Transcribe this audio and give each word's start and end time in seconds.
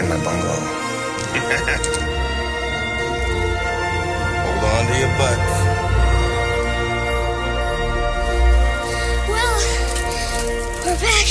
in 0.00 0.08
my 0.08 0.16
bungalow? 0.24 0.54
Hold 4.44 4.64
on 4.64 4.86
to 4.86 4.94
your 4.98 5.08
butts. 5.18 5.54
Well, 9.28 9.58
we're 10.84 11.00
back. 11.00 11.26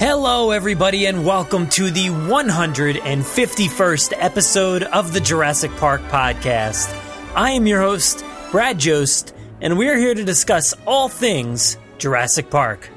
Hello, 0.00 0.50
everybody, 0.50 1.06
and 1.06 1.24
welcome 1.24 1.68
to 1.70 1.90
the 1.90 2.06
151st 2.06 4.12
episode 4.16 4.82
of 4.84 5.12
the 5.12 5.20
Jurassic 5.20 5.70
Park 5.76 6.00
podcast. 6.02 6.94
I 7.36 7.50
am 7.52 7.66
your 7.66 7.80
host, 7.80 8.24
Brad 8.50 8.78
Jost, 8.78 9.34
and 9.60 9.76
we 9.78 9.88
are 9.88 9.96
here 9.96 10.14
to 10.14 10.24
discuss 10.24 10.74
all 10.86 11.08
things 11.08 11.76
Jurassic 11.98 12.50
Park. 12.50 12.88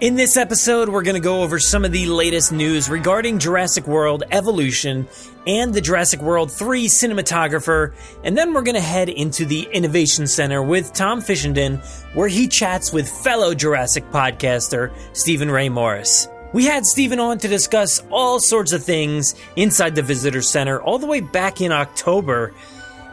In 0.00 0.16
this 0.16 0.36
episode, 0.36 0.88
we're 0.88 1.04
going 1.04 1.14
to 1.14 1.20
go 1.20 1.42
over 1.42 1.60
some 1.60 1.84
of 1.84 1.92
the 1.92 2.06
latest 2.06 2.50
news 2.50 2.90
regarding 2.90 3.38
Jurassic 3.38 3.86
World 3.86 4.24
Evolution 4.32 5.06
and 5.46 5.72
the 5.72 5.80
Jurassic 5.80 6.20
World 6.20 6.50
3 6.50 6.88
cinematographer, 6.88 7.94
and 8.24 8.36
then 8.36 8.52
we're 8.52 8.62
going 8.62 8.74
to 8.74 8.80
head 8.80 9.08
into 9.08 9.44
the 9.44 9.68
Innovation 9.72 10.26
Center 10.26 10.64
with 10.64 10.92
Tom 10.92 11.20
Fishenden, 11.20 11.78
where 12.12 12.26
he 12.26 12.48
chats 12.48 12.92
with 12.92 13.08
fellow 13.08 13.54
Jurassic 13.54 14.04
podcaster 14.10 14.92
Steven 15.12 15.48
Ray 15.48 15.68
Morris. 15.68 16.26
We 16.52 16.64
had 16.64 16.84
Steven 16.86 17.20
on 17.20 17.38
to 17.38 17.48
discuss 17.48 18.02
all 18.10 18.40
sorts 18.40 18.72
of 18.72 18.82
things 18.82 19.36
inside 19.54 19.94
the 19.94 20.02
Visitor 20.02 20.42
Center 20.42 20.82
all 20.82 20.98
the 20.98 21.06
way 21.06 21.20
back 21.20 21.60
in 21.60 21.70
October. 21.70 22.52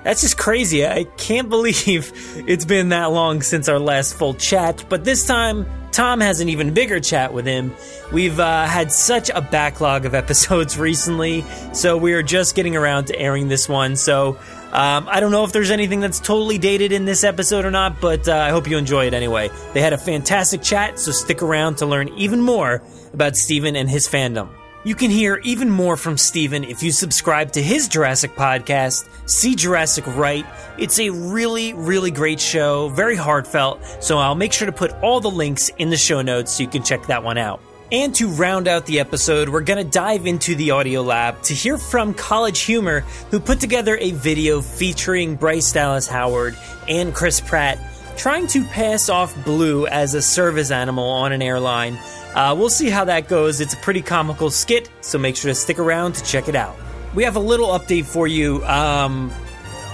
That's 0.03 0.21
just 0.21 0.37
crazy. 0.37 0.85
I 0.85 1.05
can't 1.17 1.49
believe 1.55 2.11
it's 2.47 2.65
been 2.65 2.89
that 2.89 3.11
long 3.11 3.41
since 3.41 3.69
our 3.69 3.79
last 3.79 4.15
full 4.15 4.33
chat, 4.33 4.85
but 4.89 5.03
this 5.03 5.25
time 5.25 5.65
Tom 5.91 6.21
has 6.21 6.39
an 6.39 6.49
even 6.49 6.73
bigger 6.73 6.99
chat 6.99 7.33
with 7.33 7.45
him. 7.45 7.73
We've 8.11 8.39
uh, 8.39 8.65
had 8.65 8.91
such 8.91 9.29
a 9.29 9.41
backlog 9.41 10.05
of 10.05 10.15
episodes 10.15 10.77
recently, 10.77 11.45
so 11.73 11.97
we 11.97 12.13
are 12.13 12.23
just 12.23 12.55
getting 12.55 12.75
around 12.75 13.05
to 13.05 13.19
airing 13.19 13.47
this 13.49 13.67
one. 13.67 13.95
So 13.95 14.37
um, 14.71 15.07
I 15.09 15.19
don't 15.19 15.31
know 15.31 15.43
if 15.43 15.51
there's 15.51 15.71
anything 15.71 15.99
that's 15.99 16.19
totally 16.19 16.57
dated 16.57 16.93
in 16.93 17.05
this 17.05 17.23
episode 17.23 17.65
or 17.65 17.71
not, 17.71 17.99
but 17.99 18.27
uh, 18.27 18.35
I 18.35 18.49
hope 18.49 18.69
you 18.69 18.77
enjoy 18.77 19.07
it 19.07 19.13
anyway. 19.13 19.49
They 19.73 19.81
had 19.81 19.93
a 19.93 19.97
fantastic 19.97 20.61
chat, 20.61 20.97
so 20.97 21.11
stick 21.11 21.41
around 21.41 21.75
to 21.77 21.85
learn 21.85 22.07
even 22.17 22.41
more 22.41 22.81
about 23.13 23.35
Steven 23.35 23.75
and 23.75 23.89
his 23.89 24.07
fandom. 24.07 24.49
You 24.83 24.95
can 24.95 25.11
hear 25.11 25.39
even 25.43 25.69
more 25.69 25.95
from 25.95 26.17
Steven 26.17 26.63
if 26.63 26.81
you 26.81 26.91
subscribe 26.91 27.51
to 27.51 27.61
his 27.61 27.87
Jurassic 27.87 28.35
podcast, 28.35 29.07
See 29.29 29.53
Jurassic 29.53 30.07
Right. 30.07 30.43
It's 30.79 30.99
a 30.99 31.11
really, 31.11 31.73
really 31.73 32.09
great 32.09 32.39
show, 32.39 32.89
very 32.89 33.15
heartfelt, 33.15 33.79
so 33.99 34.17
I'll 34.17 34.33
make 34.33 34.51
sure 34.51 34.65
to 34.65 34.71
put 34.71 34.91
all 35.03 35.21
the 35.21 35.29
links 35.29 35.69
in 35.77 35.91
the 35.91 35.97
show 35.97 36.23
notes 36.23 36.53
so 36.53 36.63
you 36.63 36.69
can 36.69 36.81
check 36.81 37.05
that 37.07 37.23
one 37.23 37.37
out. 37.37 37.61
And 37.91 38.15
to 38.15 38.27
round 38.29 38.67
out 38.67 38.87
the 38.87 38.99
episode, 38.99 39.49
we're 39.49 39.61
going 39.61 39.85
to 39.85 39.91
dive 39.91 40.25
into 40.25 40.55
the 40.55 40.71
audio 40.71 41.03
lab 41.03 41.39
to 41.43 41.53
hear 41.53 41.77
from 41.77 42.15
College 42.15 42.61
Humor, 42.61 43.01
who 43.29 43.39
put 43.39 43.59
together 43.59 43.97
a 43.97 44.11
video 44.11 44.61
featuring 44.61 45.35
Bryce 45.35 45.71
Dallas 45.71 46.07
Howard 46.07 46.57
and 46.87 47.13
Chris 47.13 47.39
Pratt 47.39 47.77
trying 48.17 48.47
to 48.47 48.63
pass 48.65 49.09
off 49.09 49.35
Blue 49.43 49.85
as 49.85 50.15
a 50.15 50.21
service 50.21 50.71
animal 50.71 51.07
on 51.07 51.33
an 51.33 51.41
airline. 51.41 51.99
Uh, 52.33 52.55
we'll 52.57 52.69
see 52.69 52.89
how 52.89 53.05
that 53.05 53.27
goes. 53.27 53.59
It's 53.59 53.73
a 53.73 53.77
pretty 53.77 54.01
comical 54.01 54.49
skit, 54.49 54.89
so 55.01 55.17
make 55.17 55.35
sure 55.35 55.51
to 55.51 55.55
stick 55.55 55.79
around 55.79 56.15
to 56.15 56.23
check 56.23 56.47
it 56.47 56.55
out. 56.55 56.75
We 57.13 57.23
have 57.23 57.35
a 57.35 57.41
little 57.41 57.69
update 57.69 58.05
for 58.05 58.25
you. 58.25 58.63
Um, 58.63 59.31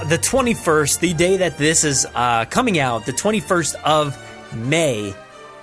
the 0.05 0.17
21st, 0.17 0.99
the 0.99 1.13
day 1.13 1.37
that 1.37 1.57
this 1.57 1.83
is 1.83 2.05
uh, 2.13 2.45
coming 2.45 2.77
out, 2.77 3.05
the 3.05 3.13
21st 3.13 3.75
of 3.83 4.17
May, 4.55 5.15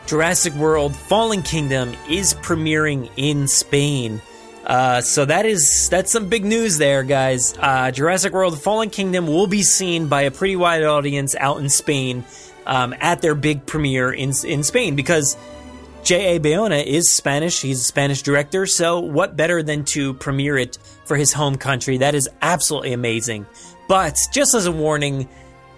Jurassic 0.06 0.52
World 0.54 0.96
Fallen 0.96 1.42
Kingdom 1.42 1.94
is 2.10 2.34
premiering 2.34 3.10
in 3.16 3.46
Spain. 3.46 4.20
Uh, 4.66 5.00
so 5.00 5.24
that 5.24 5.46
is 5.46 5.88
that's 5.90 6.10
some 6.10 6.28
big 6.28 6.44
news 6.44 6.78
there, 6.78 7.02
guys. 7.02 7.54
Uh, 7.58 7.90
Jurassic 7.90 8.32
World 8.32 8.60
Fallen 8.60 8.90
Kingdom 8.90 9.26
will 9.26 9.46
be 9.46 9.62
seen 9.62 10.08
by 10.08 10.22
a 10.22 10.30
pretty 10.30 10.56
wide 10.56 10.82
audience 10.82 11.36
out 11.36 11.58
in 11.58 11.68
Spain 11.68 12.24
um, 12.66 12.94
at 12.98 13.20
their 13.20 13.34
big 13.34 13.66
premiere 13.66 14.10
in 14.10 14.32
in 14.44 14.62
Spain 14.62 14.96
because 14.96 15.36
J.A. 16.04 16.38
Bayona 16.38 16.84
is 16.84 17.10
Spanish. 17.10 17.62
He's 17.62 17.80
a 17.80 17.84
Spanish 17.84 18.20
director, 18.20 18.66
so 18.66 19.00
what 19.00 19.38
better 19.38 19.62
than 19.62 19.86
to 19.86 20.12
premiere 20.12 20.58
it 20.58 20.76
for 21.06 21.16
his 21.16 21.32
home 21.32 21.56
country? 21.56 21.96
That 21.96 22.14
is 22.14 22.28
absolutely 22.42 22.92
amazing. 22.92 23.46
But 23.88 24.20
just 24.30 24.54
as 24.54 24.66
a 24.66 24.72
warning, 24.72 25.26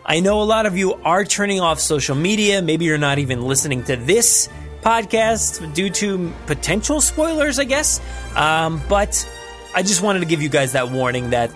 I 0.05 0.19
know 0.19 0.43
a 0.43 0.45
lot 0.45 0.67
of 0.67 0.77
you 0.77 0.95
are 0.95 1.25
turning 1.25 1.61
off 1.61 1.79
social 1.79 2.17
media. 2.17 2.61
Maybe 2.61 2.87
you're 2.87 2.99
not 2.99 3.21
even 3.21 3.43
listening 3.43 3.85
to 3.85 3.95
this 3.95 4.49
podcast 4.81 5.73
due 5.75 5.91
to 5.91 6.33
potential 6.47 7.01
spoilers, 7.01 7.61
I 7.61 7.65
guess. 7.65 8.01
Um, 8.35 8.83
but 8.89 9.29
I 9.77 9.83
just 9.85 10.03
wanted 10.03 10.21
to 10.21 10.27
give 10.27 10.43
you 10.43 10.49
guys 10.49 10.73
that 10.73 10.91
warning 10.91 11.31
that 11.31 11.53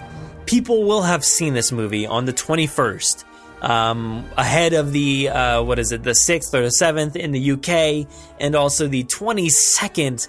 people 0.46 0.84
will 0.84 1.02
have 1.02 1.24
seen 1.24 1.54
this 1.54 1.72
movie 1.72 2.06
on 2.06 2.24
the 2.24 2.32
21st. 2.32 3.24
Um, 3.62 4.24
ahead 4.38 4.72
of 4.72 4.92
the 4.92 5.28
uh, 5.28 5.62
what 5.62 5.78
is 5.78 5.92
it, 5.92 6.02
the 6.02 6.14
sixth 6.14 6.54
or 6.54 6.62
the 6.62 6.70
seventh 6.70 7.14
in 7.14 7.32
the 7.32 7.52
UK, 7.52 8.06
and 8.40 8.54
also 8.54 8.88
the 8.88 9.04
twenty 9.04 9.50
second 9.50 10.26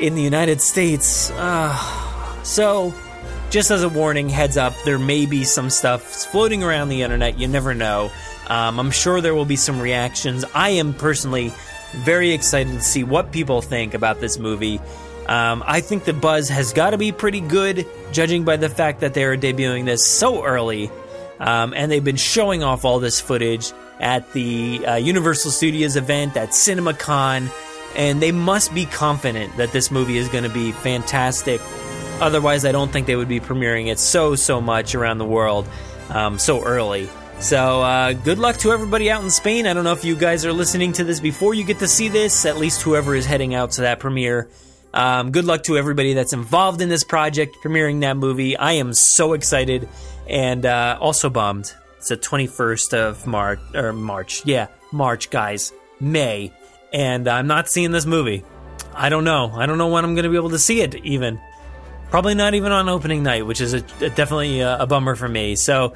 in 0.00 0.14
the 0.14 0.22
United 0.22 0.60
States. 0.60 1.30
Uh, 1.30 2.42
so, 2.42 2.92
just 3.50 3.70
as 3.70 3.84
a 3.84 3.88
warning, 3.88 4.28
heads 4.28 4.56
up, 4.56 4.74
there 4.84 4.98
may 4.98 5.26
be 5.26 5.44
some 5.44 5.70
stuff 5.70 6.02
floating 6.02 6.64
around 6.64 6.88
the 6.88 7.02
internet. 7.02 7.38
You 7.38 7.46
never 7.46 7.74
know. 7.74 8.10
Um, 8.48 8.80
I'm 8.80 8.90
sure 8.90 9.20
there 9.20 9.34
will 9.34 9.44
be 9.44 9.56
some 9.56 9.80
reactions. 9.80 10.44
I 10.54 10.70
am 10.70 10.94
personally 10.94 11.52
very 11.92 12.32
excited 12.32 12.72
to 12.72 12.80
see 12.80 13.04
what 13.04 13.30
people 13.32 13.62
think 13.62 13.94
about 13.94 14.20
this 14.20 14.38
movie. 14.38 14.80
Um, 15.26 15.62
I 15.66 15.80
think 15.80 16.04
the 16.04 16.12
buzz 16.12 16.48
has 16.48 16.72
got 16.72 16.90
to 16.90 16.98
be 16.98 17.12
pretty 17.12 17.40
good, 17.40 17.86
judging 18.10 18.44
by 18.44 18.56
the 18.56 18.68
fact 18.68 19.00
that 19.00 19.14
they 19.14 19.24
are 19.24 19.36
debuting 19.36 19.84
this 19.84 20.04
so 20.04 20.44
early. 20.44 20.90
Um, 21.42 21.74
and 21.74 21.90
they've 21.90 22.04
been 22.04 22.16
showing 22.16 22.62
off 22.62 22.84
all 22.84 23.00
this 23.00 23.20
footage 23.20 23.72
at 23.98 24.32
the 24.32 24.86
uh, 24.86 24.94
Universal 24.94 25.50
Studios 25.50 25.96
event 25.96 26.36
at 26.36 26.50
CinemaCon, 26.50 27.50
and 27.96 28.22
they 28.22 28.30
must 28.30 28.72
be 28.72 28.86
confident 28.86 29.56
that 29.56 29.72
this 29.72 29.90
movie 29.90 30.16
is 30.16 30.28
going 30.28 30.44
to 30.44 30.50
be 30.50 30.70
fantastic. 30.70 31.60
Otherwise, 32.20 32.64
I 32.64 32.70
don't 32.70 32.92
think 32.92 33.08
they 33.08 33.16
would 33.16 33.28
be 33.28 33.40
premiering 33.40 33.88
it 33.88 33.98
so, 33.98 34.36
so 34.36 34.60
much 34.60 34.94
around 34.94 35.18
the 35.18 35.24
world 35.24 35.68
um, 36.10 36.38
so 36.38 36.62
early. 36.62 37.10
So, 37.40 37.82
uh, 37.82 38.12
good 38.12 38.38
luck 38.38 38.58
to 38.58 38.70
everybody 38.70 39.10
out 39.10 39.24
in 39.24 39.30
Spain. 39.30 39.66
I 39.66 39.74
don't 39.74 39.82
know 39.82 39.92
if 39.92 40.04
you 40.04 40.14
guys 40.14 40.46
are 40.46 40.52
listening 40.52 40.92
to 40.92 41.04
this 41.04 41.18
before 41.18 41.54
you 41.54 41.64
get 41.64 41.80
to 41.80 41.88
see 41.88 42.08
this, 42.08 42.46
at 42.46 42.56
least 42.56 42.82
whoever 42.82 43.16
is 43.16 43.26
heading 43.26 43.52
out 43.52 43.72
to 43.72 43.80
that 43.80 43.98
premiere. 43.98 44.48
Um, 44.94 45.30
good 45.30 45.44
luck 45.44 45.62
to 45.64 45.78
everybody 45.78 46.14
that's 46.14 46.32
involved 46.32 46.80
in 46.80 46.88
this 46.88 47.04
project, 47.04 47.56
premiering 47.62 48.00
that 48.02 48.16
movie. 48.16 48.56
I 48.56 48.72
am 48.72 48.92
so 48.92 49.32
excited 49.32 49.88
and 50.28 50.66
uh, 50.66 50.98
also 51.00 51.30
bummed. 51.30 51.72
It's 51.98 52.08
the 52.08 52.16
21st 52.16 52.94
of 52.94 53.26
March, 53.26 53.60
or 53.74 53.92
March. 53.92 54.44
Yeah, 54.44 54.68
March, 54.92 55.30
guys. 55.30 55.72
May. 56.00 56.52
And 56.92 57.28
I'm 57.28 57.46
not 57.46 57.68
seeing 57.68 57.90
this 57.92 58.04
movie. 58.04 58.44
I 58.94 59.08
don't 59.08 59.24
know. 59.24 59.52
I 59.54 59.66
don't 59.66 59.78
know 59.78 59.88
when 59.88 60.04
I'm 60.04 60.14
going 60.14 60.24
to 60.24 60.30
be 60.30 60.36
able 60.36 60.50
to 60.50 60.58
see 60.58 60.80
it, 60.80 60.94
even. 60.96 61.40
Probably 62.10 62.34
not 62.34 62.54
even 62.54 62.72
on 62.72 62.88
opening 62.88 63.22
night, 63.22 63.46
which 63.46 63.60
is 63.60 63.72
a, 63.72 63.78
a 64.00 64.10
definitely 64.10 64.60
a, 64.60 64.80
a 64.80 64.86
bummer 64.86 65.14
for 65.16 65.28
me. 65.28 65.56
So, 65.56 65.94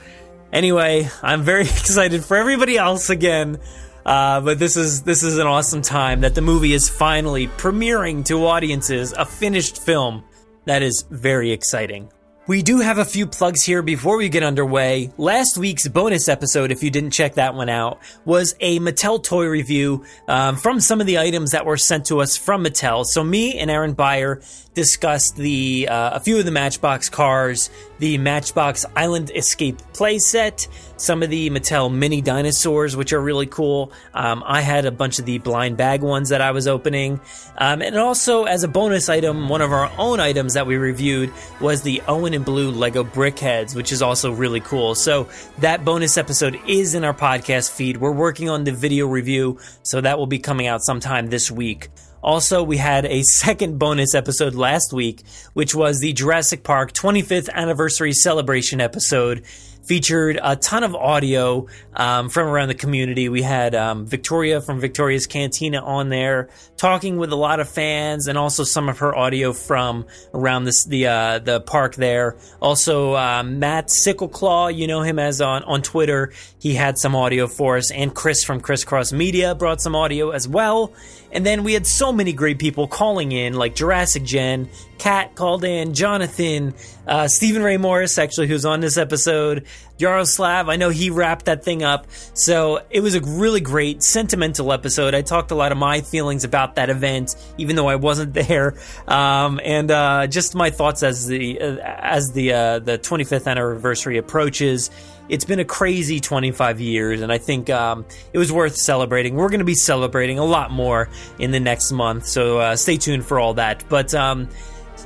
anyway, 0.52 1.10
I'm 1.22 1.42
very 1.42 1.62
excited 1.64 2.24
for 2.24 2.36
everybody 2.36 2.78
else 2.78 3.10
again. 3.10 3.58
Uh, 4.06 4.40
but 4.40 4.60
this 4.60 4.76
is 4.76 5.02
this 5.02 5.24
is 5.24 5.36
an 5.38 5.48
awesome 5.48 5.82
time 5.82 6.20
that 6.20 6.36
the 6.36 6.40
movie 6.40 6.72
is 6.72 6.88
finally 6.88 7.48
premiering 7.48 8.24
to 8.24 8.46
audiences, 8.46 9.12
a 9.12 9.24
finished 9.26 9.82
film. 9.82 10.22
That 10.64 10.82
is 10.82 11.04
very 11.10 11.50
exciting. 11.50 12.08
We 12.48 12.62
do 12.62 12.78
have 12.78 12.98
a 12.98 13.04
few 13.04 13.26
plugs 13.26 13.64
here 13.64 13.82
before 13.82 14.16
we 14.16 14.28
get 14.28 14.44
underway. 14.44 15.10
Last 15.18 15.58
week's 15.58 15.88
bonus 15.88 16.28
episode, 16.28 16.70
if 16.70 16.80
you 16.80 16.92
didn't 16.92 17.10
check 17.10 17.34
that 17.34 17.56
one 17.56 17.68
out, 17.68 17.98
was 18.24 18.54
a 18.60 18.78
Mattel 18.78 19.20
toy 19.20 19.46
review 19.46 20.04
um, 20.28 20.56
from 20.56 20.78
some 20.78 21.00
of 21.00 21.08
the 21.08 21.18
items 21.18 21.50
that 21.50 21.66
were 21.66 21.76
sent 21.76 22.06
to 22.06 22.20
us 22.20 22.36
from 22.36 22.64
Mattel. 22.64 23.04
So 23.04 23.24
me 23.24 23.58
and 23.58 23.68
Aaron 23.68 23.94
Beyer 23.94 24.40
discussed 24.74 25.34
the 25.36 25.88
uh, 25.90 26.10
a 26.14 26.20
few 26.20 26.38
of 26.38 26.44
the 26.44 26.52
Matchbox 26.52 27.08
cars, 27.08 27.68
the 27.98 28.16
Matchbox 28.18 28.86
Island 28.94 29.32
Escape 29.34 29.78
playset, 29.92 30.68
some 30.96 31.22
of 31.22 31.30
the 31.30 31.50
Mattel 31.50 31.92
mini 31.92 32.20
dinosaurs, 32.20 32.96
which 32.96 33.12
are 33.12 33.20
really 33.20 33.46
cool. 33.46 33.92
Um, 34.14 34.42
I 34.46 34.60
had 34.60 34.84
a 34.86 34.90
bunch 34.90 35.18
of 35.18 35.24
the 35.24 35.38
blind 35.38 35.76
bag 35.76 36.02
ones 36.02 36.30
that 36.30 36.40
I 36.40 36.50
was 36.50 36.66
opening, 36.66 37.20
um, 37.58 37.82
and 37.82 37.96
also 37.96 38.44
as 38.44 38.62
a 38.62 38.68
bonus 38.68 39.08
item, 39.08 39.48
one 39.48 39.60
of 39.60 39.72
our 39.72 39.90
own 39.98 40.20
items 40.20 40.54
that 40.54 40.66
we 40.66 40.76
reviewed 40.76 41.32
was 41.60 41.82
the 41.82 42.02
Owen 42.08 42.34
and 42.34 42.44
Blue 42.44 42.70
Lego 42.70 43.04
BrickHeadz, 43.04 43.74
which 43.74 43.92
is 43.92 44.02
also 44.02 44.32
really 44.32 44.60
cool. 44.60 44.94
So 44.94 45.28
that 45.58 45.84
bonus 45.84 46.16
episode 46.16 46.58
is 46.66 46.94
in 46.94 47.04
our 47.04 47.14
podcast 47.14 47.70
feed. 47.70 47.98
We're 47.98 48.12
working 48.12 48.48
on 48.48 48.64
the 48.64 48.72
video 48.72 49.06
review, 49.06 49.58
so 49.82 50.00
that 50.00 50.18
will 50.18 50.26
be 50.26 50.38
coming 50.38 50.66
out 50.66 50.82
sometime 50.82 51.28
this 51.28 51.50
week. 51.50 51.88
Also, 52.22 52.62
we 52.62 52.76
had 52.76 53.06
a 53.06 53.22
second 53.22 53.78
bonus 53.78 54.14
episode 54.14 54.54
last 54.54 54.92
week, 54.92 55.22
which 55.54 55.74
was 55.74 56.00
the 56.00 56.12
Jurassic 56.12 56.64
Park 56.64 56.92
25th 56.92 57.48
anniversary 57.50 58.12
celebration 58.12 58.80
episode. 58.80 59.44
Featured 59.86 60.40
a 60.42 60.56
ton 60.56 60.82
of 60.82 60.96
audio 60.96 61.68
um, 61.94 62.28
from 62.28 62.48
around 62.48 62.68
the 62.68 62.74
community. 62.74 63.28
We 63.28 63.42
had 63.42 63.74
um, 63.76 64.04
Victoria 64.04 64.60
from 64.60 64.80
Victoria's 64.80 65.26
Cantina 65.26 65.78
on 65.78 66.08
there, 66.08 66.48
talking 66.76 67.18
with 67.18 67.32
a 67.32 67.36
lot 67.36 67.60
of 67.60 67.68
fans, 67.68 68.26
and 68.26 68.36
also 68.36 68.64
some 68.64 68.88
of 68.88 68.98
her 68.98 69.14
audio 69.14 69.52
from 69.52 70.04
around 70.34 70.64
this, 70.64 70.84
the 70.86 71.06
uh, 71.06 71.38
the 71.38 71.60
park 71.60 71.94
there. 71.94 72.36
Also, 72.60 73.14
uh, 73.14 73.44
Matt 73.44 73.86
Sickleclaw, 73.86 74.74
you 74.74 74.88
know 74.88 75.02
him 75.02 75.20
as 75.20 75.40
on 75.40 75.62
on 75.62 75.82
Twitter. 75.82 76.32
He 76.58 76.74
had 76.74 76.98
some 76.98 77.14
audio 77.14 77.46
for 77.46 77.76
us, 77.76 77.92
and 77.92 78.12
Chris 78.12 78.42
from 78.42 78.60
Crisscross 78.60 79.12
Media 79.12 79.54
brought 79.54 79.80
some 79.80 79.94
audio 79.94 80.30
as 80.30 80.48
well. 80.48 80.92
And 81.32 81.44
then 81.44 81.64
we 81.64 81.72
had 81.72 81.86
so 81.86 82.12
many 82.12 82.32
great 82.32 82.58
people 82.58 82.86
calling 82.88 83.32
in, 83.32 83.54
like 83.54 83.74
Jurassic 83.74 84.22
Gen, 84.22 84.68
Kat 84.98 85.34
called 85.34 85.64
in, 85.64 85.94
Jonathan, 85.94 86.74
uh, 87.06 87.28
Steven 87.28 87.62
Ray 87.62 87.76
Morris, 87.76 88.18
actually, 88.18 88.46
who's 88.46 88.64
on 88.64 88.80
this 88.80 88.96
episode, 88.96 89.66
Yaroslav. 89.98 90.68
I 90.68 90.76
know 90.76 90.90
he 90.90 91.10
wrapped 91.10 91.46
that 91.46 91.64
thing 91.64 91.82
up. 91.82 92.06
So 92.34 92.80
it 92.90 93.00
was 93.00 93.14
a 93.14 93.20
really 93.20 93.60
great, 93.60 94.02
sentimental 94.02 94.72
episode. 94.72 95.14
I 95.14 95.22
talked 95.22 95.50
a 95.50 95.54
lot 95.54 95.72
of 95.72 95.78
my 95.78 96.00
feelings 96.00 96.44
about 96.44 96.76
that 96.76 96.90
event, 96.90 97.34
even 97.58 97.76
though 97.76 97.88
I 97.88 97.96
wasn't 97.96 98.32
there, 98.46 98.76
um, 99.06 99.60
and 99.62 99.90
uh, 99.90 100.26
just 100.26 100.54
my 100.54 100.70
thoughts 100.70 101.02
as 101.02 101.26
the 101.26 101.60
uh, 101.60 101.76
as 101.82 102.32
the 102.32 102.52
uh, 102.52 102.78
the 102.78 102.98
25th 102.98 103.46
anniversary 103.46 104.18
approaches 104.18 104.90
it's 105.28 105.44
been 105.44 105.60
a 105.60 105.64
crazy 105.64 106.20
25 106.20 106.80
years, 106.80 107.20
and 107.20 107.32
I 107.32 107.38
think 107.38 107.70
um, 107.70 108.04
it 108.32 108.38
was 108.38 108.52
worth 108.52 108.76
celebrating. 108.76 109.34
We're 109.34 109.48
going 109.48 109.60
to 109.60 109.64
be 109.64 109.74
celebrating 109.74 110.38
a 110.38 110.44
lot 110.44 110.70
more 110.70 111.08
in 111.38 111.50
the 111.50 111.60
next 111.60 111.92
month, 111.92 112.26
so 112.26 112.58
uh, 112.58 112.76
stay 112.76 112.96
tuned 112.96 113.24
for 113.24 113.40
all 113.40 113.54
that. 113.54 113.84
But 113.88 114.14
um, 114.14 114.48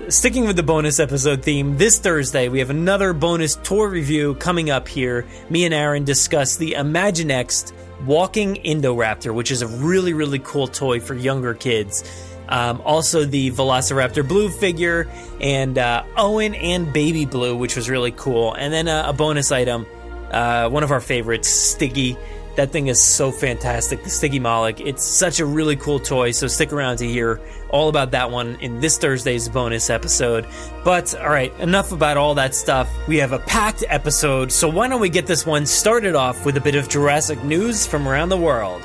sticking 0.08 0.46
with 0.46 0.56
the 0.56 0.62
bonus 0.62 1.00
episode 1.00 1.42
theme, 1.42 1.76
this 1.78 1.98
Thursday 1.98 2.48
we 2.48 2.58
have 2.58 2.70
another 2.70 3.12
bonus 3.12 3.56
tour 3.56 3.88
review 3.88 4.34
coming 4.34 4.70
up 4.70 4.88
here. 4.88 5.26
Me 5.48 5.64
and 5.64 5.74
Aaron 5.74 6.04
discuss 6.04 6.56
the 6.56 6.72
Imaginext 6.72 7.72
Walking 8.04 8.56
Indoraptor, 8.56 9.34
which 9.34 9.50
is 9.50 9.62
a 9.62 9.68
really, 9.68 10.12
really 10.12 10.38
cool 10.38 10.66
toy 10.66 11.00
for 11.00 11.14
younger 11.14 11.54
kids. 11.54 12.26
Um, 12.48 12.82
also, 12.84 13.24
the 13.24 13.52
Velociraptor 13.52 14.26
Blue 14.26 14.48
figure, 14.48 15.08
and 15.40 15.78
uh, 15.78 16.02
Owen 16.16 16.56
and 16.56 16.92
Baby 16.92 17.24
Blue, 17.24 17.56
which 17.56 17.76
was 17.76 17.88
really 17.88 18.10
cool. 18.10 18.54
And 18.54 18.72
then 18.72 18.88
uh, 18.88 19.04
a 19.06 19.12
bonus 19.12 19.52
item 19.52 19.86
uh, 20.30 20.68
one 20.68 20.82
of 20.82 20.90
our 20.90 21.00
favorites, 21.00 21.48
Stiggy. 21.48 22.16
That 22.56 22.72
thing 22.72 22.88
is 22.88 23.00
so 23.00 23.30
fantastic, 23.30 24.02
the 24.02 24.10
Stygimoloch. 24.10 24.84
It's 24.84 25.04
such 25.04 25.38
a 25.40 25.46
really 25.46 25.76
cool 25.76 26.00
toy, 26.00 26.32
so 26.32 26.46
stick 26.46 26.72
around 26.72 26.98
to 26.98 27.06
hear 27.06 27.40
all 27.70 27.88
about 27.88 28.10
that 28.10 28.30
one 28.30 28.56
in 28.60 28.80
this 28.80 28.98
Thursday's 28.98 29.48
bonus 29.48 29.88
episode. 29.88 30.46
But, 30.84 31.14
alright, 31.14 31.58
enough 31.60 31.92
about 31.92 32.16
all 32.16 32.34
that 32.34 32.54
stuff. 32.54 32.90
We 33.06 33.18
have 33.18 33.32
a 33.32 33.38
packed 33.38 33.84
episode, 33.88 34.50
so 34.50 34.68
why 34.68 34.88
don't 34.88 35.00
we 35.00 35.08
get 35.08 35.26
this 35.26 35.46
one 35.46 35.64
started 35.64 36.14
off 36.14 36.44
with 36.44 36.56
a 36.56 36.60
bit 36.60 36.74
of 36.74 36.88
Jurassic 36.88 37.42
news 37.44 37.86
from 37.86 38.08
around 38.08 38.30
the 38.30 38.36
world? 38.36 38.82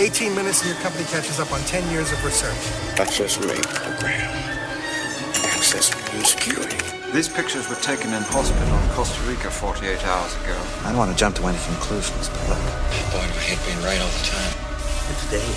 18 0.00 0.34
minutes 0.34 0.62
and 0.62 0.70
your 0.70 0.80
company 0.80 1.04
catches 1.04 1.38
up 1.40 1.52
on 1.52 1.60
10 1.60 1.90
years 1.90 2.10
of 2.10 2.24
research. 2.24 2.98
Access 2.98 3.36
rate 3.38 3.66
program. 3.66 4.30
Access 5.44 5.92
new 6.14 6.24
security. 6.24 6.59
These 7.12 7.28
pictures 7.28 7.68
were 7.68 7.74
taken 7.74 8.14
in 8.14 8.22
hospital 8.22 8.78
in 8.78 8.88
Costa 8.90 9.20
Rica 9.28 9.50
48 9.50 10.06
hours 10.06 10.32
ago. 10.44 10.56
I 10.84 10.90
don't 10.90 10.96
want 10.96 11.10
to 11.10 11.16
jump 11.16 11.34
to 11.36 11.46
any 11.48 11.58
conclusions, 11.58 12.28
but 12.28 12.48
look. 12.50 12.58
Boy, 13.10 13.26
do 13.26 13.34
I 13.34 13.42
hate 13.50 13.58
being 13.66 13.82
right 13.82 14.00
all 14.00 14.06
the 14.06 14.26
time. 14.30 14.54
Today, 15.26 15.54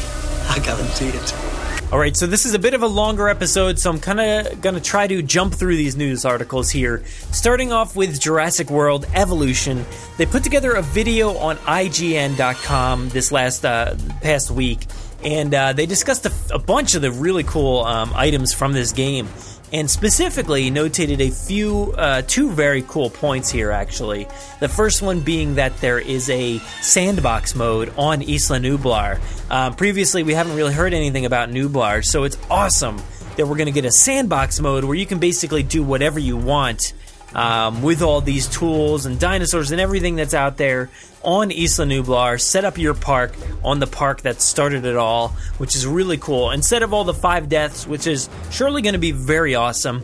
I 0.50 0.57
guarantee 0.65 1.15
it. 1.15 1.94
All 1.94 2.00
right, 2.00 2.17
so 2.17 2.25
this 2.25 2.47
is 2.47 2.55
a 2.55 2.59
bit 2.59 2.73
of 2.73 2.81
a 2.81 2.88
longer 2.88 3.29
episode, 3.29 3.77
so 3.77 3.91
I'm 3.91 4.00
kind 4.00 4.19
of 4.19 4.61
going 4.61 4.73
to 4.73 4.81
try 4.81 5.05
to 5.05 5.21
jump 5.21 5.53
through 5.53 5.75
these 5.75 5.95
news 5.95 6.25
articles 6.25 6.71
here. 6.71 7.05
Starting 7.31 7.71
off 7.71 7.95
with 7.95 8.19
Jurassic 8.19 8.71
World 8.71 9.06
Evolution, 9.13 9.85
they 10.17 10.25
put 10.25 10.44
together 10.44 10.73
a 10.73 10.81
video 10.81 11.38
on 11.38 11.57
IGN.com 11.57 13.09
this 13.09 13.31
last 13.31 13.63
uh, 13.63 13.95
past 14.23 14.49
week, 14.49 14.88
and 15.23 15.53
uh, 15.53 15.73
they 15.73 15.85
discussed 15.85 16.25
a, 16.25 16.33
a, 16.51 16.57
bunch 16.57 16.95
of 16.95 17.03
the 17.03 17.11
really 17.11 17.44
cool 17.44 17.83
um, 17.83 18.11
items 18.15 18.56
from 18.56 18.73
this 18.73 18.91
game 18.91 19.27
and 19.73 19.89
specifically 19.89 20.69
notated 20.69 21.19
a 21.19 21.31
few, 21.31 21.91
uh, 21.97 22.21
two 22.21 22.51
very 22.51 22.83
cool 22.83 23.09
points 23.09 23.49
here, 23.49 23.71
actually. 23.71 24.27
The 24.59 24.69
first 24.69 25.01
one 25.01 25.19
being 25.19 25.55
that 25.55 25.75
there 25.81 25.97
is 25.99 26.29
a 26.29 26.59
sandbox 26.81 27.55
mode 27.55 27.91
on 27.97 28.21
Isla 28.21 28.59
Nublar. 28.59 29.19
Um, 29.51 29.75
previously, 29.75 30.21
we 30.21 30.35
haven't 30.35 30.55
really 30.55 30.73
heard 30.73 30.93
anything 30.93 31.25
about 31.25 31.49
Nublar, 31.49 32.05
so 32.05 32.23
it's 32.23 32.37
awesome 32.51 33.01
that 33.35 33.47
we're 33.47 33.57
going 33.57 33.65
to 33.65 33.71
get 33.71 33.83
a 33.83 33.91
sandbox 33.91 34.59
mode 34.59 34.83
where 34.83 34.95
you 34.95 35.07
can 35.07 35.17
basically 35.17 35.63
do 35.63 35.81
whatever 35.81 36.19
you 36.19 36.37
want 36.37 36.93
um, 37.35 37.81
with 37.81 38.01
all 38.01 38.21
these 38.21 38.47
tools 38.47 39.06
and 39.06 39.19
dinosaurs 39.19 39.71
and 39.71 39.81
everything 39.81 40.15
that's 40.15 40.33
out 40.33 40.57
there 40.57 40.89
on 41.24 41.51
Isla 41.51 41.85
Nublar. 41.85 42.39
Set 42.39 42.65
up 42.65 42.77
your 42.77 42.94
park 42.94 43.33
on 43.63 43.80
the 43.80 43.88
park 43.88 44.21
that 44.21 44.41
started 44.41 44.85
it 44.85 44.95
all, 44.95 45.30
which 45.57 45.75
is 45.75 45.85
really 45.88 46.18
cool. 46.18 46.51
Instead 46.51 46.83
of 46.83 46.94
all 46.94 47.03
the 47.03 47.13
five 47.13 47.50
deaths, 47.50 47.88
which 47.88 48.07
is 48.07 48.30
surely 48.51 48.81
going 48.81 48.94
to 48.94 49.00
be 49.00 49.12
very 49.12 49.56
awesome, 49.56 50.03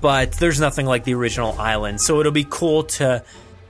but 0.00 0.32
there's 0.32 0.60
nothing 0.60 0.86
like 0.86 1.04
the 1.04 1.14
original 1.14 1.52
island. 1.58 2.00
So 2.00 2.20
it'll 2.20 2.32
be 2.32 2.46
cool 2.48 2.84
to 2.84 3.24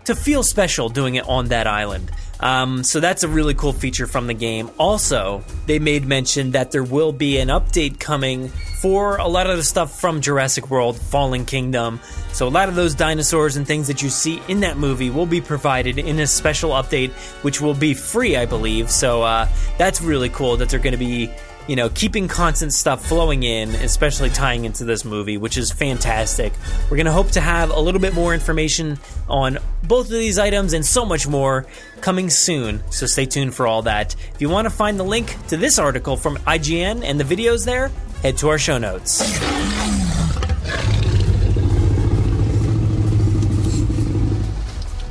to 0.04 0.14
feel 0.14 0.44
special 0.44 0.88
doing 0.88 1.16
it 1.16 1.28
on 1.28 1.46
that 1.48 1.66
island. 1.66 2.10
Um, 2.40 2.84
so 2.84 3.00
that's 3.00 3.22
a 3.22 3.28
really 3.28 3.54
cool 3.54 3.72
feature 3.72 4.06
from 4.06 4.26
the 4.26 4.34
game. 4.34 4.70
Also, 4.78 5.42
they 5.66 5.78
made 5.78 6.06
mention 6.06 6.52
that 6.52 6.70
there 6.70 6.84
will 6.84 7.12
be 7.12 7.38
an 7.38 7.48
update 7.48 7.98
coming 7.98 8.48
for 8.80 9.16
a 9.16 9.26
lot 9.26 9.48
of 9.48 9.56
the 9.56 9.62
stuff 9.62 9.98
from 9.98 10.20
Jurassic 10.20 10.70
World 10.70 11.00
Fallen 11.00 11.44
Kingdom. 11.44 12.00
So, 12.32 12.46
a 12.46 12.50
lot 12.50 12.68
of 12.68 12.74
those 12.74 12.94
dinosaurs 12.94 13.56
and 13.56 13.66
things 13.66 13.86
that 13.86 14.02
you 14.02 14.10
see 14.10 14.42
in 14.48 14.60
that 14.60 14.76
movie 14.76 15.08
will 15.08 15.26
be 15.26 15.40
provided 15.40 15.98
in 15.98 16.18
a 16.18 16.26
special 16.26 16.70
update, 16.70 17.10
which 17.42 17.60
will 17.60 17.74
be 17.74 17.94
free, 17.94 18.36
I 18.36 18.44
believe. 18.44 18.90
So, 18.90 19.22
uh, 19.22 19.48
that's 19.78 20.02
really 20.02 20.28
cool 20.28 20.58
that 20.58 20.68
they're 20.68 20.78
going 20.78 20.92
to 20.92 20.98
be 20.98 21.30
you 21.66 21.76
know, 21.76 21.88
keeping 21.88 22.28
constant 22.28 22.72
stuff 22.72 23.06
flowing 23.06 23.42
in, 23.42 23.70
especially 23.76 24.30
tying 24.30 24.64
into 24.64 24.84
this 24.84 25.04
movie, 25.04 25.36
which 25.36 25.56
is 25.56 25.72
fantastic. 25.72 26.52
We're 26.84 26.96
going 26.96 27.06
to 27.06 27.12
hope 27.12 27.30
to 27.32 27.40
have 27.40 27.70
a 27.70 27.80
little 27.80 28.00
bit 28.00 28.14
more 28.14 28.34
information 28.34 28.98
on 29.28 29.58
both 29.82 30.06
of 30.06 30.12
these 30.12 30.38
items 30.38 30.72
and 30.72 30.84
so 30.84 31.04
much 31.04 31.26
more 31.26 31.66
coming 32.00 32.30
soon, 32.30 32.82
so 32.90 33.06
stay 33.06 33.26
tuned 33.26 33.54
for 33.54 33.66
all 33.66 33.82
that. 33.82 34.14
If 34.34 34.40
you 34.40 34.48
want 34.48 34.66
to 34.66 34.70
find 34.70 34.98
the 34.98 35.04
link 35.04 35.36
to 35.48 35.56
this 35.56 35.78
article 35.78 36.16
from 36.16 36.36
IGN 36.38 37.02
and 37.04 37.18
the 37.18 37.24
videos 37.24 37.64
there, 37.64 37.90
head 38.22 38.36
to 38.38 38.48
our 38.48 38.58
show 38.58 38.78
notes. 38.78 40.15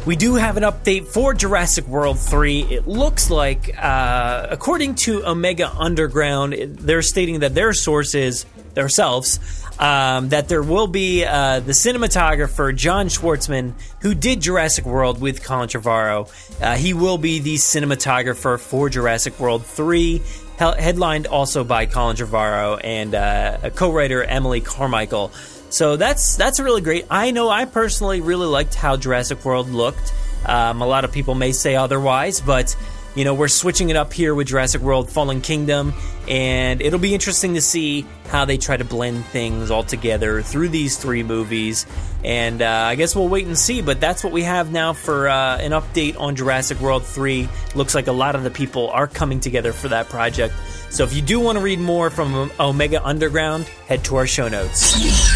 We 0.06 0.16
do 0.16 0.36
have 0.36 0.56
an 0.56 0.62
update 0.62 1.08
for 1.08 1.34
Jurassic 1.34 1.88
World 1.88 2.20
3. 2.20 2.62
It 2.62 2.88
looks 2.88 3.32
like, 3.32 3.76
uh, 3.76 4.46
according 4.52 4.96
to 4.96 5.26
Omega 5.26 5.72
Underground, 5.76 6.54
they're 6.54 7.02
stating 7.02 7.40
that 7.40 7.56
their 7.56 7.74
sources, 7.74 8.46
themselves, 8.76 9.40
um, 9.80 10.30
that 10.30 10.48
there 10.48 10.62
will 10.62 10.86
be 10.86 11.26
uh, 11.26 11.60
the 11.60 11.72
cinematographer 11.72 12.76
John 12.76 13.08
Schwartzman, 13.08 13.74
who 14.02 14.14
did 14.14 14.42
Jurassic 14.42 14.86
World 14.86 15.20
with 15.20 15.44
Colin 15.44 15.70
Trevorrow. 15.70 16.30
Uh, 16.62 16.76
he 16.76 16.94
will 16.94 17.18
be 17.18 17.40
the 17.40 17.56
cinematographer 17.56 18.60
for 18.60 18.90
Jurassic 18.90 19.40
World 19.40 19.66
3, 19.66 20.22
headlined 20.60 21.26
also 21.26 21.64
by 21.64 21.88
Colin 21.88 22.16
Trevorrow 22.16 22.80
and 22.84 23.16
uh, 23.16 23.72
co-writer 23.72 24.24
Emily 24.24 24.62
Carmichael. 24.62 25.32
So 25.76 25.98
that's 25.98 26.38
that's 26.38 26.62
really 26.62 26.80
great. 26.80 27.06
I 27.12 27.32
know 27.32 27.50
I 27.50 27.66
personally 27.66 28.22
really 28.22 28.48
liked 28.48 28.76
how 28.76 28.96
Jurassic 28.96 29.44
World 29.44 29.68
looked. 29.68 30.14
Um, 30.46 30.82
a 30.82 30.88
lot 30.88 31.04
of 31.04 31.12
people 31.12 31.36
may 31.36 31.52
say 31.52 31.76
otherwise, 31.76 32.40
but 32.40 32.78
you 33.14 33.26
know, 33.26 33.34
we're 33.34 33.50
switching 33.50 33.90
it 33.90 33.98
up 33.98 34.14
here 34.14 34.34
with 34.34 34.48
Jurassic 34.48 34.82
World 34.82 35.10
Fallen 35.10 35.42
Kingdom, 35.42 35.94
and 36.30 36.82
it'll 36.82 37.00
be 37.00 37.14
interesting 37.14 37.56
to 37.56 37.62
see 37.62 38.06
how 38.28 38.46
they 38.46 38.58
try 38.58 38.78
to 38.78 38.86
blend 38.86 39.26
things 39.26 39.70
all 39.70 39.84
together 39.84 40.42
through 40.42 40.70
these 40.70 40.98
three 40.98 41.24
movies. 41.24 41.86
And 42.24 42.62
uh, 42.62 42.70
I 42.70 42.96
guess 42.96 43.14
we'll 43.14 43.28
wait 43.28 43.46
and 43.46 43.58
see, 43.58 43.82
but 43.82 44.00
that's 44.00 44.24
what 44.24 44.32
we 44.32 44.44
have 44.44 44.72
now 44.72 44.94
for 44.94 45.28
uh, 45.28 45.58
an 45.58 45.72
update 45.72 46.18
on 46.18 46.38
Jurassic 46.38 46.80
World 46.80 47.06
3. 47.06 47.50
Looks 47.76 47.96
like 47.96 48.08
a 48.08 48.14
lot 48.14 48.36
of 48.36 48.44
the 48.44 48.52
people 48.52 48.90
are 48.92 49.08
coming 49.08 49.42
together 49.42 49.74
for 49.74 49.90
that 49.90 50.08
project. 50.08 50.54
So 50.90 51.04
if 51.04 51.14
you 51.14 51.22
do 51.22 51.42
want 51.42 51.58
to 51.58 51.64
read 51.64 51.80
more 51.80 52.10
from 52.10 52.50
Omega 52.60 53.06
Underground, 53.06 53.66
head 53.88 54.06
to 54.06 54.16
our 54.16 54.28
show 54.28 54.48
notes. 54.48 55.35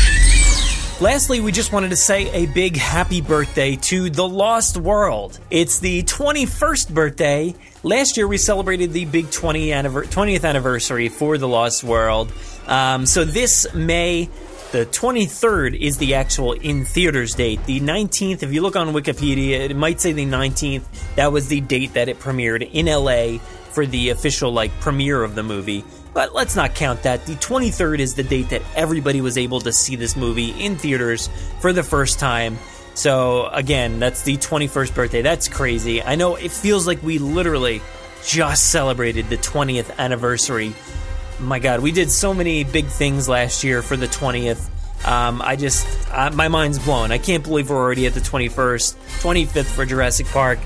Lastly, 1.01 1.39
we 1.39 1.53
just 1.53 1.71
wanted 1.71 1.91
to 1.91 1.95
say 1.95 2.29
a 2.31 2.45
big 2.47 2.75
happy 2.75 3.21
birthday 3.21 3.77
to 3.77 4.09
The 4.09 4.27
Lost 4.27 4.75
World. 4.75 5.39
It's 5.49 5.79
the 5.79 6.03
21st 6.03 6.93
birthday. 6.93 7.55
Last 7.83 8.17
year 8.17 8.27
we 8.27 8.37
celebrated 8.37 8.91
the 8.91 9.05
big 9.05 9.31
20 9.31 9.67
anniver- 9.67 10.05
20th 10.05 10.43
anniversary 10.43 11.07
for 11.07 11.37
The 11.37 11.47
Lost 11.47 11.85
World. 11.85 12.33
Um, 12.67 13.05
so 13.05 13.23
this 13.23 13.65
May, 13.73 14.27
the 14.73 14.85
23rd 14.87 15.79
is 15.79 15.99
the 15.99 16.15
actual 16.15 16.51
in 16.51 16.83
theaters 16.83 17.33
date. 17.33 17.65
The 17.65 17.79
19th, 17.79 18.43
if 18.43 18.51
you 18.51 18.61
look 18.61 18.75
on 18.75 18.89
Wikipedia, 18.89 19.69
it 19.69 19.77
might 19.77 20.01
say 20.01 20.11
the 20.11 20.25
19th. 20.25 20.83
That 21.15 21.31
was 21.31 21.47
the 21.47 21.61
date 21.61 21.93
that 21.93 22.09
it 22.09 22.19
premiered 22.19 22.69
in 22.73 22.87
LA 22.87 23.37
for 23.71 23.85
the 23.85 24.09
official 24.09 24.51
like 24.51 24.77
premiere 24.81 25.23
of 25.23 25.35
the 25.35 25.43
movie. 25.43 25.85
But 26.13 26.33
let's 26.33 26.55
not 26.55 26.75
count 26.75 27.03
that. 27.03 27.25
The 27.25 27.35
23rd 27.35 27.99
is 27.99 28.15
the 28.15 28.23
date 28.23 28.49
that 28.49 28.61
everybody 28.75 29.21
was 29.21 29.37
able 29.37 29.59
to 29.61 29.71
see 29.71 29.95
this 29.95 30.15
movie 30.15 30.51
in 30.51 30.75
theaters 30.75 31.29
for 31.59 31.71
the 31.71 31.83
first 31.83 32.19
time. 32.19 32.57
So, 32.95 33.47
again, 33.47 33.99
that's 33.99 34.23
the 34.23 34.37
21st 34.37 34.93
birthday. 34.93 35.21
That's 35.21 35.47
crazy. 35.47 36.01
I 36.01 36.15
know 36.15 36.35
it 36.35 36.51
feels 36.51 36.87
like 36.87 37.01
we 37.03 37.17
literally 37.17 37.81
just 38.25 38.71
celebrated 38.71 39.29
the 39.29 39.37
20th 39.37 39.95
anniversary. 39.97 40.73
My 41.39 41.59
God, 41.59 41.79
we 41.79 41.91
did 41.91 42.11
so 42.11 42.33
many 42.33 42.63
big 42.63 42.87
things 42.87 43.29
last 43.29 43.63
year 43.63 43.81
for 43.81 43.95
the 43.95 44.07
20th. 44.07 44.69
Um, 45.07 45.41
I 45.41 45.55
just, 45.55 45.87
uh, 46.11 46.31
my 46.31 46.49
mind's 46.49 46.79
blown. 46.79 47.11
I 47.11 47.17
can't 47.17 47.43
believe 47.43 47.69
we're 47.69 47.77
already 47.77 48.05
at 48.05 48.13
the 48.13 48.19
21st, 48.19 48.95
25th 49.21 49.65
for 49.65 49.85
Jurassic 49.85 50.27
Park. 50.27 50.59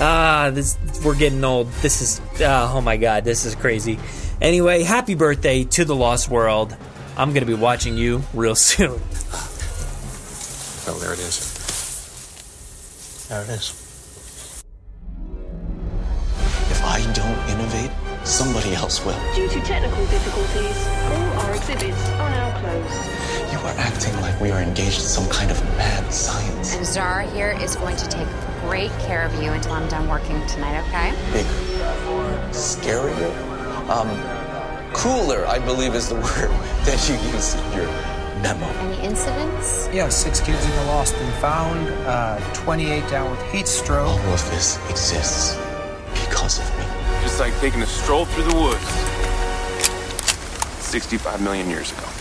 Ah, 0.00 0.50
this, 0.52 0.76
we're 1.04 1.14
getting 1.14 1.44
old. 1.44 1.70
This 1.74 2.02
is, 2.02 2.40
uh, 2.40 2.72
oh 2.72 2.80
my 2.80 2.96
God, 2.96 3.22
this 3.22 3.44
is 3.44 3.54
crazy. 3.54 3.98
Anyway, 4.40 4.84
happy 4.84 5.14
birthday 5.16 5.64
to 5.64 5.84
the 5.84 5.96
Lost 5.96 6.28
World. 6.28 6.76
I'm 7.16 7.30
going 7.30 7.40
to 7.40 7.46
be 7.46 7.54
watching 7.54 7.96
you 7.96 8.22
real 8.32 8.54
soon. 8.70 9.00
Oh, 10.86 10.98
there 11.00 11.12
it 11.12 11.18
is. 11.18 11.54
There 13.28 13.42
it 13.42 13.48
is. 13.48 13.84
If 16.70 16.84
I 16.84 17.00
don't 17.12 17.50
innovate, 17.50 17.90
somebody 18.24 18.74
else 18.74 19.04
will. 19.04 19.18
Due 19.34 19.48
to 19.48 19.60
technical 19.62 20.06
difficulties, 20.06 20.86
all 20.86 21.40
our 21.40 21.54
exhibits 21.56 22.08
are 22.10 22.30
now 22.30 22.60
closed. 22.60 23.52
You 23.52 23.58
are 23.58 23.74
acting 23.76 24.14
like 24.20 24.40
we 24.40 24.50
are 24.52 24.62
engaged 24.62 25.00
in 25.00 25.06
some 25.06 25.28
kind 25.28 25.50
of 25.50 25.60
mad 25.76 26.12
science. 26.12 26.76
And 26.76 26.86
Zara 26.86 27.26
here 27.32 27.58
is 27.60 27.74
going 27.74 27.96
to 27.96 28.06
take 28.08 28.28
great 28.62 28.92
care 29.00 29.24
of 29.26 29.42
you 29.42 29.50
until 29.50 29.72
I'm 29.72 29.88
done 29.88 30.08
working 30.08 30.46
tonight, 30.46 30.80
okay? 30.86 31.10
Bigger. 31.32 31.48
Scarier. 32.52 33.57
Um, 33.88 34.08
cooler, 34.92 35.46
I 35.46 35.58
believe 35.58 35.94
is 35.94 36.08
the 36.10 36.14
word 36.28 36.50
that 36.84 37.08
you 37.08 37.14
used 37.32 37.56
in 37.58 37.72
your 37.72 37.86
memo. 38.42 38.66
Any 38.66 39.02
incidents? 39.02 39.88
Yeah, 39.92 40.10
six 40.10 40.40
kids 40.40 40.62
in 40.62 40.70
the 40.70 40.84
lost 40.84 41.14
and 41.16 41.34
found, 41.40 41.88
uh, 42.06 42.38
28 42.52 43.08
down 43.08 43.30
with 43.30 43.42
heat 43.50 43.66
stroke. 43.66 44.08
All 44.08 44.34
of 44.34 44.50
this 44.50 44.78
exists 44.90 45.56
because 46.12 46.58
of 46.58 46.78
me. 46.78 46.84
Just 47.22 47.40
like 47.40 47.58
taking 47.60 47.80
a 47.80 47.86
stroll 47.86 48.26
through 48.26 48.44
the 48.44 48.56
woods 48.56 48.84
65 50.84 51.40
million 51.40 51.70
years 51.70 51.90
ago. 51.92 52.17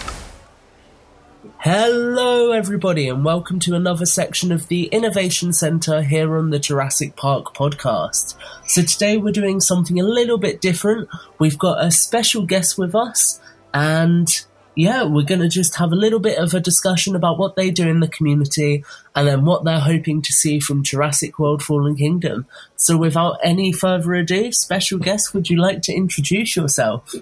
Hello, 1.69 2.53
everybody, 2.53 3.09
and 3.09 3.25
welcome 3.25 3.59
to 3.59 3.75
another 3.75 4.05
section 4.05 4.53
of 4.53 4.69
the 4.69 4.85
Innovation 4.85 5.51
Centre 5.51 6.01
here 6.01 6.37
on 6.37 6.49
the 6.49 6.59
Jurassic 6.59 7.17
Park 7.17 7.53
podcast. 7.53 8.35
So, 8.67 8.83
today 8.83 9.17
we're 9.17 9.33
doing 9.33 9.59
something 9.59 9.99
a 9.99 10.05
little 10.05 10.37
bit 10.37 10.61
different. 10.61 11.09
We've 11.39 11.57
got 11.57 11.83
a 11.83 11.91
special 11.91 12.45
guest 12.45 12.77
with 12.77 12.95
us, 12.95 13.41
and 13.73 14.29
yeah, 14.75 15.03
we're 15.03 15.25
going 15.25 15.41
to 15.41 15.49
just 15.49 15.75
have 15.75 15.91
a 15.91 15.97
little 15.97 16.21
bit 16.21 16.37
of 16.37 16.53
a 16.53 16.61
discussion 16.61 17.17
about 17.17 17.37
what 17.37 17.57
they 17.57 17.69
do 17.69 17.89
in 17.89 17.99
the 17.99 18.07
community 18.07 18.85
and 19.13 19.27
then 19.27 19.43
what 19.43 19.65
they're 19.65 19.81
hoping 19.81 20.21
to 20.21 20.31
see 20.31 20.61
from 20.61 20.83
Jurassic 20.83 21.37
World 21.37 21.61
Fallen 21.61 21.97
Kingdom. 21.97 22.47
So, 22.77 22.95
without 22.95 23.39
any 23.43 23.73
further 23.73 24.13
ado, 24.13 24.53
special 24.53 24.99
guest, 24.99 25.33
would 25.33 25.49
you 25.49 25.57
like 25.57 25.81
to 25.81 25.93
introduce 25.93 26.55
yourself? 26.55 27.13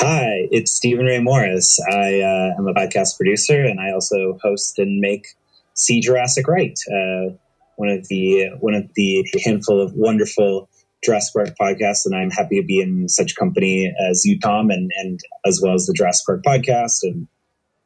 Hi, 0.00 0.46
it's 0.52 0.70
Steven 0.70 1.06
Ray 1.06 1.18
Morris. 1.18 1.80
I 1.90 2.20
uh, 2.20 2.54
am 2.56 2.68
a 2.68 2.72
podcast 2.72 3.16
producer, 3.16 3.64
and 3.64 3.80
I 3.80 3.90
also 3.90 4.38
host 4.40 4.78
and 4.78 5.00
make 5.00 5.26
See 5.74 6.00
Jurassic 6.00 6.46
Right, 6.46 6.78
uh, 6.88 7.34
one 7.74 7.88
of 7.88 8.06
the 8.06 8.50
one 8.60 8.74
of 8.74 8.88
the 8.94 9.26
handful 9.44 9.82
of 9.82 9.94
wonderful 9.94 10.68
Jurassic 11.04 11.34
Park 11.34 11.48
podcasts. 11.60 12.06
And 12.06 12.14
I'm 12.14 12.30
happy 12.30 12.60
to 12.60 12.64
be 12.64 12.80
in 12.80 13.08
such 13.08 13.34
company 13.34 13.92
as 14.08 14.24
you, 14.24 14.38
Tom, 14.38 14.70
and 14.70 14.88
and 14.98 15.18
as 15.44 15.60
well 15.60 15.74
as 15.74 15.86
the 15.86 15.94
Jurassic 15.94 16.26
Park 16.26 16.44
podcast, 16.44 16.98
and 17.02 17.26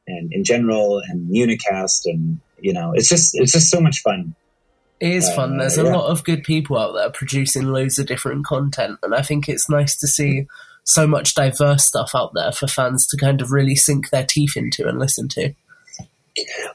and 0.07 0.31
in 0.35 0.45
general, 0.45 1.01
and 1.09 1.35
Unicast, 1.35 2.03
and 2.05 2.41
you 2.61 2.75
know, 2.75 2.93
it's 2.95 3.09
just 3.09 3.35
it's 3.35 3.53
just 3.53 3.71
so 3.71 3.81
much 3.81 4.03
fun. 4.03 4.35
It 5.01 5.13
is 5.13 5.31
fun. 5.31 5.55
Uh, 5.55 5.61
There's 5.61 5.79
a 5.79 5.85
lot 5.85 6.11
of 6.11 6.25
good 6.25 6.45
people 6.45 6.79
out 6.79 6.93
there 6.93 7.11
producing 7.11 7.69
loads 7.69 7.99
of 7.99 8.05
different 8.05 8.45
content, 8.45 8.99
and 9.03 9.15
I 9.15 9.23
think 9.23 9.49
it's 9.49 9.71
nice 9.71 9.97
to 9.97 10.07
see 10.07 10.47
so 10.85 11.07
much 11.07 11.35
diverse 11.35 11.87
stuff 11.87 12.11
out 12.15 12.33
there 12.35 12.53
for 12.53 12.67
fans 12.67 13.07
to 13.09 13.17
kind 13.17 13.41
of 13.41 13.51
really 13.53 13.75
sink 13.75 14.11
their 14.11 14.25
teeth 14.27 14.57
into 14.57 14.87
and 14.89 14.99
listen 14.99 15.29
to. 15.29 15.55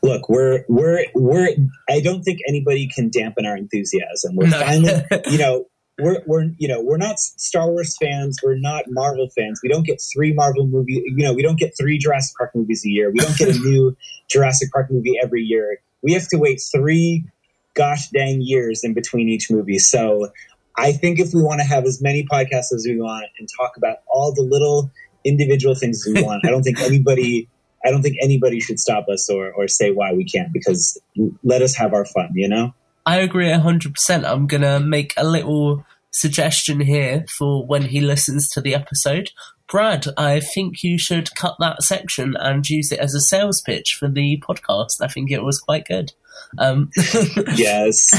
Look, 0.03 0.29
we're 0.29 0.63
we're 0.69 1.05
we're. 1.15 1.49
I 1.89 1.99
don't 1.99 2.21
think 2.21 2.39
anybody 2.47 2.87
can 2.93 3.09
dampen 3.09 3.45
our 3.45 3.57
enthusiasm. 3.57 4.35
We're 4.35 4.47
No. 4.47 4.59
finally, 4.59 5.03
you 5.31 5.39
know, 5.39 5.65
we're 5.99 6.21
we're 6.27 6.51
you 6.59 6.67
know 6.67 6.79
we're 6.81 6.97
not 6.97 7.19
Star 7.19 7.67
Wars 7.67 7.95
fans. 7.99 8.37
We're 8.43 8.55
not 8.59 8.83
Marvel 8.87 9.29
fans. 9.35 9.59
We 9.63 9.69
don't 9.69 9.85
get 9.85 9.99
three 10.13 10.31
Marvel 10.33 10.67
movie. 10.67 11.01
You 11.05 11.25
know, 11.25 11.33
we 11.33 11.41
don't 11.41 11.57
get 11.57 11.73
three 11.79 11.97
Jurassic 11.97 12.37
Park 12.37 12.51
movies 12.53 12.85
a 12.85 12.89
year. 12.89 13.09
We 13.11 13.17
don't 13.17 13.35
get 13.35 13.49
a 13.55 13.59
new 13.59 13.97
Jurassic 14.29 14.71
Park 14.71 14.91
movie 14.91 15.15
every 15.21 15.41
year. 15.41 15.79
We 16.03 16.13
have 16.13 16.27
to 16.29 16.37
wait 16.37 16.61
three 16.71 17.25
gosh 17.73 18.09
dang 18.09 18.41
years 18.41 18.83
in 18.83 18.93
between 18.93 19.27
each 19.27 19.49
movie. 19.49 19.79
So 19.79 20.29
I 20.77 20.91
think 20.91 21.19
if 21.19 21.33
we 21.33 21.41
want 21.41 21.59
to 21.59 21.65
have 21.65 21.85
as 21.85 22.01
many 22.01 22.23
podcasts 22.25 22.71
as 22.73 22.85
we 22.87 22.99
want 22.99 23.25
and 23.39 23.47
talk 23.57 23.77
about 23.77 23.97
all 24.07 24.33
the 24.33 24.43
little 24.43 24.91
individual 25.23 25.75
things 25.75 26.03
we 26.05 26.21
want, 26.21 26.45
I 26.45 26.49
don't 26.49 26.63
think 26.63 26.79
anybody 26.79 27.49
I 27.85 27.91
don't 27.91 28.01
think 28.01 28.17
anybody 28.21 28.59
should 28.59 28.79
stop 28.79 29.07
us 29.07 29.29
or, 29.29 29.51
or 29.53 29.67
say 29.67 29.91
why 29.91 30.13
we 30.13 30.25
can't 30.25 30.51
because 30.51 30.99
let 31.43 31.61
us 31.61 31.75
have 31.75 31.93
our 31.93 32.05
fun, 32.05 32.31
you 32.33 32.47
know? 32.47 32.73
I 33.05 33.19
agree 33.19 33.47
100%. 33.47 34.25
I'm 34.25 34.47
going 34.47 34.61
to 34.61 34.79
make 34.79 35.13
a 35.15 35.25
little 35.25 35.85
suggestion 36.11 36.81
here 36.81 37.25
for 37.37 37.65
when 37.65 37.83
he 37.83 38.01
listens 38.01 38.49
to 38.49 38.61
the 38.61 38.75
episode. 38.75 39.29
Brad, 39.69 40.05
I 40.17 40.39
think 40.39 40.83
you 40.83 40.97
should 40.97 41.35
cut 41.35 41.55
that 41.59 41.83
section 41.83 42.35
and 42.37 42.67
use 42.67 42.91
it 42.91 42.99
as 42.99 43.13
a 43.13 43.21
sales 43.21 43.61
pitch 43.65 43.95
for 43.99 44.09
the 44.09 44.41
podcast. 44.47 45.01
I 45.01 45.07
think 45.07 45.31
it 45.31 45.43
was 45.43 45.59
quite 45.59 45.85
good. 45.85 46.11
Um, 46.57 46.89
yes, 47.55 48.09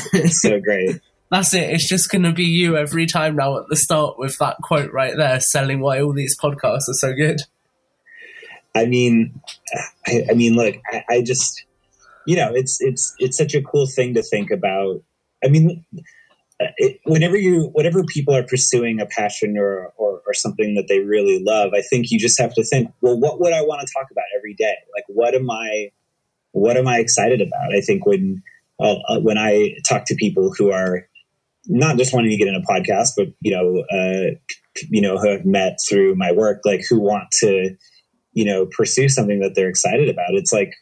so 0.40 0.60
great. 0.60 1.00
That's 1.30 1.52
it. 1.52 1.70
It's 1.70 1.88
just 1.88 2.10
going 2.10 2.22
to 2.22 2.32
be 2.32 2.44
you 2.44 2.76
every 2.76 3.06
time 3.06 3.36
now 3.36 3.58
at 3.58 3.68
the 3.68 3.76
start 3.76 4.18
with 4.18 4.38
that 4.38 4.56
quote 4.62 4.92
right 4.92 5.16
there, 5.16 5.40
selling 5.40 5.80
why 5.80 6.00
all 6.00 6.14
these 6.14 6.38
podcasts 6.38 6.88
are 6.88 6.94
so 6.94 7.12
good. 7.12 7.40
I 8.74 8.86
mean, 8.86 9.38
I, 10.06 10.24
I 10.30 10.34
mean, 10.34 10.56
look, 10.56 10.76
I, 10.90 11.04
I 11.10 11.22
just, 11.22 11.64
you 12.26 12.36
know, 12.36 12.52
it's 12.54 12.78
it's 12.80 13.14
it's 13.18 13.36
such 13.36 13.54
a 13.54 13.62
cool 13.62 13.86
thing 13.86 14.14
to 14.14 14.22
think 14.22 14.50
about. 14.50 15.02
I 15.44 15.48
mean, 15.48 15.84
it, 16.78 17.00
whenever 17.04 17.36
you, 17.36 17.70
whenever 17.72 18.04
people 18.04 18.34
are 18.34 18.42
pursuing 18.42 19.00
a 19.00 19.06
passion 19.06 19.58
or, 19.58 19.92
or 19.96 20.22
or 20.26 20.34
something 20.34 20.74
that 20.76 20.88
they 20.88 21.00
really 21.00 21.42
love, 21.42 21.72
I 21.74 21.82
think 21.82 22.10
you 22.10 22.18
just 22.18 22.40
have 22.40 22.54
to 22.54 22.64
think, 22.64 22.90
well, 23.00 23.18
what 23.18 23.40
would 23.40 23.52
I 23.52 23.62
want 23.62 23.86
to 23.86 23.92
talk 23.92 24.10
about 24.10 24.24
every 24.36 24.54
day? 24.54 24.76
Like, 24.94 25.04
what 25.08 25.34
am 25.34 25.50
I, 25.50 25.90
what 26.52 26.76
am 26.76 26.88
I 26.88 26.98
excited 26.98 27.40
about? 27.40 27.74
I 27.74 27.80
think 27.80 28.06
when 28.06 28.42
uh, 28.80 28.96
uh, 29.08 29.20
when 29.20 29.36
I 29.36 29.76
talk 29.86 30.04
to 30.06 30.14
people 30.14 30.52
who 30.56 30.70
are 30.70 31.06
not 31.68 31.96
just 31.98 32.12
wanting 32.14 32.30
to 32.30 32.36
get 32.36 32.48
in 32.48 32.54
a 32.54 32.60
podcast, 32.62 33.10
but 33.16 33.28
you 33.40 33.52
know, 33.52 33.84
uh, 33.92 34.34
you 34.90 35.00
know, 35.00 35.18
who 35.18 35.30
I've 35.30 35.44
met 35.44 35.78
through 35.88 36.14
my 36.16 36.32
work, 36.32 36.60
like 36.64 36.82
who 36.88 36.98
want 37.00 37.24
to, 37.40 37.76
you 38.32 38.44
know, 38.44 38.66
pursue 38.66 39.08
something 39.08 39.40
that 39.40 39.54
they're 39.54 39.68
excited 39.68 40.08
about. 40.08 40.30
It's 40.30 40.52
like, 40.52 40.72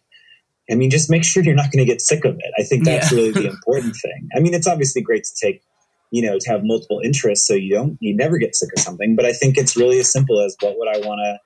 I 0.71 0.75
mean, 0.75 0.91
just 0.91 1.11
make 1.11 1.25
sure 1.25 1.43
you're 1.43 1.55
not 1.55 1.71
going 1.73 1.85
to 1.85 1.91
get 1.91 2.01
sick 2.01 2.25
of 2.25 2.35
it. 2.35 2.53
I 2.59 2.63
think 2.63 2.85
that's 2.85 3.11
Yeah. 3.13 3.19
really 3.19 3.31
the 3.33 3.47
important 3.51 3.97
thing. 3.97 4.29
I 4.37 4.41
mean, 4.41 4.55
it's 4.55 4.67
obviously 4.67 5.03
great 5.03 5.25
to 5.25 5.47
take, 5.47 5.63
you 6.11 6.23
know, 6.23 6.39
to 6.39 6.51
have 6.51 6.61
multiple 6.65 7.01
interests 7.03 7.47
so 7.47 7.55
you 7.55 7.75
don't, 7.75 7.97
you 8.01 8.15
never 8.17 8.39
get 8.39 8.55
sick 8.55 8.71
of 8.77 8.83
something. 8.83 9.17
But 9.17 9.25
I 9.27 9.33
think 9.33 9.57
it's 9.59 9.77
really 9.77 9.99
as 9.99 10.13
simple 10.13 10.41
as 10.41 10.57
what 10.61 10.77
would 10.77 10.89
I 10.89 10.99
want 11.07 11.21
to, 11.25 11.39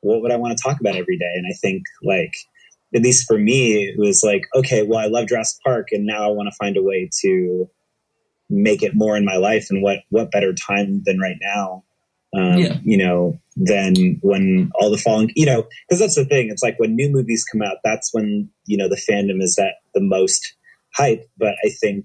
what 0.00 0.22
would 0.22 0.30
I 0.32 0.36
want 0.36 0.56
to 0.56 0.62
talk 0.62 0.78
about 0.80 0.94
every 0.96 1.18
day? 1.18 1.32
And 1.36 1.46
I 1.50 1.54
think 1.60 1.82
like, 2.04 2.32
at 2.94 3.02
least 3.02 3.26
for 3.26 3.36
me, 3.36 3.84
it 3.88 3.98
was 3.98 4.22
like, 4.24 4.42
okay, 4.54 4.82
well, 4.84 5.00
I 5.00 5.06
love 5.06 5.26
Jurassic 5.26 5.58
Park, 5.64 5.88
and 5.90 6.06
now 6.06 6.24
I 6.28 6.32
want 6.32 6.48
to 6.48 6.54
find 6.56 6.76
a 6.76 6.82
way 6.82 7.10
to 7.22 7.68
make 8.50 8.82
it 8.82 8.92
more 8.94 9.16
in 9.16 9.24
my 9.24 9.36
life. 9.36 9.66
And 9.70 9.82
what 9.82 10.00
what 10.10 10.30
better 10.30 10.52
time 10.54 11.02
than 11.04 11.18
right 11.18 11.36
now? 11.40 11.84
Um, 12.36 12.58
Yeah. 12.58 12.78
You 12.84 12.98
know, 12.98 13.40
than 13.56 14.18
when 14.22 14.70
all 14.78 14.90
the 14.90 14.98
fallen, 14.98 15.30
you 15.34 15.46
know, 15.46 15.66
because 15.88 16.00
that's 16.00 16.16
the 16.16 16.24
thing. 16.24 16.48
It's 16.50 16.62
like 16.62 16.78
when 16.78 16.94
new 16.96 17.10
movies 17.10 17.44
come 17.44 17.62
out, 17.62 17.78
that's 17.84 18.12
when 18.12 18.50
you 18.66 18.76
know 18.76 18.88
the 18.88 18.96
fandom 19.10 19.42
is 19.42 19.58
at 19.58 19.74
the 19.94 20.00
most 20.02 20.54
hype. 20.94 21.24
But 21.38 21.54
I 21.64 21.70
think 21.70 22.04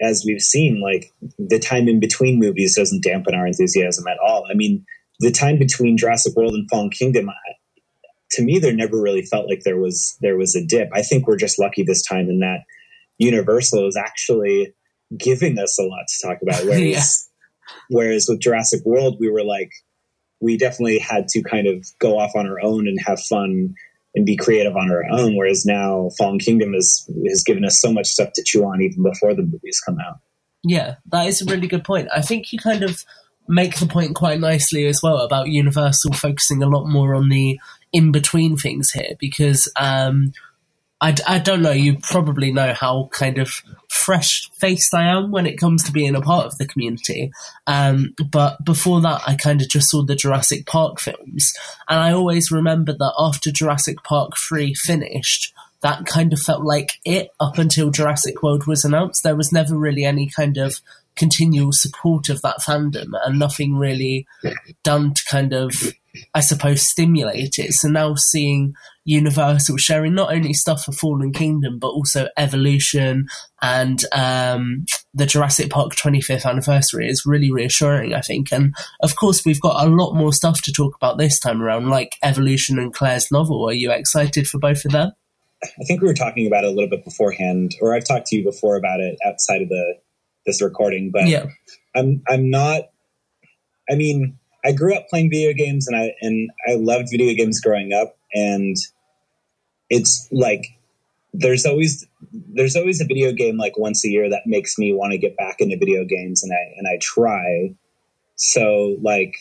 as 0.00 0.24
we've 0.26 0.40
seen, 0.42 0.80
like 0.80 1.12
the 1.38 1.58
time 1.58 1.88
in 1.88 2.00
between 2.00 2.38
movies 2.38 2.76
doesn't 2.76 3.02
dampen 3.02 3.34
our 3.34 3.46
enthusiasm 3.46 4.06
at 4.08 4.18
all. 4.18 4.46
I 4.50 4.54
mean, 4.54 4.84
the 5.20 5.30
time 5.32 5.58
between 5.58 5.96
Jurassic 5.96 6.36
World 6.36 6.54
and 6.54 6.68
Fallen 6.70 6.90
Kingdom, 6.90 7.28
I- 7.30 7.34
to 8.32 8.42
me, 8.42 8.58
there 8.58 8.74
never 8.74 9.00
really 9.00 9.22
felt 9.22 9.48
like 9.48 9.62
there 9.64 9.78
was 9.78 10.16
there 10.20 10.36
was 10.36 10.54
a 10.54 10.64
dip. 10.64 10.90
I 10.92 11.02
think 11.02 11.26
we're 11.26 11.38
just 11.38 11.58
lucky 11.58 11.82
this 11.82 12.02
time 12.02 12.28
in 12.28 12.40
that 12.40 12.60
Universal 13.18 13.88
is 13.88 13.96
actually 13.96 14.74
giving 15.16 15.58
us 15.58 15.78
a 15.78 15.82
lot 15.82 16.04
to 16.08 16.26
talk 16.26 16.38
about. 16.42 16.62
Whereas, 16.64 16.82
Yeah. 16.84 17.74
whereas 17.88 18.26
with 18.28 18.40
Jurassic 18.40 18.84
World, 18.84 19.16
we 19.20 19.30
were 19.30 19.44
like, 19.44 19.70
we 20.40 20.56
definitely 20.56 20.98
had 20.98 21.28
to 21.28 21.42
kind 21.42 21.66
of 21.66 21.86
go 21.98 22.18
off 22.18 22.32
on 22.36 22.46
our 22.46 22.60
own 22.62 22.86
and 22.86 22.98
have 23.06 23.20
fun 23.20 23.74
and 24.14 24.24
be 24.26 24.36
creative 24.36 24.76
on 24.76 24.90
our 24.90 25.04
own. 25.10 25.36
Whereas 25.36 25.64
now, 25.66 26.10
Fallen 26.16 26.38
Kingdom 26.38 26.72
has 26.74 27.08
has 27.28 27.42
given 27.42 27.64
us 27.64 27.80
so 27.80 27.92
much 27.92 28.06
stuff 28.06 28.30
to 28.34 28.42
chew 28.44 28.64
on 28.64 28.80
even 28.80 29.02
before 29.02 29.34
the 29.34 29.42
movies 29.42 29.80
come 29.84 29.98
out. 29.98 30.18
Yeah, 30.64 30.96
that 31.12 31.26
is 31.26 31.42
a 31.42 31.44
really 31.44 31.66
good 31.68 31.84
point. 31.84 32.08
I 32.14 32.20
think 32.22 32.52
you 32.52 32.58
kind 32.58 32.82
of 32.82 33.02
make 33.48 33.76
the 33.78 33.86
point 33.86 34.14
quite 34.14 34.40
nicely 34.40 34.86
as 34.86 35.00
well 35.02 35.18
about 35.18 35.48
Universal 35.48 36.12
focusing 36.12 36.62
a 36.62 36.68
lot 36.68 36.86
more 36.86 37.14
on 37.14 37.28
the 37.28 37.58
in 37.92 38.12
between 38.12 38.56
things 38.56 38.90
here 38.90 39.16
because 39.18 39.70
um, 39.80 40.32
I, 41.00 41.14
I 41.26 41.38
don't 41.38 41.62
know, 41.62 41.70
you 41.70 41.98
probably 41.98 42.52
know 42.52 42.72
how 42.72 43.08
kind 43.12 43.38
of 43.38 43.62
fresh 43.88 44.50
faced 44.58 44.92
I 44.92 45.04
am 45.04 45.30
when 45.30 45.46
it 45.46 45.58
comes 45.58 45.84
to 45.84 45.92
being 45.92 46.16
a 46.16 46.20
part 46.20 46.46
of 46.46 46.58
the 46.58 46.66
community. 46.66 47.30
Um, 47.66 48.14
but 48.30 48.64
before 48.64 49.00
that, 49.02 49.22
I 49.26 49.36
kind 49.36 49.62
of 49.62 49.68
just 49.68 49.90
saw 49.90 50.02
the 50.02 50.16
Jurassic 50.16 50.66
Park 50.66 50.98
films. 50.98 51.54
And 51.88 52.00
I 52.00 52.12
always 52.12 52.50
remember 52.50 52.92
that 52.92 53.14
after 53.16 53.52
Jurassic 53.52 54.02
Park 54.02 54.32
3 54.36 54.74
finished, 54.74 55.54
that 55.82 56.06
kind 56.06 56.32
of 56.32 56.40
felt 56.40 56.64
like 56.64 56.94
it 57.04 57.30
up 57.38 57.58
until 57.58 57.90
Jurassic 57.90 58.42
World 58.42 58.66
was 58.66 58.84
announced. 58.84 59.22
There 59.22 59.36
was 59.36 59.52
never 59.52 59.76
really 59.76 60.04
any 60.04 60.28
kind 60.28 60.56
of 60.56 60.80
continual 61.18 61.72
support 61.72 62.28
of 62.28 62.40
that 62.42 62.60
fandom 62.66 63.08
and 63.24 63.38
nothing 63.38 63.76
really 63.76 64.26
done 64.84 65.12
to 65.14 65.22
kind 65.30 65.52
of, 65.52 65.72
I 66.34 66.40
suppose, 66.40 66.88
stimulate 66.88 67.58
it. 67.58 67.74
So 67.74 67.88
now 67.88 68.14
seeing 68.14 68.74
Universal 69.04 69.78
sharing 69.78 70.14
not 70.14 70.32
only 70.32 70.52
stuff 70.52 70.84
for 70.84 70.92
Fallen 70.92 71.32
Kingdom, 71.32 71.78
but 71.78 71.88
also 71.88 72.28
Evolution 72.36 73.26
and 73.62 74.04
um, 74.12 74.84
the 75.14 75.26
Jurassic 75.26 75.70
Park 75.70 75.94
25th 75.94 76.44
anniversary 76.44 77.08
is 77.08 77.24
really 77.24 77.50
reassuring, 77.50 78.14
I 78.14 78.20
think. 78.20 78.52
And 78.52 78.74
of 79.02 79.16
course, 79.16 79.44
we've 79.44 79.60
got 79.60 79.84
a 79.84 79.90
lot 79.90 80.14
more 80.14 80.32
stuff 80.32 80.60
to 80.62 80.72
talk 80.72 80.94
about 80.94 81.16
this 81.16 81.40
time 81.40 81.62
around, 81.62 81.88
like 81.88 82.16
Evolution 82.22 82.78
and 82.78 82.92
Claire's 82.92 83.32
novel. 83.32 83.68
Are 83.68 83.72
you 83.72 83.90
excited 83.90 84.46
for 84.46 84.58
both 84.58 84.84
of 84.84 84.92
them? 84.92 85.12
I 85.64 85.84
think 85.84 86.02
we 86.02 86.08
were 86.08 86.14
talking 86.14 86.46
about 86.46 86.64
it 86.64 86.68
a 86.68 86.70
little 86.70 86.90
bit 86.90 87.04
beforehand, 87.04 87.74
or 87.80 87.94
I've 87.94 88.04
talked 88.04 88.26
to 88.26 88.36
you 88.36 88.44
before 88.44 88.76
about 88.76 89.00
it 89.00 89.18
outside 89.24 89.62
of 89.62 89.68
the 89.68 89.94
this 90.48 90.62
recording. 90.62 91.10
But 91.12 91.28
Yeah. 91.28 91.46
I'm 91.94 92.22
I'm 92.28 92.50
not. 92.50 92.82
I 93.90 93.94
mean, 93.94 94.38
I 94.64 94.72
grew 94.72 94.94
up 94.94 95.08
playing 95.08 95.30
video 95.30 95.52
games, 95.52 95.86
and 95.86 95.96
I 95.96 96.12
and 96.20 96.50
I 96.68 96.74
loved 96.74 97.08
video 97.10 97.34
games 97.34 97.60
growing 97.60 97.92
up, 97.92 98.16
and 98.34 98.76
it's 99.90 100.28
like 100.32 100.66
there's 101.32 101.64
always 101.66 102.06
there's 102.32 102.76
always 102.76 103.00
a 103.00 103.04
video 103.04 103.32
game 103.32 103.56
like 103.56 103.78
once 103.78 104.04
a 104.04 104.08
year 104.08 104.28
that 104.28 104.42
makes 104.46 104.78
me 104.78 104.92
want 104.92 105.12
to 105.12 105.18
get 105.18 105.36
back 105.36 105.60
into 105.60 105.76
video 105.78 106.04
games, 106.04 106.42
and 106.42 106.52
I 106.52 106.74
and 106.76 106.88
I 106.88 106.98
try. 107.00 107.74
So 108.36 108.96
like 109.02 109.34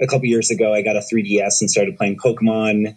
a 0.00 0.06
couple 0.06 0.26
years 0.26 0.50
ago, 0.50 0.72
I 0.72 0.82
got 0.82 0.96
a 0.96 1.00
3DS 1.00 1.60
and 1.60 1.70
started 1.70 1.96
playing 1.96 2.18
Pokemon. 2.18 2.96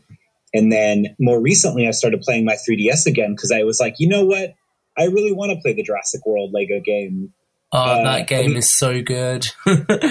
And 0.54 0.72
then 0.72 1.16
more 1.20 1.40
recently, 1.40 1.88
I 1.88 1.92
started 1.92 2.22
playing 2.22 2.46
my 2.46 2.56
3DS 2.56 3.06
again 3.06 3.34
because 3.36 3.52
I 3.52 3.64
was 3.64 3.80
like, 3.80 3.96
you 4.00 4.08
know 4.08 4.26
what? 4.26 4.54
I 4.98 5.06
really 5.06 5.32
want 5.34 5.52
to 5.52 5.62
play 5.62 5.74
the 5.74 5.84
Jurassic 5.84 6.26
World 6.26 6.52
Lego 6.54 6.80
game. 6.84 7.34
Oh, 7.72 7.80
Uh, 7.80 8.04
that 8.04 8.28
game 8.28 8.44
I 8.46 8.48
mean- 8.48 8.58
is 8.58 8.72
so 8.78 9.02
good. 9.02 9.48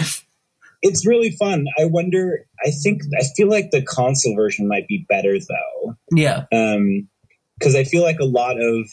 It's 0.82 1.06
really 1.06 1.30
fun. 1.32 1.66
I 1.78 1.84
wonder, 1.84 2.46
I 2.64 2.70
think, 2.70 3.02
I 3.20 3.24
feel 3.36 3.50
like 3.50 3.70
the 3.70 3.82
console 3.82 4.34
version 4.34 4.66
might 4.66 4.88
be 4.88 5.04
better 5.10 5.36
though. 5.38 5.94
yeah. 6.16 6.44
Um, 6.52 7.06
because 7.58 7.76
I 7.76 7.84
feel 7.84 8.02
like 8.02 8.18
a 8.18 8.24
lot 8.24 8.58
of 8.58 8.88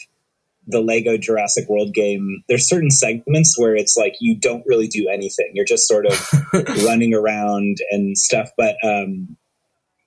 the 0.66 0.80
Lego 0.82 1.16
Jurassic 1.16 1.66
World 1.66 1.94
game, 1.94 2.44
there's 2.46 2.68
certain 2.68 2.90
segments 2.90 3.58
where 3.58 3.74
it's 3.74 3.96
like 3.96 4.16
you 4.20 4.36
don't 4.38 4.62
really 4.66 4.86
do 4.86 5.08
anything. 5.08 5.52
You're 5.54 5.64
just 5.64 5.88
sort 5.88 6.04
of 6.04 6.30
running 6.84 7.14
around 7.14 7.78
and 7.90 8.18
stuff. 8.18 8.50
But 8.58 8.76
um, 8.84 9.38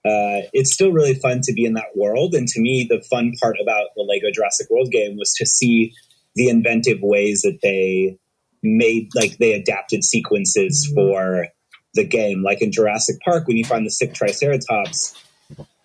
uh, 0.04 0.50
it's 0.54 0.74
still 0.74 0.92
really 0.92 1.14
fun 1.14 1.42
to 1.44 1.54
be 1.54 1.66
in 1.66 1.74
that 1.74 1.96
world. 1.96 2.34
And 2.34 2.48
to 2.48 2.60
me, 2.60 2.88
the 2.90 3.02
fun 3.02 3.34
part 3.42 3.58
about 3.62 3.90
the 3.96 4.02
Lego 4.02 4.32
Jurassic 4.34 4.68
World 4.70 4.92
game 4.92 5.16
was 5.18 5.34
to 5.34 5.46
see 5.46 5.94
the 6.36 6.50
inventive 6.50 7.00
ways 7.02 7.42
that 7.44 7.60
they 7.62 8.18
made, 8.64 9.10
like 9.16 9.38
they 9.38 9.54
adapted 9.54 10.04
sequences 10.04 10.92
for 10.96 11.48
the 11.94 12.04
game. 12.04 12.42
Like 12.44 12.62
in 12.62 12.72
Jurassic 12.72 13.18
Park, 13.24 13.48
when 13.48 13.58
you 13.58 13.66
find 13.66 13.86
the 13.86 13.92
sick 13.92 14.14
Triceratops, 14.14 15.16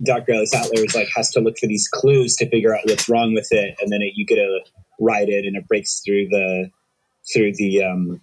Dr. 0.02 0.32
Ellis 0.32 0.50
Sattler 0.50 0.84
is 0.84 0.94
like 0.94 1.08
has 1.14 1.30
to 1.32 1.40
look 1.40 1.58
for 1.58 1.66
these 1.66 1.88
clues 1.88 2.36
to 2.36 2.48
figure 2.48 2.74
out 2.74 2.82
what's 2.84 3.08
wrong 3.08 3.34
with 3.34 3.48
it, 3.50 3.76
and 3.80 3.90
then 3.90 4.02
it, 4.02 4.12
you 4.14 4.24
get 4.24 4.36
to 4.36 4.60
ride 5.00 5.28
it, 5.28 5.44
and 5.44 5.56
it 5.56 5.66
breaks 5.66 6.00
through 6.04 6.28
the 6.28 6.70
through 7.32 7.52
the 7.54 7.82
um, 7.82 8.20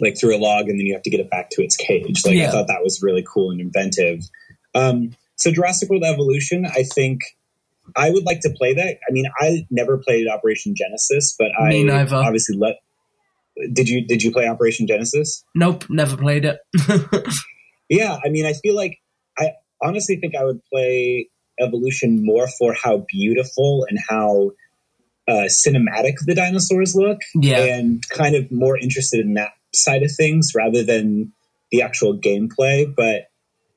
like 0.00 0.18
through 0.18 0.36
a 0.36 0.38
log, 0.38 0.68
and 0.68 0.78
then 0.78 0.86
you 0.86 0.94
have 0.94 1.02
to 1.02 1.10
get 1.10 1.20
it 1.20 1.30
back 1.30 1.50
to 1.50 1.62
its 1.62 1.76
cage. 1.76 2.24
Like 2.24 2.36
Yeah. 2.36 2.48
I 2.48 2.50
thought 2.50 2.68
that 2.68 2.82
was 2.82 3.02
really 3.02 3.24
cool 3.26 3.50
and 3.50 3.60
inventive. 3.60 4.22
Um, 4.74 5.16
so 5.36 5.50
Jurassic 5.50 5.88
World 5.90 6.04
Evolution, 6.04 6.66
I 6.66 6.82
think 6.84 7.20
I 7.96 8.10
would 8.10 8.24
like 8.24 8.40
to 8.42 8.50
play 8.50 8.74
that. 8.74 8.98
I 9.08 9.12
mean, 9.12 9.24
I 9.40 9.66
never 9.70 9.98
played 9.98 10.28
Operation 10.28 10.74
Genesis, 10.76 11.34
but 11.38 11.48
I 11.58 11.68
Me 11.70 11.84
neither. 11.84 12.16
obviously 12.16 12.56
let. 12.56 12.76
Did 13.72 13.88
you 13.88 14.06
did 14.06 14.22
you 14.22 14.30
play 14.32 14.46
Operation 14.46 14.86
Genesis? 14.86 15.44
Nope, 15.54 15.84
never 15.90 16.16
played 16.16 16.44
it. 16.44 16.58
Yeah, 17.88 18.16
I 18.24 18.28
mean, 18.28 18.46
I 18.46 18.52
feel 18.52 18.76
like 18.76 18.98
I 19.36 19.50
honestly 19.82 20.14
think 20.16 20.36
I 20.36 20.44
would 20.44 20.60
play 20.72 21.28
Evolution 21.58 22.24
more 22.24 22.46
for 22.46 22.72
how 22.72 23.04
beautiful 23.08 23.84
and 23.90 23.98
how 24.08 24.52
uh, 25.28 25.48
cinematic 25.48 26.14
the 26.24 26.34
dinosaurs 26.36 26.94
look, 26.94 27.18
Yeah. 27.34 27.58
and 27.58 28.00
kind 28.08 28.36
of 28.36 28.50
more 28.52 28.78
interested 28.78 29.18
in 29.20 29.34
that 29.34 29.50
side 29.74 30.04
of 30.04 30.12
things 30.16 30.52
rather 30.54 30.84
than 30.84 31.32
the 31.72 31.82
actual 31.82 32.16
gameplay. 32.16 32.86
But 32.94 33.29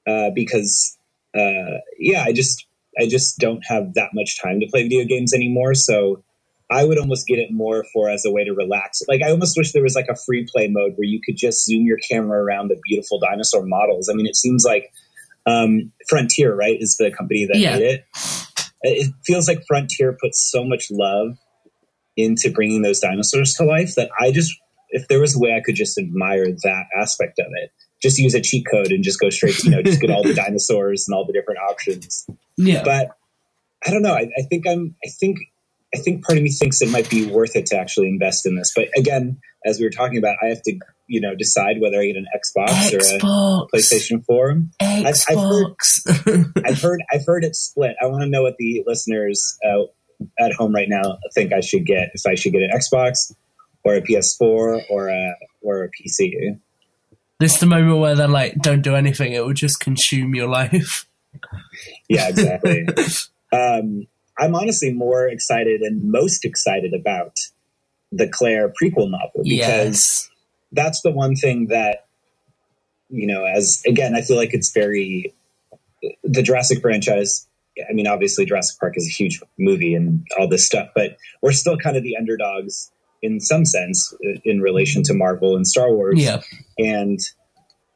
uh, 0.07 0.29
because, 0.33 0.97
uh, 1.35 1.79
yeah, 1.99 2.23
I 2.23 2.33
just 2.33 2.65
I 2.99 3.07
just 3.07 3.39
don't 3.39 3.63
have 3.67 3.93
that 3.95 4.09
much 4.13 4.39
time 4.41 4.59
to 4.59 4.67
play 4.67 4.83
video 4.83 5.05
games 5.05 5.33
anymore, 5.33 5.73
so. 5.73 6.23
I 6.71 6.85
would 6.85 6.97
almost 6.97 7.27
get 7.27 7.37
it 7.37 7.51
more 7.51 7.85
for 7.93 8.09
as 8.09 8.25
a 8.25 8.31
way 8.31 8.45
to 8.45 8.53
relax. 8.53 9.01
Like 9.07 9.21
I 9.21 9.29
almost 9.29 9.55
wish 9.55 9.73
there 9.73 9.83
was 9.83 9.93
like 9.93 10.07
a 10.09 10.15
free 10.15 10.47
play 10.51 10.67
mode 10.69 10.93
where 10.95 11.05
you 11.05 11.19
could 11.23 11.35
just 11.37 11.65
zoom 11.65 11.85
your 11.85 11.97
camera 12.09 12.41
around 12.41 12.69
the 12.69 12.79
beautiful 12.89 13.19
dinosaur 13.19 13.63
models. 13.63 14.09
I 14.09 14.15
mean, 14.15 14.25
it 14.25 14.35
seems 14.35 14.63
like 14.65 14.91
um, 15.45 15.91
Frontier, 16.09 16.55
right, 16.55 16.77
is 16.79 16.95
the 16.97 17.11
company 17.11 17.45
that 17.45 17.59
Yeah. 17.59 17.73
made 17.77 17.83
it. 17.83 18.05
It 18.81 19.13
feels 19.23 19.47
like 19.47 19.63
Frontier 19.67 20.17
put 20.19 20.33
so 20.33 20.63
much 20.63 20.89
love 20.89 21.37
into 22.17 22.49
bringing 22.49 22.81
those 22.81 22.99
dinosaurs 22.99 23.53
to 23.55 23.65
life 23.65 23.93
that 23.95 24.09
I 24.19 24.31
just, 24.31 24.51
if 24.93 25.07
there 25.07 25.19
was 25.19 25.35
a 25.35 25.39
way 25.39 25.53
I 25.55 25.61
could 25.61 25.75
just 25.75 25.97
admire 25.97 26.45
that 26.45 26.85
aspect 26.97 27.39
of 27.39 27.47
it, 27.61 27.71
just 28.01 28.17
use 28.17 28.35
a 28.35 28.41
cheat 28.41 28.65
code 28.69 28.91
and 28.91 29.03
just 29.03 29.19
go 29.19 29.29
straight, 29.29 29.55
to, 29.55 29.65
you 29.65 29.71
know, 29.71 29.81
just 29.81 29.99
get 29.99 30.11
all 30.11 30.23
the 30.23 30.33
dinosaurs 30.35 31.05
and 31.07 31.15
all 31.15 31.25
the 31.25 31.33
different 31.33 31.59
options. 31.67 32.25
Yeah. 32.57 32.83
But 32.83 33.09
I 33.85 33.91
don't 33.91 34.03
know. 34.03 34.13
I, 34.13 34.29
I 34.37 34.43
think 34.49 34.67
I'm. 34.67 34.95
I 35.05 35.09
think. 35.09 35.39
I 35.95 35.99
think 35.99 36.25
part 36.25 36.39
of 36.39 36.43
me 36.43 36.49
thinks 36.49 36.81
it 36.81 36.89
might 36.89 37.07
be 37.07 37.27
worth 37.27 37.55
it 37.55 37.67
to 37.67 37.77
actually 37.77 38.07
invest 38.07 38.47
in 38.47 38.55
this. 38.55 38.73
But 38.75 38.87
again, 38.97 39.39
as 39.63 39.77
we 39.77 39.85
were 39.85 39.91
talking 39.91 40.17
about, 40.17 40.37
I 40.41 40.47
have 40.47 40.63
to, 40.63 40.79
you 41.05 41.21
know, 41.21 41.35
decide 41.35 41.79
whether 41.79 41.99
I 41.99 42.07
get 42.07 42.15
an 42.15 42.25
Xbox, 42.35 42.93
or 42.93 42.97
a 42.97 43.67
PlayStation 43.71 44.25
Four. 44.25 44.63
I've, 44.79 45.05
I've 45.29 45.37
heard, 45.37 45.67
Xbox. 45.77 46.51
I've 46.65 46.81
heard, 46.81 47.03
I've 47.11 47.25
heard 47.27 47.43
it 47.43 47.55
split. 47.55 47.95
I 48.01 48.07
want 48.07 48.23
to 48.23 48.29
know 48.29 48.41
what 48.41 48.55
the 48.57 48.83
listeners 48.87 49.55
uh, 49.63 49.83
at 50.39 50.53
home 50.53 50.73
right 50.73 50.89
now 50.89 51.19
think 51.35 51.53
I 51.53 51.59
should 51.59 51.85
get. 51.85 52.09
If 52.15 52.25
I 52.25 52.33
should 52.33 52.53
get 52.53 52.63
an 52.63 52.71
Xbox 52.73 53.31
or 53.83 53.95
a 53.95 54.01
PS4 54.01 54.83
or 54.89 55.09
a 55.09 55.35
or 55.61 55.83
a 55.83 55.89
PC. 55.89 56.59
this 57.39 57.53
is 57.55 57.59
the 57.59 57.65
moment 57.65 57.99
where 57.99 58.15
they're 58.15 58.27
like, 58.27 58.55
don't 58.61 58.81
do 58.81 58.95
anything, 58.95 59.33
it 59.33 59.45
will 59.45 59.53
just 59.53 59.79
consume 59.79 60.35
your 60.35 60.47
life. 60.49 61.07
Yeah, 62.09 62.29
exactly. 62.29 62.85
um, 63.51 64.07
I'm 64.37 64.55
honestly 64.55 64.91
more 64.93 65.27
excited 65.27 65.81
and 65.81 66.11
most 66.11 66.45
excited 66.45 66.93
about 66.93 67.35
the 68.11 68.27
Claire 68.27 68.69
prequel 68.69 69.09
novel 69.09 69.43
because 69.43 69.47
Yes. 69.47 70.29
that's 70.71 71.01
the 71.01 71.11
one 71.11 71.35
thing 71.35 71.67
that 71.67 72.05
you 73.09 73.27
know 73.27 73.43
as 73.45 73.81
again 73.85 74.15
i 74.15 74.21
feel 74.21 74.37
like 74.37 74.53
it's 74.53 74.71
very 74.71 75.33
the 76.23 76.41
jurassic 76.41 76.79
franchise 76.81 77.47
i 77.89 77.93
mean 77.93 78.07
obviously 78.07 78.45
jurassic 78.45 78.79
park 78.79 78.93
is 78.95 79.05
a 79.07 79.11
huge 79.11 79.39
movie 79.59 79.93
and 79.93 80.25
all 80.39 80.47
this 80.47 80.65
stuff 80.65 80.89
but 80.95 81.17
we're 81.41 81.51
still 81.51 81.77
kind 81.77 81.97
of 81.97 82.03
the 82.03 82.15
underdogs 82.17 82.91
in 83.23 83.39
some 83.39 83.65
sense 83.65 84.13
uh, 84.13 84.39
in 84.43 84.61
relation 84.61 85.01
to 85.03 85.13
Marvel 85.15 85.55
and 85.55 85.65
Star 85.65 85.91
Wars. 85.91 86.21
Yeah. 86.21 86.41
And 86.77 87.19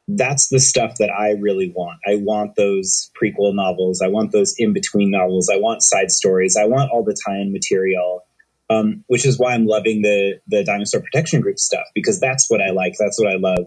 that's 0.08 0.48
the 0.48 0.58
stuff 0.58 0.96
that 0.98 1.10
I 1.10 1.32
really 1.32 1.70
want. 1.76 2.00
I 2.06 2.16
want 2.16 2.56
those 2.56 3.10
prequel 3.20 3.54
novels. 3.54 4.00
I 4.02 4.08
want 4.08 4.32
those 4.32 4.54
in 4.58 4.72
between 4.72 5.10
novels. 5.10 5.50
I 5.52 5.58
want 5.58 5.82
side 5.82 6.10
stories. 6.10 6.56
I 6.56 6.64
want 6.64 6.90
all 6.90 7.04
the 7.04 7.16
tie-in 7.26 7.52
material. 7.52 8.24
Um, 8.70 9.02
which 9.06 9.24
is 9.24 9.38
why 9.38 9.54
I'm 9.54 9.66
loving 9.66 10.02
the 10.02 10.40
the 10.46 10.62
Dinosaur 10.62 11.00
Protection 11.00 11.40
Group 11.40 11.58
stuff 11.58 11.86
because 11.94 12.20
that's 12.20 12.50
what 12.50 12.60
I 12.60 12.68
like. 12.68 12.96
That's 12.98 13.18
what 13.18 13.26
I 13.26 13.36
love. 13.36 13.66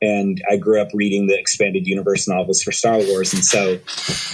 And 0.00 0.40
I 0.48 0.56
grew 0.56 0.80
up 0.80 0.90
reading 0.94 1.26
the 1.26 1.36
expanded 1.36 1.84
universe 1.84 2.28
novels 2.28 2.62
for 2.62 2.70
Star 2.70 2.96
Wars, 2.98 3.34
and 3.34 3.44
so 3.44 3.80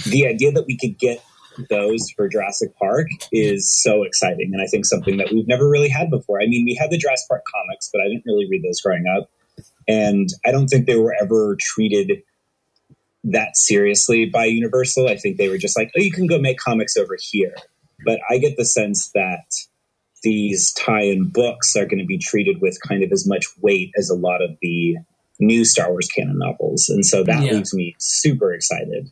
the 0.04 0.26
idea 0.26 0.52
that 0.52 0.66
we 0.66 0.76
could 0.76 0.98
get 0.98 1.24
those 1.70 2.10
for 2.16 2.28
Jurassic 2.28 2.76
Park 2.78 3.08
is 3.32 3.70
so 3.70 4.02
exciting, 4.02 4.50
and 4.52 4.62
I 4.62 4.66
think 4.66 4.84
something 4.86 5.16
that 5.18 5.32
we've 5.32 5.48
never 5.48 5.68
really 5.68 5.88
had 5.88 6.10
before. 6.10 6.40
I 6.40 6.46
mean, 6.46 6.64
we 6.64 6.74
had 6.74 6.90
the 6.90 6.98
Jurassic 6.98 7.28
Park 7.28 7.42
comics, 7.52 7.90
but 7.92 8.02
I 8.02 8.08
didn't 8.08 8.24
really 8.26 8.46
read 8.48 8.62
those 8.62 8.80
growing 8.80 9.04
up, 9.06 9.30
and 9.88 10.28
I 10.44 10.50
don't 10.52 10.68
think 10.68 10.86
they 10.86 10.96
were 10.96 11.14
ever 11.20 11.56
treated 11.60 12.22
that 13.24 13.56
seriously 13.56 14.26
by 14.26 14.44
Universal. 14.44 15.08
I 15.08 15.16
think 15.16 15.36
they 15.36 15.48
were 15.48 15.58
just 15.58 15.76
like, 15.76 15.90
"Oh, 15.96 16.00
you 16.00 16.12
can 16.12 16.26
go 16.26 16.38
make 16.38 16.58
comics 16.58 16.96
over 16.96 17.16
here," 17.20 17.54
but 18.04 18.20
I 18.30 18.38
get 18.38 18.56
the 18.56 18.64
sense 18.64 19.10
that 19.14 19.44
these 20.22 20.72
tie-in 20.72 21.28
books 21.28 21.76
are 21.76 21.86
going 21.86 21.98
to 21.98 22.04
be 22.06 22.18
treated 22.18 22.60
with 22.60 22.80
kind 22.80 23.02
of 23.02 23.12
as 23.12 23.26
much 23.26 23.46
weight 23.60 23.92
as 23.96 24.10
a 24.10 24.14
lot 24.14 24.42
of 24.42 24.56
the 24.62 24.96
new 25.38 25.64
Star 25.64 25.90
Wars 25.90 26.08
canon 26.08 26.38
novels, 26.38 26.88
and 26.88 27.04
so 27.04 27.22
that 27.24 27.44
Yeah. 27.44 27.52
leaves 27.54 27.74
me 27.74 27.94
super 27.98 28.52
excited. 28.54 29.10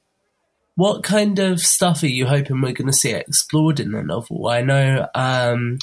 What 0.76 1.04
kind 1.04 1.38
of 1.38 1.60
stuff 1.60 2.02
are 2.02 2.08
you 2.08 2.26
hoping 2.26 2.60
we're 2.60 2.72
going 2.72 2.88
to 2.88 2.92
see 2.92 3.12
explored 3.12 3.78
in 3.78 3.92
the 3.92 4.02
novel? 4.02 4.48
I 4.48 4.62
know 4.62 5.06
um, 5.14 5.78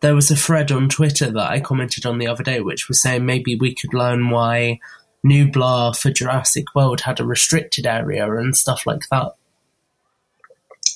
there 0.00 0.16
was 0.16 0.30
a 0.30 0.36
thread 0.36 0.72
on 0.72 0.88
Twitter 0.88 1.30
that 1.30 1.50
I 1.50 1.60
commented 1.60 2.04
on 2.06 2.18
the 2.18 2.26
other 2.26 2.42
day, 2.42 2.60
which 2.60 2.88
was 2.88 3.00
saying 3.00 3.24
maybe 3.24 3.54
we 3.54 3.74
could 3.74 3.94
learn 3.94 4.30
why 4.30 4.80
Nublar 5.24 5.96
for 5.96 6.10
Jurassic 6.10 6.74
World 6.74 7.02
had 7.02 7.20
a 7.20 7.24
restricted 7.24 7.86
area 7.86 8.30
and 8.34 8.56
stuff 8.56 8.84
like 8.84 9.08
that. 9.10 9.32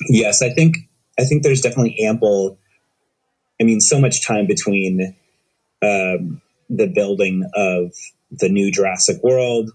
Yes, 0.08 0.42
I 0.42 0.50
think 0.50 0.76
I 1.18 1.24
think 1.24 1.42
there's 1.42 1.60
definitely 1.60 2.00
ample. 2.04 2.58
I 3.60 3.64
mean, 3.64 3.80
so 3.80 4.00
much 4.00 4.26
time 4.26 4.46
between 4.46 5.16
um, 5.82 6.42
the 6.68 6.88
building 6.92 7.48
of 7.54 7.92
the 8.30 8.48
new 8.48 8.70
Jurassic 8.70 9.22
World. 9.22 9.70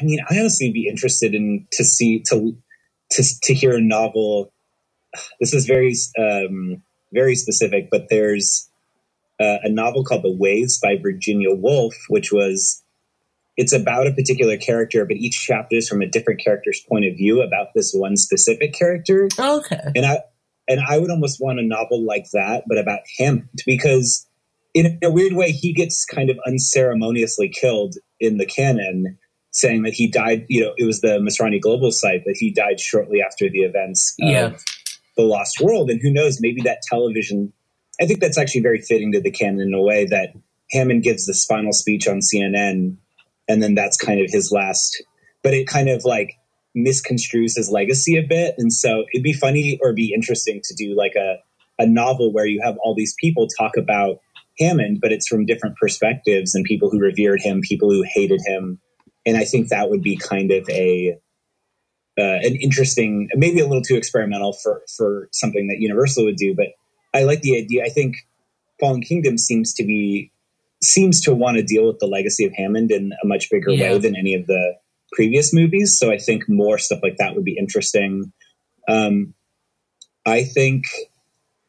I 0.00 0.04
mean, 0.04 0.20
I 0.30 0.38
honestly 0.38 0.72
be 0.72 0.88
interested 0.88 1.34
in 1.34 1.66
to 1.72 1.84
see 1.84 2.20
to 2.30 2.56
to 3.12 3.24
to 3.42 3.54
hear 3.54 3.74
a 3.74 3.80
novel. 3.80 4.52
This 5.40 5.54
is 5.54 5.66
very 5.66 5.94
um, 6.18 6.82
very 7.12 7.36
specific, 7.36 7.88
but 7.90 8.06
there's 8.10 8.68
uh, 9.40 9.58
a 9.62 9.70
novel 9.70 10.04
called 10.04 10.22
The 10.22 10.36
Waves 10.36 10.78
by 10.80 10.96
Virginia 11.00 11.54
Woolf, 11.54 11.94
which 12.08 12.32
was 12.32 12.82
it's 13.56 13.72
about 13.72 14.06
a 14.06 14.12
particular 14.12 14.56
character, 14.56 15.04
but 15.04 15.16
each 15.16 15.44
chapter 15.46 15.76
is 15.76 15.88
from 15.88 16.02
a 16.02 16.08
different 16.08 16.40
character's 16.40 16.80
point 16.88 17.04
of 17.04 17.16
view 17.16 17.40
about 17.40 17.68
this 17.74 17.92
one 17.92 18.16
specific 18.16 18.72
character. 18.72 19.28
Okay. 19.38 19.80
And 19.94 20.04
I 20.04 20.18
and 20.66 20.80
I 20.88 20.98
would 20.98 21.10
almost 21.10 21.40
want 21.40 21.60
a 21.60 21.62
novel 21.62 22.04
like 22.04 22.26
that, 22.32 22.64
but 22.66 22.78
about 22.78 23.00
him 23.16 23.48
because 23.66 24.26
in 24.72 24.98
a 25.02 25.10
weird 25.10 25.34
way 25.34 25.52
he 25.52 25.72
gets 25.72 26.04
kind 26.04 26.30
of 26.30 26.38
unceremoniously 26.46 27.48
killed 27.48 27.94
in 28.18 28.38
the 28.38 28.46
canon, 28.46 29.18
saying 29.54 29.82
that 29.84 29.94
he 29.94 30.08
died. 30.08 30.44
You 30.48 30.62
know, 30.64 30.74
it 30.76 30.84
was 30.84 31.00
the 31.00 31.18
Masrani 31.20 31.60
Global 31.60 31.90
site 31.90 32.24
that 32.26 32.36
he 32.38 32.50
died 32.52 32.78
shortly 32.80 33.22
after 33.22 33.48
the 33.48 33.60
events 33.60 34.14
Yeah. 34.18 34.46
of 34.48 34.62
the 35.16 35.22
Lost 35.22 35.60
World, 35.60 35.90
and 35.90 36.00
who 36.02 36.12
knows, 36.12 36.38
maybe 36.40 36.60
that 36.62 36.82
television. 36.90 37.52
I 38.00 38.06
think 38.06 38.20
that's 38.20 38.36
actually 38.36 38.62
very 38.62 38.80
fitting 38.80 39.12
to 39.12 39.20
the 39.20 39.30
canon 39.30 39.60
in 39.60 39.72
a 39.72 39.80
way 39.82 40.06
that 40.06 40.30
Hammond 40.72 41.04
gives 41.04 41.26
the 41.26 41.34
final 41.48 41.72
speech 41.72 42.08
on 42.08 42.18
CNN, 42.20 42.96
and 43.48 43.62
then 43.62 43.74
that's 43.74 43.96
kind 43.96 44.20
of 44.20 44.26
his 44.30 44.50
last. 44.50 45.02
But 45.44 45.54
it 45.54 45.68
kind 45.68 45.88
of 45.88 46.04
like 46.04 46.32
misconstrues 46.76 47.56
his 47.56 47.70
legacy 47.70 48.16
a 48.16 48.22
bit, 48.26 48.56
and 48.58 48.72
so 48.72 49.04
it'd 49.14 49.22
be 49.22 49.32
funny 49.32 49.78
or 49.82 49.92
be 49.92 50.12
interesting 50.12 50.60
to 50.64 50.74
do 50.74 50.94
like 50.96 51.14
a 51.16 51.36
a 51.78 51.86
novel 51.86 52.32
where 52.32 52.46
you 52.46 52.60
have 52.62 52.76
all 52.84 52.94
these 52.94 53.14
people 53.20 53.48
talk 53.58 53.76
about 53.76 54.18
Hammond, 54.60 54.98
but 55.00 55.10
it's 55.12 55.26
from 55.26 55.44
different 55.44 55.76
perspectives 55.76 56.54
and 56.54 56.64
people 56.64 56.88
who 56.88 57.00
revered 57.00 57.40
him, 57.40 57.60
people 57.62 57.90
who 57.90 58.04
hated 58.14 58.40
him, 58.46 58.78
and 59.26 59.36
I 59.36 59.44
think 59.44 59.68
that 59.68 59.90
would 59.90 60.02
be 60.02 60.16
kind 60.16 60.50
of 60.50 60.68
a 60.68 61.16
uh, 62.16 62.38
an 62.42 62.56
interesting, 62.56 63.28
maybe 63.34 63.58
a 63.60 63.66
little 63.66 63.82
too 63.82 63.96
experimental 63.96 64.52
for 64.52 64.82
for 64.96 65.28
something 65.32 65.66
that 65.68 65.80
Universal 65.80 66.24
would 66.26 66.36
do, 66.36 66.54
but 66.54 66.68
I 67.12 67.24
like 67.24 67.40
the 67.42 67.56
idea. 67.56 67.84
I 67.84 67.88
think 67.88 68.16
Fallen 68.80 69.00
Kingdom 69.02 69.38
seems 69.38 69.74
to 69.74 69.84
be 69.84 70.30
seems 70.82 71.22
to 71.22 71.34
want 71.34 71.56
to 71.56 71.62
deal 71.62 71.86
with 71.86 71.98
the 71.98 72.06
legacy 72.06 72.44
of 72.44 72.52
Hammond 72.52 72.90
in 72.90 73.12
a 73.22 73.26
much 73.26 73.48
bigger 73.50 73.70
Yeah. 73.70 73.92
way 73.92 73.98
than 73.98 74.16
any 74.16 74.34
of 74.34 74.46
the 74.46 74.74
previous 75.12 75.54
movies. 75.54 75.96
So 75.98 76.10
I 76.12 76.18
think 76.18 76.48
more 76.48 76.76
stuff 76.78 77.00
like 77.02 77.16
that 77.18 77.34
would 77.34 77.44
be 77.44 77.56
interesting. 77.56 78.32
Um, 78.88 79.34
I 80.26 80.44
think. 80.44 80.84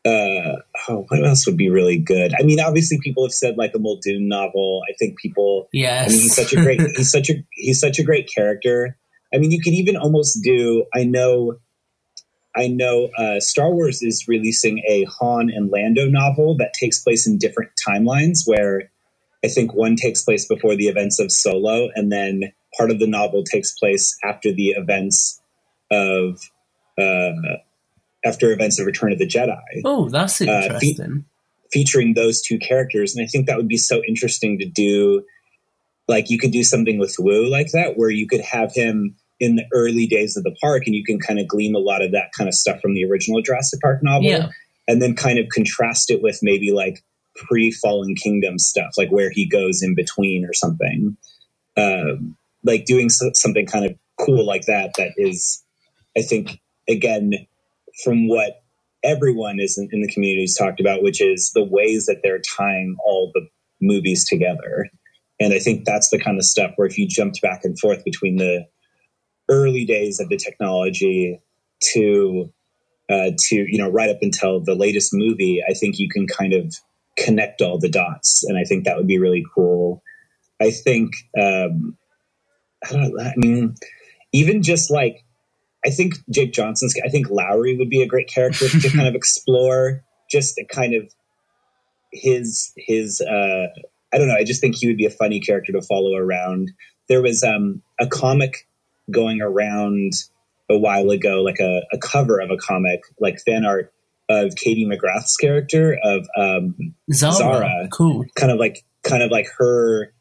Uh, 0.06 0.62
oh, 0.88 1.06
what 1.08 1.26
else 1.26 1.48
would 1.48 1.58
be 1.58 1.70
really 1.70 1.98
good? 1.98 2.32
I 2.40 2.44
mean, 2.44 2.60
obviously, 2.60 3.00
people 3.02 3.26
have 3.26 3.34
said 3.34 3.58
like 3.58 3.72
a 3.74 3.80
Muldoon 3.80 4.28
novel. 4.28 4.82
I 4.88 4.94
think 4.94 5.18
people. 5.18 5.68
Yes. 5.74 6.10
I 6.10 6.12
mean, 6.12 6.22
he's 6.22 6.36
such 6.36 6.54
a 6.54 6.58
great. 6.58 6.80
he's 6.96 7.12
such 7.12 7.30
a 7.30 7.34
he's 7.52 7.80
such 7.80 7.98
a 7.98 8.04
great 8.04 8.30
character. 8.34 8.98
I 9.34 9.40
mean, 9.40 9.52
you 9.52 9.62
could 9.62 9.74
even 9.74 9.98
almost 9.98 10.44
do. 10.44 10.86
I 10.94 11.06
know. 11.06 11.58
I 12.56 12.68
know 12.68 13.10
uh, 13.18 13.40
Star 13.42 13.70
Wars 13.72 14.02
is 14.02 14.28
releasing 14.28 14.80
a 14.88 15.06
Han 15.20 15.50
and 15.50 15.70
Lando 15.72 16.08
novel 16.08 16.56
that 16.58 16.74
takes 16.74 17.02
place 17.02 17.28
in 17.28 17.38
different 17.40 17.72
timelines. 17.88 18.42
Where 18.46 18.92
I 19.44 19.48
think 19.48 19.74
one 19.74 19.96
takes 19.96 20.24
place 20.24 20.48
before 20.48 20.76
the 20.76 20.88
events 20.88 21.20
of 21.20 21.32
Solo, 21.32 21.90
and 21.96 22.12
then 22.12 22.54
part 22.78 22.92
of 22.92 23.00
the 23.00 23.08
novel 23.08 23.44
takes 23.44 23.72
place 23.78 24.16
after 24.24 24.52
the 24.54 24.70
events 24.70 25.42
of 25.92 26.40
uh, 27.00 27.58
after 28.26 28.52
events 28.52 28.80
of 28.80 28.86
Return 28.86 29.12
of 29.14 29.20
the 29.20 29.28
Jedi 29.28 29.62
Oh, 29.86 30.10
that's 30.10 30.42
Uh, 30.42 30.46
fe- 30.46 30.64
interesting. 30.66 31.26
featuring 31.72 32.14
those 32.16 32.42
two 32.42 32.58
characters. 32.60 33.16
And 33.16 33.24
I 33.24 33.28
think 33.28 33.48
that 33.48 33.58
would 33.58 33.68
be 33.68 33.78
so 33.78 34.02
interesting 34.08 34.60
to 34.60 34.66
do. 34.66 35.24
Like 36.08 36.30
you 36.30 36.38
could 36.38 36.52
do 36.52 36.64
something 36.64 36.98
with 37.00 37.16
Wu 37.20 37.48
like 37.50 37.72
that, 37.72 37.98
where 37.98 38.10
you 38.10 38.28
could 38.28 38.42
have 38.42 38.74
him 38.74 39.16
in 39.40 39.56
the 39.58 39.66
early 39.74 40.06
days 40.08 40.38
of 40.38 40.44
the 40.44 40.56
park, 40.62 40.84
and 40.86 40.96
you 40.96 41.04
can 41.04 41.20
kind 41.20 41.40
of 41.40 41.48
glean 41.48 41.76
a 41.76 41.80
lot 41.80 42.02
of 42.02 42.12
that 42.12 42.32
kind 42.38 42.48
of 42.48 42.54
stuff 42.54 42.80
from 42.82 42.94
the 42.94 43.04
original 43.06 43.42
Jurassic 43.42 43.82
Park 43.82 44.02
novel, 44.02 44.30
Yeah. 44.30 44.50
and 44.88 45.02
then 45.02 45.14
kind 45.16 45.40
of 45.40 45.48
contrast 45.50 46.10
it 46.10 46.22
with 46.22 46.40
maybe 46.42 46.72
like 46.72 47.04
pre 47.36 47.70
Fallen 47.72 48.16
Kingdom 48.16 48.58
stuff, 48.60 48.92
like 48.98 49.10
where 49.12 49.30
he 49.30 49.46
goes 49.46 49.82
in 49.84 49.94
between 49.96 50.46
or 50.46 50.54
something. 50.54 51.18
Um, 51.76 52.38
like 52.64 52.86
doing 52.86 53.10
so- 53.10 53.32
something 53.34 53.66
kind 53.66 53.86
of 53.86 53.96
cool 54.18 54.46
like 54.46 54.66
that. 54.68 54.92
That 54.98 55.12
is, 55.18 55.62
I 56.18 56.22
think, 56.22 56.60
again, 56.88 57.34
from 58.04 58.28
what 58.28 58.64
everyone 59.04 59.60
is 59.60 59.78
in, 59.78 59.88
in 59.92 60.02
the 60.02 60.12
community 60.12 60.42
has 60.42 60.56
talked 60.56 60.80
about, 60.80 61.04
which 61.04 61.22
is 61.22 61.52
the 61.54 61.64
ways 61.64 62.06
that 62.08 62.22
they're 62.24 62.42
tying 62.58 62.96
all 63.06 63.32
the 63.34 63.48
movies 63.82 64.28
together. 64.28 64.90
And 65.40 65.54
I 65.54 65.60
think 65.60 65.86
that's 65.86 66.10
the 66.10 66.20
kind 66.20 66.38
of 66.38 66.46
stuff 66.46 66.72
where 66.76 66.88
if 66.88 66.98
you 66.98 67.08
jumped 67.08 67.42
back 67.42 67.62
and 67.64 67.78
forth 67.78 68.04
between 68.04 68.38
the 68.38 68.66
early 69.50 69.86
days 69.86 70.20
of 70.20 70.30
the 70.30 70.38
technology 70.38 71.40
to 71.94 72.52
uh, 73.10 73.32
to 73.38 73.56
you 73.56 73.78
know 73.78 73.90
right 73.90 74.10
up 74.10 74.18
until 74.22 74.62
the 74.62 74.76
latest 74.76 75.12
movie, 75.14 75.62
I 75.68 75.74
think 75.74 76.00
you 76.00 76.10
can 76.10 76.26
kind 76.28 76.54
of 76.54 76.74
connect 77.18 77.62
all 77.62 77.78
the 77.78 77.90
dots, 77.90 78.44
and 78.48 78.58
I 78.58 78.64
think 78.64 78.86
that 78.86 78.98
would 78.98 79.08
be 79.08 79.20
really 79.20 79.44
cool. 79.54 80.02
I 80.62 80.72
think 80.72 81.12
um, 81.40 81.98
I 82.84 82.94
don't. 82.94 83.20
I 83.20 83.34
mean, 83.36 83.76
even 84.34 84.64
just 84.64 84.90
like 84.90 85.25
I 85.86 85.90
think 85.90 86.16
Jake 86.30 86.54
Johnson's. 86.54 86.96
I 87.06 87.10
think 87.10 87.30
Lowry 87.30 87.78
would 87.78 87.90
be 87.90 88.02
a 88.02 88.08
great 88.08 88.28
character 88.28 88.68
to 88.68 88.90
kind 88.90 89.08
of 89.08 89.16
explore. 89.22 90.04
Just 90.30 90.58
a 90.58 90.66
kind 90.66 90.96
of 90.96 91.12
his 92.12 92.74
his. 92.78 93.22
Uh, 93.22 93.68
I 94.14 94.18
don't 94.18 94.28
know. 94.28 94.36
I 94.36 94.44
just 94.44 94.62
think 94.62 94.76
he 94.76 94.88
would 94.88 94.98
be 94.98 95.06
a 95.06 95.10
funny 95.12 95.40
character 95.40 95.72
to 95.74 95.82
follow 95.82 96.16
around. 96.16 96.72
There 97.10 97.22
was 97.22 97.44
um, 97.44 97.82
a 98.00 98.08
comic 98.08 98.68
going 99.12 99.42
around 99.42 100.14
a 100.70 100.78
while 100.78 101.10
ago, 101.12 101.44
like 101.44 101.60
a, 101.60 101.82
a 101.94 101.98
cover 102.00 102.40
of 102.40 102.50
a 102.50 102.58
comic, 102.58 103.02
like 103.20 103.40
fan 103.46 103.66
art 103.66 103.94
of 104.30 104.56
Katie 104.56 104.88
McGrath's 104.88 105.38
character 105.38 105.98
of 106.04 106.26
um, 106.36 106.96
Zara. 107.14 107.34
Zara, 107.34 107.88
Cool. 107.92 108.26
kind 108.36 108.52
of 108.52 108.58
like 108.58 108.84
kind 109.04 109.22
of 109.22 109.30
like 109.30 109.48
her 109.60 110.12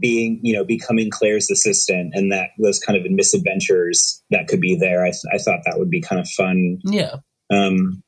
being 0.00 0.40
you 0.42 0.52
know 0.52 0.64
becoming 0.64 1.10
Claire's 1.10 1.50
assistant, 1.50 2.12
and 2.14 2.32
that 2.32 2.50
those 2.58 2.78
kind 2.78 2.98
of 2.98 3.10
misadventures 3.10 4.22
that 4.30 4.48
could 4.48 4.60
be 4.60 4.76
there. 4.76 5.04
I, 5.04 5.10
th- 5.10 5.24
I 5.32 5.38
thought 5.38 5.60
that 5.66 5.78
would 5.78 5.90
be 5.90 6.00
kind 6.00 6.20
of 6.20 6.28
fun. 6.28 6.78
Yeah. 6.84 7.16
Um, 7.52 8.02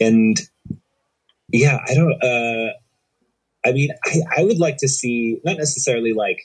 and 0.00 0.40
yeah, 1.52 1.78
I 1.86 1.94
don't. 1.94 2.22
Uh, 2.22 2.72
I 3.64 3.72
mean, 3.72 3.90
I, 4.04 4.20
I 4.38 4.44
would 4.44 4.58
like 4.58 4.78
to 4.78 4.88
see 4.88 5.40
not 5.44 5.58
necessarily 5.58 6.12
like 6.12 6.38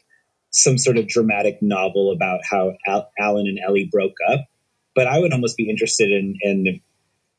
some 0.52 0.78
sort 0.78 0.98
of 0.98 1.08
dramatic 1.08 1.62
novel 1.62 2.12
about 2.12 2.40
how 2.50 2.74
Al- 2.88 3.10
Alan 3.20 3.48
and 3.48 3.60
Ellie 3.66 3.90
broke 3.92 4.16
up, 4.30 4.46
but 4.96 5.08
I 5.08 5.20
would 5.20 5.34
almost 5.34 5.58
be 5.58 5.70
interested 5.70 6.12
in 6.12 6.36
in 6.42 6.82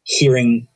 hearing, 0.04 0.68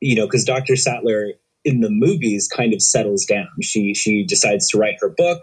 you 0.00 0.14
know, 0.14 0.26
because 0.26 0.44
Doctor 0.44 0.76
Sattler 0.76 1.32
in 1.64 1.80
the 1.80 1.90
movies 1.90 2.48
kind 2.48 2.74
of 2.74 2.82
settles 2.82 3.24
down. 3.24 3.48
She 3.62 3.94
she 3.94 4.24
decides 4.24 4.68
to 4.68 4.78
write 4.78 4.96
her 5.00 5.08
book. 5.08 5.40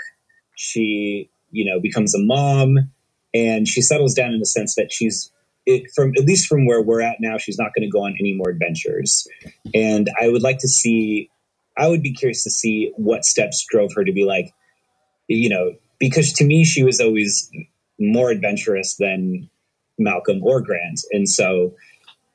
She 0.56 1.30
you 1.52 1.66
know 1.66 1.80
becomes 1.80 2.16
a 2.16 2.20
mom, 2.20 2.92
and 3.34 3.68
she 3.68 3.82
settles 3.82 4.14
down 4.14 4.34
in 4.34 4.40
the 4.40 4.46
sense 4.46 4.76
that 4.76 4.92
she's 4.92 5.32
it, 5.66 5.92
from 5.96 6.14
at 6.18 6.26
least 6.26 6.48
from 6.48 6.66
where 6.66 6.82
we're 6.82 7.02
at 7.02 7.18
now. 7.20 7.38
She's 7.38 7.58
not 7.58 7.74
going 7.76 7.88
to 7.88 7.92
go 7.92 8.06
on 8.06 8.16
any 8.20 8.34
more 8.34 8.50
adventures, 8.50 9.28
and 9.74 10.10
I 10.20 10.30
would 10.30 10.42
like 10.42 10.60
to 10.60 10.68
see. 10.68 11.30
I 11.78 11.88
would 11.88 12.04
be 12.04 12.14
curious 12.14 12.44
to 12.44 12.50
see 12.50 12.92
what 12.98 13.24
steps 13.24 13.66
drove 13.70 13.92
her 13.96 14.04
to 14.04 14.12
be 14.12 14.26
like, 14.26 14.54
you 15.28 15.50
know, 15.50 15.74
because 16.00 16.34
to 16.34 16.44
me 16.44 16.66
she 16.66 16.84
was 16.84 17.00
always 17.00 17.50
more 17.98 18.30
adventurous 18.30 18.98
than 19.00 19.50
Malcolm 19.98 20.44
or 20.44 20.62
Grant, 20.62 21.02
and 21.12 21.30
so 21.30 21.76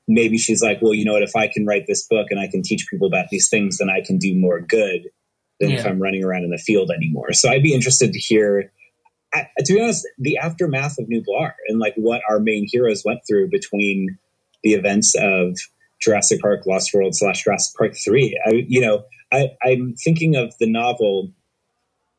maybe 0.08 0.38
she's 0.38 0.62
like, 0.62 0.80
well, 0.80 0.94
you 0.94 1.04
know 1.04 1.12
what? 1.12 1.22
If 1.22 1.34
I 1.36 1.48
can 1.48 1.66
write 1.66 1.86
this 1.86 2.06
book 2.06 2.28
and 2.30 2.38
I 2.38 2.46
can 2.46 2.62
teach 2.62 2.86
people 2.88 3.08
about 3.08 3.28
these 3.28 3.48
things, 3.48 3.78
then 3.78 3.90
I 3.90 4.00
can 4.04 4.18
do 4.18 4.34
more 4.34 4.60
good 4.60 5.10
than 5.60 5.70
Yeah. 5.70 5.80
if 5.80 5.86
I'm 5.86 6.00
running 6.00 6.24
around 6.24 6.44
in 6.44 6.50
the 6.50 6.58
field 6.58 6.90
anymore. 6.90 7.32
So 7.32 7.48
I'd 7.48 7.62
be 7.62 7.74
interested 7.74 8.12
to 8.12 8.18
hear, 8.18 8.72
I, 9.34 9.46
to 9.64 9.72
be 9.74 9.80
honest, 9.80 10.06
the 10.18 10.38
aftermath 10.38 10.98
of 10.98 11.08
New 11.08 11.22
Nublar 11.22 11.52
and 11.68 11.78
like 11.78 11.94
what 11.96 12.22
our 12.28 12.38
main 12.40 12.66
heroes 12.70 13.02
went 13.04 13.20
through 13.28 13.48
between 13.50 14.18
the 14.62 14.74
events 14.74 15.14
of 15.18 15.56
Jurassic 16.00 16.40
Park, 16.40 16.66
Lost 16.66 16.92
World 16.92 17.14
slash 17.14 17.44
Jurassic 17.44 17.76
Park 17.76 17.94
three. 18.04 18.38
I, 18.46 18.64
you 18.68 18.80
know, 18.80 19.04
I, 19.32 19.52
I'm 19.64 19.94
thinking 19.94 20.36
of 20.36 20.54
the 20.60 20.70
novel 20.70 21.32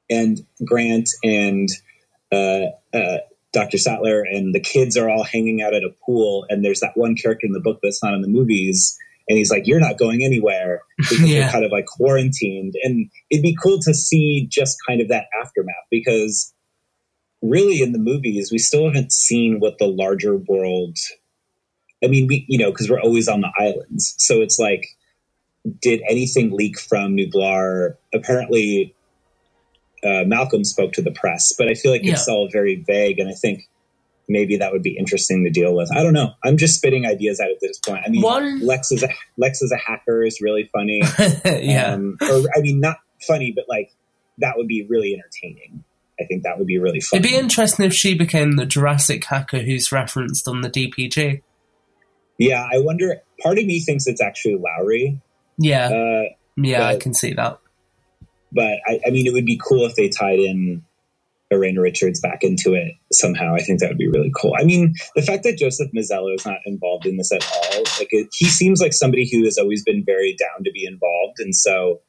and 0.10 0.40
Grant 0.66 1.10
and 1.24 1.70
uh, 2.32 2.66
uh, 2.94 3.18
Dr. 3.54 3.78
Sattler 3.78 4.22
and 4.22 4.54
the 4.54 4.60
kids 4.60 4.98
are 4.98 5.10
all 5.10 5.24
hanging 5.24 5.62
out 5.62 5.74
at 5.74 5.84
a 5.84 5.90
pool, 6.06 6.46
and 6.50 6.64
there's 6.64 6.80
that 6.82 6.96
one 6.96 7.16
character 7.16 7.46
in 7.46 7.54
the 7.54 7.60
book 7.60 7.80
that's 7.82 8.04
not 8.04 8.14
in 8.14 8.22
the 8.22 8.28
movies, 8.28 8.98
and 9.28 9.38
he's 9.38 9.52
like, 9.52 9.68
"You're 9.68 9.80
not 9.80 9.98
going 9.98 10.24
anywhere," 10.24 10.82
because 10.98 11.20
Yeah. 11.30 11.42
they're 11.42 11.52
kind 11.52 11.66
of 11.66 11.72
like 11.72 11.86
quarantined, 11.86 12.76
and 12.84 13.10
it'd 13.30 13.44
be 13.44 13.56
cool 13.62 13.80
to 13.82 13.94
see 13.94 14.48
just 14.50 14.78
kind 14.88 15.02
of 15.02 15.10
that 15.10 15.26
aftermath 15.44 15.76
because 15.92 16.54
really 17.42 17.82
in 17.82 17.92
the 17.92 18.00
movies 18.00 18.52
we 18.52 18.58
still 18.58 18.86
haven't 18.88 19.12
seen 19.12 19.60
what 19.60 19.78
the 19.78 19.86
larger 19.88 20.36
world. 20.36 20.98
I 22.04 22.08
mean, 22.08 22.28
we 22.28 22.46
you 22.48 22.58
know 22.58 22.72
because 22.72 22.90
we're 22.90 23.02
always 23.02 23.28
on 23.28 23.42
the 23.42 23.52
islands, 23.60 24.16
so 24.18 24.42
it's 24.42 24.60
like, 24.60 24.86
did 25.82 26.02
anything 26.08 26.52
leak 26.52 26.80
from 26.80 27.16
Nublar? 27.18 27.96
Apparently, 28.14 28.94
uh, 30.04 30.24
Malcolm 30.26 30.64
spoke 30.64 30.94
to 30.94 31.02
the 31.02 31.12
press, 31.12 31.54
but 31.58 31.68
I 31.68 31.74
feel 31.74 31.92
like 31.92 32.06
it's 32.06 32.28
all 32.28 32.50
very 32.52 32.76
vague, 32.76 33.20
and 33.20 33.30
I 33.30 33.34
think 33.34 33.68
maybe 34.28 34.58
that 34.58 34.72
would 34.72 34.84
be 34.84 34.98
interesting 34.98 35.44
to 35.46 35.50
deal 35.50 35.74
with. 35.76 35.90
I 35.92 36.04
don't 36.04 36.14
know. 36.14 36.34
I'm 36.44 36.58
just 36.58 36.76
spitting 36.76 37.06
ideas 37.06 37.40
out 37.40 37.50
at 37.50 37.60
this 37.62 37.80
point. 37.80 38.04
I 38.06 38.10
mean, 38.10 38.22
One- 38.22 38.66
Lex 38.66 38.92
is 38.92 39.04
a 39.04 39.10
Lex 39.38 39.62
is 39.62 39.72
a 39.72 39.78
hacker 39.78 40.24
is 40.24 40.40
really 40.42 40.70
funny. 40.74 41.02
yeah. 41.46 41.94
um, 41.94 42.18
or 42.22 42.44
I 42.56 42.62
mean, 42.62 42.80
not 42.80 42.98
funny, 43.26 43.52
but 43.56 43.66
like 43.68 43.94
that 44.40 44.54
would 44.58 44.68
be 44.68 44.86
really 44.90 45.14
entertaining. 45.14 45.84
I 46.20 46.26
think 46.26 46.44
that 46.44 46.58
would 46.58 46.68
be 46.68 46.80
really 46.80 47.00
fun. 47.00 47.20
It'd 47.20 47.32
be 47.32 47.38
interesting 47.38 47.86
if 47.86 47.94
she 47.94 48.16
became 48.16 48.56
the 48.56 48.66
Jurassic 48.66 49.24
hacker 49.26 49.60
who's 49.60 49.92
referenced 49.92 50.48
on 50.48 50.62
the 50.62 50.70
DPG. 50.70 51.44
yeah, 52.40 52.68
I 52.72 52.80
wonder. 52.80 53.22
Part 53.42 53.60
of 53.60 53.66
me 53.66 53.80
thinks 53.80 54.08
it's 54.08 54.22
actually 54.22 54.56
Lowry. 54.56 55.22
Yeah. 55.60 55.90
Uh, 55.90 56.24
yeah, 56.56 56.88
I 56.88 56.98
can 56.98 57.14
see 57.14 57.34
that. 57.34 57.60
but 58.52 58.80
I, 58.88 59.00
I 59.06 59.10
mean, 59.12 59.28
it 59.28 59.34
would 59.34 59.46
be 59.46 59.62
cool 59.64 59.86
if 59.86 59.96
they 59.96 60.10
tied 60.10 60.40
in 60.40 60.84
Ariana 61.52 61.82
Richards 61.82 62.20
back 62.20 62.44
into 62.44 62.74
it 62.74 62.94
somehow. 63.12 63.56
I 63.56 63.60
think 63.60 63.80
that 63.80 63.90
would 63.90 63.98
be 63.98 64.08
really 64.10 64.32
cool. 64.40 64.54
I 64.60 64.64
mean, 64.64 64.94
the 65.16 65.22
fact 65.22 65.44
that 65.44 65.58
Joseph 65.58 65.90
Mazzello 65.96 66.36
is 66.36 66.46
not 66.46 66.58
involved 66.66 67.06
in 67.06 67.18
this 67.18 67.32
at 67.32 67.46
all, 67.46 67.84
like 68.00 68.10
it, 68.12 68.28
he 68.34 68.46
seems 68.46 68.82
like 68.82 68.94
somebody 68.94 69.30
who 69.32 69.44
has 69.46 69.58
always 69.58 69.84
been 69.84 70.04
very 70.06 70.36
down 70.36 70.64
to 70.66 70.72
be 70.72 70.86
involved, 70.86 71.40
and 71.40 71.56
so 71.56 72.02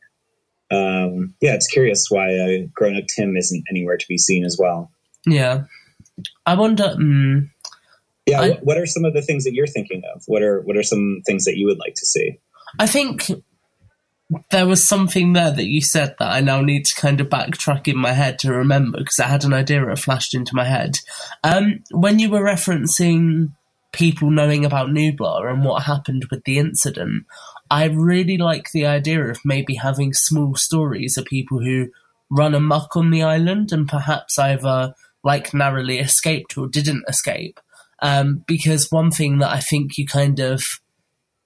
um, 0.71 1.35
yeah, 1.41 1.55
it's 1.55 1.67
curious 1.67 2.07
why 2.11 2.35
uh, 2.37 2.67
grown 2.75 2.97
up 2.97 3.05
Tim 3.15 3.37
isn't 3.37 3.65
anywhere 3.71 3.97
to 3.97 4.05
be 4.09 4.19
seen 4.19 4.45
as 4.45 4.57
well. 4.59 4.91
Yeah. 5.27 5.65
I 6.45 6.55
wonder. 6.57 6.95
Mm, 6.99 7.49
Yeah, 8.27 8.41
I- 8.41 8.49
what, 8.51 8.65
what 8.65 8.79
are 8.79 8.87
some 8.87 9.05
of 9.05 9.15
the 9.15 9.23
things 9.23 9.45
that 9.45 9.55
you're 9.55 9.67
thinking 9.67 10.03
of? 10.15 10.25
What 10.27 10.43
are 10.43 10.61
what 10.63 10.77
are 10.77 10.83
some 10.83 11.23
things 11.27 11.45
that 11.45 11.57
you 11.57 11.67
would 11.67 11.79
like 11.79 11.95
to 11.95 12.07
see? 12.07 12.39
I 12.79 12.87
think 12.87 13.31
there 14.51 14.67
was 14.67 14.87
something 14.87 15.33
there 15.33 15.51
that 15.51 15.67
you 15.67 15.81
said 15.81 16.15
that 16.19 16.31
I 16.31 16.41
now 16.41 16.61
need 16.61 16.85
to 16.85 17.01
kind 17.01 17.21
of 17.21 17.29
backtrack 17.29 17.89
in 17.89 17.97
my 17.97 18.13
head 18.13 18.39
to 18.41 18.53
remember 18.53 18.99
because 18.99 19.19
I 19.19 19.27
had 19.27 19.45
an 19.45 19.55
idea 19.55 19.85
that 19.85 19.99
flashed 19.99 20.35
into 20.35 20.55
my 20.55 20.65
head. 20.65 20.99
Um, 21.43 21.81
when 21.91 22.19
you 22.19 22.31
were 22.31 22.43
referencing 22.43 23.55
people 23.93 24.31
knowing 24.31 24.67
about 24.67 24.91
Nublar 24.91 25.51
and 25.51 25.65
what 25.65 25.85
happened 25.85 26.27
with 26.31 26.45
the 26.45 26.59
incident, 26.59 27.25
I 27.71 27.85
really 27.85 28.37
like 28.37 28.71
the 28.73 28.87
idea 28.87 29.25
of 29.25 29.45
maybe 29.45 29.77
having 29.77 30.13
small 30.13 30.55
stories 30.57 31.17
of 31.17 31.25
people 31.25 31.61
who 31.61 31.89
run 32.31 32.55
amok 32.55 32.97
on 32.97 33.11
the 33.11 33.23
island 33.23 33.73
and 33.73 33.89
perhaps 33.89 34.39
either 34.39 34.95
like 35.25 35.55
narrowly 35.55 35.99
escaped 35.99 36.59
or 36.59 36.69
didn't 36.69 37.05
escape. 37.09 37.61
Um, 38.01 38.45
because 38.47 38.91
one 38.91 39.11
thing 39.11 39.39
that 39.39 39.53
I 39.53 39.61
think 39.61 39.97
you 39.97 40.07
kind 40.07 40.39
of 40.39 40.63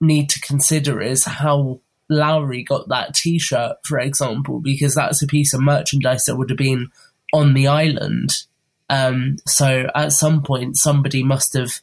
need 0.01 0.29
to 0.31 0.41
consider 0.41 1.01
is 1.01 1.25
how 1.25 1.81
Lowry 2.13 2.63
got 2.63 2.89
that 2.89 3.15
t 3.15 3.39
shirt, 3.39 3.77
for 3.85 3.99
example, 3.99 4.61
because 4.61 4.95
that's 4.95 5.23
a 5.23 5.27
piece 5.27 5.55
of 5.55 5.61
merchandise 5.61 6.25
that 6.25 6.37
would 6.37 6.51
have 6.51 6.59
been 6.59 6.89
on 7.33 7.55
the 7.55 7.67
island. 7.67 8.31
Um, 8.91 9.37
so 9.47 9.89
at 9.95 10.13
some 10.13 10.43
point, 10.43 10.77
somebody 10.77 11.23
must 11.23 11.55
have 11.55 11.81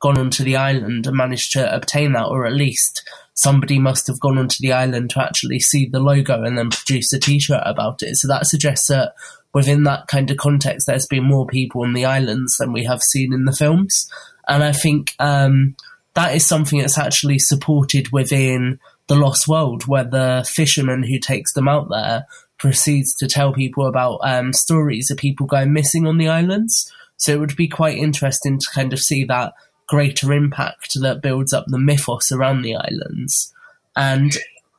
gone 0.00 0.18
onto 0.18 0.44
the 0.44 0.56
island 0.56 1.06
and 1.06 1.16
managed 1.16 1.52
to 1.52 1.74
obtain 1.74 2.12
that, 2.12 2.26
or 2.26 2.46
at 2.46 2.52
least 2.52 3.02
somebody 3.34 3.78
must 3.78 4.06
have 4.06 4.20
gone 4.20 4.36
onto 4.36 4.56
the 4.60 4.72
island 4.72 5.10
to 5.10 5.22
actually 5.22 5.60
see 5.60 5.86
the 5.86 6.00
logo 6.00 6.42
and 6.42 6.58
then 6.58 6.70
produce 6.70 7.12
a 7.12 7.18
t 7.18 7.38
shirt 7.38 7.62
about 7.64 8.02
it. 8.02 8.16
So 8.16 8.28
that 8.28 8.46
suggests 8.46 8.88
that 8.88 9.14
within 9.54 9.84
that 9.84 10.06
kind 10.06 10.30
of 10.30 10.36
context, 10.36 10.86
there's 10.86 11.06
been 11.06 11.24
more 11.24 11.46
people 11.46 11.82
on 11.82 11.92
the 11.92 12.04
islands 12.04 12.56
than 12.58 12.72
we 12.72 12.84
have 12.84 13.02
seen 13.02 13.32
in 13.32 13.44
the 13.46 13.52
films. 13.52 14.10
And 14.46 14.62
I 14.62 14.72
think 14.72 15.14
um, 15.18 15.76
that 16.14 16.34
is 16.34 16.46
something 16.46 16.78
that's 16.78 16.98
actually 16.98 17.38
supported 17.38 18.12
within 18.12 18.78
the 19.10 19.16
Lost 19.16 19.48
World, 19.48 19.88
where 19.88 20.04
the 20.04 20.48
fisherman 20.48 21.02
who 21.02 21.18
takes 21.18 21.52
them 21.52 21.66
out 21.66 21.88
there 21.90 22.26
proceeds 22.58 23.12
to 23.16 23.26
tell 23.26 23.52
people 23.52 23.86
about 23.86 24.20
um, 24.22 24.52
stories 24.52 25.10
of 25.10 25.16
people 25.18 25.46
going 25.46 25.72
missing 25.72 26.06
on 26.06 26.16
the 26.16 26.28
islands. 26.28 26.90
So 27.16 27.32
it 27.32 27.40
would 27.40 27.56
be 27.56 27.66
quite 27.66 27.98
interesting 27.98 28.60
to 28.60 28.66
kind 28.72 28.92
of 28.92 29.00
see 29.00 29.24
that 29.24 29.52
greater 29.88 30.32
impact 30.32 30.92
that 31.00 31.22
builds 31.22 31.52
up 31.52 31.64
the 31.66 31.78
mythos 31.78 32.30
around 32.30 32.62
the 32.62 32.76
islands. 32.76 33.52
And 33.96 34.32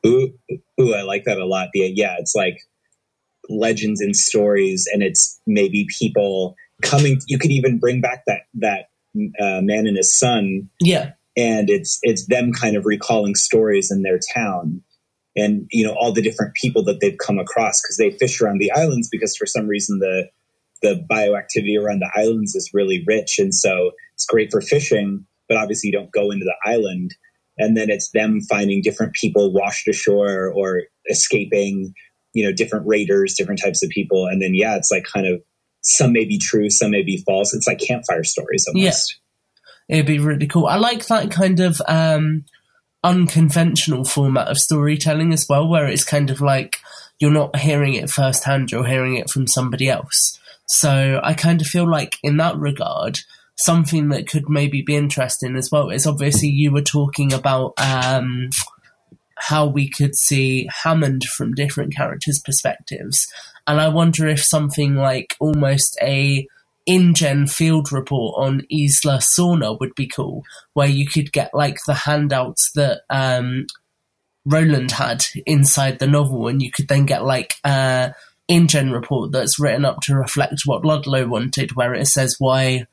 Ooh, 0.06 0.32
ooh, 0.80 0.94
I 0.94 1.02
like 1.02 1.24
that 1.24 1.36
a 1.36 1.44
lot. 1.44 1.68
The 1.74 1.92
yeah, 1.94 2.16
it's 2.18 2.34
like 2.34 2.62
legends 3.50 4.00
and 4.00 4.16
stories, 4.16 4.88
and 4.90 5.02
it's 5.02 5.38
maybe 5.46 5.86
people 5.98 6.56
coming. 6.80 7.20
You 7.26 7.38
could 7.38 7.50
even 7.50 7.78
bring 7.78 8.00
back 8.00 8.24
that 8.26 8.46
that 8.54 8.88
uh, 9.38 9.60
man 9.60 9.86
and 9.86 9.98
his 9.98 10.18
son, 10.18 10.70
yeah, 10.80 11.12
and 11.36 11.70
it's 11.70 11.98
it's 12.02 12.26
them 12.26 12.52
kind 12.52 12.76
of 12.76 12.84
recalling 12.84 13.34
stories 13.34 13.90
in 13.90 14.02
their 14.02 14.18
town, 14.34 14.82
and 15.36 15.66
you 15.70 15.84
know 15.84 15.94
all 15.94 16.12
the 16.12 16.22
different 16.22 16.54
people 16.54 16.84
that 16.84 17.00
they've 17.00 17.18
come 17.18 17.38
across 17.38 17.80
because 17.80 17.96
they 17.96 18.10
fish 18.10 18.40
around 18.40 18.58
the 18.58 18.72
islands 18.72 19.08
because 19.10 19.36
for 19.36 19.46
some 19.46 19.66
reason 19.66 19.98
the 19.98 20.28
the 20.82 21.04
bioactivity 21.10 21.80
around 21.80 22.00
the 22.00 22.10
islands 22.14 22.54
is 22.54 22.70
really 22.74 23.02
rich, 23.06 23.38
and 23.38 23.54
so 23.54 23.92
it's 24.14 24.26
great 24.26 24.50
for 24.50 24.60
fishing. 24.60 25.26
But 25.48 25.58
obviously, 25.58 25.88
you 25.88 25.92
don't 25.92 26.12
go 26.12 26.30
into 26.30 26.44
the 26.44 26.56
island. 26.64 27.14
And 27.58 27.76
then 27.76 27.90
it's 27.90 28.10
them 28.12 28.40
finding 28.48 28.80
different 28.80 29.12
people 29.12 29.52
washed 29.52 29.86
ashore 29.86 30.50
or 30.50 30.84
escaping 31.10 31.92
you 32.32 32.42
know 32.42 32.50
different 32.50 32.86
raiders 32.86 33.34
different 33.36 33.60
types 33.62 33.82
of 33.82 33.90
people. 33.90 34.26
And 34.26 34.40
then 34.40 34.54
yeah 34.54 34.76
it's 34.76 34.90
like 34.90 35.04
kind 35.04 35.26
of 35.26 35.42
some 35.82 36.14
may 36.14 36.24
be 36.24 36.38
true 36.38 36.70
some 36.70 36.90
may 36.90 37.02
be 37.02 37.22
false. 37.26 37.52
It's 37.52 37.66
like 37.66 37.78
campfire 37.78 38.24
stories 38.24 38.66
almost 38.66 39.20
it'd 39.92 40.06
be 40.06 40.18
really 40.18 40.46
cool. 40.46 40.66
I 40.66 40.76
like 40.76 41.06
that 41.06 41.30
kind 41.30 41.60
of 41.60 41.80
um, 41.86 42.46
unconventional 43.04 44.04
format 44.04 44.48
of 44.48 44.56
storytelling 44.56 45.34
as 45.34 45.46
well, 45.48 45.68
where 45.68 45.86
it's 45.86 46.02
kind 46.02 46.30
of 46.30 46.40
like 46.40 46.78
you're 47.20 47.30
not 47.30 47.56
hearing 47.56 47.92
it 47.92 48.10
firsthand, 48.10 48.72
you're 48.72 48.86
hearing 48.86 49.16
it 49.16 49.28
from 49.28 49.46
somebody 49.46 49.90
else. 49.90 50.40
So 50.66 51.20
I 51.22 51.34
kind 51.34 51.60
of 51.60 51.66
feel 51.66 51.88
like 51.88 52.16
in 52.22 52.38
that 52.38 52.56
regard, 52.56 53.20
something 53.56 54.08
that 54.08 54.26
could 54.26 54.48
maybe 54.48 54.80
be 54.80 54.96
interesting 54.96 55.56
as 55.56 55.70
well 55.70 55.90
is 55.90 56.06
obviously 56.06 56.48
you 56.48 56.72
were 56.72 56.80
talking 56.80 57.34
about 57.34 57.74
um, 57.76 58.48
how 59.36 59.66
we 59.66 59.90
could 59.90 60.16
see 60.16 60.66
Hammond 60.84 61.24
from 61.24 61.52
different 61.52 61.94
characters' 61.94 62.40
perspectives. 62.42 63.26
And 63.66 63.78
I 63.78 63.88
wonder 63.88 64.26
if 64.26 64.42
something 64.42 64.96
like 64.96 65.36
almost 65.38 65.98
a 66.00 66.46
InGen 66.86 67.46
field 67.46 67.92
report 67.92 68.34
on 68.38 68.66
Isla 68.70 69.18
Sorna 69.18 69.78
would 69.78 69.94
be 69.94 70.06
cool, 70.06 70.44
where 70.74 70.88
you 70.88 71.06
could 71.06 71.32
get 71.32 71.54
like 71.54 71.78
the 71.86 71.94
handouts 71.94 72.70
that 72.74 73.02
um, 73.10 73.66
Roland 74.44 74.92
had 74.92 75.24
inside 75.46 75.98
the 75.98 76.06
novel, 76.06 76.48
and 76.48 76.62
you 76.62 76.70
could 76.70 76.88
then 76.88 77.06
get 77.06 77.24
like 77.24 77.54
a 77.64 78.14
InGen 78.48 78.92
report 78.92 79.32
that's 79.32 79.58
written 79.58 79.84
up 79.84 80.00
to 80.02 80.14
reflect 80.14 80.62
what 80.64 80.84
Ludlow 80.84 81.26
wanted, 81.26 81.76
where 81.76 81.94
it 81.94 82.06
says 82.06 82.36
why 82.38 82.86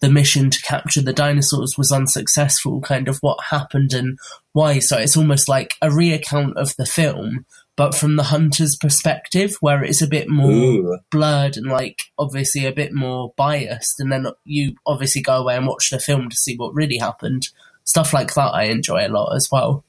the 0.00 0.10
mission 0.10 0.50
to 0.50 0.62
capture 0.62 1.02
the 1.02 1.12
dinosaurs 1.12 1.74
was 1.76 1.92
unsuccessful, 1.92 2.80
kind 2.80 3.08
of 3.08 3.18
what 3.18 3.38
happened 3.50 3.92
and 3.92 4.18
why. 4.52 4.78
So 4.78 4.96
it's 4.96 5.16
almost 5.16 5.48
like 5.48 5.74
a 5.82 5.88
reaccount 5.88 6.54
of 6.56 6.74
the 6.76 6.86
film, 6.86 7.44
but 7.80 7.94
from 7.94 8.16
the 8.16 8.24
hunter's 8.24 8.76
perspective, 8.78 9.56
where 9.60 9.82
it's 9.82 10.02
a 10.02 10.06
bit 10.06 10.28
more 10.28 10.50
Ooh. 10.50 10.98
blurred 11.10 11.56
and 11.56 11.64
like 11.64 11.96
obviously 12.18 12.66
a 12.66 12.72
bit 12.72 12.92
more 12.92 13.32
biased. 13.38 13.98
And 13.98 14.12
then 14.12 14.26
you 14.44 14.74
obviously 14.84 15.22
go 15.22 15.38
away 15.38 15.56
and 15.56 15.66
watch 15.66 15.88
the 15.88 15.98
film 15.98 16.28
to 16.28 16.36
see 16.36 16.56
what 16.56 16.74
really 16.74 16.98
happened. 16.98 17.48
Stuff 17.84 18.12
like 18.12 18.34
that 18.34 18.52
I 18.52 18.64
enjoy 18.64 19.06
a 19.06 19.08
lot 19.08 19.34
as 19.34 19.48
well. 19.50 19.82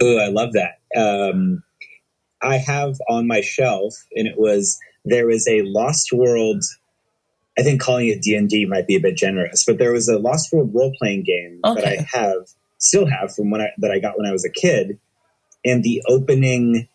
Oh, 0.00 0.16
I 0.16 0.28
love 0.28 0.54
that. 0.54 0.78
Um, 0.98 1.62
I 2.40 2.56
have 2.56 2.96
on 3.06 3.26
my 3.26 3.42
shelf, 3.42 3.92
and 4.16 4.26
it 4.26 4.38
was 4.38 4.78
there 5.04 5.26
was 5.26 5.46
a 5.46 5.60
Lost 5.60 6.14
World. 6.14 6.64
I 7.58 7.62
think 7.62 7.82
calling 7.82 8.08
it 8.08 8.22
D 8.22 8.34
and 8.34 8.48
D 8.48 8.64
might 8.64 8.86
be 8.86 8.96
a 8.96 9.00
bit 9.00 9.18
generous, 9.18 9.66
but 9.66 9.76
there 9.76 9.92
was 9.92 10.08
a 10.08 10.18
Lost 10.18 10.54
World 10.54 10.70
role 10.72 10.94
playing 10.98 11.24
game 11.24 11.60
that 11.64 11.86
I 11.86 12.06
have, 12.10 12.48
still 12.78 13.04
have 13.04 13.34
from 13.34 13.50
when 13.50 13.60
I 13.60 13.72
that 13.76 13.90
I 13.90 13.98
got 13.98 14.16
when 14.16 14.26
I 14.26 14.32
was 14.32 14.46
a 14.46 14.50
kid, 14.50 14.98
and 15.66 15.84
the 15.84 16.02
opening 16.08 16.88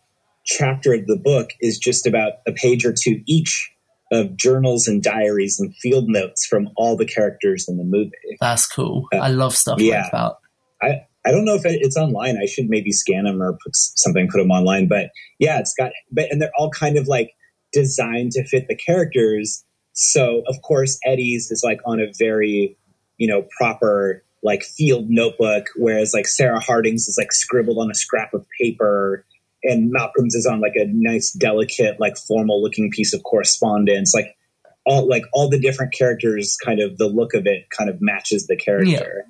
chapter 0.46 0.94
of 0.94 1.06
the 1.06 1.16
book 1.16 1.50
is 1.60 1.78
just 1.78 2.06
about 2.06 2.34
a 2.46 2.52
page 2.52 2.84
or 2.84 2.92
two 2.92 3.20
each 3.26 3.72
of 4.12 4.36
journals 4.36 4.86
and 4.86 5.02
diaries 5.02 5.58
and 5.58 5.74
field 5.76 6.08
notes 6.08 6.46
from 6.46 6.70
all 6.76 6.96
the 6.96 7.04
characters 7.06 7.66
in 7.68 7.76
the 7.76 7.84
movie. 7.84 8.12
That's 8.40 8.66
cool. 8.66 9.08
Uh, 9.12 9.18
I 9.18 9.28
love 9.28 9.54
stuff 9.54 9.80
yeah. 9.80 10.02
like 10.02 10.12
that. 10.12 10.34
I, 10.82 11.28
I 11.28 11.32
don't 11.32 11.44
know 11.44 11.54
if 11.54 11.62
it's 11.64 11.96
online. 11.96 12.38
I 12.40 12.46
should 12.46 12.68
maybe 12.68 12.92
scan 12.92 13.24
them 13.24 13.42
or 13.42 13.54
put 13.54 13.74
something, 13.74 14.28
put 14.30 14.38
them 14.38 14.52
online. 14.52 14.86
But 14.86 15.10
yeah, 15.40 15.58
it's 15.58 15.74
got, 15.74 15.90
but 16.12 16.30
and 16.30 16.40
they're 16.40 16.52
all 16.56 16.70
kind 16.70 16.96
of 16.96 17.08
like 17.08 17.32
designed 17.72 18.32
to 18.32 18.44
fit 18.44 18.68
the 18.68 18.76
characters. 18.76 19.64
So 19.92 20.42
of 20.46 20.62
course 20.62 20.98
Eddie's 21.04 21.50
is 21.50 21.62
like 21.64 21.80
on 21.84 21.98
a 22.00 22.12
very, 22.16 22.78
you 23.18 23.26
know, 23.26 23.44
proper 23.58 24.22
like 24.44 24.62
field 24.62 25.06
notebook, 25.08 25.64
whereas 25.74 26.12
like 26.14 26.28
Sarah 26.28 26.60
Harding's 26.60 27.08
is 27.08 27.16
like 27.18 27.32
scribbled 27.32 27.78
on 27.78 27.90
a 27.90 27.94
scrap 27.94 28.32
of 28.32 28.46
paper, 28.60 29.24
and 29.62 29.90
Malcolm's 29.90 30.34
is 30.34 30.46
on 30.46 30.60
like 30.60 30.76
a 30.76 30.86
nice, 30.86 31.32
delicate, 31.32 31.98
like 31.98 32.16
formal 32.16 32.62
looking 32.62 32.90
piece 32.90 33.14
of 33.14 33.22
correspondence. 33.22 34.14
Like 34.14 34.36
all 34.84 35.08
like 35.08 35.24
all 35.32 35.48
the 35.48 35.58
different 35.58 35.92
characters, 35.92 36.56
kind 36.64 36.80
of 36.80 36.98
the 36.98 37.08
look 37.08 37.34
of 37.34 37.46
it 37.46 37.70
kind 37.70 37.90
of 37.90 38.00
matches 38.00 38.46
the 38.46 38.56
character. 38.56 39.26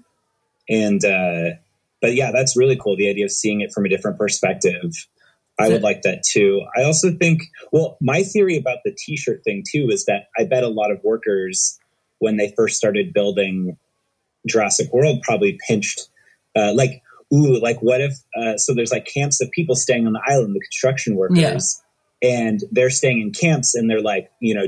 And 0.68 1.04
uh 1.04 1.56
but 2.00 2.14
yeah 2.14 2.30
that's 2.32 2.56
really 2.56 2.76
cool 2.76 2.96
the 2.96 3.08
idea 3.08 3.24
of 3.24 3.30
seeing 3.30 3.60
it 3.60 3.72
from 3.72 3.86
a 3.86 3.88
different 3.88 4.18
perspective. 4.18 4.92
I 5.58 5.70
would 5.70 5.82
like 5.82 6.02
that 6.02 6.22
too. 6.22 6.62
I 6.76 6.82
also 6.82 7.10
think 7.12 7.42
well 7.72 7.96
my 8.00 8.22
theory 8.22 8.58
about 8.58 8.78
the 8.84 8.94
t-shirt 8.96 9.42
thing 9.42 9.64
too 9.70 9.88
is 9.90 10.04
that 10.04 10.28
i 10.38 10.44
bet 10.44 10.62
a 10.62 10.68
lot 10.68 10.90
of 10.90 11.02
workers 11.02 11.78
when 12.18 12.36
they 12.36 12.52
first 12.56 12.76
started 12.76 13.12
building 13.14 13.76
jurassic 14.46 14.92
world 14.92 15.22
probably 15.22 15.58
pinched 15.66 16.08
uh 16.54 16.72
like 16.74 17.02
ooh 17.34 17.60
like 17.60 17.78
what 17.80 18.00
if 18.00 18.12
uh 18.40 18.56
so 18.56 18.72
there's 18.74 18.92
like 18.92 19.06
camps 19.06 19.40
of 19.40 19.50
people 19.50 19.74
staying 19.74 20.06
on 20.06 20.12
the 20.12 20.22
island 20.28 20.54
the 20.54 20.60
construction 20.60 21.16
workers 21.16 21.82
and 22.22 22.60
they're 22.70 22.90
staying 22.90 23.20
in 23.20 23.32
camps 23.32 23.74
and 23.74 23.90
they're 23.90 24.00
like 24.00 24.30
you 24.40 24.54
know 24.54 24.66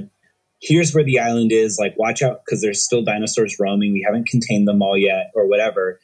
here's 0.60 0.92
where 0.92 1.04
the 1.04 1.20
island 1.20 1.52
is 1.52 1.78
like 1.80 1.96
watch 1.96 2.20
out 2.20 2.40
because 2.44 2.60
there's 2.60 2.82
still 2.84 3.02
dinosaurs 3.04 3.56
roaming 3.60 3.92
we 3.92 4.02
haven't 4.04 4.26
contained 4.26 4.66
them 4.66 4.82
all 4.82 4.98
yet 4.98 5.30
or 5.34 5.48
whatever. 5.48 6.00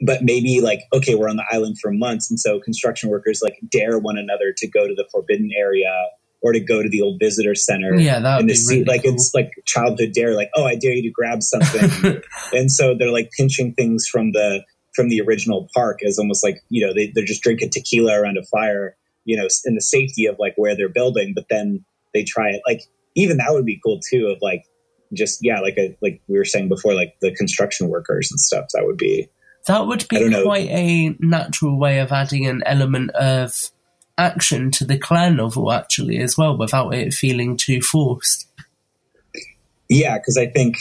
But 0.00 0.24
maybe 0.24 0.60
like 0.60 0.80
okay 0.92 1.14
we're 1.14 1.28
on 1.28 1.36
the 1.36 1.46
island 1.52 1.78
for 1.80 1.92
months 1.92 2.28
and 2.28 2.40
so 2.40 2.58
construction 2.58 3.08
workers 3.08 3.40
like 3.40 3.56
dare 3.70 4.00
one 4.00 4.18
another 4.18 4.52
to 4.56 4.66
go 4.68 4.88
to 4.88 4.94
the 4.96 5.06
forbidden 5.12 5.50
area 5.56 5.94
or 6.42 6.52
to 6.52 6.58
go 6.58 6.82
to 6.82 6.88
the 6.88 7.02
old 7.02 7.20
visitor 7.20 7.54
center 7.54 7.94
Yeah, 7.94 8.18
that 8.18 8.38
would 8.38 8.46
be 8.48 8.54
see 8.54 8.74
really 8.80 8.84
like 8.84 9.04
cool. 9.04 9.14
it's 9.14 9.30
like 9.32 9.52
childhood 9.64 10.10
dare 10.12 10.34
like 10.34 10.50
oh 10.56 10.64
i 10.64 10.74
dare 10.74 10.92
you 10.92 11.02
to 11.02 11.10
grab 11.10 11.40
something. 11.40 12.20
And 12.52 12.70
so 12.70 12.96
they're 12.98 13.12
like 13.12 13.30
pinching 13.36 13.74
things 13.74 14.08
from 14.10 14.32
the 14.32 14.64
from 14.96 15.08
the 15.08 15.20
original 15.20 15.68
park 15.74 16.00
as 16.04 16.18
almost 16.18 16.42
like 16.42 16.60
you 16.70 16.84
know 16.84 16.92
they, 16.92 17.12
they're 17.14 17.24
just 17.24 17.42
drinking 17.42 17.70
tequila 17.70 18.18
around 18.18 18.38
a 18.38 18.44
fire 18.44 18.96
you 19.24 19.36
know 19.36 19.46
in 19.66 19.74
the 19.76 19.80
safety 19.80 20.26
of 20.26 20.36
like 20.40 20.54
where 20.56 20.74
they're 20.74 20.88
building 20.88 21.32
but 21.34 21.44
then 21.48 21.84
they 22.14 22.24
try 22.24 22.48
it 22.48 22.62
like 22.66 22.80
even 23.14 23.36
that 23.36 23.52
would 23.52 23.66
be 23.66 23.80
cool 23.84 24.00
too 24.10 24.26
of 24.28 24.38
like 24.40 24.64
just 25.12 25.38
yeah 25.42 25.60
like 25.60 25.76
a 25.78 25.96
like 26.00 26.20
we 26.26 26.36
were 26.36 26.44
saying 26.44 26.68
before 26.68 26.94
like 26.94 27.14
the 27.20 27.32
construction 27.36 27.88
workers 27.88 28.28
and 28.32 28.40
stuff 28.40 28.66
that 28.72 28.84
would 28.84 28.96
be 28.96 29.28
That 29.66 29.86
would 29.86 30.06
be 30.08 30.42
quite 30.42 30.68
a 30.68 31.16
natural 31.18 31.78
way 31.78 31.98
of 31.98 32.12
adding 32.12 32.46
an 32.46 32.62
element 32.66 33.10
of 33.10 33.52
action 34.18 34.70
to 34.72 34.84
the 34.84 34.98
Claire 34.98 35.30
novel, 35.30 35.72
actually, 35.72 36.18
as 36.18 36.38
well, 36.38 36.56
without 36.56 36.94
it 36.94 37.12
feeling 37.12 37.56
too 37.56 37.80
forced. 37.80 38.48
Yeah, 39.88 40.18
because 40.18 40.36
I 40.36 40.46
think, 40.46 40.76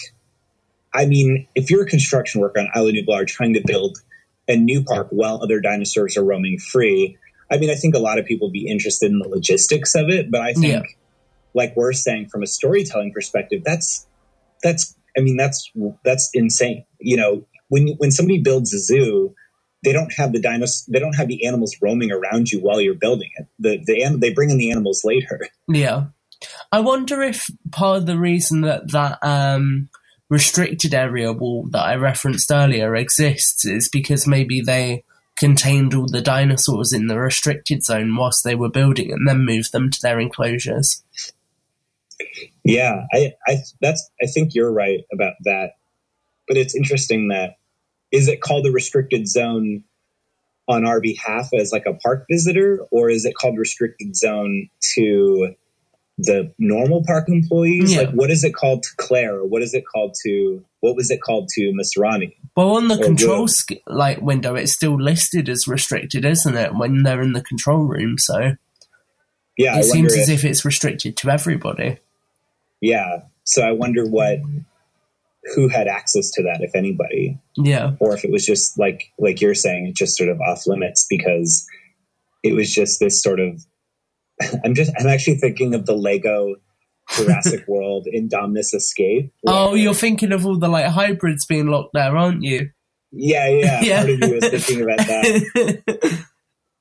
I 0.93 1.05
mean, 1.05 1.47
if 1.55 1.69
you're 1.69 1.83
a 1.83 1.89
construction 1.89 2.41
worker 2.41 2.59
on 2.59 2.69
Isla 2.75 2.91
Nublar 2.91 3.27
trying 3.27 3.53
to 3.53 3.61
build 3.65 3.97
a 4.47 4.55
new 4.55 4.83
park 4.83 5.07
while 5.09 5.41
other 5.41 5.59
dinosaurs 5.59 6.17
are 6.17 6.23
roaming 6.23 6.59
free, 6.59 7.17
I 7.51 7.57
mean, 7.57 7.69
I 7.69 7.75
think 7.75 7.95
a 7.95 7.99
lot 7.99 8.19
of 8.19 8.25
people 8.25 8.47
would 8.47 8.53
be 8.53 8.67
interested 8.67 9.11
in 9.11 9.19
the 9.19 9.27
logistics 9.29 9.95
of 9.95 10.09
it, 10.09 10.31
but 10.31 10.41
I 10.41 10.53
think, 10.53 10.65
Yeah. 10.73 10.83
like 11.53 11.75
we're 11.75 11.93
saying 11.93 12.29
from 12.29 12.43
a 12.43 12.47
storytelling 12.47 13.11
perspective, 13.13 13.61
that's 13.65 14.05
that's 14.63 14.95
I 15.17 15.21
mean, 15.21 15.37
that's 15.37 15.71
that's 16.03 16.29
insane. 16.33 16.85
You 16.99 17.17
know, 17.17 17.45
when 17.69 17.89
when 17.97 18.11
somebody 18.11 18.39
builds 18.41 18.73
a 18.73 18.79
zoo, 18.79 19.33
they 19.83 19.93
don't 19.93 20.11
have 20.13 20.33
the 20.33 20.41
dinos, 20.41 20.85
they 20.87 20.99
don't 20.99 21.15
have 21.15 21.27
the 21.27 21.45
animals 21.45 21.75
roaming 21.81 22.11
around 22.11 22.51
you 22.51 22.59
while 22.59 22.81
you're 22.81 22.95
building 22.95 23.29
it. 23.37 23.47
The 23.59 23.77
the 23.85 24.17
they 24.19 24.33
bring 24.33 24.49
in 24.49 24.57
the 24.57 24.71
animals 24.71 25.01
later. 25.03 25.47
Yeah. 25.67 26.05
I 26.71 26.81
wonder 26.81 27.21
if 27.21 27.47
part 27.71 27.97
of 27.99 28.05
the 28.05 28.17
reason 28.19 28.61
that 28.61 28.91
that 28.91 29.19
um, 29.21 29.89
restricted 30.29 30.93
area 30.93 31.31
wall 31.31 31.67
that 31.71 31.83
I 31.83 31.95
referenced 31.95 32.51
earlier 32.51 32.95
exists 32.95 33.65
is 33.65 33.89
because 33.89 34.27
maybe 34.27 34.61
they 34.61 35.03
contained 35.35 35.93
all 35.93 36.07
the 36.07 36.21
dinosaurs 36.21 36.93
in 36.93 37.07
the 37.07 37.19
restricted 37.19 37.83
zone 37.83 38.15
whilst 38.15 38.43
they 38.43 38.55
were 38.55 38.69
building 38.69 39.11
and 39.11 39.27
then 39.27 39.45
moved 39.45 39.71
them 39.71 39.91
to 39.91 39.99
their 40.01 40.19
enclosures. 40.19 41.03
Yeah, 42.63 43.03
I, 43.13 43.33
I 43.47 43.57
that's 43.81 44.09
I 44.21 44.27
think 44.27 44.55
you're 44.55 44.71
right 44.71 45.01
about 45.11 45.33
that. 45.43 45.71
But 46.47 46.57
it's 46.57 46.75
interesting 46.75 47.27
that 47.29 47.57
is 48.11 48.27
it 48.27 48.41
called 48.41 48.65
a 48.65 48.71
restricted 48.71 49.27
zone 49.27 49.83
on 50.67 50.85
our 50.85 51.01
behalf 51.01 51.49
as 51.53 51.71
like 51.71 51.85
a 51.85 51.93
park 51.93 52.25
visitor, 52.31 52.79
or 52.91 53.09
is 53.09 53.25
it 53.25 53.35
called 53.35 53.57
restricted 53.57 54.15
zone 54.15 54.69
to 54.95 55.53
the 56.17 56.53
normal 56.57 57.03
park 57.05 57.27
employees? 57.29 57.93
Yeah. 57.93 58.01
Like 58.01 58.11
what 58.11 58.31
is 58.31 58.43
it 58.43 58.53
called 58.55 58.83
to 58.83 58.89
Claire? 58.97 59.35
Or 59.39 59.45
what 59.45 59.61
is 59.61 59.73
it 59.73 59.83
called 59.85 60.15
to 60.25 60.63
what 60.79 60.95
was 60.95 61.11
it 61.11 61.21
called 61.21 61.49
to 61.55 61.71
Masrani? 61.73 62.35
Well, 62.55 62.75
on 62.75 62.87
the 62.87 62.97
Or 62.97 63.03
control 63.03 63.47
like 63.87 64.21
window, 64.21 64.55
it's 64.55 64.73
still 64.73 64.99
listed 65.01 65.49
as 65.49 65.67
restricted, 65.67 66.23
isn't 66.25 66.55
it? 66.55 66.75
When 66.75 67.03
they're 67.03 67.21
in 67.21 67.33
the 67.33 67.41
control 67.41 67.79
room, 67.83 68.17
so 68.17 68.55
Yeah, 69.57 69.75
I 69.75 69.79
it 69.79 69.83
seems 69.85 70.13
as 70.13 70.29
if- 70.29 70.39
if 70.43 70.45
it's 70.45 70.63
restricted 70.65 71.17
to 71.17 71.29
everybody. 71.29 71.97
Yeah. 72.81 73.21
So 73.43 73.61
I 73.63 73.71
wonder 73.73 74.05
what 74.05 74.39
who 75.53 75.67
had 75.67 75.87
access 75.87 76.31
to 76.31 76.41
that, 76.43 76.61
if 76.61 76.73
anybody. 76.75 77.37
Yeah, 77.55 77.91
or 77.99 78.15
if 78.15 78.25
it 78.25 78.31
was 78.31 78.45
just 78.45 78.79
like 78.79 79.11
like 79.19 79.41
you're 79.41 79.53
saying, 79.53 79.87
it's 79.87 79.99
just 79.99 80.17
sort 80.17 80.29
of 80.29 80.39
off 80.41 80.65
limits 80.65 81.05
because 81.09 81.67
it 82.43 82.53
was 82.53 82.73
just 82.73 82.99
this 82.99 83.21
sort 83.21 83.39
of. 83.39 83.63
I'm 84.63 84.75
just 84.75 84.91
I'm 84.99 85.07
actually 85.07 85.35
thinking 85.37 85.73
of 85.73 85.85
the 85.85 85.95
Lego 85.95 86.55
Jurassic 87.15 87.65
World 87.67 88.07
Indominus 88.13 88.73
Escape. 88.73 89.31
Oh, 89.47 89.75
you're 89.75 89.93
thinking 89.93 90.31
of 90.31 90.45
all 90.45 90.57
the 90.57 90.67
like 90.67 90.87
hybrids 90.87 91.45
being 91.45 91.67
locked 91.67 91.93
there, 91.93 92.15
aren't 92.15 92.43
you? 92.43 92.69
Yeah, 93.11 93.47
yeah. 93.47 93.81
Yeah. 93.81 93.97
Part 94.05 94.09
of 94.09 94.19
me 94.19 94.35
was 94.35 94.49
thinking 94.65 94.81
about 94.83 94.97
that. 95.07 96.25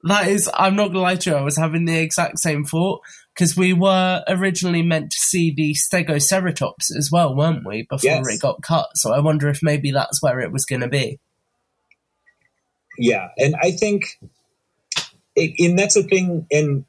That 0.07 0.29
is, 0.29 0.51
I'm 0.53 0.77
not 0.77 0.89
gonna 0.89 1.01
lie 1.01 1.17
to 1.17 1.31
you, 1.31 1.37
I 1.37 1.41
was 1.41 1.57
having 1.57 1.87
the 1.87 1.99
exact 1.99 2.39
same 2.39 2.67
thought 2.67 3.01
because 3.35 3.57
we 3.57 3.73
were 3.73 4.23
originally 4.29 4.83
meant 4.83 5.11
to 5.11 5.17
see 5.17 5.51
the 5.51 5.75
Stegoceratops 5.75 6.95
as 6.99 7.09
well, 7.11 7.35
weren't 7.35 7.67
we? 7.67 7.87
Before 7.89 8.11
Yes. 8.11 8.29
it 8.29 8.43
got 8.43 8.61
cut, 8.61 8.89
so 8.97 9.15
I 9.15 9.21
wonder 9.21 9.49
if 9.49 9.61
maybe 9.63 9.93
that's 9.93 10.23
where 10.23 10.41
it 10.41 10.53
was 10.53 10.67
gonna 10.67 10.89
be. 10.89 11.21
Yeah, 12.99 13.29
and 13.39 13.57
I 13.63 13.71
think, 13.71 14.21
it, 15.37 15.55
and 15.59 15.79
that's 15.79 15.97
a 15.97 16.03
thing. 16.03 16.47
And 16.53 16.85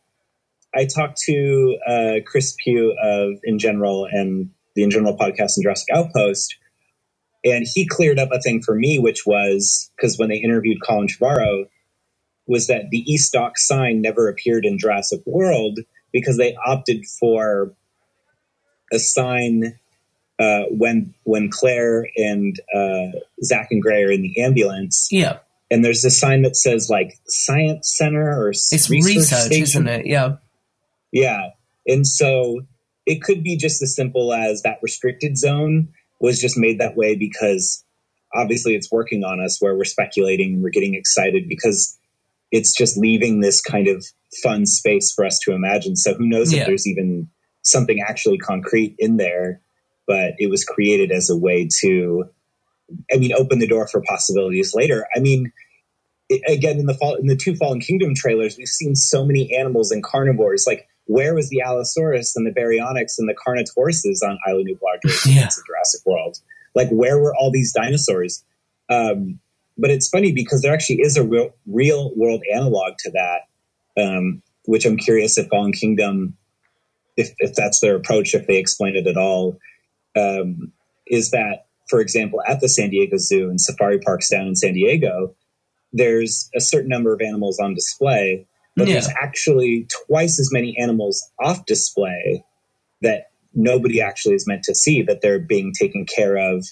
I 0.76 0.86
talked 0.86 1.18
to 1.26 1.78
uh, 1.88 2.14
Chris 2.26 2.56
Pugh 2.64 2.96
of 3.02 3.40
In 3.44 3.60
General 3.60 4.08
and 4.12 4.50
the 4.76 4.84
In 4.84 4.92
General 4.92 5.18
podcast 5.18 5.56
and 5.56 5.64
Jurassic 5.64 5.88
Outpost, 5.94 6.56
and 7.44 7.66
he 7.72 7.88
cleared 7.88 8.20
up 8.20 8.30
a 8.32 8.42
thing 8.42 8.62
for 8.62 8.76
me, 8.76 9.00
which 9.00 9.26
was 9.26 9.90
because 9.96 10.18
when 10.18 10.30
they 10.30 10.38
interviewed 10.38 10.78
Colin 10.86 11.08
Trevorrow, 11.08 11.66
was 12.48 12.68
that 12.68 12.90
the 12.92 13.00
East 13.00 13.34
Dock 13.34 13.58
sign 13.58 14.02
never 14.02 14.28
appeared 14.28 14.66
in 14.66 14.78
Jurassic 14.78 15.22
World 15.26 15.80
because 16.12 16.38
they 16.38 16.56
opted 16.66 17.06
for 17.20 17.74
a 18.92 19.00
sign 19.00 19.80
uh, 20.40 20.64
when 20.70 21.14
when 21.24 21.50
Claire 21.50 22.08
and 22.18 22.60
uh, 22.74 23.18
Zach 23.44 23.68
and 23.72 23.82
Gray 23.82 24.04
are 24.04 24.12
in 24.12 24.22
the 24.22 24.44
ambulance. 24.44 25.08
Yeah, 25.12 25.40
and 25.72 25.84
there's 25.84 26.04
a 26.04 26.12
sign 26.12 26.42
that 26.44 26.56
says 26.56 26.90
like 26.90 27.18
science 27.28 27.94
center 27.96 28.30
or 28.30 28.50
it's 28.50 28.90
research, 28.90 29.16
research, 29.16 29.52
isn't 29.52 29.88
it? 29.88 30.06
Yeah, 30.06 30.38
Yeah, 31.16 31.52
and 31.88 32.06
so 32.06 32.62
it 33.06 33.22
could 33.22 33.42
be 33.42 33.56
just 33.56 33.82
as 33.82 33.96
simple 33.96 34.34
as 34.34 34.64
that 34.64 34.80
restricted 34.82 35.38
zone 35.38 35.88
was 36.20 36.42
just 36.42 36.58
made 36.58 36.80
that 36.80 36.98
way 36.98 37.16
because 37.16 37.84
obviously 38.34 38.76
it's 38.76 38.92
working 38.92 39.24
on 39.24 39.40
us 39.40 39.62
where 39.62 39.78
we're 39.78 39.86
speculating 39.86 40.56
and 40.56 40.62
we're 40.64 40.72
getting 40.72 40.94
excited 40.96 41.48
because 41.48 41.98
it's 42.52 42.76
just 42.76 42.98
leaving 42.98 43.40
this 43.40 43.62
kind 43.62 43.88
of 43.88 44.06
fun 44.44 44.66
space 44.66 45.14
for 45.14 45.24
us 45.26 45.40
to 45.44 45.54
imagine. 45.54 45.96
So 45.96 46.14
who 46.16 46.28
knows 46.28 46.52
Yeah. 46.54 46.62
if 46.62 46.68
there's 46.68 46.88
even 46.88 47.30
something 47.62 48.02
actually 48.02 48.38
concrete 48.38 48.96
in 49.00 49.16
there, 49.18 49.62
but 50.08 50.34
it 50.38 50.50
was 50.50 50.66
created 50.66 51.12
as 51.12 51.30
a 51.30 51.38
way 51.38 51.70
to, 51.82 52.26
I 53.14 53.18
mean, 53.18 53.32
open 53.34 53.60
the 53.60 53.68
door 53.68 53.88
for 53.88 54.02
possibilities 54.02 54.74
later. 54.76 55.06
I 55.16 55.20
mean, 55.20 55.52
i- 56.32 56.42
again, 56.48 56.78
in 56.80 56.88
the 56.88 56.94
fall, 56.94 57.16
in 57.16 57.28
the 57.28 57.36
two 57.38 57.56
Fallen 57.56 57.80
Kingdom 57.80 58.16
trailers, 58.16 58.58
we've 58.58 58.68
seen 58.68 58.96
so 58.96 59.26
many 59.26 59.56
animals 59.56 59.92
and 59.92 60.04
carnivores. 60.04 60.66
Like, 60.68 60.88
where 61.06 61.36
was 61.36 61.50
the 61.50 61.62
Allosaurus 61.62 62.36
and 62.36 62.46
the 62.46 62.52
Baryonyx 62.52 63.18
and 63.20 63.30
the 63.30 63.36
Carnotauruses 63.36 64.28
on 64.28 64.38
Isla 64.48 64.64
Nublar 64.64 65.00
during 65.02 65.18
the 65.24 65.32
Yeah. 65.32 65.50
Jurassic 65.68 66.06
World? 66.06 66.40
Like, 66.74 66.90
where 66.90 67.20
were 67.20 67.36
all 67.36 67.52
these 67.52 67.72
dinosaurs? 67.74 68.44
Um, 68.90 69.40
but 69.78 69.90
it's 69.92 70.10
funny 70.10 70.32
because 70.32 70.62
there 70.62 70.74
actually 70.74 71.02
is 71.02 71.18
a 71.18 71.24
real, 71.24 71.54
real 71.68 72.14
world 72.16 72.44
analog 72.54 72.94
to 73.00 73.12
that, 73.12 74.02
um, 74.02 74.42
which 74.66 74.86
I'm 74.86 74.98
curious 74.98 75.38
if 75.38 75.48
Fallen 75.48 75.74
Kingdom, 75.74 76.36
if, 77.18 77.32
if 77.40 77.56
that's 77.56 77.80
their 77.82 77.96
approach, 77.96 78.34
if 78.34 78.48
they 78.48 78.58
explain 78.58 78.96
it 78.96 79.08
at 79.08 79.18
all, 79.18 79.58
um, 80.16 80.72
is 81.08 81.32
that, 81.32 81.68
for 81.90 82.02
example, 82.02 82.42
at 82.48 82.62
the 82.62 82.70
San 82.70 82.90
Diego 82.90 83.18
Zoo 83.18 83.50
and 83.50 83.60
safari 83.62 84.00
parks 84.00 84.30
down 84.30 84.48
in 84.48 84.56
San 84.56 84.74
Diego, 84.74 85.36
there's 85.94 86.50
a 86.56 86.60
certain 86.62 86.90
number 86.90 87.14
of 87.14 87.22
animals 87.22 87.60
on 87.60 87.74
display, 87.74 88.48
but 88.76 88.88
there's 88.88 89.10
actually 89.22 89.88
twice 90.08 90.40
as 90.40 90.50
many 90.52 90.78
animals 90.78 91.24
off 91.40 91.66
display 91.66 92.44
that 93.02 93.30
nobody 93.54 94.02
actually 94.02 94.36
is 94.36 94.46
meant 94.48 94.64
to 94.64 94.76
see, 94.76 95.02
that 95.04 95.22
they're 95.22 95.40
being 95.40 95.72
taken 95.78 96.06
care 96.06 96.36
of 96.38 96.66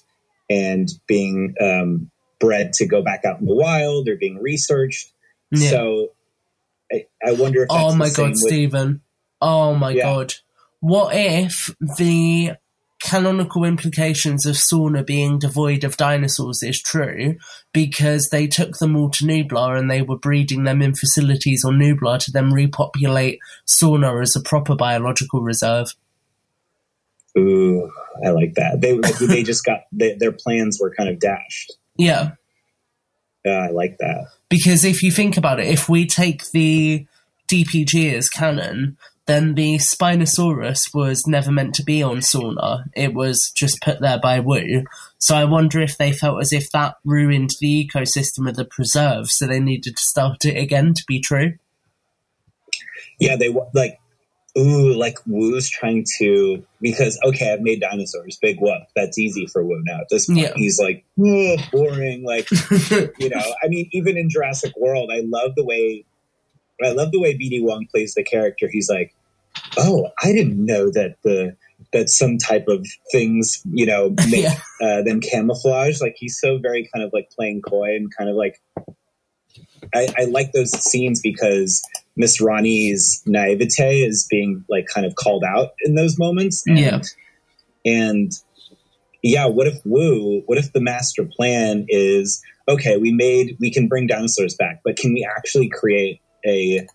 and 0.49 0.89
being 1.07 1.53
um, 1.61 2.11
bred 2.39 2.73
to 2.73 2.85
go 2.85 3.01
back 3.01 3.23
out 3.25 3.39
in 3.39 3.45
the 3.45 3.53
wild 3.55 4.09
or 4.09 4.15
being 4.17 4.37
researched. 4.41 5.11
Yeah. 5.51 5.69
So 5.69 6.07
I, 6.91 7.05
I 7.25 7.31
wonder 7.33 7.63
if 7.63 7.67
Oh 7.71 7.91
the 7.91 7.97
my 7.97 8.09
god, 8.09 8.29
with- 8.31 8.37
Steven. 8.39 9.01
Oh 9.41 9.73
my 9.75 9.91
Yeah. 9.91 10.03
god. 10.03 10.33
What 10.81 11.15
if 11.15 11.73
the 11.97 12.53
canonical 13.03 13.65
implications 13.65 14.45
of 14.45 14.55
Sorna 14.55 15.05
being 15.05 15.37
devoid 15.37 15.83
of 15.83 15.97
dinosaurs 15.97 16.63
is 16.63 16.81
true 16.81 17.35
because 17.73 18.29
they 18.31 18.47
took 18.47 18.77
them 18.77 18.95
all 18.95 19.09
to 19.11 19.25
Nublar 19.25 19.77
and 19.77 19.91
they 19.91 20.01
were 20.01 20.17
breeding 20.17 20.63
them 20.63 20.81
in 20.81 20.95
facilities 20.95 21.65
on 21.65 21.79
Nublar 21.79 22.17
to 22.19 22.31
then 22.31 22.53
repopulate 22.53 23.39
Sorna 23.67 24.21
as 24.21 24.35
a 24.35 24.41
proper 24.41 24.75
biological 24.75 25.41
reserve? 25.41 25.93
Ooh, 27.37 27.91
I 28.25 28.29
like 28.29 28.53
that. 28.55 28.79
They 28.79 28.97
they 29.25 29.43
just 29.43 29.65
got 29.65 29.81
they, 29.91 30.13
their 30.15 30.31
plans 30.31 30.79
were 30.79 30.93
kind 30.95 31.09
of 31.09 31.19
dashed. 31.19 31.73
Yeah. 31.97 32.31
Yeah, 33.43 33.67
I 33.67 33.71
like 33.71 33.97
that. 33.97 34.27
Because 34.49 34.85
if 34.85 35.03
you 35.03 35.11
think 35.11 35.35
about 35.35 35.59
it, 35.59 35.67
if 35.67 35.89
we 35.89 36.05
take 36.05 36.51
the 36.51 37.05
DPG 37.49 38.13
as 38.13 38.29
canon, 38.29 38.97
then 39.25 39.55
the 39.55 39.75
Spinosaurus 39.77 40.93
was 40.93 41.23
never 41.27 41.51
meant 41.51 41.75
to 41.75 41.83
be 41.83 42.03
on 42.03 42.17
Sorna. 42.17 42.83
It 42.93 43.13
was 43.13 43.51
just 43.55 43.81
put 43.81 44.01
there 44.01 44.19
by 44.19 44.39
Wu. 44.39 44.83
So 45.17 45.35
I 45.35 45.45
wonder 45.45 45.79
if 45.79 45.97
they 45.97 46.11
felt 46.11 46.41
as 46.41 46.51
if 46.51 46.69
that 46.71 46.95
ruined 47.05 47.51
the 47.61 47.89
ecosystem 47.89 48.49
of 48.49 48.55
the 48.55 48.65
preserve, 48.65 49.27
so 49.29 49.47
they 49.47 49.59
needed 49.61 49.95
to 49.95 50.01
start 50.03 50.43
it 50.45 50.57
again 50.57 50.93
to 50.93 51.03
be 51.07 51.21
true. 51.21 51.53
Yeah, 53.19 53.35
they 53.37 53.55
like 53.73 53.99
ooh, 54.57 54.93
like 54.93 55.17
Wu's 55.25 55.69
trying 55.69 56.05
to 56.19 56.63
because 56.81 57.17
okay, 57.23 57.53
I've 57.53 57.61
made 57.61 57.79
dinosaurs, 57.79 58.37
big 58.41 58.59
whoop. 58.59 58.83
That's 58.95 59.17
easy 59.17 59.47
for 59.47 59.63
Wu 59.63 59.81
now. 59.85 60.01
At 60.01 60.07
this 60.09 60.25
point, 60.27 60.39
Yeah. 60.39 60.53
he's 60.55 60.79
like 60.79 61.05
"Ugh, 61.19 61.59
boring. 61.71 62.23
Like 62.23 62.49
you 62.91 63.29
know, 63.29 63.53
I 63.63 63.67
mean, 63.67 63.87
even 63.93 64.17
in 64.17 64.29
Jurassic 64.29 64.73
World, 64.75 65.09
I 65.13 65.21
love 65.25 65.55
the 65.55 65.63
way 65.63 66.03
I 66.83 66.91
love 66.91 67.11
the 67.11 67.19
way 67.19 67.35
BD 67.37 67.61
Wong 67.61 67.87
plays 67.89 68.13
the 68.13 68.23
character. 68.23 68.67
He's 68.71 68.89
like, 68.89 69.13
oh, 69.77 70.09
I 70.23 70.31
didn't 70.33 70.63
know 70.65 70.89
that 70.91 71.15
the 71.23 71.55
that 71.91 72.09
some 72.09 72.37
type 72.37 72.67
of 72.69 72.87
things, 73.11 73.61
you 73.71 73.85
know, 73.85 74.09
make 74.29 74.43
Yeah. 74.43 74.57
uh, 74.81 75.01
them 75.03 75.19
camouflage. 75.21 76.01
Like 76.01 76.15
he's 76.17 76.39
so 76.39 76.57
very 76.57 76.89
kind 76.93 77.05
of 77.05 77.11
like 77.13 77.29
playing 77.31 77.61
coy 77.61 77.95
and 77.95 78.15
kind 78.15 78.29
of 78.29 78.35
like. 78.35 78.61
I, 79.93 80.07
I 80.17 80.23
like 80.25 80.53
those 80.53 80.71
scenes 80.71 81.21
because 81.21 81.83
Masrani's 82.19 83.21
naivete 83.27 84.01
is 84.01 84.25
being 84.29 84.63
like 84.69 84.87
kind 84.87 85.05
of 85.05 85.13
called 85.15 85.43
out 85.43 85.71
in 85.83 85.93
those 85.95 86.17
moments. 86.17 86.63
And, 86.65 86.79
Yeah. 86.79 87.01
And 87.85 88.31
yeah, 89.21 89.45
what 89.47 89.67
if 89.67 89.79
Wu? 89.85 90.41
What 90.45 90.57
if 90.57 90.71
the 90.73 90.81
master 90.81 91.25
plan 91.25 91.85
is 91.89 92.41
okay? 92.67 92.97
We 92.97 93.11
made 93.11 93.57
we 93.59 93.71
can 93.71 93.87
bring 93.87 94.07
dinosaurs 94.07 94.55
back, 94.55 94.81
but 94.83 94.95
can 94.95 95.13
we 95.13 95.27
actually 95.37 95.69
create 95.69 96.21
a 96.45 96.87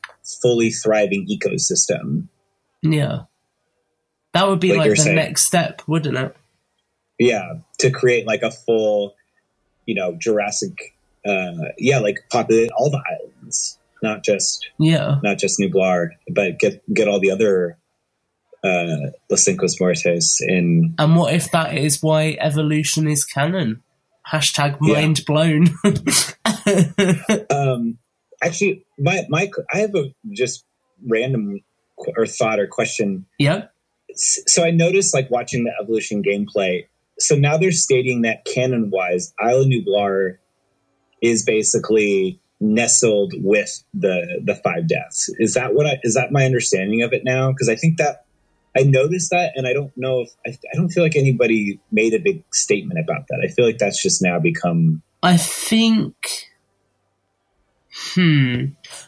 fully 0.42 0.70
thriving 0.70 1.26
ecosystem? 1.28 2.28
Yeah. 2.82 3.22
That 4.34 4.49
would 4.49 4.61
be 4.61 4.70
Like 4.70 4.78
like, 4.80 4.90
the 4.90 4.96
saying. 4.96 5.16
next 5.16 5.46
step, 5.46 5.82
wouldn't 5.86 6.16
it? 6.16 6.36
Yeah, 7.18 7.55
to 7.78 7.90
create 7.90 8.26
like 8.26 8.42
a 8.42 8.51
full, 8.51 9.14
you 9.86 9.94
know, 9.94 10.14
Jurassic. 10.20 10.94
Uh, 11.26 11.72
yeah, 11.78 11.99
like 11.99 12.16
populate 12.30 12.70
all 12.76 12.90
the 12.90 13.03
islands, 13.11 13.78
not 14.03 14.22
just 14.24 14.68
Yeah. 14.78 15.18
not 15.24 15.38
just 15.38 15.59
Nublar, 15.59 16.11
but 16.32 16.59
get 16.61 16.82
get 16.94 17.09
all 17.09 17.18
the 17.20 17.30
other 17.32 17.76
uh, 18.62 19.11
Los 19.30 19.44
Cinco 19.44 19.66
Muertes 19.66 20.36
in. 20.40 20.94
And 20.99 21.16
what 21.16 21.34
if 21.34 21.51
that 21.51 21.76
is 21.76 22.03
why 22.03 22.36
evolution 22.40 23.09
is 23.09 23.24
canon? 23.24 23.82
Hashtag 24.30 24.76
Yeah. 24.82 24.94
mind 24.94 25.24
blown. 25.26 25.68
Um, 27.51 27.99
actually, 28.43 28.84
my 28.99 29.24
my 29.28 29.51
I 29.72 29.78
have 29.78 29.95
a 29.95 30.12
just 30.30 30.64
random 31.07 31.61
qu- 31.99 32.12
or 32.16 32.26
thought 32.26 32.61
or 32.61 32.66
question. 32.66 33.26
yeah. 33.39 33.66
So 34.14 34.64
I 34.64 34.70
noticed, 34.70 35.14
like 35.14 35.30
watching 35.30 35.64
the 35.64 35.72
evolution 35.80 36.22
gameplay. 36.22 36.86
So 37.18 37.36
now 37.36 37.57
they're 37.57 37.72
stating 37.72 38.22
that 38.22 38.45
canon 38.45 38.91
wise, 38.91 39.34
Isla 39.41 39.64
Nublar 39.64 40.39
is 41.20 41.45
basically 41.45 42.41
nestled 42.61 43.34
with 43.36 43.82
the 43.95 44.41
the 44.45 44.55
five 44.57 44.89
deaths. 44.89 45.30
Is 45.39 45.55
that 45.55 45.74
what 45.74 45.86
I 45.86 46.01
is 46.03 46.14
that 46.14 46.32
my 46.32 46.45
understanding 46.45 47.03
of 47.03 47.12
it 47.12 47.22
now? 47.24 47.51
Because 47.51 47.68
I 47.68 47.76
think 47.76 47.99
that 47.99 48.24
I 48.76 48.82
noticed 48.82 49.30
that, 49.30 49.53
and 49.57 49.66
I 49.66 49.72
don't 49.72 49.93
know 49.97 50.20
if 50.20 50.30
I, 50.47 50.51
I 50.51 50.76
don't 50.76 50.89
feel 50.89 51.03
like 51.03 51.16
anybody 51.16 51.80
made 51.91 52.14
a 52.14 52.18
big 52.18 52.43
statement 52.53 53.01
about 53.01 53.26
that. 53.28 53.41
I 53.45 53.49
feel 53.53 53.66
like 53.66 53.78
that's 53.78 54.03
just 54.03 54.22
now 54.22 54.39
become 54.39 55.03
I 55.22 55.36
think. 55.36 56.14
Hmm. 58.14 58.64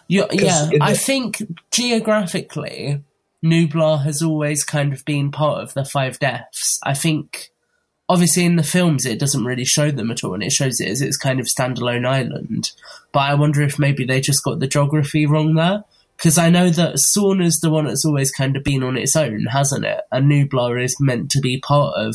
Yeah, 0.09 0.27
I 0.81 0.95
think 0.95 1.43
geographically, 1.71 3.03
Nublar 3.45 4.03
has 4.03 4.23
always 4.23 4.65
kind 4.65 4.93
of 4.93 5.05
been 5.05 5.31
part 5.31 5.63
of 5.63 5.75
the 5.75 5.85
Five 5.85 6.19
Deaths. 6.19 6.79
I 6.85 6.95
think, 6.95 7.51
obviously, 8.09 8.45
in 8.45 8.57
the 8.57 8.63
films, 8.63 9.07
it 9.07 9.19
doesn't 9.19 9.45
really 9.45 9.65
show 9.65 9.91
them 9.91 10.11
at 10.11 10.25
all, 10.25 10.35
and 10.35 10.43
it 10.43 10.53
shows 10.53 10.81
it 10.81 10.89
as 10.89 11.01
its 11.01 11.17
kind 11.17 11.41
of 11.41 11.47
standalone 11.47 12.07
island. 12.07 12.73
But 13.13 13.21
I 13.21 13.35
wonder 13.35 13.63
if 13.63 13.79
maybe 13.79 14.05
they 14.05 14.21
just 14.21 14.45
got 14.45 14.59
the 14.61 14.67
geography 14.67 15.27
wrong 15.27 15.55
there. 15.55 15.85
Because 16.17 16.37
I 16.37 16.51
know 16.51 16.69
that 16.69 16.97
Sorna's 17.17 17.61
the 17.61 17.71
one 17.71 17.87
that's 17.87 18.05
always 18.05 18.31
kind 18.31 18.55
of 18.55 18.63
been 18.63 18.83
on 18.83 18.99
its 18.99 19.17
own, 19.17 19.47
hasn't 19.47 19.87
it? 19.87 20.03
And 20.13 20.31
Nublar 20.31 20.85
is 20.85 21.01
meant 21.01 21.31
to 21.31 21.41
be 21.41 21.59
part 21.59 21.95
of 21.97 22.15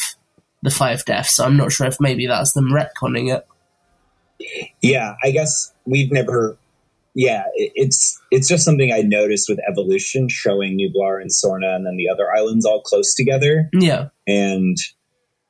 the 0.61 0.69
Five 0.69 1.03
Deaths. 1.05 1.38
So 1.38 1.43
I'm 1.43 1.57
not 1.57 1.71
sure 1.71 1.88
if 1.88 1.99
maybe 1.99 2.27
that's 2.27 2.53
them 2.53 2.69
retconning 2.69 3.36
it. 3.36 3.47
Yeah, 4.79 5.15
I 5.23 5.31
guess 5.31 5.73
we've 5.86 6.11
never. 6.11 6.55
Yeah, 7.16 7.43
it- 7.55 7.72
it's 7.76 8.20
it's 8.30 8.47
just 8.47 8.66
something 8.66 8.91
I 8.91 9.01
noticed 9.01 9.47
with 9.49 9.59
evolution, 9.70 10.28
showing 10.30 10.78
Nublar 10.78 11.22
and 11.22 11.32
Sorna, 11.32 11.76
and 11.76 11.86
then 11.86 11.95
the 11.97 12.09
other 12.09 12.28
islands 12.36 12.66
all 12.66 12.82
close 12.82 13.16
together. 13.16 13.70
Yeah. 13.74 14.09
And 14.28 14.76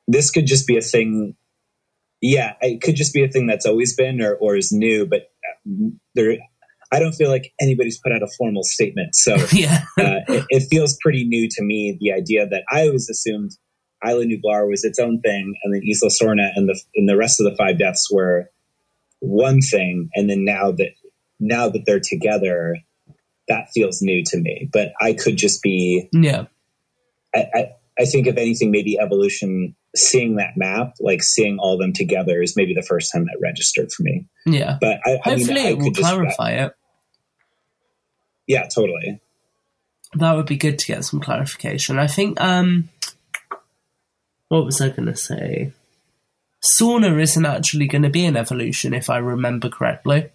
this 0.08 0.30
could 0.30 0.46
just 0.46 0.66
be 0.66 0.76
a 0.78 0.80
thing. 0.80 1.34
Yeah, 2.22 2.54
it 2.60 2.80
could 2.80 2.94
just 2.96 3.12
be 3.12 3.24
a 3.24 3.28
thing 3.28 3.46
that's 3.46 3.66
always 3.66 3.94
been 3.94 4.22
or 4.22 4.36
or 4.36 4.56
is 4.56 4.72
new, 4.72 5.06
but 5.06 5.22
uh, 5.68 5.88
there. 6.14 6.38
I 6.92 7.00
don't 7.00 7.14
feel 7.14 7.30
like 7.30 7.52
anybody's 7.60 7.98
put 7.98 8.12
out 8.12 8.22
a 8.22 8.28
formal 8.38 8.62
statement, 8.62 9.16
so 9.16 9.34
yeah. 9.52 9.82
uh, 9.98 10.22
it, 10.28 10.44
it 10.50 10.60
feels 10.70 10.96
pretty 11.02 11.24
new 11.24 11.48
to 11.50 11.64
me. 11.64 11.98
The 12.00 12.12
idea 12.12 12.46
that 12.46 12.62
I 12.70 12.86
always 12.86 13.10
assumed 13.10 13.50
Isla 14.06 14.24
Nublar 14.24 14.68
was 14.70 14.84
its 14.84 15.00
own 15.00 15.20
thing, 15.20 15.56
and 15.64 15.74
then 15.74 15.82
Isla 15.82 16.10
Sorna 16.10 16.50
and 16.54 16.68
the 16.68 16.80
and 16.94 17.08
the 17.08 17.16
rest 17.16 17.40
of 17.40 17.50
the 17.50 17.56
five 17.56 17.76
deaths 17.76 18.08
were 18.10 18.50
one 19.18 19.60
thing, 19.60 20.10
and 20.14 20.30
then 20.30 20.44
now 20.44 20.70
that 20.70 20.90
now 21.40 21.68
that 21.68 21.84
they're 21.86 22.00
together, 22.00 22.76
that 23.48 23.68
feels 23.74 24.02
new 24.02 24.22
to 24.26 24.38
me. 24.38 24.68
But 24.72 24.92
I 25.00 25.12
could 25.12 25.36
just 25.36 25.62
be. 25.62 26.08
Yeah. 26.12 26.46
I, 27.34 27.46
I, 27.54 27.66
I 28.00 28.04
think 28.04 28.26
if 28.26 28.36
anything, 28.36 28.70
maybe 28.70 28.98
evolution 28.98 29.74
seeing 29.94 30.36
that 30.36 30.56
map, 30.56 30.94
like 31.00 31.22
seeing 31.22 31.58
all 31.58 31.74
of 31.74 31.80
them 31.80 31.92
together, 31.92 32.42
is 32.42 32.56
maybe 32.56 32.74
the 32.74 32.82
first 32.82 33.10
time 33.12 33.24
that 33.26 33.38
registered 33.42 33.90
for 33.92 34.02
me. 34.02 34.26
Yeah. 34.44 34.78
But 34.80 34.98
I, 35.06 35.12
I 35.24 35.30
Hopefully 35.30 35.60
I 35.60 35.68
it 35.68 35.78
will 35.78 35.90
just- 35.90 36.00
clarify 36.00 36.50
it. 36.52 36.72
Yeah, 38.46 38.68
totally. 38.72 39.20
That 40.14 40.34
would 40.34 40.46
be 40.46 40.56
good 40.56 40.78
to 40.78 40.86
get 40.86 41.04
some 41.04 41.20
clarification. 41.20 41.98
I 41.98 42.06
think 42.06 42.40
um 42.40 42.88
what 44.48 44.64
was 44.64 44.80
I 44.80 44.90
going 44.90 45.06
to 45.06 45.16
say? 45.16 45.72
Sorna 46.64 47.20
isn't 47.20 47.44
actually 47.44 47.88
going 47.88 48.02
to 48.02 48.08
be 48.08 48.24
an 48.24 48.36
evolution, 48.36 48.94
if 48.94 49.10
I 49.10 49.18
remember 49.18 49.68
correctly. 49.68 50.30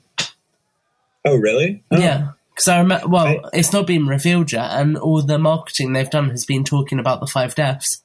Oh, 1.26 1.36
really? 1.36 1.84
Oh. 1.92 2.00
Yeah, 2.00 2.32
because 2.50 2.68
I 2.68 2.80
remember. 2.80 3.08
Well, 3.08 3.28
I, 3.28 3.40
it's 3.54 3.74
not 3.74 3.88
been 3.88 4.08
revealed 4.08 4.52
yet, 4.52 4.72
and 4.72 4.98
all 4.98 5.22
the 5.22 5.38
marketing 5.38 5.94
they've 5.94 6.10
done 6.10 6.30
has 6.30 6.46
been 6.46 6.64
talking 6.64 7.00
about 7.00 7.20
the 7.20 7.28
five 7.28 7.56
deaths. 7.56 8.04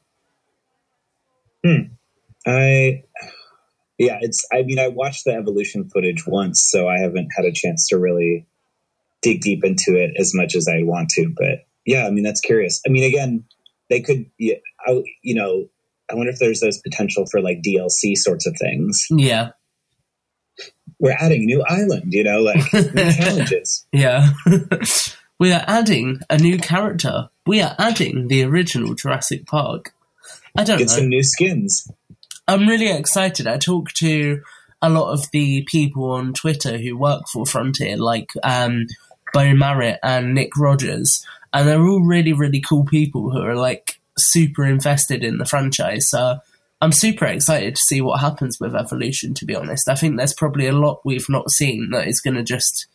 Hmm. 1.65 1.95
I. 2.47 3.05
Yeah, 3.99 4.19
it's. 4.21 4.47
I 4.53 4.63
mean, 4.63 4.79
I 4.79 4.89
watched 4.89 5.25
the 5.25 5.33
evolution 5.33 5.89
footage 5.89 6.27
once, 6.27 6.67
so 6.71 6.89
I 6.89 6.99
haven't 6.99 7.29
had 7.37 7.47
a 7.47 7.53
chance 7.53 7.89
to 7.89 7.99
really 7.99 8.47
dig 9.23 9.41
deep 9.41 9.65
into 9.65 9.97
it 9.97 10.13
as 10.19 10.35
much 10.35 10.55
as 10.55 10.69
I 10.69 10.83
want 10.83 11.09
to. 11.11 11.33
But 11.37 11.67
yeah, 11.87 12.07
I 12.07 12.11
mean, 12.11 12.25
that's 12.25 12.41
curious. 12.41 12.83
I 12.87 12.91
mean, 12.91 13.05
again, 13.05 13.45
they 13.89 14.01
could. 14.01 14.27
Yeah, 14.39 14.57
I, 14.87 15.03
you 15.23 15.35
know, 15.35 15.67
I 16.11 16.15
wonder 16.15 16.31
if 16.31 16.39
there's 16.39 16.61
those 16.61 16.79
potential 16.79 17.25
for 17.31 17.41
like 17.41 17.63
DLC 17.67 18.15
sorts 18.15 18.47
of 18.47 18.57
things. 18.61 19.07
Yeah. 19.11 19.51
We're 20.99 21.17
adding 21.19 21.43
a 21.43 21.47
new 21.47 21.63
island, 21.63 22.13
you 22.13 22.25
know, 22.25 22.41
like 22.41 22.73
new 22.73 23.13
challenges. 23.13 23.87
Yeah. 23.93 24.31
we 25.39 25.53
are 25.53 25.65
adding 25.67 26.21
a 26.31 26.39
new 26.39 26.59
character. 26.59 27.29
We 27.47 27.61
are 27.61 27.75
adding 27.79 28.29
the 28.29 28.45
original 28.45 28.95
Jurassic 28.95 29.47
Park. 29.47 29.93
I 30.57 30.65
don't 30.65 30.77
know. 30.77 30.79
Get 30.79 30.89
know. 30.89 30.97
some 30.97 31.09
new 31.09 31.23
skins. 31.23 31.91
I'm 32.49 32.69
really 32.69 32.91
excited. 32.91 33.47
I 33.47 33.59
talked 33.59 33.97
to 33.97 34.41
a 34.81 34.89
lot 34.89 35.13
of 35.13 35.31
the 35.33 35.63
people 35.63 36.13
on 36.13 36.33
Twitter 36.33 36.79
who 36.79 36.97
work 36.97 37.29
for 37.29 37.45
Frontier, 37.45 37.97
like 37.97 38.33
um, 38.43 38.87
Bo 39.33 39.55
Marriott 39.55 39.99
and 40.03 40.35
Nick 40.35 40.57
Rogers, 40.57 41.25
and 41.53 41.69
they're 41.69 41.83
all 41.83 42.03
really, 42.03 42.33
really 42.33 42.61
cool 42.61 42.85
people 42.85 43.31
who 43.31 43.41
are 43.41 43.57
like 43.57 44.01
super 44.19 44.65
invested 44.65 45.25
in 45.25 45.39
the 45.39 45.45
franchise. 45.45 46.09
So 46.09 46.39
I'm 46.81 46.93
super 46.93 47.25
excited 47.25 47.77
to 47.77 47.83
see 47.83 48.01
what 48.01 48.21
happens 48.21 48.61
with 48.61 48.77
Evolution, 48.77 49.33
to 49.35 49.47
be 49.47 49.57
honest. 49.57 49.89
I 49.89 49.95
think 49.95 50.17
there's 50.17 50.35
probably 50.35 50.67
a 50.67 50.73
lot 50.73 51.01
we've 51.05 51.29
not 51.29 51.51
seen 51.51 51.91
that 51.91 52.07
is 52.07 52.21
going 52.21 52.35
to 52.35 52.43
just 52.43 52.87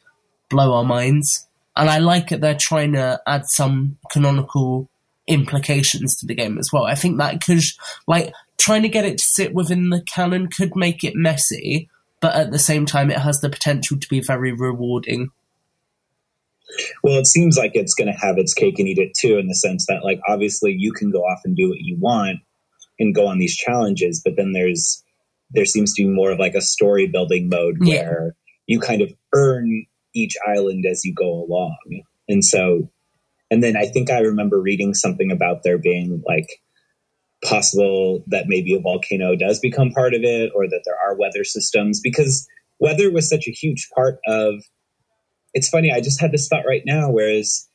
blow 0.49 0.73
our 0.73 0.83
minds. 0.83 1.47
And 1.75 1.89
I 1.89 1.97
like 1.97 2.29
that 2.29 2.41
they're 2.41 2.53
trying 2.53 2.93
to 2.93 3.21
add 3.25 3.47
some 3.47 3.97
canonical 4.11 4.87
implications 5.25 6.15
to 6.17 6.27
the 6.27 6.35
game 6.35 6.59
as 6.59 6.69
well. 6.71 6.83
I 6.83 6.95
think 6.95 7.17
that 7.17 7.43
could, 7.43 7.63
like, 8.07 8.33
trying 8.57 8.83
to 8.83 8.89
get 8.89 9.05
it 9.05 9.17
to 9.17 9.25
sit 9.25 9.53
within 9.53 9.89
the 9.89 10.01
canon 10.01 10.47
could 10.47 10.75
make 10.75 11.03
it 11.03 11.15
messy, 11.15 11.89
but 12.19 12.35
at 12.35 12.51
the 12.51 12.59
same 12.59 12.85
time, 12.85 13.09
it 13.09 13.17
has 13.17 13.39
the 13.39 13.49
potential 13.49 13.97
to 13.97 14.09
be 14.09 14.19
very 14.19 14.51
rewarding. 14.51 15.29
Well, 17.03 17.17
it 17.17 17.25
seems 17.27 17.57
like 17.57 17.71
it's 17.73 17.95
going 17.95 18.13
to 18.13 18.19
have 18.19 18.37
its 18.37 18.53
cake 18.53 18.77
and 18.77 18.87
eat 18.87 18.99
it 18.99 19.13
too, 19.19 19.37
in 19.37 19.47
the 19.47 19.55
sense 19.55 19.85
that, 19.87 20.03
like, 20.03 20.19
obviously 20.27 20.75
you 20.77 20.93
can 20.93 21.09
go 21.09 21.21
off 21.21 21.41
and 21.45 21.55
do 21.55 21.69
what 21.69 21.79
you 21.79 21.97
want 21.97 22.41
and 23.01 23.13
go 23.13 23.27
on 23.27 23.39
these 23.39 23.57
challenges, 23.57 24.21
but 24.23 24.35
then 24.37 24.53
there's 24.53 25.03
there 25.53 25.65
seems 25.65 25.93
to 25.95 26.03
be 26.03 26.07
more 26.09 26.31
of 26.31 26.39
like 26.39 26.55
a 26.55 26.61
story 26.61 27.07
building 27.07 27.49
mode 27.49 27.75
Yeah. 27.81 28.03
where 28.03 28.35
you 28.67 28.79
kind 28.79 29.01
of 29.01 29.11
earn 29.33 29.85
each 30.13 30.37
island 30.47 30.85
as 30.89 31.03
you 31.03 31.13
go 31.13 31.29
along, 31.29 31.75
and 32.29 32.45
so, 32.45 32.89
and 33.49 33.61
then 33.61 33.75
I 33.75 33.87
think 33.87 34.09
I 34.09 34.19
remember 34.19 34.61
reading 34.61 34.93
something 34.93 35.29
about 35.31 35.63
there 35.63 35.77
being 35.77 36.23
like 36.25 36.47
possible 37.43 38.23
that 38.27 38.45
maybe 38.47 38.75
a 38.75 38.79
volcano 38.79 39.35
does 39.35 39.59
become 39.59 39.91
part 39.91 40.13
of 40.13 40.21
it, 40.23 40.51
or 40.55 40.67
that 40.67 40.83
there 40.85 40.95
are 41.05 41.17
weather 41.17 41.43
systems 41.43 41.99
because 41.99 42.47
weather 42.79 43.11
was 43.11 43.27
such 43.29 43.47
a 43.47 43.51
huge 43.51 43.89
part 43.95 44.19
of 44.27 44.55
it's 45.53 45.67
funny. 45.69 45.91
I 45.91 45.99
just 46.01 46.21
had 46.21 46.31
this 46.31 46.47
thought 46.47 46.65
right 46.65 46.83
now. 46.85 47.11
Whereas, 47.11 47.67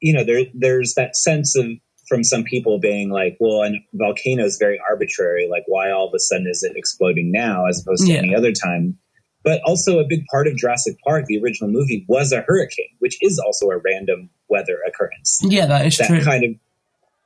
you 0.00 0.12
know, 0.12 0.24
there 0.24 0.44
there's 0.52 0.94
that 0.94 1.16
sense 1.16 1.56
of 1.56 1.66
from 2.08 2.24
some 2.24 2.44
people 2.44 2.78
being 2.78 3.10
like, 3.10 3.36
well, 3.40 3.62
a 3.62 3.70
volcano 3.94 4.44
is 4.44 4.56
very 4.58 4.80
arbitrary. 4.90 5.48
Like, 5.50 5.64
why 5.66 5.90
all 5.90 6.08
of 6.08 6.14
a 6.14 6.18
sudden 6.18 6.46
is 6.48 6.62
it 6.62 6.76
exploding 6.76 7.30
now 7.30 7.66
as 7.66 7.80
opposed 7.80 8.06
to 8.06 8.12
Yeah. 8.12 8.18
any 8.18 8.34
other 8.34 8.52
time? 8.52 8.98
But 9.44 9.60
also, 9.64 9.98
a 9.98 10.04
big 10.04 10.24
part 10.30 10.46
of 10.46 10.56
Jurassic 10.56 10.96
Park, 11.04 11.24
the 11.26 11.38
original 11.42 11.68
movie, 11.70 12.04
was 12.08 12.30
a 12.32 12.42
hurricane, 12.42 12.94
which 13.00 13.18
is 13.20 13.40
also 13.44 13.66
a 13.70 13.78
random 13.78 14.30
weather 14.48 14.78
occurrence 14.86 15.40
Yeah, 15.42 15.66
that 15.66 15.86
is 15.86 15.96
that 15.98 16.06
true. 16.06 16.22
kind 16.22 16.44
of 16.44 16.50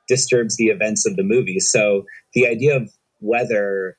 disturbs 0.07 0.55
the 0.57 0.67
events 0.67 1.05
of 1.05 1.15
the 1.15 1.23
movie. 1.23 1.59
So 1.59 2.05
the 2.33 2.47
idea 2.47 2.75
of 2.75 2.89
weather, 3.21 3.97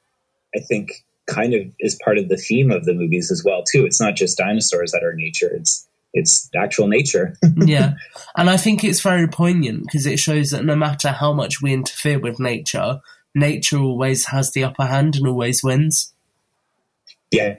I 0.57 0.61
think, 0.61 1.05
kind 1.27 1.55
of 1.55 1.63
is 1.81 1.99
part 2.05 2.19
of 2.19 2.29
the 2.29 2.37
theme 2.37 2.71
of 2.71 2.87
the 2.87 2.95
movies 2.95 3.31
as 3.31 3.43
well 3.45 3.63
too. 3.63 3.85
It's 3.85 4.01
not 4.01 4.17
just 4.17 4.39
dinosaurs 4.39 4.93
that 4.93 5.05
are 5.05 5.15
nature; 5.15 5.51
it's 5.55 5.87
it's 6.13 6.49
actual 6.57 6.89
nature. 6.89 7.35
yeah. 7.57 7.95
And 8.37 8.49
I 8.49 8.57
think 8.57 8.85
it's 8.85 9.01
very 9.01 9.27
poignant 9.27 9.83
because 9.83 10.07
it 10.07 10.21
shows 10.21 10.51
that 10.51 10.65
no 10.65 10.77
matter 10.77 11.11
how 11.11 11.33
much 11.33 11.61
we 11.61 11.73
interfere 11.73 12.21
with 12.21 12.39
nature, 12.39 13.01
nature 13.35 13.79
always 13.79 14.27
has 14.27 14.53
the 14.53 14.63
upper 14.63 14.85
hand 14.85 15.17
and 15.17 15.27
always 15.27 15.61
wins. 15.65 16.13
yeah, 17.33 17.57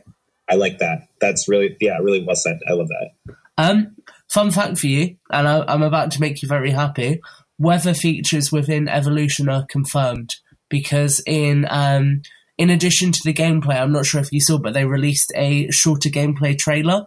I 0.50 0.56
like 0.56 0.80
that. 0.80 1.10
That's 1.20 1.48
really 1.48 1.76
yeah, 1.80 1.98
really 2.00 2.24
well 2.24 2.36
said. 2.36 2.60
I 2.68 2.74
love 2.74 2.88
that. 2.88 3.36
Um, 3.58 3.96
fun 4.30 4.52
fact 4.52 4.80
for 4.80 4.88
you, 4.88 5.18
and 5.30 5.48
I, 5.48 5.66
I'm 5.68 5.84
about 5.84 6.12
to 6.12 6.22
make 6.22 6.42
you 6.42 6.48
very 6.48 6.72
happy. 6.72 7.20
Weather 7.58 7.94
features 7.94 8.52
within 8.52 8.88
Evolution 8.88 9.50
are 9.50 9.66
confirmed 9.66 10.38
because 10.70 11.22
in 11.26 11.68
um, 11.70 12.22
in 12.58 12.70
addition 12.70 13.12
to 13.12 13.22
the 13.24 13.34
gameplay, 13.34 13.80
I'm 13.80 13.92
not 13.92 14.06
sure 14.06 14.22
if 14.22 14.32
you 14.32 14.42
saw, 14.42 14.58
but 14.58 14.74
they 14.74 14.86
released 14.86 15.32
a 15.36 15.70
shorter 15.72 16.10
gameplay 16.10 16.58
trailer, 16.58 17.06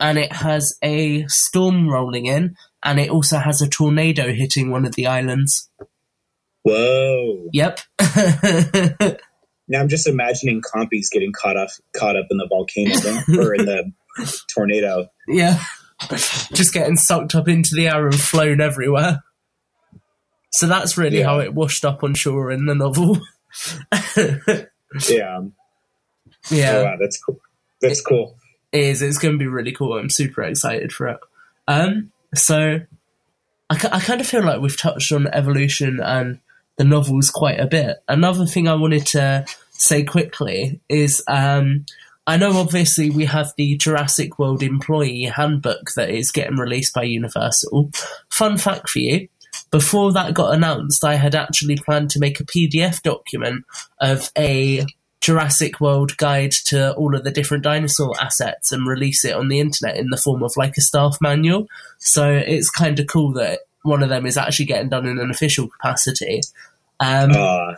and 0.00 0.18
it 0.18 0.32
has 0.32 0.76
a 0.82 1.24
storm 1.28 1.88
rolling 1.88 2.26
in, 2.26 2.56
and 2.82 2.98
it 3.00 3.10
also 3.10 3.38
has 3.38 3.60
a 3.62 3.68
tornado 3.68 4.32
hitting 4.32 4.70
one 4.70 4.84
of 4.84 4.94
the 4.94 5.06
islands. 5.06 5.70
Whoa! 6.62 7.48
Yep. 7.52 7.80
Now 9.66 9.80
I'm 9.80 9.88
just 9.88 10.06
imagining 10.06 10.60
compies 10.60 11.06
getting 11.10 11.32
caught 11.32 11.56
up 11.56 11.70
caught 11.96 12.16
up 12.16 12.26
in 12.30 12.36
the 12.36 12.46
volcano 12.46 12.92
or 13.40 13.54
in 13.54 13.64
the 13.64 13.92
tornado. 14.54 15.08
Yeah. 15.26 15.58
Just 16.52 16.74
getting 16.74 16.96
sucked 16.98 17.34
up 17.34 17.48
into 17.48 17.70
the 17.74 17.88
air 17.88 18.04
and 18.06 18.14
flown 18.20 18.60
everywhere. 18.60 19.22
So 20.52 20.66
that's 20.66 20.98
really 20.98 21.20
Yeah. 21.20 21.28
how 21.28 21.40
it 21.40 21.54
washed 21.54 21.82
up 21.86 22.04
on 22.04 22.12
shore 22.14 22.50
in 22.50 22.66
the 22.66 22.74
novel. 22.74 23.18
Yeah. 25.08 25.40
Yeah. 26.50 26.72
Oh, 26.76 26.84
wow, 26.84 26.96
that's 27.00 27.18
cool. 27.24 27.40
That's 27.80 28.00
cool. 28.02 28.36
Is. 28.74 29.02
It's 29.02 29.18
going 29.18 29.34
to 29.34 29.38
be 29.38 29.46
really 29.46 29.72
cool. 29.72 29.98
I'm 29.98 30.10
super 30.10 30.42
excited 30.42 30.92
for 30.92 31.08
it. 31.08 31.20
Um, 31.68 32.10
so 32.34 32.80
I, 33.70 33.88
I 33.92 34.00
kind 34.00 34.20
of 34.20 34.26
feel 34.26 34.42
like 34.42 34.60
we've 34.60 34.78
touched 34.78 35.12
on 35.12 35.26
evolution 35.28 36.00
and 36.00 36.40
the 36.76 36.84
novels 36.84 37.30
quite 37.30 37.60
a 37.60 37.66
bit. 37.66 37.98
Another 38.08 38.46
thing 38.46 38.68
I 38.68 38.74
wanted 38.74 39.06
to 39.08 39.46
say 39.70 40.04
quickly 40.04 40.80
is 40.88 41.22
um, 41.28 41.86
I 42.26 42.36
know 42.36 42.56
obviously 42.56 43.10
we 43.10 43.26
have 43.26 43.52
the 43.56 43.76
Jurassic 43.76 44.38
World 44.38 44.62
Employee 44.62 45.24
Handbook 45.24 45.92
that 45.96 46.10
is 46.10 46.30
getting 46.30 46.56
released 46.56 46.94
by 46.94 47.02
Universal. 47.02 47.90
Fun 48.30 48.56
fact 48.56 48.88
for 48.88 48.98
you. 48.98 49.28
Before 49.70 50.12
that 50.12 50.34
got 50.34 50.54
announced, 50.54 51.04
I 51.04 51.16
had 51.16 51.34
actually 51.34 51.76
planned 51.76 52.10
to 52.10 52.20
make 52.20 52.40
a 52.40 52.44
PDF 52.44 53.02
document 53.02 53.64
of 54.00 54.30
a 54.38 54.84
Jurassic 55.24 55.80
World 55.80 56.16
guide 56.18 56.52
to 56.66 56.94
all 56.94 57.16
of 57.16 57.24
the 57.24 57.30
different 57.30 57.64
dinosaur 57.64 58.12
assets 58.20 58.72
and 58.72 58.86
release 58.86 59.24
it 59.24 59.34
on 59.34 59.48
the 59.48 59.58
internet 59.58 59.96
in 59.96 60.10
the 60.10 60.18
form 60.18 60.42
of 60.42 60.52
like 60.56 60.76
a 60.76 60.82
staff 60.82 61.16
manual. 61.18 61.66
So 61.98 62.30
it's 62.30 62.68
kind 62.68 63.00
of 63.00 63.06
cool 63.06 63.32
that 63.32 63.60
one 63.84 64.02
of 64.02 64.10
them 64.10 64.26
is 64.26 64.36
actually 64.36 64.66
getting 64.66 64.90
done 64.90 65.06
in 65.06 65.18
an 65.18 65.30
official 65.30 65.68
capacity. 65.68 66.42
Um, 67.00 67.30
Uh, 67.32 67.74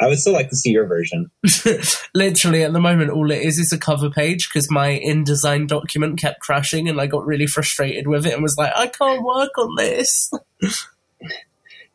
I 0.00 0.06
would 0.06 0.18
still 0.18 0.32
like 0.32 0.48
to 0.48 0.56
see 0.56 0.70
your 0.70 0.86
version. 0.86 1.30
literally, 2.14 2.62
at 2.62 2.72
the 2.72 2.80
moment, 2.80 3.10
all 3.10 3.30
it 3.32 3.42
is 3.42 3.58
is 3.58 3.72
a 3.72 3.78
cover 3.78 4.08
page 4.08 4.48
because 4.48 4.70
my 4.70 5.00
InDesign 5.04 5.66
document 5.66 6.18
kept 6.18 6.40
crashing 6.40 6.88
and 6.88 7.00
I 7.00 7.06
got 7.06 7.26
really 7.26 7.46
frustrated 7.46 8.06
with 8.06 8.24
it 8.24 8.32
and 8.32 8.42
was 8.42 8.56
like, 8.56 8.72
I 8.74 8.86
can't 8.86 9.24
work 9.24 9.50
on 9.58 9.74
this. 9.76 10.30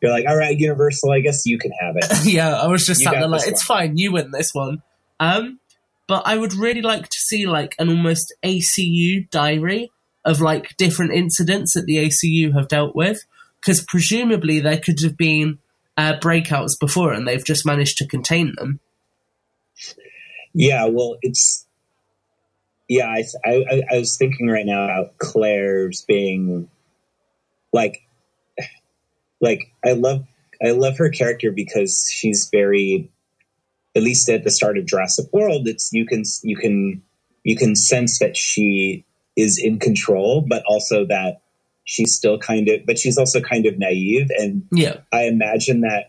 You're 0.04 0.12
like, 0.12 0.26
all 0.28 0.36
right, 0.36 0.54
Universal, 0.54 1.12
I 1.12 1.20
guess 1.20 1.46
you 1.46 1.56
can 1.56 1.72
have 1.80 1.96
it. 1.96 2.26
yeah, 2.30 2.54
I 2.54 2.66
was 2.66 2.84
just 2.84 3.00
You 3.00 3.04
sat 3.04 3.12
there 3.14 3.26
like, 3.26 3.48
it's 3.48 3.62
fine, 3.62 3.96
you 3.96 4.12
win 4.12 4.32
this 4.32 4.50
one. 4.52 4.82
Um, 5.18 5.60
but 6.06 6.24
I 6.26 6.36
would 6.36 6.52
really 6.52 6.82
like 6.82 7.08
to 7.08 7.18
see 7.18 7.46
like 7.46 7.74
an 7.78 7.88
almost 7.88 8.34
ACU 8.44 9.30
diary 9.30 9.90
of 10.22 10.42
like 10.42 10.76
different 10.76 11.14
incidents 11.14 11.72
that 11.72 11.86
the 11.86 11.96
ACU 11.96 12.52
have 12.52 12.68
dealt 12.68 12.94
with, 12.94 13.24
because 13.62 13.82
presumably 13.82 14.60
there 14.60 14.76
could 14.76 15.00
have 15.00 15.16
been 15.16 15.58
uh, 15.96 16.18
breakouts 16.20 16.78
before 16.78 17.14
and 17.14 17.26
they've 17.26 17.42
just 17.42 17.64
managed 17.64 17.96
to 17.96 18.06
contain 18.06 18.52
them. 18.58 18.80
Yeah, 20.52 20.84
well, 20.84 21.16
it's 21.22 21.66
yeah. 22.90 23.06
I, 23.06 23.24
I 23.42 23.82
I 23.90 23.98
was 24.00 24.18
thinking 24.18 24.48
right 24.48 24.66
now 24.66 24.84
about 24.84 25.16
Claire's 25.16 26.02
being 26.02 26.68
like 27.72 28.03
like 29.40 29.72
I 29.84 29.92
love 29.92 30.26
I 30.64 30.70
love 30.70 30.98
her 30.98 31.10
character 31.10 31.52
because 31.52 32.10
she's 32.12 32.48
very 32.52 33.10
at 33.96 34.02
least 34.02 34.28
at 34.28 34.44
the 34.44 34.50
start 34.50 34.78
of 34.78 34.86
Jurassic 34.86 35.26
World. 35.32 35.68
It's 35.68 35.92
you 35.92 36.06
can 36.06 36.24
you 36.42 36.56
can 36.56 37.02
you 37.44 37.56
can 37.56 37.76
sense 37.76 38.18
that 38.20 38.36
she 38.36 39.04
is 39.36 39.60
in 39.62 39.78
control, 39.78 40.44
but 40.48 40.62
also 40.66 41.06
that 41.06 41.42
she's 41.84 42.14
still 42.14 42.38
kind 42.38 42.68
of 42.68 42.86
but 42.86 42.98
she's 42.98 43.18
also 43.18 43.40
kind 43.40 43.66
of 43.66 43.78
naive 43.78 44.30
and 44.38 44.64
Yeah. 44.72 44.98
I 45.12 45.24
imagine 45.24 45.82
that 45.82 46.04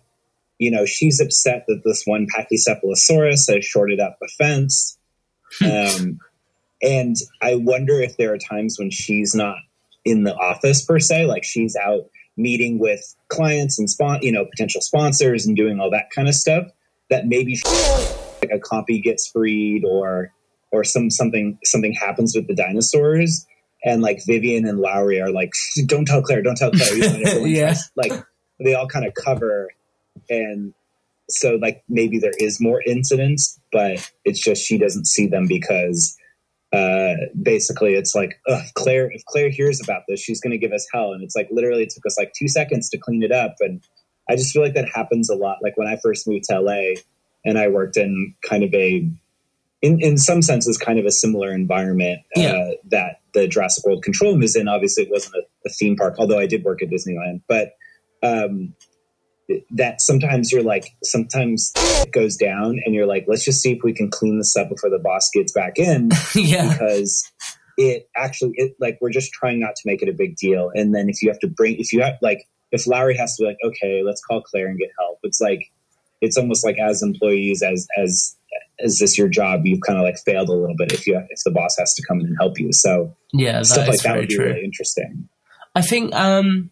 you 0.59 0.71
know, 0.71 0.85
she's 0.85 1.19
upset 1.19 1.65
that 1.67 1.81
this 1.83 2.03
one 2.05 2.27
Pachycephalosaurus 2.27 3.53
has 3.53 3.65
shorted 3.65 3.99
up 3.99 4.17
the 4.21 4.29
fence. 4.37 4.97
Um, 5.63 6.19
and 6.81 7.15
I 7.41 7.55
wonder 7.55 8.01
if 8.01 8.17
there 8.17 8.33
are 8.33 8.37
times 8.37 8.77
when 8.79 8.91
she's 8.91 9.35
not 9.35 9.57
in 10.05 10.23
the 10.23 10.35
office 10.35 10.83
per 10.85 10.99
se, 10.99 11.27
like 11.27 11.43
she's 11.45 11.75
out 11.77 12.09
meeting 12.37 12.79
with 12.79 13.01
clients 13.29 13.79
and 13.79 13.89
spon- 13.89 14.21
you 14.21 14.31
know, 14.31 14.45
potential 14.45 14.81
sponsors 14.81 15.45
and 15.45 15.55
doing 15.55 15.79
all 15.79 15.89
that 15.91 16.09
kind 16.13 16.27
of 16.27 16.35
stuff. 16.35 16.65
That 17.09 17.27
maybe 17.27 17.57
like 18.41 18.51
a 18.51 18.59
compy 18.59 19.01
gets 19.01 19.27
freed 19.29 19.83
or 19.85 20.31
or 20.71 20.83
some 20.83 21.09
something 21.11 21.57
something 21.63 21.93
happens 21.93 22.35
with 22.35 22.47
the 22.47 22.55
dinosaurs 22.55 23.45
and 23.83 24.01
like 24.01 24.19
Vivian 24.25 24.65
and 24.65 24.79
Lowery 24.79 25.21
are 25.21 25.29
like, 25.31 25.51
don't 25.85 26.05
tell 26.05 26.21
Claire, 26.23 26.41
don't 26.41 26.55
tell 26.57 26.71
Claire. 26.71 26.95
You 26.97 27.23
know, 27.23 27.31
Yeah. 27.45 27.65
tries- 27.73 27.91
like 27.95 28.11
they 28.59 28.73
all 28.73 28.87
kind 28.87 29.05
of 29.05 29.13
cover, 29.13 29.69
and 30.29 30.73
so 31.29 31.55
like 31.61 31.83
maybe 31.89 32.17
there 32.19 32.33
is 32.39 32.59
more 32.61 32.81
incidents, 32.85 33.59
but 33.71 34.11
it's 34.23 34.39
just 34.39 34.63
she 34.65 34.77
doesn't 34.77 35.05
see 35.05 35.27
them 35.27 35.45
because 35.47 36.17
uh, 36.75 37.15
basically 37.41 37.93
it's 37.93 38.13
like, 38.15 38.39
Ugh, 38.49 38.63
Claire, 38.75 39.09
if 39.11 39.23
Claire 39.25 39.49
hears 39.49 39.79
about 39.81 40.03
this, 40.07 40.19
she's 40.19 40.41
going 40.41 40.51
to 40.51 40.57
give 40.57 40.71
us 40.71 40.85
hell, 40.93 41.13
and 41.13 41.23
it's 41.23 41.35
like 41.35 41.47
literally 41.51 41.83
it 41.83 41.89
took 41.89 42.05
us 42.05 42.17
like 42.17 42.33
two 42.37 42.47
seconds 42.47 42.89
to 42.89 42.97
clean 42.97 43.23
it 43.23 43.31
up, 43.31 43.55
and 43.59 43.81
I 44.29 44.35
just 44.35 44.51
feel 44.51 44.61
like 44.61 44.73
that 44.73 44.89
happens 44.93 45.29
a 45.29 45.35
lot. 45.35 45.57
Like 45.61 45.77
when 45.77 45.87
I 45.87 45.97
first 46.01 46.27
moved 46.27 46.45
to 46.45 46.59
LA, 46.59 46.95
and 47.45 47.57
I 47.59 47.67
worked 47.67 47.95
in 47.97 48.33
kind 48.47 48.63
of 48.63 48.73
a 48.73 49.07
in, 49.81 49.99
in 50.01 50.17
some 50.17 50.41
senses 50.41 50.77
kind 50.77 50.97
of 50.97 51.05
a 51.05 51.11
similar 51.11 51.51
environment 51.53 52.19
uh, 52.35 52.41
Yeah. 52.41 52.71
that 52.89 53.19
the 53.35 53.47
Jurassic 53.47 53.85
World 53.85 54.03
Control 54.03 54.31
Room 54.33 54.41
is 54.41 54.55
in. 54.55 54.67
Obviously, 54.67 55.03
it 55.03 55.11
wasn't 55.11 55.35
a, 55.35 55.43
a 55.67 55.69
theme 55.69 55.95
park, 55.95 56.15
although 56.17 56.39
I 56.39 56.47
did 56.47 56.63
work 56.63 56.81
at 56.81 56.89
Disneyland. 56.89 57.41
But 57.47 57.73
um, 58.23 58.73
that 59.71 60.01
sometimes 60.01 60.51
you're 60.51 60.63
like, 60.63 60.95
sometimes 61.03 61.71
it 61.75 62.11
goes 62.11 62.35
down, 62.35 62.79
and 62.85 62.95
you're 62.95 63.05
like, 63.05 63.25
let's 63.27 63.45
just 63.45 63.61
see 63.61 63.71
if 63.71 63.79
we 63.83 63.93
can 63.93 64.09
clean 64.09 64.37
this 64.37 64.55
up 64.55 64.69
before 64.69 64.89
the 64.89 64.99
boss 64.99 65.29
gets 65.33 65.51
back 65.51 65.77
in, 65.77 66.09
yeah. 66.35 66.71
because 66.71 67.29
it 67.77 68.09
actually, 68.15 68.51
it 68.55 68.75
like 68.79 68.97
we're 69.01 69.11
just 69.11 69.31
trying 69.31 69.59
not 69.59 69.75
to 69.75 69.81
make 69.85 70.01
it 70.01 70.09
a 70.09 70.13
big 70.13 70.35
deal. 70.35 70.71
And 70.73 70.95
then 70.95 71.09
if 71.09 71.21
you 71.21 71.29
have 71.29 71.39
to 71.39 71.47
bring, 71.47 71.75
if 71.77 71.91
you 71.91 72.01
have 72.01 72.15
like, 72.21 72.47
if 72.71 72.87
Lowery 72.87 73.15
has 73.17 73.35
to 73.35 73.43
be 73.43 73.47
like, 73.47 73.57
okay, 73.63 74.01
let's 74.03 74.21
call 74.23 74.41
Claire 74.41 74.67
and 74.67 74.79
get 74.79 74.89
help. 74.97 75.19
It's 75.23 75.39
like, 75.39 75.71
it's 76.21 76.37
almost 76.37 76.65
like 76.65 76.77
as 76.79 77.03
employees, 77.03 77.61
as 77.61 77.87
as 77.97 78.35
is 78.79 78.99
this 78.99 79.17
your 79.17 79.27
job? 79.27 79.65
You've 79.65 79.81
kind 79.85 79.99
of 79.99 80.03
like 80.03 80.17
failed 80.25 80.49
a 80.49 80.53
little 80.53 80.75
bit 80.75 80.91
if 80.91 81.05
you 81.07 81.17
if 81.29 81.43
the 81.43 81.51
boss 81.51 81.75
has 81.77 81.93
to 81.95 82.03
come 82.07 82.19
in 82.19 82.27
and 82.27 82.37
help 82.39 82.59
you. 82.59 82.71
So 82.71 83.15
Yeah, 83.33 83.61
stuff 83.61 83.87
like 83.87 84.01
that 84.01 84.17
would 84.17 84.27
be 84.29 84.35
true. 84.35 84.45
really 84.45 84.63
interesting. 84.63 85.29
I 85.75 85.81
think 85.81 86.13
um, 86.15 86.71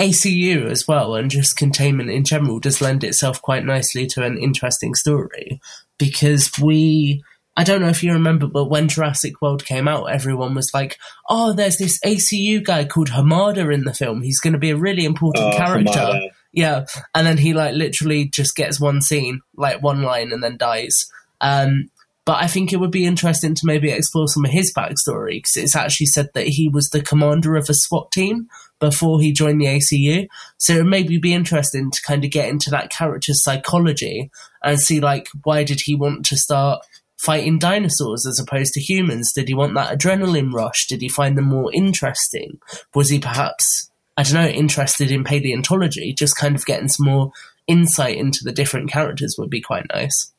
ACU 0.00 0.70
as 0.70 0.88
well, 0.88 1.14
and 1.14 1.30
just 1.30 1.56
containment 1.56 2.10
in 2.10 2.24
general, 2.24 2.58
does 2.58 2.80
lend 2.80 3.04
itself 3.04 3.42
quite 3.42 3.64
nicely 3.64 4.06
to 4.08 4.24
an 4.24 4.38
interesting 4.38 4.94
story 4.94 5.60
because 5.98 6.50
we. 6.58 7.22
I 7.56 7.64
don't 7.64 7.82
know 7.82 7.88
if 7.88 8.02
you 8.02 8.12
remember, 8.12 8.46
but 8.46 8.70
when 8.70 8.88
Jurassic 8.88 9.42
World 9.42 9.66
came 9.66 9.86
out, 9.86 10.04
everyone 10.04 10.54
was 10.54 10.70
like, 10.72 10.98
"Oh, 11.28 11.52
there's 11.52 11.76
this 11.76 11.98
ACU 12.04 12.64
guy 12.64 12.84
called 12.86 13.08
Hamada 13.08 13.72
in 13.74 13.84
the 13.84 13.92
film. 13.92 14.22
He's 14.22 14.40
going 14.40 14.54
to 14.54 14.58
be 14.58 14.70
a 14.70 14.76
really 14.76 15.04
important 15.04 15.52
Oh, 15.52 15.56
character." 15.56 15.90
Hamada. 15.90 16.28
Yeah, 16.52 16.86
and 17.14 17.26
then 17.26 17.36
he 17.36 17.52
like 17.52 17.74
literally 17.74 18.26
just 18.28 18.56
gets 18.56 18.80
one 18.80 19.02
scene, 19.02 19.40
like 19.56 19.82
one 19.82 20.02
line, 20.02 20.32
and 20.32 20.42
then 20.42 20.56
dies. 20.56 21.10
Um, 21.40 21.90
but 22.24 22.42
I 22.42 22.46
think 22.46 22.72
it 22.72 22.76
would 22.78 22.90
be 22.90 23.06
interesting 23.06 23.54
to 23.54 23.62
maybe 23.66 23.90
explore 23.90 24.28
some 24.28 24.44
of 24.44 24.50
his 24.50 24.72
backstory 24.72 25.38
because 25.38 25.56
it's 25.56 25.76
actually 25.76 26.06
said 26.06 26.30
that 26.34 26.46
he 26.46 26.68
was 26.68 26.88
the 26.88 27.02
commander 27.02 27.56
of 27.56 27.68
a 27.68 27.74
SWAT 27.74 28.10
team 28.12 28.48
before 28.80 29.20
he 29.20 29.32
joined 29.32 29.60
the 29.60 29.66
ACU. 29.66 30.26
So 30.58 30.78
it 30.78 30.84
maybe 30.84 31.18
be 31.18 31.34
interesting 31.34 31.90
to 31.90 32.02
kind 32.06 32.24
of 32.24 32.30
get 32.30 32.48
into 32.48 32.70
that 32.70 32.90
character's 32.90 33.42
psychology 33.42 34.30
and 34.64 34.80
see 34.80 35.00
like 35.00 35.28
why 35.44 35.64
did 35.64 35.80
he 35.84 35.94
want 35.94 36.24
to 36.26 36.36
start 36.36 36.84
fighting 37.18 37.58
dinosaurs 37.58 38.26
as 38.26 38.40
opposed 38.40 38.72
to 38.72 38.80
humans? 38.80 39.32
Did 39.34 39.48
he 39.48 39.54
want 39.54 39.74
that 39.74 39.96
adrenaline 39.96 40.52
rush? 40.52 40.86
Did 40.86 41.02
he 41.02 41.08
find 41.08 41.36
them 41.36 41.44
more 41.44 41.70
interesting? 41.72 42.58
Was 42.94 43.10
he 43.10 43.20
perhaps 43.20 43.90
I 44.16 44.22
don't 44.22 44.34
know 44.34 44.48
interested 44.48 45.10
in 45.10 45.24
paleontology? 45.24 46.12
Just 46.12 46.36
kind 46.36 46.56
of 46.56 46.64
getting 46.64 46.88
some 46.88 47.06
more 47.06 47.32
insight 47.66 48.16
into 48.16 48.40
the 48.42 48.52
different 48.52 48.90
characters 48.90 49.36
would 49.38 49.50
be 49.50 49.60
quite 49.60 49.86
nice. 49.94 50.32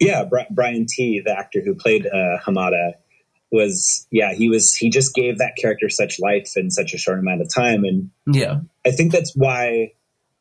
Yeah, 0.00 0.24
Brian 0.50 0.86
Tee, 0.88 1.20
the 1.24 1.38
actor 1.38 1.60
who 1.64 1.74
played 1.74 2.06
uh, 2.06 2.38
Hamada, 2.44 2.94
was 3.54 4.06
yeah 4.10 4.34
he 4.34 4.48
was 4.48 4.74
he 4.74 4.90
just 4.90 5.14
gave 5.14 5.38
that 5.38 5.54
character 5.60 5.88
such 5.88 6.18
life 6.20 6.52
in 6.56 6.70
such 6.70 6.92
a 6.92 6.98
short 6.98 7.18
amount 7.18 7.40
of 7.40 7.48
time, 7.54 7.84
and 7.84 8.10
Yeah. 8.26 8.60
I 8.86 8.90
think 8.90 9.12
that's 9.12 9.32
why 9.34 9.92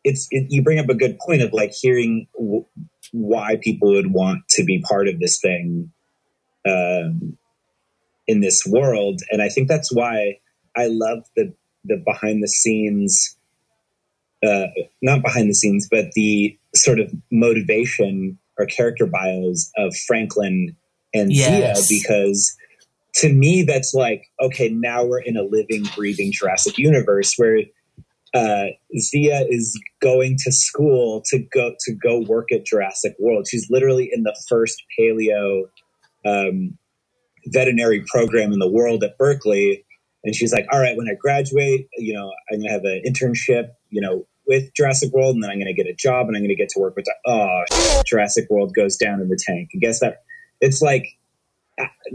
it's 0.03 0.27
it, 0.31 0.47
you 0.49 0.61
bring 0.63 0.79
up 0.79 0.89
a 0.89 0.95
good 0.95 1.17
point 1.19 1.41
of 1.41 1.53
like 1.53 1.71
hearing 1.71 2.27
w- 2.37 2.65
why 3.11 3.57
people 3.61 3.93
would 3.93 4.11
want 4.11 4.41
to 4.49 4.63
be 4.65 4.81
part 4.81 5.07
of 5.07 5.19
this 5.19 5.39
thing 5.39 5.91
um, 6.67 7.37
in 8.27 8.41
this 8.41 8.65
world, 8.65 9.21
and 9.31 9.41
I 9.41 9.49
think 9.49 9.67
that's 9.67 9.93
why 9.93 10.39
I 10.75 10.87
love 10.87 11.19
the 11.37 11.53
the 11.85 11.97
behind 11.97 12.41
the 12.41 12.47
scenes, 12.47 13.37
uh, 14.45 14.67
not 15.01 15.21
behind 15.21 15.49
the 15.49 15.53
scenes, 15.53 15.87
but 15.89 16.05
the 16.15 16.57
sort 16.75 16.99
of 16.99 17.13
motivation 17.31 18.39
or 18.57 18.65
character 18.65 19.05
bios 19.05 19.71
of 19.77 19.95
Franklin 20.07 20.75
and 21.13 21.31
Yes. 21.31 21.85
Zia 21.87 21.99
because 21.99 22.55
to 23.15 23.31
me 23.31 23.63
that's 23.63 23.93
like 23.93 24.25
okay 24.41 24.69
now 24.69 25.03
we're 25.03 25.19
in 25.19 25.37
a 25.37 25.43
living 25.43 25.85
breathing 25.95 26.31
jurassic 26.31 26.77
universe 26.77 27.33
where 27.37 27.59
uh, 28.33 28.65
zia 28.97 29.45
is 29.47 29.79
going 30.01 30.35
to 30.39 30.51
school 30.51 31.21
to 31.27 31.39
go 31.53 31.75
to 31.79 31.93
go 31.93 32.19
work 32.21 32.51
at 32.51 32.65
jurassic 32.65 33.13
world. 33.19 33.45
She's 33.47 33.69
literally 33.69 34.09
in 34.11 34.23
the 34.23 34.35
first 34.49 34.81
paleo 34.97 35.65
um, 36.25 36.75
veterinary 37.45 38.03
program 38.07 38.51
in 38.51 38.57
the 38.57 38.69
world 38.69 39.03
at 39.03 39.17
berkeley. 39.19 39.85
And 40.23 40.33
she's 40.33 40.53
like 40.53 40.65
all 40.71 40.79
right 40.79 40.95
when 40.97 41.07
i 41.09 41.15
graduate 41.19 41.89
you 41.97 42.13
know 42.13 42.31
i'm 42.49 42.59
going 42.59 42.69
to 42.69 42.73
have 42.73 42.85
an 42.85 43.03
internship 43.05 43.71
you 43.89 43.99
know 43.99 44.25
with 44.47 44.73
jurassic 44.73 45.11
world 45.11 45.35
and 45.35 45.43
then 45.43 45.51
i'm 45.51 45.57
going 45.57 45.67
to 45.67 45.73
get 45.73 45.85
a 45.85 45.93
job 45.93 46.27
and 46.27 46.37
i'm 46.37 46.41
going 46.41 46.47
to 46.47 46.55
get 46.55 46.69
to 46.69 46.79
work 46.79 46.95
with 46.95 47.05
oh 47.27 47.63
jurassic 48.05 48.49
world 48.49 48.73
goes 48.73 48.95
down 48.95 49.21
in 49.21 49.27
the 49.27 49.37
tank. 49.37 49.69
I 49.75 49.79
guess 49.79 49.99
that 49.99 50.23
it's 50.61 50.81
like 50.81 51.07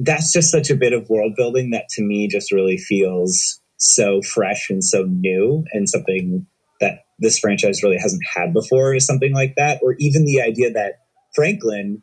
that's 0.01 0.33
just 0.33 0.51
such 0.51 0.71
a 0.71 0.77
bit 0.77 0.93
of 0.93 1.09
world 1.09 1.33
building 1.37 1.71
that 1.71 1.89
to 1.91 2.03
me 2.03 2.29
just 2.29 2.53
really 2.53 2.77
feels 2.77 3.61
so 3.77 4.21
fresh 4.23 4.71
and 4.71 4.85
so 4.85 5.05
new 5.05 5.65
and 5.73 5.89
something 5.89 6.47
that 6.81 7.01
this 7.19 7.39
franchise 7.39 7.83
really 7.83 7.99
hasn't 7.99 8.23
had 8.35 8.53
before 8.53 8.95
is 8.95 9.07
something 9.07 9.33
like 9.33 9.55
that. 9.57 9.81
Or 9.83 9.95
even 9.99 10.25
the 10.25 10.41
idea 10.41 10.73
that 10.73 11.01
franklin 11.35 12.03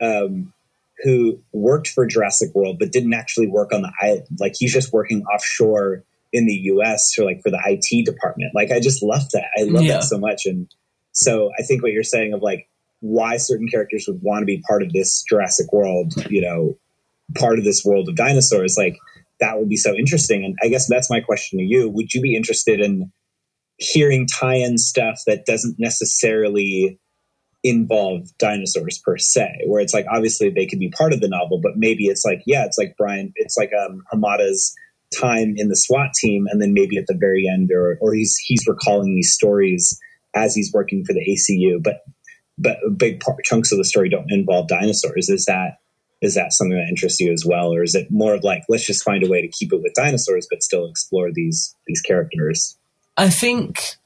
um, 0.00 0.52
who 1.02 1.38
worked 1.52 1.88
for 1.88 2.06
jurassic 2.06 2.54
world 2.54 2.76
but 2.78 2.92
didn't 2.92 3.14
actually 3.14 3.46
work 3.48 3.72
on 3.72 3.82
the 3.82 3.92
island 4.02 4.26
like 4.38 4.54
he's 4.58 4.72
just 4.72 4.92
working 4.92 5.22
offshore 5.24 6.04
in 6.32 6.46
the 6.46 6.54
us 6.54 7.12
for 7.14 7.24
like 7.24 7.40
for 7.42 7.50
the 7.50 7.60
it 7.66 8.04
department. 8.04 8.52
Like 8.54 8.70
i 8.70 8.80
just 8.80 9.02
love 9.02 9.22
that. 9.32 9.46
I 9.58 9.62
love 9.62 9.84
Yeah. 9.84 9.94
that 9.94 10.04
so 10.04 10.18
much. 10.18 10.46
And 10.46 10.68
so 11.12 11.50
i 11.58 11.62
think 11.62 11.82
what 11.82 11.92
you're 11.92 12.02
saying 12.02 12.32
of 12.34 12.42
like 12.42 12.68
why 13.00 13.36
certain 13.38 13.68
characters 13.68 14.04
would 14.08 14.20
want 14.22 14.42
to 14.42 14.46
be 14.46 14.62
part 14.68 14.82
of 14.82 14.92
this 14.92 15.22
jurassic 15.28 15.72
world 15.72 16.12
you 16.30 16.40
know 16.40 16.76
part 17.34 17.58
of 17.58 17.64
this 17.64 17.84
world 17.84 18.08
of 18.08 18.16
dinosaurs 18.16 18.76
like 18.78 18.96
that 19.40 19.58
would 19.58 19.68
be 19.68 19.76
so 19.76 19.94
interesting. 19.94 20.44
And 20.44 20.56
i 20.62 20.68
guess 20.68 20.88
that's 20.88 21.10
my 21.10 21.20
question 21.20 21.58
to 21.58 21.64
you. 21.64 21.88
Would 21.90 22.14
you 22.14 22.20
be 22.20 22.36
interested 22.36 22.80
in 22.80 23.12
hearing 23.78 24.26
tie-in 24.26 24.78
stuff 24.78 25.20
that 25.26 25.44
doesn't 25.44 25.76
necessarily 25.78 26.98
involve 27.62 28.22
dinosaurs 28.38 29.00
per 29.04 29.18
se 29.18 29.64
where 29.66 29.80
it's 29.80 29.92
like 29.92 30.06
obviously 30.10 30.50
they 30.50 30.66
could 30.66 30.78
be 30.78 30.90
part 30.90 31.12
of 31.12 31.20
the 31.20 31.28
novel 31.28 31.58
but 31.60 31.72
maybe 31.74 32.04
it's 32.04 32.24
like 32.24 32.40
yeah 32.46 32.64
it's 32.64 32.78
like 32.78 32.94
brian 32.96 33.32
it's 33.34 33.56
like 33.56 33.70
um 33.72 34.02
hamada's 34.12 34.72
time 35.18 35.54
in 35.56 35.68
the 35.68 35.74
swat 35.74 36.12
team 36.14 36.46
and 36.48 36.62
then 36.62 36.72
maybe 36.72 36.96
at 36.96 37.06
the 37.08 37.16
very 37.18 37.48
end 37.48 37.70
or 37.72 37.98
or 38.00 38.14
he's 38.14 38.36
he's 38.46 38.64
recalling 38.68 39.16
these 39.16 39.32
stories 39.32 39.98
as 40.36 40.54
he's 40.54 40.72
working 40.72 41.04
for 41.04 41.12
the 41.12 41.26
acu 41.28 41.82
but 41.82 42.02
but 42.58 42.78
big 42.96 43.20
part, 43.20 43.44
chunks 43.44 43.72
of 43.72 43.78
the 43.78 43.84
story 43.84 44.08
don't 44.08 44.30
involve 44.30 44.68
dinosaurs. 44.68 45.28
Is 45.28 45.44
that 45.46 45.78
is 46.22 46.34
that 46.34 46.52
something 46.52 46.76
that 46.76 46.88
interests 46.88 47.20
you 47.20 47.32
as 47.32 47.44
well 47.44 47.72
or 47.72 47.82
is 47.82 47.94
it 47.94 48.10
more 48.10 48.34
of 48.34 48.42
like 48.42 48.62
let's 48.68 48.86
just 48.86 49.02
find 49.02 49.22
a 49.24 49.28
way 49.28 49.42
to 49.42 49.48
keep 49.48 49.72
it 49.72 49.82
with 49.82 49.94
dinosaurs 49.94 50.46
but 50.50 50.62
still 50.62 50.86
explore 50.86 51.30
these 51.32 51.74
these 51.86 52.00
characters 52.00 52.76
I 53.16 53.30
think 53.30 53.96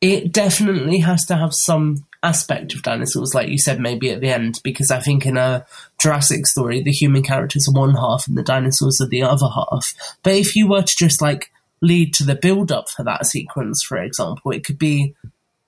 it 0.00 0.32
definitely 0.32 0.98
has 0.98 1.24
to 1.26 1.36
have 1.36 1.52
some 1.52 2.06
aspect 2.22 2.74
of 2.74 2.82
dinosaurs, 2.82 3.34
like 3.34 3.48
you 3.48 3.58
said, 3.58 3.80
maybe 3.80 4.10
at 4.10 4.20
the 4.20 4.28
end, 4.28 4.60
because 4.62 4.90
I 4.90 5.00
think 5.00 5.26
in 5.26 5.36
a 5.36 5.66
Jurassic 5.98 6.46
story, 6.46 6.82
the 6.82 6.92
human 6.92 7.22
characters 7.22 7.68
are 7.68 7.78
one 7.78 7.94
half 7.94 8.26
and 8.26 8.36
the 8.36 8.42
dinosaurs 8.42 9.00
are 9.00 9.08
the 9.08 9.22
other 9.22 9.48
half. 9.48 9.94
But 10.22 10.34
if 10.34 10.56
you 10.56 10.68
were 10.68 10.82
to 10.82 10.96
just 10.96 11.20
like 11.20 11.50
lead 11.80 12.14
to 12.14 12.24
the 12.24 12.34
build 12.34 12.70
up 12.70 12.88
for 12.88 13.02
that 13.04 13.26
sequence, 13.26 13.82
for 13.82 13.98
example, 13.98 14.50
it 14.50 14.64
could 14.64 14.78
be 14.78 15.14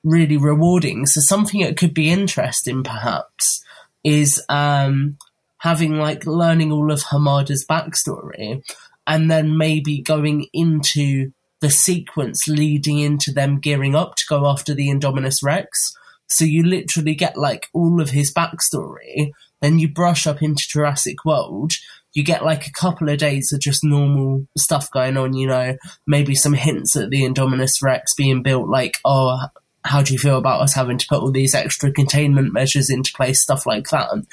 really 0.04 0.36
rewarding. 0.36 1.06
So 1.06 1.20
something 1.20 1.62
that 1.62 1.76
could 1.76 1.94
be 1.94 2.10
interesting, 2.10 2.82
perhaps, 2.82 3.64
is 4.04 4.42
um, 4.48 5.18
having 5.66 5.98
like 5.98 6.24
learning 6.26 6.70
all 6.70 6.92
of 6.92 7.02
Hamada's 7.02 7.66
backstory, 7.68 8.62
and 9.04 9.28
then 9.28 9.58
maybe 9.58 10.00
going 10.00 10.46
into 10.52 11.32
the 11.60 11.70
sequence 11.70 12.46
leading 12.46 13.00
into 13.00 13.32
them 13.32 13.58
gearing 13.58 13.96
up 13.96 14.14
to 14.14 14.24
go 14.28 14.46
after 14.46 14.74
the 14.74 14.88
Indominus 14.88 15.42
Rex. 15.42 15.92
So 16.28 16.44
you 16.44 16.62
literally 16.62 17.16
get 17.16 17.36
like 17.36 17.66
all 17.72 18.00
of 18.00 18.10
his 18.10 18.32
backstory, 18.32 19.32
then 19.60 19.80
you 19.80 19.88
brush 19.88 20.24
up 20.28 20.40
into 20.40 20.68
Jurassic 20.68 21.24
World. 21.24 21.72
You 22.12 22.22
get 22.22 22.44
like 22.44 22.68
a 22.68 22.72
couple 22.72 23.08
of 23.08 23.18
days 23.18 23.52
of 23.52 23.58
just 23.58 23.82
normal 23.82 24.46
stuff 24.56 24.88
going 24.92 25.16
on, 25.16 25.34
you 25.34 25.48
know, 25.48 25.76
maybe 26.06 26.36
some 26.36 26.54
hints 26.54 26.94
at 26.94 27.10
the 27.10 27.22
Indominus 27.22 27.82
Rex 27.82 28.14
being 28.14 28.44
built, 28.44 28.68
like, 28.68 28.98
oh, 29.04 29.46
how 29.86 30.02
do 30.02 30.12
you 30.12 30.18
feel 30.18 30.36
about 30.36 30.60
us 30.60 30.74
having 30.74 30.98
to 30.98 31.06
put 31.08 31.20
all 31.20 31.30
these 31.30 31.54
extra 31.54 31.92
containment 31.92 32.52
measures 32.52 32.90
into 32.90 33.12
place, 33.14 33.42
stuff 33.42 33.66
like 33.66 33.88
that. 33.90 34.10
And 34.12 34.26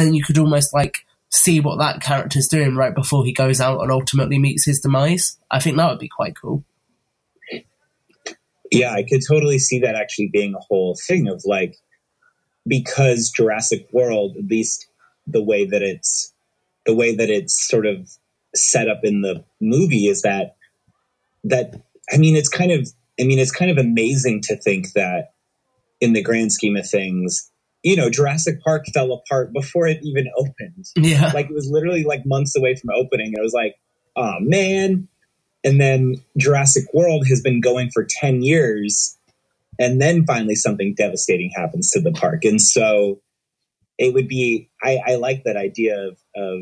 then 0.00 0.14
you 0.14 0.22
could 0.22 0.38
almost 0.38 0.74
like 0.74 0.98
see 1.30 1.60
what 1.60 1.78
that 1.78 2.00
character's 2.00 2.48
doing 2.48 2.76
right 2.76 2.94
before 2.94 3.24
he 3.24 3.32
goes 3.32 3.60
out 3.60 3.80
and 3.80 3.90
ultimately 3.90 4.38
meets 4.38 4.64
his 4.64 4.80
demise. 4.80 5.38
I 5.50 5.60
think 5.60 5.76
that 5.76 5.90
would 5.90 5.98
be 5.98 6.08
quite 6.08 6.34
cool. 6.40 6.64
Yeah, 8.70 8.92
I 8.92 9.02
could 9.02 9.22
totally 9.26 9.58
see 9.58 9.80
that 9.80 9.94
actually 9.94 10.28
being 10.28 10.54
a 10.54 10.60
whole 10.60 10.96
thing 11.06 11.28
of 11.28 11.42
like, 11.44 11.76
because 12.66 13.30
Jurassic 13.30 13.88
World, 13.92 14.36
at 14.36 14.44
least 14.44 14.86
the 15.26 15.42
way 15.42 15.64
that 15.64 15.82
it's 15.82 16.34
the 16.86 16.94
way 16.94 17.14
that 17.14 17.30
it's 17.30 17.66
sort 17.68 17.86
of 17.86 18.10
set 18.54 18.88
up 18.88 19.00
in 19.04 19.20
the 19.20 19.44
movie 19.60 20.06
is 20.06 20.22
that 20.22 20.56
that 21.44 21.82
I 22.10 22.16
mean 22.16 22.34
it's 22.34 22.48
kind 22.48 22.72
of 22.72 22.88
I 23.20 23.24
mean 23.24 23.38
it's 23.38 23.52
kind 23.52 23.70
of 23.70 23.78
amazing 23.78 24.42
to 24.44 24.56
think 24.56 24.92
that 24.92 25.32
in 26.00 26.12
the 26.12 26.22
grand 26.22 26.52
scheme 26.52 26.76
of 26.76 26.88
things, 26.88 27.50
you 27.82 27.96
know, 27.96 28.10
Jurassic 28.10 28.62
Park 28.62 28.86
fell 28.94 29.12
apart 29.12 29.52
before 29.52 29.86
it 29.86 29.98
even 30.02 30.28
opened. 30.36 30.86
Yeah. 30.96 31.32
Like 31.34 31.46
it 31.46 31.54
was 31.54 31.68
literally 31.70 32.04
like 32.04 32.24
months 32.24 32.56
away 32.56 32.76
from 32.76 32.90
opening. 32.94 33.32
It 33.32 33.42
was 33.42 33.52
like, 33.52 33.74
oh 34.16 34.36
man. 34.40 35.08
And 35.64 35.80
then 35.80 36.22
Jurassic 36.38 36.84
World 36.94 37.26
has 37.28 37.40
been 37.40 37.60
going 37.60 37.90
for 37.90 38.06
10 38.08 38.42
years 38.42 39.18
and 39.78 40.00
then 40.00 40.26
finally 40.26 40.54
something 40.54 40.94
devastating 40.94 41.50
happens 41.54 41.90
to 41.90 42.00
the 42.00 42.12
park 42.12 42.44
and 42.44 42.60
so 42.60 43.20
it 43.96 44.12
would 44.12 44.28
be 44.28 44.68
i, 44.82 44.98
I 45.06 45.14
like 45.16 45.44
that 45.44 45.56
idea 45.56 46.08
of, 46.08 46.18
of 46.36 46.60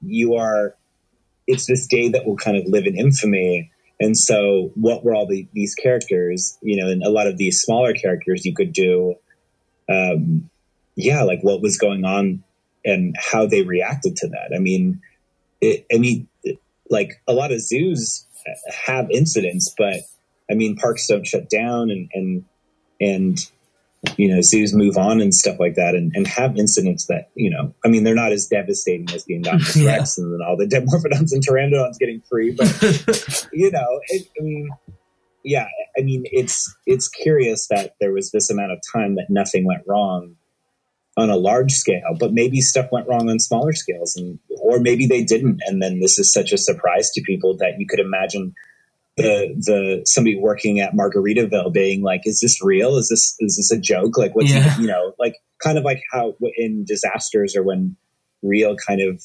you 0.00 0.34
are 0.34 0.74
it's 1.46 1.66
this 1.66 1.86
day 1.86 2.08
that 2.10 2.24
will 2.24 2.36
kind 2.36 2.56
of 2.56 2.64
live 2.66 2.86
in 2.86 2.96
infamy 2.96 3.70
and 4.00 4.16
so 4.16 4.72
what 4.74 5.04
were 5.04 5.14
all 5.14 5.26
the, 5.26 5.46
these 5.52 5.74
characters 5.74 6.58
you 6.62 6.80
know 6.80 6.90
and 6.90 7.02
a 7.02 7.10
lot 7.10 7.26
of 7.26 7.36
these 7.36 7.60
smaller 7.60 7.92
characters 7.92 8.44
you 8.44 8.54
could 8.54 8.72
do 8.72 9.14
um, 9.88 10.48
yeah 10.96 11.22
like 11.22 11.40
what 11.42 11.60
was 11.60 11.78
going 11.78 12.04
on 12.04 12.42
and 12.84 13.16
how 13.18 13.46
they 13.46 13.62
reacted 13.62 14.14
to 14.16 14.28
that. 14.28 14.54
I 14.54 14.58
mean 14.58 15.00
it, 15.60 15.86
i 15.92 15.98
mean 15.98 16.28
like 16.90 17.22
a 17.26 17.32
lot 17.32 17.52
of 17.52 17.60
zoos 17.60 18.26
have 18.86 19.10
incidents 19.10 19.74
but 19.76 20.00
I 20.50 20.54
mean, 20.54 20.76
parks 20.76 21.06
don't 21.06 21.26
shut 21.26 21.48
down 21.48 21.90
and, 21.90 22.10
and, 22.12 22.44
and, 23.00 23.38
you 24.16 24.34
know, 24.34 24.40
zoos 24.40 24.74
move 24.74 24.96
on 24.96 25.20
and 25.20 25.34
stuff 25.34 25.58
like 25.58 25.74
that 25.74 25.94
and, 25.94 26.12
and 26.14 26.26
have 26.26 26.56
incidents 26.56 27.06
that, 27.06 27.30
you 27.34 27.50
know, 27.50 27.74
I 27.84 27.88
mean, 27.88 28.04
they're 28.04 28.14
not 28.14 28.32
as 28.32 28.46
devastating 28.46 29.08
as 29.14 29.24
the 29.24 29.34
Indominus 29.34 29.76
Yeah. 29.84 29.96
Rex 29.96 30.18
and 30.18 30.32
then 30.32 30.46
all 30.46 30.56
the 30.56 30.66
Dimorphodons 30.66 31.32
and 31.32 31.46
Pteranodons 31.46 31.98
getting 31.98 32.22
free. 32.28 32.52
But, 32.52 33.48
you 33.52 33.70
know, 33.70 34.00
it, 34.08 34.28
I 34.38 34.42
mean, 34.42 34.70
yeah, 35.44 35.66
I 35.98 36.02
mean, 36.02 36.24
it's, 36.26 36.74
it's 36.86 37.08
curious 37.08 37.68
that 37.68 37.94
there 38.00 38.12
was 38.12 38.30
this 38.30 38.50
amount 38.50 38.72
of 38.72 38.78
time 38.92 39.16
that 39.16 39.26
nothing 39.28 39.66
went 39.66 39.82
wrong 39.86 40.36
on 41.16 41.30
a 41.30 41.36
large 41.36 41.72
scale, 41.72 42.16
but 42.18 42.32
maybe 42.32 42.60
stuff 42.60 42.88
went 42.90 43.08
wrong 43.08 43.30
on 43.30 43.38
smaller 43.38 43.72
scales 43.72 44.16
and, 44.16 44.38
or 44.60 44.80
maybe 44.80 45.06
they 45.06 45.22
didn't. 45.22 45.60
And 45.66 45.82
then 45.82 46.00
this 46.00 46.18
is 46.18 46.32
such 46.32 46.52
a 46.52 46.58
surprise 46.58 47.10
to 47.12 47.22
people 47.22 47.56
that 47.58 47.74
you 47.78 47.86
could 47.86 48.00
imagine 48.00 48.54
the 49.16 49.54
the 49.58 50.02
somebody 50.06 50.36
working 50.36 50.80
at 50.80 50.92
Margaritaville 50.92 51.72
being 51.72 52.02
like, 52.02 52.22
"Is 52.24 52.40
this 52.40 52.62
real? 52.62 52.96
Is 52.96 53.08
this 53.08 53.36
is 53.40 53.56
this 53.56 53.70
a 53.70 53.80
joke? 53.80 54.18
Like, 54.18 54.34
what's 54.34 54.52
Yeah. 54.52 54.76
you 54.78 54.86
know, 54.86 55.12
like 55.18 55.36
kind 55.62 55.78
of 55.78 55.84
like 55.84 56.02
how 56.12 56.34
in 56.56 56.84
disasters 56.84 57.54
or 57.56 57.62
when 57.62 57.96
real 58.42 58.76
kind 58.76 59.00
of 59.00 59.22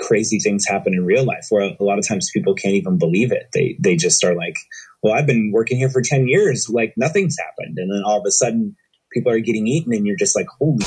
crazy 0.00 0.38
things 0.38 0.66
happen 0.66 0.92
in 0.94 1.04
real 1.04 1.24
life, 1.24 1.46
where 1.50 1.62
a 1.78 1.84
lot 1.84 1.98
of 1.98 2.06
times 2.06 2.30
people 2.32 2.54
can't 2.54 2.74
even 2.74 2.98
believe 2.98 3.32
it. 3.32 3.48
They 3.52 3.76
they 3.80 3.96
just 3.96 4.22
are 4.24 4.34
like, 4.34 4.56
"Well, 5.02 5.14
I've 5.14 5.26
been 5.26 5.50
working 5.52 5.78
here 5.78 5.90
for 5.90 6.02
ten 6.02 6.28
years, 6.28 6.68
like 6.68 6.94
nothing's 6.96 7.36
happened," 7.38 7.78
and 7.78 7.90
then 7.90 8.02
all 8.04 8.20
of 8.20 8.24
a 8.26 8.30
sudden 8.30 8.76
people 9.12 9.32
are 9.32 9.40
getting 9.40 9.66
eaten, 9.66 9.92
and 9.92 10.06
you're 10.06 10.16
just 10.16 10.36
like, 10.36 10.46
"Holy, 10.60 10.84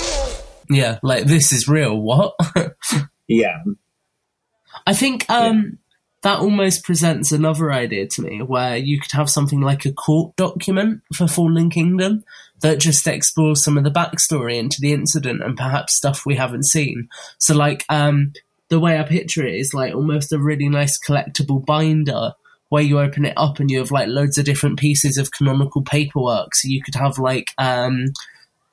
Yeah, 0.70 1.00
like 1.04 1.26
this 1.26 1.52
is 1.52 1.68
real. 1.68 2.00
What? 2.00 2.34
yeah." 3.28 3.58
I 4.86 4.94
think 4.94 5.30
um, 5.30 5.80
that 6.28 6.40
almost 6.40 6.84
presents 6.84 7.32
another 7.32 7.72
idea 7.72 8.06
to 8.06 8.22
me 8.22 8.42
where 8.42 8.76
you 8.76 9.00
could 9.00 9.14
have 9.14 9.30
something 9.30 9.62
like 9.62 9.86
a 9.86 9.94
court 9.94 10.36
document 10.36 11.02
for 11.16 11.26
Fallen 11.26 11.70
Kingdom 11.70 12.26
that 12.60 12.80
just 12.80 13.08
explores 13.08 13.64
some 13.64 13.78
of 13.78 13.86
the 13.86 13.90
backstory 13.90 14.58
into 14.58 14.76
the 14.82 14.92
incident 14.92 15.42
and 15.42 15.56
perhaps 15.56 15.96
stuff 15.96 16.26
we 16.26 16.36
haven't 16.36 16.66
seen. 16.66 17.08
So, 17.38 17.56
like, 17.56 17.86
um, 17.88 18.34
the 18.68 18.78
way 18.78 19.00
I 19.00 19.04
picture 19.04 19.46
it 19.46 19.56
is 19.56 19.74
like 19.74 19.96
almost 19.96 20.34
a 20.34 20.38
really 20.38 20.68
nice 20.68 21.00
collectible 21.00 21.66
binder 21.66 22.34
where 22.68 22.84
you 22.84 23.00
open 23.00 23.24
it 23.24 23.38
up 23.38 23.62
and 23.62 23.72
you 23.72 23.80
have 23.80 23.92
like 23.92 24.10
loads 24.10 24.38
of 24.38 24.44
different 24.44 24.78
pieces 24.78 25.18
of 25.18 25.32
canonical 25.32 25.82
paperwork. 25.82 26.56
So 26.56 26.68
you 26.68 26.84
could 26.84 26.96
have 26.96 27.18
like 27.18 27.52
um, 27.58 28.08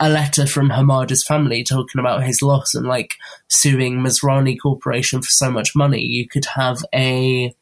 a 0.05 0.11
letter 0.11 0.47
from 0.47 0.69
Hamada's 0.69 1.25
family 1.25 1.65
talking 1.65 1.99
about 1.99 2.25
his 2.25 2.43
loss 2.43 2.75
and 2.75 2.87
like 2.87 3.15
suing 3.49 4.01
Masrani 4.01 4.55
Corporation 4.61 5.23
for 5.23 5.31
so 5.31 5.51
much 5.51 5.75
money. 5.75 6.03
You 6.03 6.29
could 6.29 6.45
have 6.45 6.85
a 6.95 7.55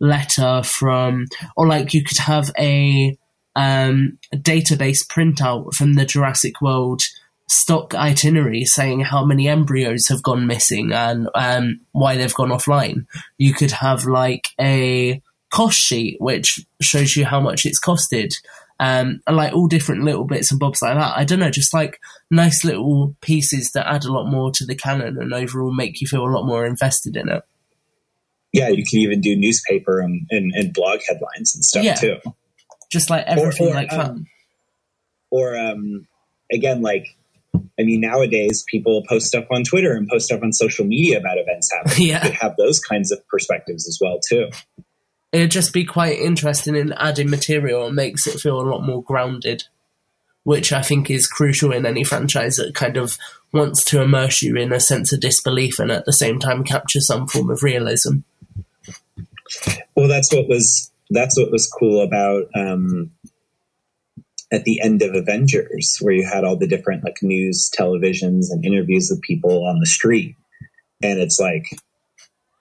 letter 0.00 0.62
from, 0.64 1.26
or 1.56 1.66
like 1.66 1.92
you 1.92 2.02
could 2.02 2.16
have 2.16 2.50
a, 2.58 3.18
um, 3.54 4.18
database 4.32 5.06
printout 5.06 5.74
from 5.74 5.94
the 5.94 6.06
Jurassic 6.06 6.62
World 6.62 7.02
stock 7.50 7.94
itinerary 7.94 8.64
saying 8.64 9.00
how 9.00 9.26
many 9.26 9.46
embryos 9.46 10.08
have 10.08 10.22
gone 10.22 10.46
missing 10.46 10.92
and 10.92 11.28
um, 11.34 11.80
why 11.92 12.16
they've 12.16 12.32
gone 12.32 12.48
offline. 12.48 13.04
You 13.36 13.52
could 13.52 13.72
have 13.72 14.06
like 14.06 14.48
a 14.58 15.20
cost 15.50 15.78
sheet 15.78 16.16
which 16.18 16.64
shows 16.80 17.14
you 17.14 17.26
how 17.26 17.40
much 17.40 17.66
it's 17.66 17.80
costed. 17.80 18.32
Um, 18.82 19.20
and 19.26 19.36
like 19.36 19.52
all 19.52 19.66
different 19.66 20.04
little 20.04 20.24
bits 20.24 20.50
and 20.50 20.58
bobs 20.58 20.80
like 20.80 20.96
that. 20.96 21.14
I 21.14 21.24
don't 21.24 21.38
know, 21.38 21.50
just 21.50 21.74
like 21.74 22.00
nice 22.30 22.64
little 22.64 23.14
pieces 23.20 23.70
that 23.74 23.86
add 23.86 24.04
a 24.04 24.12
lot 24.12 24.30
more 24.30 24.50
to 24.52 24.64
the 24.64 24.74
canon 24.74 25.18
and 25.20 25.34
overall 25.34 25.70
make 25.70 26.00
you 26.00 26.06
feel 26.06 26.24
a 26.24 26.32
lot 26.32 26.46
more 26.46 26.64
invested 26.64 27.14
in 27.14 27.28
it. 27.28 27.42
Yeah, 28.54 28.68
you 28.70 28.82
can 28.84 29.00
even 29.00 29.20
do 29.20 29.36
newspaper 29.36 30.00
and, 30.00 30.26
and, 30.30 30.50
and 30.54 30.72
blog 30.72 31.00
headlines 31.06 31.54
and 31.54 31.62
stuff 31.62 31.84
Yeah. 31.84 31.94
too. 31.94 32.16
Just 32.90 33.10
like 33.10 33.26
everything 33.26 33.68
or, 33.68 33.74
like 33.74 33.90
that. 33.90 34.00
um, 34.10 34.26
or 35.30 35.58
um, 35.58 36.06
again, 36.50 36.80
like 36.80 37.04
I 37.78 37.82
mean, 37.82 38.00
nowadays 38.00 38.64
people 38.66 39.04
post 39.08 39.26
stuff 39.26 39.44
on 39.50 39.62
Twitter 39.64 39.92
and 39.92 40.08
post 40.08 40.26
stuff 40.26 40.40
on 40.42 40.52
social 40.54 40.86
media 40.86 41.18
about 41.18 41.36
events 41.36 41.70
happening. 41.70 42.06
Yeah. 42.08 42.22
Could 42.22 42.32
have 42.40 42.56
those 42.56 42.80
kinds 42.80 43.12
of 43.12 43.20
perspectives 43.28 43.86
as 43.86 43.98
well 44.00 44.18
too. 44.26 44.48
It'd 45.32 45.50
just 45.50 45.72
be 45.72 45.84
quite 45.84 46.18
interesting 46.18 46.74
in 46.74 46.92
adding 46.94 47.30
material 47.30 47.86
and 47.86 47.94
makes 47.94 48.26
it 48.26 48.40
feel 48.40 48.60
a 48.60 48.68
lot 48.68 48.84
more 48.84 49.02
grounded, 49.02 49.64
which 50.42 50.72
I 50.72 50.82
think 50.82 51.10
is 51.10 51.26
crucial 51.26 51.72
in 51.72 51.86
any 51.86 52.02
franchise 52.02 52.56
that 52.56 52.74
kind 52.74 52.96
of 52.96 53.16
wants 53.52 53.84
to 53.84 54.00
immerse 54.00 54.42
you 54.42 54.56
in 54.56 54.72
a 54.72 54.80
sense 54.80 55.12
of 55.12 55.20
disbelief 55.20 55.78
and 55.78 55.90
at 55.90 56.04
the 56.04 56.12
same 56.12 56.38
time 56.38 56.64
capture 56.64 57.00
some 57.00 57.28
form 57.28 57.50
of 57.50 57.62
realism. 57.62 58.18
Well, 59.96 60.08
that's 60.08 60.32
what 60.32 60.48
was 60.48 60.90
that's 61.10 61.36
what 61.36 61.50
was 61.50 61.66
cool 61.66 62.02
about 62.02 62.44
um, 62.54 63.10
at 64.52 64.64
the 64.64 64.80
end 64.80 65.02
of 65.02 65.14
Avengers, 65.14 65.98
where 66.00 66.14
you 66.14 66.26
had 66.26 66.44
all 66.44 66.56
the 66.56 66.68
different 66.68 67.04
like 67.04 67.18
news, 67.22 67.70
televisions, 67.76 68.46
and 68.50 68.64
interviews 68.64 69.10
with 69.10 69.22
people 69.22 69.66
on 69.66 69.80
the 69.80 69.86
street, 69.86 70.36
and 71.02 71.18
it's 71.20 71.38
like 71.38 71.66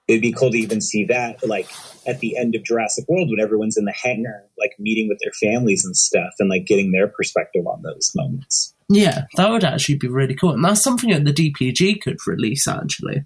it'd 0.07 0.22
be 0.22 0.34
cool 0.34 0.51
to 0.51 0.57
even 0.57 0.82
see 0.82 1.05
that 1.05 1.47
like 1.47 1.70
at 2.06 2.20
the 2.20 2.38
end 2.38 2.56
of 2.56 2.64
Jurassic 2.64 3.06
World 3.08 3.30
when 3.30 3.39
everyone's 3.39 3.78
in 3.78 3.86
the 3.86 3.93
hangar, 3.93 4.43
like 4.58 4.76
meeting 4.80 5.08
with 5.08 5.20
their 5.20 5.32
families 5.32 5.86
and 5.86 5.95
stuff, 5.95 6.34
and 6.39 6.50
like 6.50 6.66
getting 6.66 6.91
their 6.91 7.08
perspective 7.08 7.66
on 7.68 7.82
those 7.82 8.12
moments. 8.16 8.74
Yeah, 8.89 9.26
that 9.36 9.50
would 9.50 9.64
actually 9.64 9.97
be 9.97 10.08
really 10.08 10.36
cool. 10.36 10.54
And 10.54 10.64
that's 10.64 10.84
something 10.84 11.12
that 11.12 11.24
the 11.24 11.34
DPG 11.34 12.02
could 12.02 12.18
release, 12.26 12.68
actually. 12.68 13.26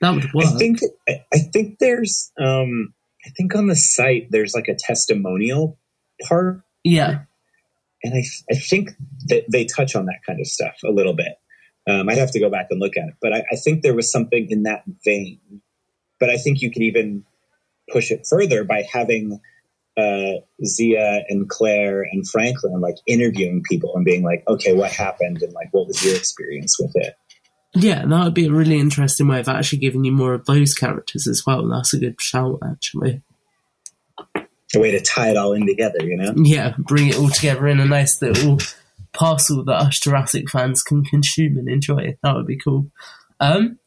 That 0.00 0.14
would 0.14 0.32
work. 0.34 0.46
I 0.46 0.58
think 0.58 0.80
I, 1.08 1.38
think 1.52 1.78
there's 1.78 2.30
um 2.38 2.92
I 3.24 3.30
think 3.30 3.54
on 3.54 3.68
the 3.68 3.76
site 3.76 4.30
there's 4.30 4.54
like 4.54 4.68
a 4.68 4.74
testimonial 4.74 5.78
part 6.28 6.62
yeah. 6.82 7.20
and 8.02 8.14
I, 8.14 8.24
I 8.50 8.56
think 8.56 8.90
that 9.28 9.44
they 9.50 9.64
touch 9.64 9.96
on 9.96 10.06
that 10.06 10.20
kind 10.26 10.40
of 10.40 10.46
stuff 10.46 10.76
a 10.84 10.90
little 10.90 11.14
bit. 11.14 11.38
Um, 11.88 12.08
I'd 12.08 12.18
have 12.18 12.32
to 12.32 12.40
go 12.40 12.50
back 12.50 12.66
and 12.70 12.80
look 12.80 12.96
at 12.96 13.08
it, 13.08 13.14
but 13.20 13.32
I, 13.32 13.44
I 13.52 13.56
think 13.56 13.82
there 13.82 13.94
was 13.94 14.10
something 14.10 14.46
in 14.50 14.64
that 14.64 14.82
vein. 15.04 15.38
But 16.20 16.30
I 16.30 16.36
think 16.36 16.60
you 16.60 16.70
could 16.70 16.82
even 16.82 17.24
push 17.90 18.10
it 18.10 18.26
further 18.28 18.64
by 18.64 18.86
having 18.90 19.40
uh, 19.96 20.32
Zia 20.64 21.22
and 21.28 21.48
Claire 21.48 22.02
and 22.02 22.28
Franklin 22.28 22.80
like 22.80 22.96
interviewing 23.06 23.62
people 23.68 23.94
and 23.94 24.04
being 24.04 24.24
like, 24.24 24.42
"Okay, 24.48 24.72
what 24.72 24.90
happened?" 24.90 25.42
and 25.42 25.52
like, 25.52 25.68
"What 25.72 25.86
was 25.86 26.04
your 26.04 26.16
experience 26.16 26.76
with 26.78 26.92
it?" 26.96 27.14
Yeah, 27.74 28.04
that 28.06 28.24
would 28.24 28.34
be 28.34 28.46
a 28.46 28.52
really 28.52 28.78
interesting 28.78 29.26
way 29.26 29.40
of 29.40 29.48
actually 29.48 29.80
giving 29.80 30.04
you 30.04 30.12
more 30.12 30.32
of 30.32 30.46
those 30.46 30.74
characters 30.74 31.26
as 31.26 31.44
well. 31.44 31.68
That's 31.68 31.92
a 31.92 31.98
good 31.98 32.20
shout, 32.20 32.60
actually. 32.64 33.22
a 34.36 34.78
way 34.78 34.92
to 34.92 35.00
tie 35.00 35.30
it 35.30 35.36
all 35.36 35.52
in 35.52 35.66
together, 35.66 36.02
you 36.02 36.16
know? 36.16 36.32
Yeah, 36.36 36.74
bring 36.78 37.08
it 37.08 37.18
all 37.18 37.28
together 37.28 37.66
in 37.66 37.80
a 37.80 37.84
nice 37.84 38.20
little 38.22 38.58
parcel 39.12 39.64
that 39.64 39.74
us 39.74 39.98
Jurassic 39.98 40.50
fans 40.50 40.82
can 40.82 41.04
consume 41.04 41.58
and 41.58 41.68
enjoy. 41.68 42.16
That 42.22 42.34
would 42.34 42.46
be 42.46 42.58
cool. 42.58 42.90
Um, 43.40 43.78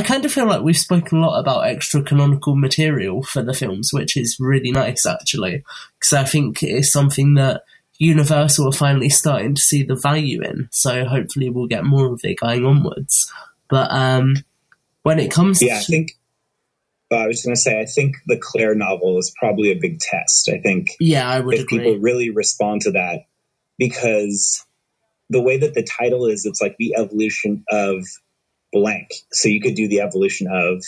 I 0.00 0.02
kind 0.02 0.24
of 0.24 0.32
feel 0.32 0.46
like 0.46 0.62
we've 0.62 0.78
spoken 0.78 1.18
a 1.18 1.20
lot 1.20 1.38
about 1.38 1.66
extra 1.66 2.02
canonical 2.02 2.56
material 2.56 3.22
for 3.22 3.42
the 3.42 3.52
films, 3.52 3.92
which 3.92 4.16
is 4.16 4.38
really 4.40 4.70
nice 4.70 5.04
actually, 5.04 5.62
because 5.98 6.14
I 6.14 6.24
think 6.24 6.62
it's 6.62 6.90
something 6.90 7.34
that 7.34 7.64
Universal 7.98 8.68
are 8.68 8.72
finally 8.72 9.10
starting 9.10 9.54
to 9.54 9.60
see 9.60 9.82
the 9.82 9.96
value 9.96 10.40
in. 10.42 10.70
So 10.72 11.04
hopefully 11.04 11.50
we'll 11.50 11.66
get 11.66 11.84
more 11.84 12.10
of 12.14 12.20
it 12.24 12.38
going 12.40 12.64
onwards. 12.64 13.30
But 13.68 13.92
um, 13.92 14.36
when 15.02 15.18
it 15.18 15.30
comes, 15.30 15.60
yeah, 15.60 15.74
to- 15.74 15.80
I 15.80 15.82
think. 15.82 16.12
I 17.12 17.26
was 17.26 17.42
going 17.42 17.54
to 17.54 17.60
say, 17.60 17.78
I 17.78 17.84
think 17.84 18.16
the 18.26 18.38
Claire 18.38 18.74
novel 18.74 19.18
is 19.18 19.34
probably 19.38 19.70
a 19.70 19.78
big 19.78 19.98
test. 19.98 20.48
I 20.48 20.60
think, 20.60 20.92
yeah, 20.98 21.28
I 21.28 21.40
would 21.40 21.56
if 21.56 21.64
agree. 21.64 21.78
people 21.78 21.98
really 21.98 22.30
respond 22.30 22.80
to 22.82 22.92
that, 22.92 23.26
because 23.76 24.64
the 25.28 25.42
way 25.42 25.58
that 25.58 25.74
the 25.74 25.82
title 25.82 26.24
is, 26.24 26.46
it's 26.46 26.62
like 26.62 26.76
the 26.78 26.94
evolution 26.96 27.64
of 27.68 28.06
blank. 28.72 29.08
So 29.32 29.48
you 29.48 29.60
could 29.60 29.74
do 29.74 29.88
the 29.88 30.00
evolution 30.00 30.48
of 30.50 30.84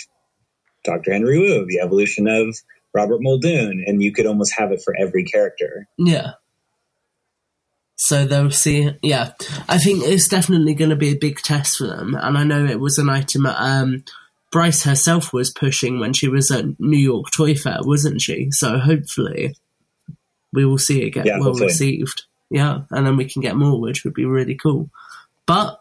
Dr. 0.85 1.13
Henry 1.13 1.39
Wu, 1.39 1.67
the 1.67 1.81
evolution 1.81 2.27
of 2.29 2.57
Robert 2.95 3.19
Muldoon, 3.23 3.85
and 3.87 4.03
you 4.03 4.13
could 4.13 4.27
almost 4.27 4.55
have 4.57 4.73
it 4.73 4.83
for 4.83 4.95
every 4.99 5.25
character. 5.25 5.87
Yeah. 5.99 6.33
So 7.97 8.25
they'll 8.25 8.51
see. 8.51 8.91
Yeah, 9.03 9.33
I 9.69 9.79
think 9.79 10.03
it's 10.05 10.29
definitely 10.29 10.75
going 10.75 10.91
to 10.91 10.97
be 10.97 11.11
a 11.11 11.17
big 11.19 11.39
test 11.39 11.79
for 11.79 11.87
them, 11.87 12.15
and 12.15 12.37
I 12.37 12.43
know 12.45 12.65
it 12.65 12.81
was 12.81 12.99
an 12.99 13.09
item 13.09 13.47
um, 13.47 14.05
Bryce 14.51 14.83
herself 14.83 15.33
was 15.33 15.51
pushing 15.51 16.01
when 16.01 16.13
she 16.13 16.29
was 16.29 16.51
at 16.51 16.79
New 16.81 16.99
York 16.99 17.31
Toy 17.31 17.55
Fair, 17.55 17.79
wasn't 17.83 18.21
she? 18.21 18.51
So 18.51 18.79
hopefully, 18.79 19.55
we 20.53 20.65
will 20.67 20.79
see 20.79 21.03
it 21.03 21.11
get 21.11 21.27
Yeah, 21.27 21.35
well 21.39 21.51
hopefully. 21.51 21.69
received. 21.69 22.25
Yeah, 22.51 22.81
and 22.91 23.07
then 23.07 23.17
we 23.17 23.25
can 23.25 23.41
get 23.41 23.57
more, 23.57 23.81
which 23.81 24.05
would 24.05 24.15
be 24.15 24.27
really 24.27 24.57
cool. 24.57 24.91
But 25.47 25.81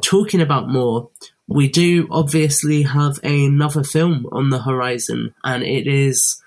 talking 0.00 0.40
about 0.40 0.68
more, 0.68 1.10
we 1.46 1.68
do 1.68 2.08
obviously 2.10 2.82
have 2.82 3.18
another 3.22 3.82
film 3.82 4.26
on 4.32 4.50
the 4.50 4.62
horizon, 4.62 5.34
and 5.44 5.62
it 5.62 5.86
is 5.86 6.42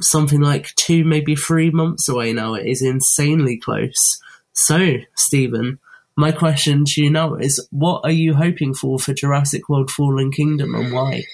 something 0.00 0.40
like 0.40 0.74
two, 0.74 1.04
maybe 1.04 1.36
three 1.36 1.70
months 1.70 2.08
away 2.08 2.32
now. 2.32 2.54
It 2.54 2.66
is 2.66 2.82
insanely 2.82 3.58
close. 3.58 4.20
So, 4.52 4.96
Steven, 5.14 5.78
my 6.16 6.32
question 6.32 6.84
to 6.86 7.02
you 7.02 7.10
now 7.10 7.34
is 7.34 7.66
what 7.70 8.02
are 8.04 8.10
you 8.10 8.34
hoping 8.34 8.74
for 8.74 8.98
for 8.98 9.14
Jurassic 9.14 9.68
World 9.68 9.90
Fallen 9.90 10.30
Kingdom 10.30 10.74
and 10.74 10.92
why? 10.92 11.22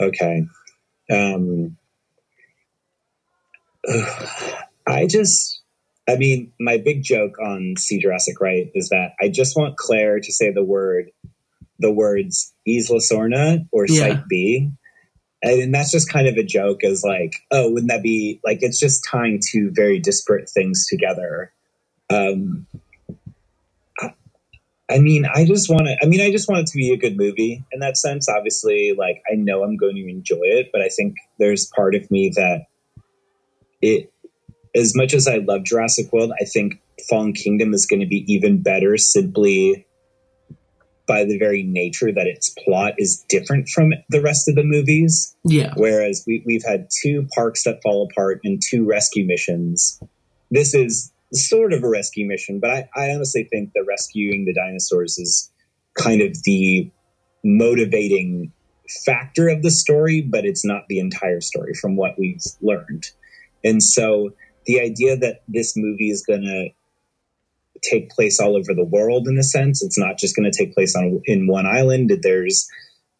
Okay. 0.00 0.46
Um, 1.10 1.76
I 4.86 5.06
just, 5.06 5.59
I 6.10 6.16
mean, 6.16 6.52
my 6.58 6.78
big 6.78 7.02
joke 7.02 7.38
on 7.38 7.76
See 7.78 8.00
Jurassic 8.00 8.40
Right 8.40 8.70
is 8.74 8.88
that 8.88 9.12
I 9.20 9.28
just 9.28 9.56
want 9.56 9.76
Claire 9.76 10.18
to 10.18 10.32
say 10.32 10.50
the 10.50 10.64
word, 10.64 11.10
the 11.78 11.92
words 11.92 12.52
Isla 12.66 12.98
Sorna 12.98 13.68
or 13.70 13.86
Yeah. 13.86 14.08
Site 14.08 14.28
B. 14.28 14.72
And 15.42 15.72
that's 15.72 15.92
just 15.92 16.10
kind 16.12 16.26
of 16.26 16.36
a 16.36 16.42
joke 16.42 16.84
as 16.84 17.02
like, 17.02 17.36
oh, 17.50 17.70
wouldn't 17.70 17.90
that 17.90 18.02
be 18.02 18.40
like, 18.44 18.58
it's 18.60 18.78
just 18.78 19.06
tying 19.08 19.40
two 19.40 19.70
very 19.72 19.98
disparate 19.98 20.50
things 20.50 20.86
together. 20.86 21.52
Um, 22.10 22.66
I, 23.98 24.14
I 24.90 24.98
mean, 24.98 25.24
I 25.24 25.46
just 25.46 25.70
want 25.70 25.86
to, 25.86 25.96
I 26.02 26.06
mean, 26.06 26.20
I 26.20 26.30
just 26.30 26.48
want 26.48 26.62
it 26.62 26.66
to 26.72 26.76
be 26.76 26.92
a 26.92 26.98
good 26.98 27.16
movie 27.16 27.64
in 27.72 27.80
that 27.80 27.96
sense. 27.96 28.28
Obviously, 28.28 28.94
like, 28.98 29.22
I 29.32 29.36
know 29.36 29.62
I'm 29.62 29.76
going 29.76 29.96
to 29.96 30.10
enjoy 30.10 30.42
it, 30.42 30.70
but 30.72 30.82
I 30.82 30.88
think 30.88 31.16
there's 31.38 31.66
part 31.66 31.94
of 31.94 32.10
me 32.10 32.32
that 32.36 32.66
it, 33.80 34.09
as 34.74 34.94
much 34.94 35.14
as 35.14 35.26
I 35.26 35.36
love 35.36 35.64
Jurassic 35.64 36.12
World, 36.12 36.32
I 36.40 36.44
think 36.44 36.80
Fallen 37.08 37.32
Kingdom 37.32 37.74
is 37.74 37.86
going 37.86 38.00
to 38.00 38.06
be 38.06 38.24
even 38.32 38.62
better 38.62 38.96
simply 38.96 39.86
by 41.06 41.24
the 41.24 41.38
very 41.38 41.64
nature 41.64 42.12
that 42.12 42.28
its 42.28 42.50
plot 42.50 42.94
is 42.98 43.24
different 43.28 43.68
from 43.68 43.92
the 44.10 44.20
rest 44.20 44.48
of 44.48 44.54
the 44.54 44.62
movies. 44.62 45.34
Yeah. 45.44 45.72
Whereas 45.76 46.22
we, 46.24 46.42
we've 46.46 46.64
had 46.64 46.88
two 47.02 47.26
parks 47.34 47.64
that 47.64 47.82
fall 47.82 48.08
apart 48.10 48.40
and 48.44 48.62
two 48.70 48.86
rescue 48.86 49.26
missions. 49.26 50.00
This 50.52 50.72
is 50.72 51.10
sort 51.32 51.72
of 51.72 51.82
a 51.82 51.88
rescue 51.88 52.28
mission, 52.28 52.60
but 52.60 52.70
I, 52.70 52.88
I 52.94 53.10
honestly 53.10 53.48
think 53.50 53.72
that 53.74 53.84
rescuing 53.88 54.44
the 54.44 54.54
dinosaurs 54.54 55.18
is 55.18 55.50
kind 55.98 56.22
of 56.22 56.36
the 56.44 56.90
motivating 57.42 58.52
factor 59.04 59.48
of 59.48 59.62
the 59.62 59.70
story, 59.70 60.20
but 60.20 60.44
it's 60.44 60.64
not 60.64 60.86
the 60.88 61.00
entire 61.00 61.40
story 61.40 61.74
from 61.74 61.96
what 61.96 62.18
we've 62.18 62.42
learned. 62.60 63.06
And 63.64 63.82
so 63.82 64.30
the 64.66 64.80
idea 64.80 65.16
that 65.16 65.42
this 65.48 65.74
movie 65.76 66.10
is 66.10 66.22
going 66.22 66.42
to 66.42 66.68
take 67.88 68.10
place 68.10 68.40
all 68.40 68.56
over 68.56 68.74
the 68.74 68.84
world 68.84 69.26
in 69.26 69.38
a 69.38 69.42
sense, 69.42 69.82
it's 69.82 69.98
not 69.98 70.18
just 70.18 70.36
going 70.36 70.50
to 70.50 70.56
take 70.56 70.74
place 70.74 70.94
on 70.94 71.22
in 71.24 71.46
one 71.46 71.66
island. 71.66 72.12
There's 72.22 72.68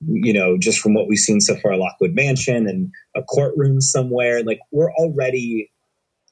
you 0.06 0.32
know, 0.32 0.56
just 0.56 0.78
from 0.78 0.94
what 0.94 1.08
we've 1.08 1.18
seen 1.18 1.40
so 1.40 1.56
far, 1.56 1.76
Lockwood 1.76 2.14
Mansion 2.14 2.66
and 2.66 2.92
a 3.14 3.22
courtroom 3.22 3.80
somewhere, 3.80 4.42
like 4.42 4.60
we're 4.70 4.92
already 4.92 5.70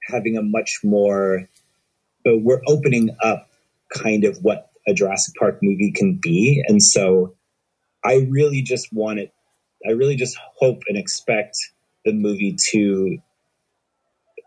having 0.07 0.37
a 0.39 0.43
much 0.43 0.81
more, 0.83 1.49
we're 2.25 2.63
opening 2.67 3.11
up 3.23 3.49
kind 3.93 4.25
of 4.25 4.39
what 4.39 4.71
a 4.87 4.95
Jurassic 4.95 5.35
Park 5.39 5.59
movie 5.63 5.93
can 5.93 6.19
be. 6.21 6.63
And 6.67 6.83
so 6.83 7.35
I 8.05 8.27
really 8.31 8.63
just 8.63 8.93
want 8.93 9.19
it, 9.19 9.35
I 9.87 9.93
really 9.93 10.17
just 10.17 10.39
hope 10.57 10.81
and 10.89 10.97
expect 10.97 11.57
the 12.05 12.13
movie 12.13 12.57
to 12.71 13.19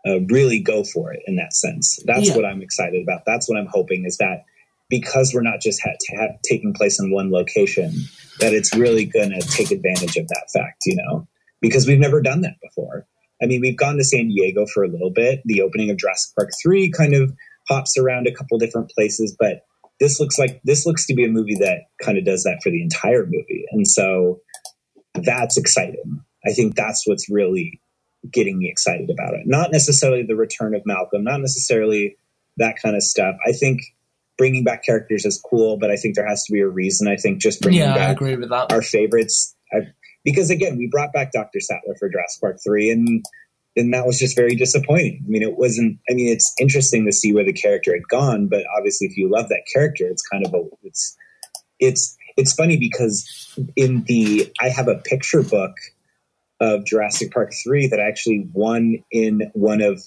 uh, 0.06 0.20
really 0.30 0.60
go 0.60 0.84
for 0.84 1.12
it 1.12 1.20
in 1.26 1.36
that 1.36 1.54
sense. 1.54 1.98
That's 2.06 2.28
Yeah. 2.28 2.36
what 2.36 2.44
I'm 2.44 2.62
excited 2.62 3.02
about. 3.02 3.22
That's 3.26 3.48
what 3.48 3.58
I'm 3.58 3.68
hoping 3.70 4.04
is 4.06 4.16
that 4.18 4.44
because 4.90 5.32
we're 5.34 5.42
not 5.42 5.60
just 5.60 5.80
ha- 5.82 5.96
ha- 6.16 6.36
taking 6.48 6.72
place 6.74 7.00
in 7.00 7.10
one 7.12 7.30
location, 7.30 7.92
that 8.40 8.52
it's 8.52 8.74
really 8.74 9.04
going 9.06 9.30
to 9.30 9.40
take 9.40 9.70
advantage 9.70 10.16
of 10.16 10.28
that 10.28 10.46
fact, 10.52 10.82
you 10.86 10.96
know, 10.96 11.26
because 11.60 11.86
we've 11.86 11.98
never 12.00 12.20
done 12.20 12.42
that 12.42 12.56
before. 12.62 13.06
I 13.42 13.46
mean, 13.46 13.60
we've 13.60 13.76
gone 13.76 13.96
to 13.96 14.04
San 14.04 14.28
Diego 14.28 14.66
for 14.66 14.84
a 14.84 14.88
little 14.88 15.10
bit. 15.10 15.40
The 15.44 15.62
opening 15.62 15.90
of 15.90 15.96
Jurassic 15.96 16.34
Park 16.36 16.50
3 16.62 16.90
kind 16.90 17.14
of 17.14 17.32
hops 17.68 17.96
around 17.98 18.26
a 18.26 18.32
couple 18.34 18.58
different 18.58 18.90
places, 18.90 19.34
but 19.38 19.62
this 20.00 20.20
looks 20.20 20.38
like 20.38 20.60
this 20.64 20.84
looks 20.86 21.06
to 21.06 21.14
be 21.14 21.24
a 21.24 21.28
movie 21.28 21.56
that 21.56 21.84
kind 22.02 22.18
of 22.18 22.24
does 22.24 22.44
that 22.44 22.60
for 22.62 22.70
the 22.70 22.82
entire 22.82 23.24
movie. 23.24 23.64
And 23.72 23.86
so 23.86 24.40
that's 25.14 25.56
exciting. 25.56 26.20
I 26.46 26.52
think 26.52 26.74
that's 26.74 27.06
what's 27.06 27.30
really 27.30 27.80
getting 28.30 28.58
me 28.58 28.68
excited 28.68 29.10
about 29.10 29.34
it. 29.34 29.42
Not 29.46 29.72
necessarily 29.72 30.22
the 30.22 30.36
return 30.36 30.74
of 30.74 30.82
Malcolm, 30.86 31.24
not 31.24 31.40
necessarily 31.40 32.16
that 32.58 32.76
kind 32.82 32.96
of 32.96 33.02
stuff. 33.02 33.36
I 33.46 33.52
think 33.52 33.80
bringing 34.38 34.64
back 34.64 34.84
characters 34.84 35.24
is 35.24 35.40
cool, 35.40 35.78
but 35.78 35.90
I 35.90 35.96
think 35.96 36.14
there 36.14 36.26
has 36.26 36.44
to 36.44 36.52
be 36.52 36.60
a 36.60 36.68
reason. 36.68 37.08
I 37.08 37.16
think 37.16 37.40
just 37.40 37.60
bringing 37.60 37.80
Yeah, 37.80 37.94
I 37.94 37.98
back 37.98 38.16
agree 38.16 38.36
with 38.36 38.50
that. 38.50 38.72
our 38.72 38.82
favorites, 38.82 39.54
I, 39.72 39.88
because 40.24 40.50
again, 40.50 40.76
we 40.76 40.88
brought 40.90 41.12
back 41.12 41.32
Dr. 41.32 41.60
Sattler 41.60 41.94
for 41.98 42.08
Jurassic 42.08 42.40
Park 42.40 42.58
three, 42.64 42.90
and 42.90 43.24
and 43.76 43.94
that 43.94 44.06
was 44.06 44.18
just 44.18 44.36
very 44.36 44.54
disappointing. 44.54 45.22
I 45.24 45.28
mean, 45.28 45.42
it 45.42 45.56
wasn't. 45.56 45.98
I 46.10 46.14
mean, 46.14 46.28
it's 46.28 46.54
interesting 46.60 47.06
to 47.06 47.12
see 47.12 47.32
where 47.32 47.44
the 47.44 47.52
character 47.52 47.92
had 47.92 48.06
gone, 48.08 48.48
but 48.48 48.64
obviously, 48.76 49.06
if 49.06 49.16
you 49.16 49.30
love 49.30 49.48
that 49.48 49.62
character, 49.72 50.04
it's 50.06 50.22
kind 50.22 50.46
of 50.46 50.52
a 50.54 50.62
it's 50.82 51.16
it's 51.80 52.16
it's 52.36 52.52
funny 52.52 52.76
because 52.76 53.58
in 53.76 54.04
the 54.04 54.52
I 54.60 54.68
have 54.68 54.88
a 54.88 54.96
picture 54.96 55.42
book 55.42 55.72
of 56.62 56.86
Jurassic 56.86 57.32
Park 57.32 57.52
three 57.62 57.88
that 57.88 58.00
I 58.00 58.04
actually 58.08 58.48
won 58.54 59.02
in 59.10 59.50
one 59.52 59.82
of 59.82 60.00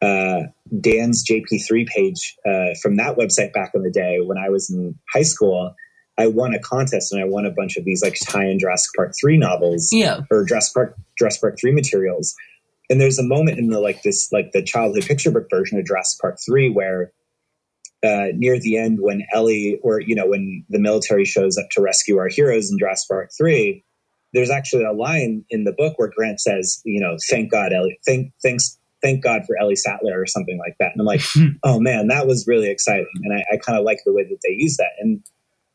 uh, 0.00 0.44
Dan's 0.80 1.24
JP3 1.28 1.86
page 1.88 2.36
uh, 2.46 2.74
from 2.80 2.96
that 2.96 3.16
website 3.16 3.52
back 3.52 3.72
in 3.74 3.82
the 3.82 3.90
day 3.90 4.20
when 4.24 4.38
I 4.38 4.48
was 4.48 4.70
in 4.70 4.96
high 5.12 5.22
school. 5.24 5.74
I 6.16 6.28
won 6.28 6.54
a 6.54 6.60
contest 6.60 7.12
and 7.12 7.20
I 7.20 7.24
won 7.24 7.46
a 7.46 7.50
bunch 7.50 7.76
of 7.76 7.84
these 7.84 8.02
like 8.02 8.14
tie-in 8.28 8.58
Jurassic 8.60 8.92
Park 8.96 9.12
three 9.20 9.36
novels, 9.36 9.88
Yeah. 9.92 10.20
or 10.30 10.44
Jurassic 10.44 10.72
Park 10.74 10.96
Jurassic 11.18 11.40
Park 11.40 11.58
three 11.60 11.72
materials. 11.72 12.34
And 12.90 13.00
there's 13.00 13.18
a 13.18 13.24
moment 13.24 13.58
in 13.58 13.68
the 13.68 13.80
like 13.80 14.02
this 14.02 14.30
like 14.32 14.52
the 14.52 14.62
childhood 14.62 15.04
picture 15.04 15.30
book 15.32 15.46
version 15.50 15.78
of 15.78 15.84
Jurassic 15.84 16.20
Park 16.20 16.38
three 16.46 16.70
where 16.70 17.12
uh, 18.04 18.28
near 18.34 18.58
the 18.60 18.78
end 18.78 18.98
when 19.00 19.24
Ellie 19.34 19.78
or 19.82 20.00
you 20.00 20.14
know 20.14 20.26
when 20.28 20.64
the 20.68 20.78
military 20.78 21.24
shows 21.24 21.58
up 21.58 21.66
to 21.72 21.82
rescue 21.82 22.18
our 22.18 22.28
heroes 22.28 22.70
in 22.70 22.78
Jurassic 22.78 23.08
Park 23.08 23.30
three, 23.36 23.84
there's 24.34 24.50
actually 24.50 24.84
a 24.84 24.92
line 24.92 25.44
in 25.50 25.64
the 25.64 25.72
book 25.72 25.94
where 25.96 26.10
Grant 26.14 26.40
says, 26.40 26.82
you 26.84 27.00
know, 27.00 27.16
thank 27.30 27.50
God 27.50 27.72
Ellie, 27.72 27.98
thank 28.06 28.32
thanks 28.42 28.78
thank 29.02 29.22
God 29.22 29.42
for 29.46 29.56
Ellie 29.60 29.76
Sattler 29.76 30.20
or 30.20 30.26
something 30.26 30.58
like 30.58 30.76
that. 30.80 30.90
And 30.92 31.00
I'm 31.00 31.06
like, 31.06 31.22
oh 31.62 31.80
man, 31.80 32.08
that 32.08 32.26
was 32.26 32.46
really 32.46 32.70
exciting, 32.70 33.06
and 33.22 33.34
I, 33.34 33.44
I 33.54 33.56
kind 33.56 33.78
of 33.78 33.84
like 33.84 33.98
the 34.04 34.12
way 34.12 34.24
that 34.24 34.38
they 34.42 34.54
use 34.54 34.76
that. 34.78 34.90
And 34.98 35.22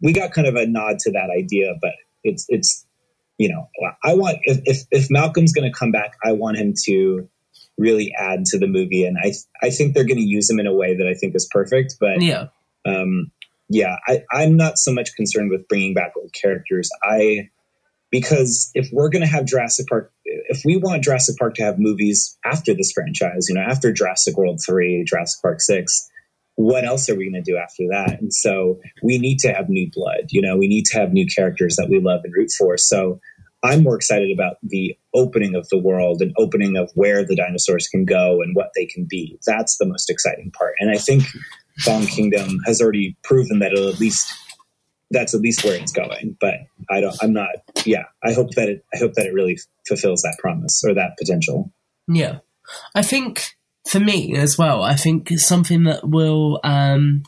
we 0.01 0.13
got 0.13 0.31
kind 0.31 0.47
of 0.47 0.55
a 0.55 0.65
nod 0.65 0.99
to 0.99 1.11
that 1.11 1.29
idea, 1.35 1.73
but 1.81 1.93
it's 2.23 2.45
it's 2.49 2.85
you 3.37 3.49
know, 3.49 3.67
I 4.03 4.13
want 4.13 4.37
if 4.43 4.59
if, 4.65 4.83
if 4.91 5.09
Malcolm's 5.09 5.53
going 5.53 5.71
to 5.71 5.77
come 5.77 5.91
back, 5.91 6.13
I 6.23 6.33
want 6.33 6.57
him 6.57 6.73
to 6.85 7.27
really 7.77 8.13
add 8.17 8.45
to 8.45 8.59
the 8.59 8.67
movie, 8.67 9.05
and 9.05 9.17
I 9.21 9.33
I 9.61 9.71
think 9.71 9.93
they're 9.93 10.05
going 10.05 10.17
to 10.17 10.23
use 10.23 10.49
him 10.49 10.59
in 10.59 10.67
a 10.67 10.73
way 10.73 10.97
that 10.97 11.07
I 11.07 11.15
think 11.15 11.35
is 11.35 11.47
perfect. 11.51 11.95
But 11.99 12.21
Yeah. 12.21 12.47
um, 12.85 13.31
yeah, 13.69 13.95
I, 14.07 14.23
I'm 14.31 14.55
not 14.55 14.77
so 14.77 14.93
much 14.93 15.15
concerned 15.15 15.49
with 15.49 15.67
bringing 15.67 15.93
back 15.93 16.13
old 16.15 16.31
characters. 16.33 16.89
I 17.03 17.49
because 18.13 18.69
if 18.75 18.89
we're 18.93 19.09
going 19.09 19.23
to 19.23 19.27
have 19.27 19.43
Jurassic 19.45 19.87
Park, 19.87 20.13
if 20.23 20.61
we 20.63 20.77
want 20.77 21.03
Jurassic 21.03 21.35
Park 21.35 21.55
to 21.55 21.63
have 21.63 21.79
movies 21.79 22.37
after 22.45 22.75
this 22.75 22.91
franchise, 22.91 23.47
you 23.49 23.55
know, 23.55 23.61
after 23.61 23.91
Jurassic 23.91 24.37
World 24.37 24.59
3, 24.63 25.03
Jurassic 25.03 25.41
Park 25.41 25.59
6, 25.59 26.11
what 26.53 26.85
else 26.85 27.09
are 27.09 27.15
we 27.15 27.27
going 27.27 27.43
to 27.43 27.51
do 27.51 27.57
after 27.57 27.85
that? 27.89 28.21
And 28.21 28.31
so 28.31 28.79
we 29.01 29.17
need 29.17 29.39
to 29.39 29.51
have 29.51 29.67
new 29.67 29.89
blood. 29.91 30.27
You 30.29 30.43
know, 30.43 30.55
we 30.57 30.67
need 30.67 30.85
to 30.91 30.99
have 30.99 31.11
new 31.11 31.25
characters 31.25 31.75
that 31.77 31.89
we 31.89 31.99
love 31.99 32.21
and 32.23 32.31
root 32.37 32.51
for. 32.55 32.77
So 32.77 33.19
I'm 33.63 33.81
more 33.81 33.95
excited 33.95 34.29
about 34.31 34.57
the 34.61 34.95
opening 35.15 35.55
of 35.55 35.67
the 35.69 35.79
world 35.79 36.21
and 36.21 36.35
opening 36.37 36.77
of 36.77 36.91
where 36.93 37.25
the 37.25 37.35
dinosaurs 37.35 37.87
can 37.87 38.05
go 38.05 38.43
and 38.43 38.55
what 38.55 38.69
they 38.75 38.85
can 38.85 39.07
be. 39.09 39.39
That's 39.47 39.77
the 39.79 39.87
most 39.87 40.11
exciting 40.11 40.51
part. 40.51 40.75
And 40.79 40.91
I 40.91 40.97
think 40.97 41.23
Fallen 41.79 42.05
Kingdom 42.05 42.59
has 42.67 42.79
already 42.79 43.17
proven 43.23 43.57
that 43.59 43.73
it'll 43.73 43.89
at 43.89 43.99
least 43.99 44.31
that's 45.13 45.33
at 45.33 45.41
least 45.41 45.63
where 45.63 45.79
it's 45.79 45.91
going. 45.91 46.37
But 46.39 46.55
I 46.89 47.01
don't 47.01 47.15
I'm 47.21 47.33
not 47.33 47.49
yeah, 47.85 48.03
I 48.23 48.33
hope 48.33 48.51
that 48.51 48.69
it 48.69 48.85
I 48.93 48.97
hope 48.97 49.13
that 49.13 49.25
it 49.25 49.33
really 49.33 49.59
fulfills 49.87 50.21
that 50.23 50.37
promise 50.39 50.83
or 50.83 50.93
that 50.93 51.17
potential. 51.17 51.71
Yeah. 52.07 52.39
I 52.95 53.01
think 53.01 53.55
for 53.87 53.99
me 53.99 54.35
as 54.35 54.57
well, 54.57 54.83
I 54.83 54.95
think 54.95 55.29
something 55.31 55.83
that 55.83 56.07
will 56.07 56.59
um, 56.63 57.23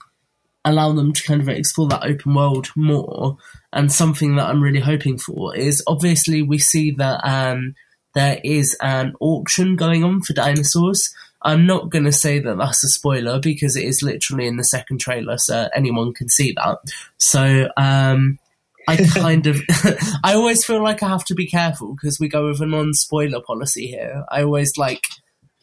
allow 0.63 0.93
them 0.93 1.13
to 1.13 1.23
kind 1.23 1.41
of 1.41 1.49
explore 1.49 1.87
that 1.89 2.05
open 2.05 2.33
world 2.33 2.69
more, 2.75 3.37
and 3.73 3.91
something 3.91 4.35
that 4.35 4.47
I'm 4.47 4.63
really 4.63 4.79
hoping 4.79 5.17
for 5.17 5.55
is 5.55 5.83
obviously 5.87 6.41
we 6.41 6.57
see 6.57 6.91
that 6.91 7.21
um, 7.23 7.75
there 8.13 8.39
is 8.43 8.75
an 8.81 9.13
auction 9.19 9.75
going 9.75 10.03
on 10.03 10.21
for 10.21 10.33
dinosaurs. 10.33 11.13
I'm 11.45 11.65
not 11.65 11.89
going 11.89 12.05
to 12.05 12.11
say 12.11 12.39
that 12.39 12.57
that's 12.57 12.83
a 12.83 12.87
spoiler 12.89 13.39
because 13.39 13.77
it 13.77 13.85
is 13.85 14.01
literally 14.01 14.47
in 14.47 14.57
the 14.57 14.63
second 14.63 14.99
trailer, 14.99 15.37
so 15.37 15.69
anyone 15.73 16.13
can 16.13 16.27
see 16.27 16.53
that. 16.53 16.79
So 17.17 17.69
um, 17.77 18.39
I 18.87 18.97
kind 19.13 19.47
of, 19.47 19.61
I 20.23 20.33
always 20.33 20.65
feel 20.65 20.83
like 20.83 21.03
I 21.03 21.07
have 21.07 21.23
to 21.25 21.35
be 21.35 21.47
careful 21.47 21.93
because 21.93 22.19
we 22.19 22.27
go 22.27 22.47
with 22.47 22.61
a 22.61 22.65
non-spoiler 22.65 23.41
policy 23.41 23.87
here. 23.87 24.25
I 24.29 24.43
always 24.43 24.75
like 24.75 25.03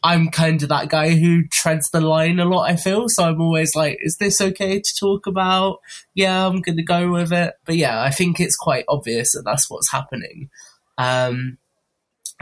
I'm 0.03 0.29
kind 0.29 0.61
of 0.61 0.69
that 0.69 0.89
guy 0.89 1.11
who 1.11 1.47
treads 1.47 1.89
the 1.91 2.01
line 2.01 2.39
a 2.39 2.45
lot, 2.45 2.69
I 2.69 2.75
feel. 2.75 3.05
So 3.07 3.23
I'm 3.23 3.41
always 3.41 3.73
like, 3.73 3.97
is 4.01 4.17
this 4.17 4.41
okay 4.41 4.79
to 4.81 4.95
talk 4.99 5.27
about? 5.27 5.79
Yeah, 6.13 6.45
I'm 6.45 6.59
going 6.59 6.75
to 6.75 6.83
go 6.83 7.09
with 7.09 7.31
it. 7.31 7.53
But 7.65 7.77
yeah, 7.77 8.01
I 8.01 8.09
think 8.09 8.39
it's 8.39 8.57
quite 8.57 8.83
obvious 8.89 9.31
that 9.31 9.43
that's 9.45 9.69
what's 9.69 9.91
happening. 9.91 10.49
Um, 10.97 11.57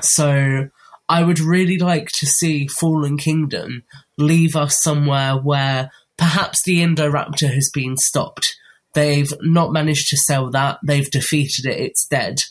so 0.02 0.70
I 1.12 1.24
would 1.24 1.40
really 1.40 1.78
like 1.78 2.08
to 2.20 2.26
see 2.26 2.68
Fallen 2.68 3.18
Kingdom 3.18 3.84
leave 4.18 4.56
us 4.56 4.82
somewhere 4.82 5.34
where 5.36 5.92
perhaps 6.18 6.64
the 6.64 6.80
Indoraptor 6.80 7.54
has 7.54 7.70
been 7.74 7.98
stopped. 7.98 8.56
They've 8.94 9.32
not 9.42 9.74
managed 9.74 10.10
to 10.10 10.18
sell 10.18 10.50
that, 10.52 10.80
they've 10.84 11.10
defeated 11.10 11.66
it, 11.66 11.80
it's 11.80 12.08
dead. 12.08 12.42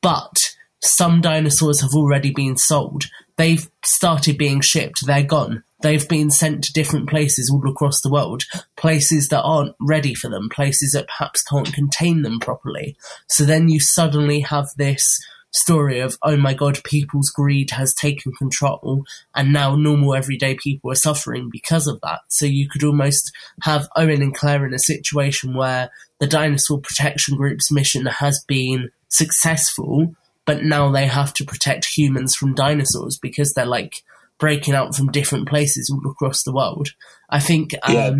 But 0.00 0.54
some 0.82 1.20
dinosaurs 1.20 1.80
have 1.80 1.92
already 1.94 2.30
been 2.30 2.56
sold 2.56 3.04
they've 3.36 3.68
started 3.84 4.36
being 4.36 4.60
shipped. 4.60 5.06
They're 5.06 5.22
gone. 5.22 5.62
They've 5.82 6.08
been 6.08 6.30
sent 6.30 6.64
to 6.64 6.72
different 6.72 7.08
places 7.08 7.50
all 7.52 7.68
across 7.70 8.00
the 8.00 8.10
world, 8.10 8.44
places 8.76 9.28
that 9.28 9.42
aren't 9.42 9.76
ready 9.80 10.14
for 10.14 10.30
them, 10.30 10.48
places 10.48 10.92
that 10.92 11.08
perhaps 11.08 11.42
can't 11.42 11.72
contain 11.72 12.22
them 12.22 12.40
properly. 12.40 12.96
So 13.26 13.44
then 13.44 13.68
you 13.68 13.78
suddenly 13.78 14.40
have 14.40 14.68
this 14.76 15.20
story 15.56 16.00
of, 16.00 16.16
oh 16.22 16.36
my 16.36 16.54
god, 16.54 16.82
people's 16.84 17.30
greed 17.30 17.70
has 17.70 17.94
taken 17.94 18.32
control, 18.32 19.04
and 19.34 19.52
now 19.52 19.74
normal 19.74 20.14
everyday 20.14 20.54
people 20.54 20.90
are 20.90 20.96
suffering 20.96 21.48
because 21.50 21.86
of 21.86 22.00
that. 22.02 22.20
So 22.28 22.46
you 22.46 22.68
could 22.68 22.84
almost 22.84 23.32
have 23.62 23.88
Owen 23.96 24.22
and 24.22 24.34
Claire 24.34 24.66
in 24.66 24.74
a 24.74 24.78
situation 24.78 25.54
where 25.54 25.90
the 26.20 26.26
dinosaur 26.26 26.80
protection 26.80 27.36
group's 27.36 27.70
mission 27.70 28.06
has 28.06 28.44
been 28.46 28.90
successful, 29.08 30.14
but 30.44 30.62
now 30.62 30.90
they 30.90 31.06
have 31.06 31.32
to 31.34 31.44
protect 31.44 31.96
humans 31.96 32.34
from 32.34 32.54
dinosaurs 32.54 33.18
because 33.18 33.52
they're 33.52 33.66
like 33.66 34.02
breaking 34.38 34.74
out 34.74 34.94
from 34.94 35.10
different 35.10 35.48
places 35.48 35.90
all 35.90 36.10
across 36.10 36.42
the 36.42 36.52
world. 36.52 36.90
I 37.30 37.40
think 37.40 37.74
um, 37.82 37.94
yeah. 37.94 38.14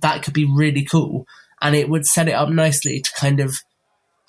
that 0.00 0.22
could 0.22 0.34
be 0.34 0.44
really 0.44 0.84
cool, 0.84 1.26
and 1.60 1.74
it 1.74 1.88
would 1.88 2.06
set 2.06 2.28
it 2.28 2.32
up 2.32 2.48
nicely 2.48 3.00
to 3.00 3.10
kind 3.18 3.40
of 3.40 3.54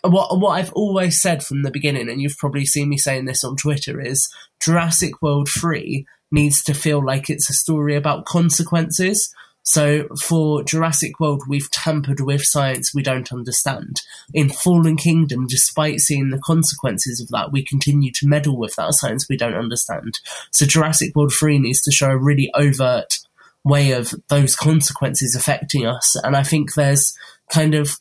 what 0.04 0.39
what 0.39 0.52
I've 0.52 0.74
always 0.74 1.22
said 1.22 1.43
from 1.43 1.64
the 1.64 1.72
beginning, 1.72 2.10
and 2.10 2.22
you've 2.22 2.38
probably 2.38 2.66
seen 2.66 2.89
me 2.89 2.97
saying 2.97 3.26
this 3.26 3.43
on 3.43 3.56
Twitter, 3.56 4.00
is 4.02 4.30
Jurassic 4.62 5.22
World 5.22 5.50
Three 5.50 6.06
needs 6.32 6.64
to 6.64 6.74
feel 6.74 7.04
like 7.04 7.30
it's 7.30 7.50
a 7.50 7.54
story 7.54 7.95
about 7.95 8.26
consequences. 8.26 9.34
So 9.64 10.08
for 10.20 10.64
Jurassic 10.64 11.20
World, 11.20 11.43
we've 11.47 11.70
tampered 11.70 12.22
with 12.22 12.43
science 12.43 12.93
we 12.93 13.04
don't 13.04 13.32
understand. 13.32 14.02
In 14.34 14.50
Fallen 14.50 14.95
Kingdom, 14.95 15.45
despite 15.47 16.00
seeing 16.00 16.30
the 16.30 16.39
consequences 16.39 17.20
of 17.20 17.28
that, 17.30 17.52
we 17.52 17.64
continue 17.64 18.12
to 18.14 18.28
meddle 18.28 18.58
with 18.58 18.76
that 18.76 18.93
science 18.93 19.28
we 19.30 19.38
don't 19.38 19.54
understand. 19.54 20.20
So 20.52 20.66
Jurassic 20.66 21.16
World 21.16 21.34
3 21.34 21.60
needs 21.60 21.82
to 21.82 21.91
show 21.91 22.10
a 22.10 22.18
really 22.18 22.50
overt 22.56 23.20
way 23.64 23.91
of 23.91 24.14
those 24.30 24.56
consequences 24.56 25.36
affecting 25.36 25.86
us. 25.86 26.16
And 26.24 26.36
I 26.36 26.43
think 26.43 26.74
there's 26.74 27.16
kind 27.52 27.76
of 27.76 28.00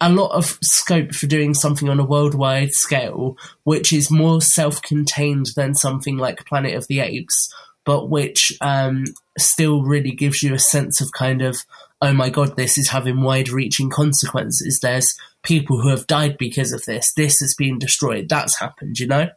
a 0.00 0.10
lot 0.10 0.32
of 0.32 0.58
scope 0.62 1.12
for 1.12 1.26
doing 1.26 1.54
something 1.54 1.88
on 1.88 2.00
a 2.00 2.04
worldwide 2.04 2.72
scale, 2.72 3.36
which 3.64 3.92
is 3.92 4.10
more 4.10 4.40
self 4.40 4.80
contained 4.82 5.50
than 5.56 5.74
something 5.74 6.16
like 6.16 6.46
Planet 6.46 6.74
of 6.74 6.86
the 6.86 7.00
Apes, 7.00 7.52
but 7.84 8.08
which 8.08 8.52
um, 8.60 9.04
still 9.38 9.82
really 9.82 10.12
gives 10.12 10.42
you 10.42 10.54
a 10.54 10.58
sense 10.58 11.00
of 11.00 11.12
kind 11.12 11.42
of, 11.42 11.58
oh 12.00 12.12
my 12.12 12.30
god, 12.30 12.56
this 12.56 12.78
is 12.78 12.88
having 12.88 13.22
wide 13.22 13.50
reaching 13.50 13.90
consequences. 13.90 14.80
There's 14.80 15.14
people 15.42 15.80
who 15.80 15.88
have 15.88 16.06
died 16.06 16.38
because 16.38 16.72
of 16.72 16.84
this. 16.84 17.12
This 17.14 17.40
has 17.40 17.54
been 17.56 17.78
destroyed. 17.78 18.28
That's 18.28 18.58
happened, 18.58 18.98
you 18.98 19.06
know? 19.06 19.28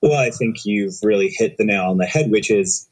Well, 0.00 0.18
I 0.18 0.30
think 0.30 0.64
you've 0.64 0.98
really 1.04 1.28
hit 1.28 1.56
the 1.56 1.64
nail 1.64 1.84
on 1.84 1.98
the 1.98 2.06
head, 2.06 2.30
which 2.32 2.50
is 2.50 2.88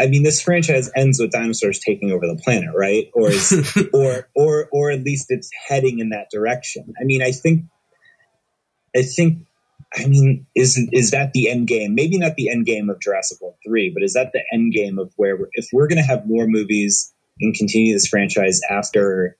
I 0.00 0.08
mean, 0.08 0.22
this 0.22 0.40
franchise 0.40 0.90
ends 0.96 1.20
with 1.20 1.30
dinosaurs 1.30 1.78
taking 1.78 2.10
over 2.10 2.26
the 2.26 2.40
planet, 2.42 2.70
right? 2.74 3.10
Or 3.12 3.30
is, 3.30 3.78
or 3.92 4.28
or 4.34 4.68
or 4.72 4.90
at 4.90 5.04
least 5.04 5.26
it's 5.28 5.50
heading 5.68 5.98
in 5.98 6.10
that 6.10 6.30
direction. 6.30 6.94
I 7.00 7.04
mean, 7.04 7.22
I 7.22 7.32
think 7.32 7.64
I 8.96 9.02
think 9.02 9.46
I 9.92 10.06
mean, 10.06 10.46
is 10.54 10.80
is 10.92 11.10
that 11.10 11.32
the 11.32 11.50
end 11.50 11.66
game? 11.66 11.94
Maybe 11.94 12.16
not 12.18 12.36
the 12.36 12.50
end 12.50 12.66
game 12.66 12.88
of 12.90 13.00
Jurassic 13.00 13.40
World 13.40 13.56
three, 13.64 13.90
but 13.90 14.02
is 14.02 14.14
that 14.14 14.32
the 14.32 14.42
end 14.52 14.72
game 14.72 14.98
of 14.98 15.12
where 15.16 15.36
we're, 15.36 15.50
if 15.52 15.68
we're 15.72 15.88
going 15.88 15.98
to 15.98 16.04
have 16.04 16.26
more 16.26 16.46
movies 16.46 17.12
and 17.40 17.54
continue 17.54 17.92
this 17.92 18.06
franchise 18.06 18.60
after 18.70 19.36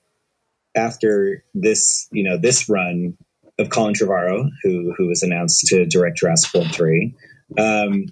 after 0.75 1.43
this, 1.53 2.07
you 2.11 2.23
know, 2.23 2.37
this 2.37 2.69
run 2.69 3.17
of 3.59 3.69
Colin 3.69 3.93
Trevorrow, 3.93 4.49
who 4.63 4.93
who 4.97 5.07
was 5.07 5.23
announced 5.23 5.67
to 5.67 5.85
direct 5.85 6.17
Jurassic 6.17 6.53
World 6.53 6.73
three? 6.73 7.15
Um, 7.57 8.05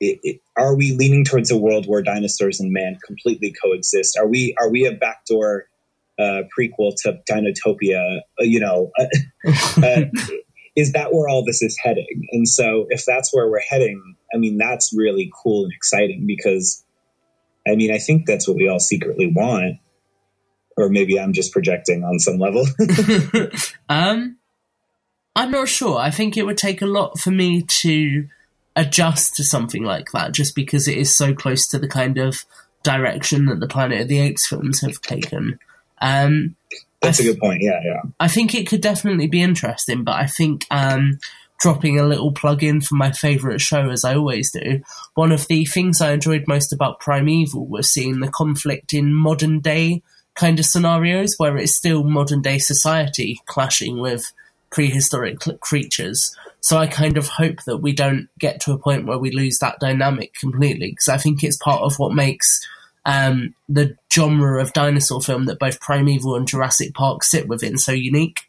it, 0.00 0.18
it, 0.22 0.40
are 0.56 0.76
we 0.76 0.92
leaning 0.92 1.24
towards 1.24 1.50
a 1.50 1.56
world 1.56 1.86
where 1.86 2.02
dinosaurs 2.02 2.60
and 2.60 2.72
man 2.72 2.98
completely 3.04 3.54
coexist? 3.62 4.16
Are 4.18 4.26
we 4.26 4.54
are 4.58 4.70
we 4.70 4.86
a 4.86 4.92
backdoor 4.92 5.66
uh, 6.18 6.42
prequel 6.56 6.94
to 7.02 7.20
Dinotopia? 7.28 8.20
Uh, 8.40 8.44
you 8.44 8.60
know, 8.60 8.90
uh, 9.46 10.02
is 10.76 10.92
that 10.92 11.12
where 11.12 11.28
all 11.28 11.44
this 11.44 11.62
is 11.62 11.76
heading? 11.82 12.28
And 12.32 12.48
so 12.48 12.86
if 12.88 13.04
that's 13.04 13.34
where 13.34 13.48
we're 13.48 13.60
heading, 13.60 14.16
I 14.32 14.38
mean, 14.38 14.58
that's 14.58 14.92
really 14.96 15.30
cool 15.42 15.64
and 15.64 15.72
exciting 15.72 16.24
because 16.26 16.84
I 17.66 17.76
mean, 17.76 17.92
I 17.92 17.98
think 17.98 18.26
that's 18.26 18.46
what 18.46 18.56
we 18.56 18.68
all 18.68 18.80
secretly 18.80 19.32
want. 19.34 19.78
Or 20.76 20.88
maybe 20.88 21.20
I'm 21.20 21.32
just 21.32 21.52
projecting 21.52 22.02
on 22.02 22.18
some 22.18 22.38
level. 22.38 22.66
um, 23.88 24.38
I'm 25.36 25.50
not 25.50 25.68
sure. 25.68 25.98
I 25.98 26.10
think 26.10 26.36
it 26.36 26.46
would 26.46 26.58
take 26.58 26.82
a 26.82 26.86
lot 26.86 27.18
for 27.18 27.30
me 27.30 27.62
to 27.62 28.26
adjust 28.76 29.34
to 29.36 29.44
something 29.44 29.84
like 29.84 30.10
that, 30.12 30.32
just 30.32 30.54
because 30.54 30.88
it 30.88 30.98
is 30.98 31.16
so 31.16 31.34
close 31.34 31.66
to 31.68 31.78
the 31.78 31.88
kind 31.88 32.18
of 32.18 32.44
direction 32.82 33.46
that 33.46 33.60
the 33.60 33.68
Planet 33.68 34.02
of 34.02 34.08
the 34.08 34.20
Apes 34.20 34.46
films 34.46 34.80
have 34.80 35.00
taken. 35.00 35.58
Um, 36.00 36.56
that's 37.00 37.20
a 37.20 37.24
good 37.24 37.38
point. 37.38 37.62
Yeah, 37.62 37.80
yeah. 37.84 38.02
I 38.18 38.28
think 38.28 38.54
it 38.54 38.68
could 38.68 38.80
definitely 38.80 39.26
be 39.26 39.42
interesting, 39.42 40.04
but 40.04 40.16
I 40.16 40.26
think 40.26 40.66
um, 40.70 41.18
dropping 41.60 41.98
a 41.98 42.06
little 42.06 42.32
plug 42.32 42.62
in 42.62 42.80
for 42.80 42.94
my 42.94 43.12
favourite 43.12 43.60
show, 43.60 43.90
as 43.90 44.04
I 44.04 44.14
always 44.14 44.50
do, 44.52 44.82
one 45.14 45.32
of 45.32 45.46
the 45.46 45.64
things 45.64 46.00
I 46.00 46.12
enjoyed 46.12 46.44
most 46.46 46.72
about 46.72 47.00
Primeval 47.00 47.66
was 47.66 47.92
seeing 47.92 48.20
the 48.20 48.28
conflict 48.28 48.92
in 48.92 49.14
modern 49.14 49.60
day 49.60 50.02
kind 50.34 50.58
of 50.58 50.66
scenarios 50.66 51.34
where 51.36 51.56
it's 51.56 51.76
still 51.76 52.04
modern 52.04 52.42
day 52.42 52.58
society 52.58 53.40
clashing 53.46 54.00
with 54.00 54.24
prehistoric 54.70 55.38
creatures. 55.60 56.36
So 56.64 56.78
I 56.78 56.86
kind 56.86 57.18
of 57.18 57.28
hope 57.28 57.62
that 57.64 57.82
we 57.82 57.92
don't 57.92 58.26
get 58.38 58.58
to 58.62 58.72
a 58.72 58.78
point 58.78 59.04
where 59.04 59.18
we 59.18 59.30
lose 59.30 59.58
that 59.58 59.80
dynamic 59.80 60.32
completely 60.32 60.92
because 60.92 61.10
I 61.10 61.18
think 61.18 61.44
it's 61.44 61.58
part 61.58 61.82
of 61.82 61.98
what 61.98 62.14
makes 62.14 62.66
um, 63.04 63.54
the 63.68 63.98
genre 64.10 64.62
of 64.62 64.72
dinosaur 64.72 65.20
film 65.20 65.44
that 65.44 65.58
both 65.58 65.78
Primeval 65.78 66.36
and 66.36 66.48
Jurassic 66.48 66.94
Park 66.94 67.22
sit 67.22 67.48
within 67.48 67.76
so 67.76 67.92
unique. 67.92 68.48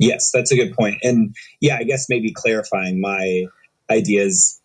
Yes, 0.00 0.32
that's 0.34 0.50
a 0.50 0.56
good 0.56 0.74
point. 0.74 0.98
And 1.04 1.36
yeah, 1.60 1.76
I 1.76 1.84
guess 1.84 2.06
maybe 2.08 2.32
clarifying 2.32 3.00
my 3.00 3.44
ideas. 3.88 4.60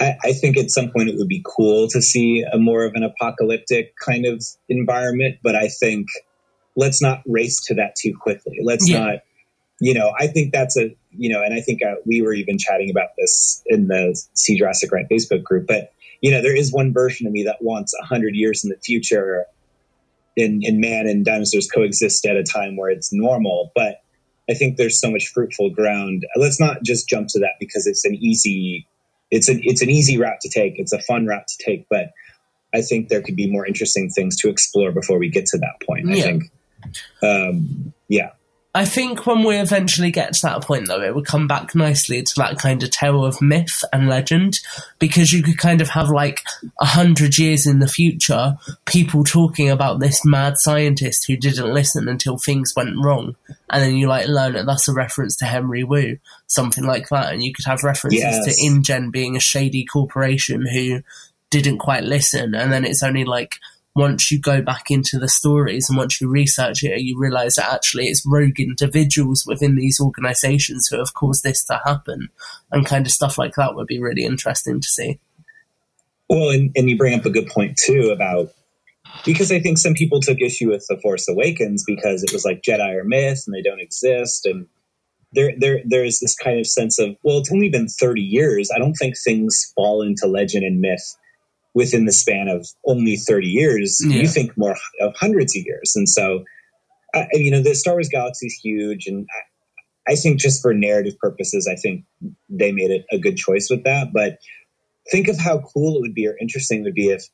I, 0.00 0.16
I, 0.20 0.32
think 0.32 0.56
at 0.56 0.72
some 0.72 0.90
point 0.90 1.10
it 1.10 1.14
would 1.16 1.28
be 1.28 1.44
cool 1.46 1.86
to 1.90 2.02
see 2.02 2.42
a 2.42 2.58
more 2.58 2.84
of 2.84 2.94
an 2.94 3.04
apocalyptic 3.04 3.94
kind 4.04 4.26
of 4.26 4.44
environment, 4.68 5.36
but 5.44 5.54
I 5.54 5.68
think 5.68 6.08
let's 6.74 7.00
not 7.00 7.22
race 7.24 7.64
to 7.66 7.74
that 7.74 7.94
too 7.94 8.16
quickly. 8.20 8.58
Let's 8.64 8.88
yeah. 8.88 8.98
not 8.98 9.18
you 9.84 9.92
know, 9.92 10.14
I 10.18 10.28
think 10.28 10.50
that's 10.50 10.78
a, 10.78 10.96
you 11.10 11.28
know, 11.28 11.42
and 11.42 11.52
I 11.52 11.60
think 11.60 11.82
uh, 11.82 11.96
we 12.06 12.22
were 12.22 12.32
even 12.32 12.56
chatting 12.56 12.88
about 12.88 13.10
this 13.18 13.62
in 13.66 13.86
the 13.86 14.18
See 14.32 14.56
Jurassic 14.56 14.90
Right 14.90 15.04
Facebook 15.10 15.42
group, 15.42 15.66
but, 15.66 15.92
you 16.22 16.30
know, 16.30 16.40
there 16.40 16.56
is 16.56 16.72
one 16.72 16.94
version 16.94 17.26
of 17.26 17.34
me 17.34 17.42
that 17.42 17.58
wants 17.60 17.94
100 17.98 18.34
years 18.34 18.64
in 18.64 18.70
the 18.70 18.78
future 18.78 19.44
in, 20.36 20.60
in 20.62 20.80
man 20.80 21.06
and 21.06 21.22
dinosaurs 21.22 21.68
coexist 21.70 22.24
at 22.24 22.34
a 22.34 22.42
time 22.42 22.78
where 22.78 22.88
it's 22.88 23.12
normal. 23.12 23.72
But 23.74 24.00
I 24.48 24.54
think 24.54 24.78
there's 24.78 24.98
so 24.98 25.10
much 25.10 25.28
fruitful 25.28 25.68
ground. 25.68 26.24
Let's 26.34 26.58
not 26.58 26.82
just 26.82 27.06
jump 27.06 27.28
to 27.32 27.40
that 27.40 27.56
because 27.60 27.86
it's 27.86 28.06
an 28.06 28.14
easy, 28.14 28.86
it's 29.30 29.50
an, 29.50 29.60
it's 29.64 29.82
an 29.82 29.90
easy 29.90 30.16
route 30.16 30.40
to 30.40 30.48
take. 30.48 30.78
It's 30.78 30.94
a 30.94 31.02
fun 31.02 31.26
route 31.26 31.46
to 31.46 31.62
take, 31.62 31.86
but 31.90 32.12
I 32.72 32.80
think 32.80 33.10
there 33.10 33.20
could 33.20 33.36
be 33.36 33.50
more 33.50 33.66
interesting 33.66 34.08
things 34.08 34.38
to 34.38 34.48
explore 34.48 34.92
before 34.92 35.18
we 35.18 35.28
get 35.28 35.44
to 35.48 35.58
that 35.58 35.86
point. 35.86 36.08
I 36.10 36.14
think, 36.22 36.44
um, 37.22 37.92
yeah. 38.08 38.30
I 38.76 38.84
think 38.84 39.24
when 39.24 39.44
we 39.44 39.56
eventually 39.56 40.10
get 40.10 40.32
to 40.34 40.42
that 40.42 40.62
point, 40.62 40.88
though, 40.88 41.00
it 41.00 41.14
would 41.14 41.26
come 41.26 41.46
back 41.46 41.76
nicely 41.76 42.24
to 42.24 42.34
that 42.38 42.58
kind 42.58 42.82
of 42.82 42.90
tale 42.90 43.24
of 43.24 43.40
myth 43.40 43.84
and 43.92 44.08
legend, 44.08 44.58
because 44.98 45.32
you 45.32 45.44
could 45.44 45.58
kind 45.58 45.80
of 45.80 45.90
have 45.90 46.08
like 46.10 46.42
a 46.80 46.84
hundred 46.84 47.38
years 47.38 47.66
in 47.68 47.78
the 47.78 47.86
future, 47.86 48.56
people 48.84 49.22
talking 49.22 49.70
about 49.70 50.00
this 50.00 50.24
mad 50.24 50.54
scientist 50.58 51.26
who 51.28 51.36
didn't 51.36 51.72
listen 51.72 52.08
until 52.08 52.36
things 52.36 52.72
went 52.74 52.96
wrong, 53.00 53.36
and 53.70 53.80
then 53.82 53.96
you 53.96 54.08
like 54.08 54.26
learn 54.26 54.54
that 54.54 54.66
that's 54.66 54.88
a 54.88 54.92
reference 54.92 55.36
to 55.36 55.44
Henry 55.44 55.84
Wu, 55.84 56.18
something 56.48 56.84
like 56.84 57.08
that, 57.10 57.32
and 57.32 57.44
you 57.44 57.52
could 57.52 57.66
have 57.66 57.84
references 57.84 58.20
Yes. 58.20 58.44
to 58.56 58.66
InGen 58.66 59.12
being 59.12 59.36
a 59.36 59.40
shady 59.40 59.84
corporation 59.84 60.66
who 60.66 61.00
didn't 61.50 61.78
quite 61.78 62.02
listen, 62.02 62.56
and 62.56 62.72
then 62.72 62.84
it's 62.84 63.04
only 63.04 63.24
like 63.24 63.60
once 63.94 64.30
you 64.30 64.40
go 64.40 64.60
back 64.60 64.90
into 64.90 65.18
the 65.18 65.28
stories 65.28 65.88
and 65.88 65.96
once 65.96 66.20
you 66.20 66.28
research 66.28 66.82
it, 66.82 67.00
you 67.00 67.16
realize 67.18 67.54
that 67.54 67.72
actually 67.72 68.06
it's 68.06 68.26
rogue 68.26 68.58
individuals 68.58 69.44
within 69.46 69.76
these 69.76 70.00
organizations 70.00 70.88
who 70.88 70.98
have 70.98 71.14
caused 71.14 71.44
this 71.44 71.64
to 71.64 71.80
happen, 71.84 72.28
and 72.72 72.86
kind 72.86 73.06
of 73.06 73.12
stuff 73.12 73.38
like 73.38 73.54
that 73.54 73.74
would 73.74 73.86
be 73.86 74.00
really 74.00 74.24
interesting 74.24 74.80
to 74.80 74.88
see. 74.88 75.20
Well, 76.28 76.50
and, 76.50 76.72
and 76.74 76.90
you 76.90 76.96
bring 76.96 77.18
up 77.18 77.26
a 77.26 77.30
good 77.30 77.48
point 77.48 77.76
too 77.76 78.10
about 78.10 78.48
because 79.24 79.52
I 79.52 79.60
think 79.60 79.78
some 79.78 79.94
people 79.94 80.20
took 80.20 80.40
issue 80.40 80.70
with 80.70 80.84
the 80.88 80.98
Force 81.00 81.28
Awakens 81.28 81.84
because 81.86 82.24
it 82.24 82.32
was 82.32 82.44
like 82.44 82.62
Jedi 82.62 83.00
are 83.00 83.04
myth 83.04 83.44
and 83.46 83.54
they 83.54 83.62
don't 83.62 83.80
exist, 83.80 84.44
and 84.44 84.66
there 85.32 85.52
there 85.56 85.82
there's 85.84 86.18
this 86.18 86.34
kind 86.34 86.58
of 86.58 86.66
sense 86.66 86.98
of 86.98 87.16
well, 87.22 87.38
it's 87.38 87.52
only 87.52 87.68
been 87.68 87.86
thirty 87.86 88.22
years. 88.22 88.70
I 88.74 88.80
don't 88.80 88.94
think 88.94 89.14
things 89.16 89.72
fall 89.76 90.02
into 90.02 90.26
legend 90.26 90.64
and 90.64 90.80
myth 90.80 91.16
within 91.74 92.04
the 92.04 92.12
span 92.12 92.48
of 92.48 92.66
only 92.86 93.16
thirty 93.16 93.48
years. 93.48 94.00
Yeah. 94.04 94.22
You 94.22 94.28
think 94.28 94.56
more 94.56 94.76
of 95.00 95.14
hundreds 95.16 95.56
of 95.56 95.64
years, 95.64 95.92
and 95.94 96.08
so 96.08 96.44
I, 97.14 97.26
you 97.32 97.50
know 97.50 97.62
the 97.62 97.74
Star 97.74 97.94
Wars 97.94 98.08
galaxy 98.08 98.46
is 98.46 98.54
huge, 98.62 99.06
and 99.06 99.26
I, 100.08 100.12
I 100.12 100.14
think 100.16 100.40
just 100.40 100.62
for 100.62 100.74
narrative 100.74 101.18
purposes, 101.18 101.68
I 101.70 101.76
think 101.76 102.04
they 102.48 102.72
made 102.72 102.90
it 102.90 103.06
a 103.10 103.18
good 103.18 103.36
choice 103.36 103.68
with 103.70 103.84
that, 103.84 104.12
but 104.12 104.38
think 105.10 105.28
of 105.28 105.38
how 105.38 105.62
cool 105.74 105.96
it 105.96 106.00
would 106.00 106.14
be 106.14 106.26
or 106.26 106.36
interesting 106.40 106.80
it 106.80 106.84
would 106.84 106.94
be 106.94 107.08
if 107.08 107.24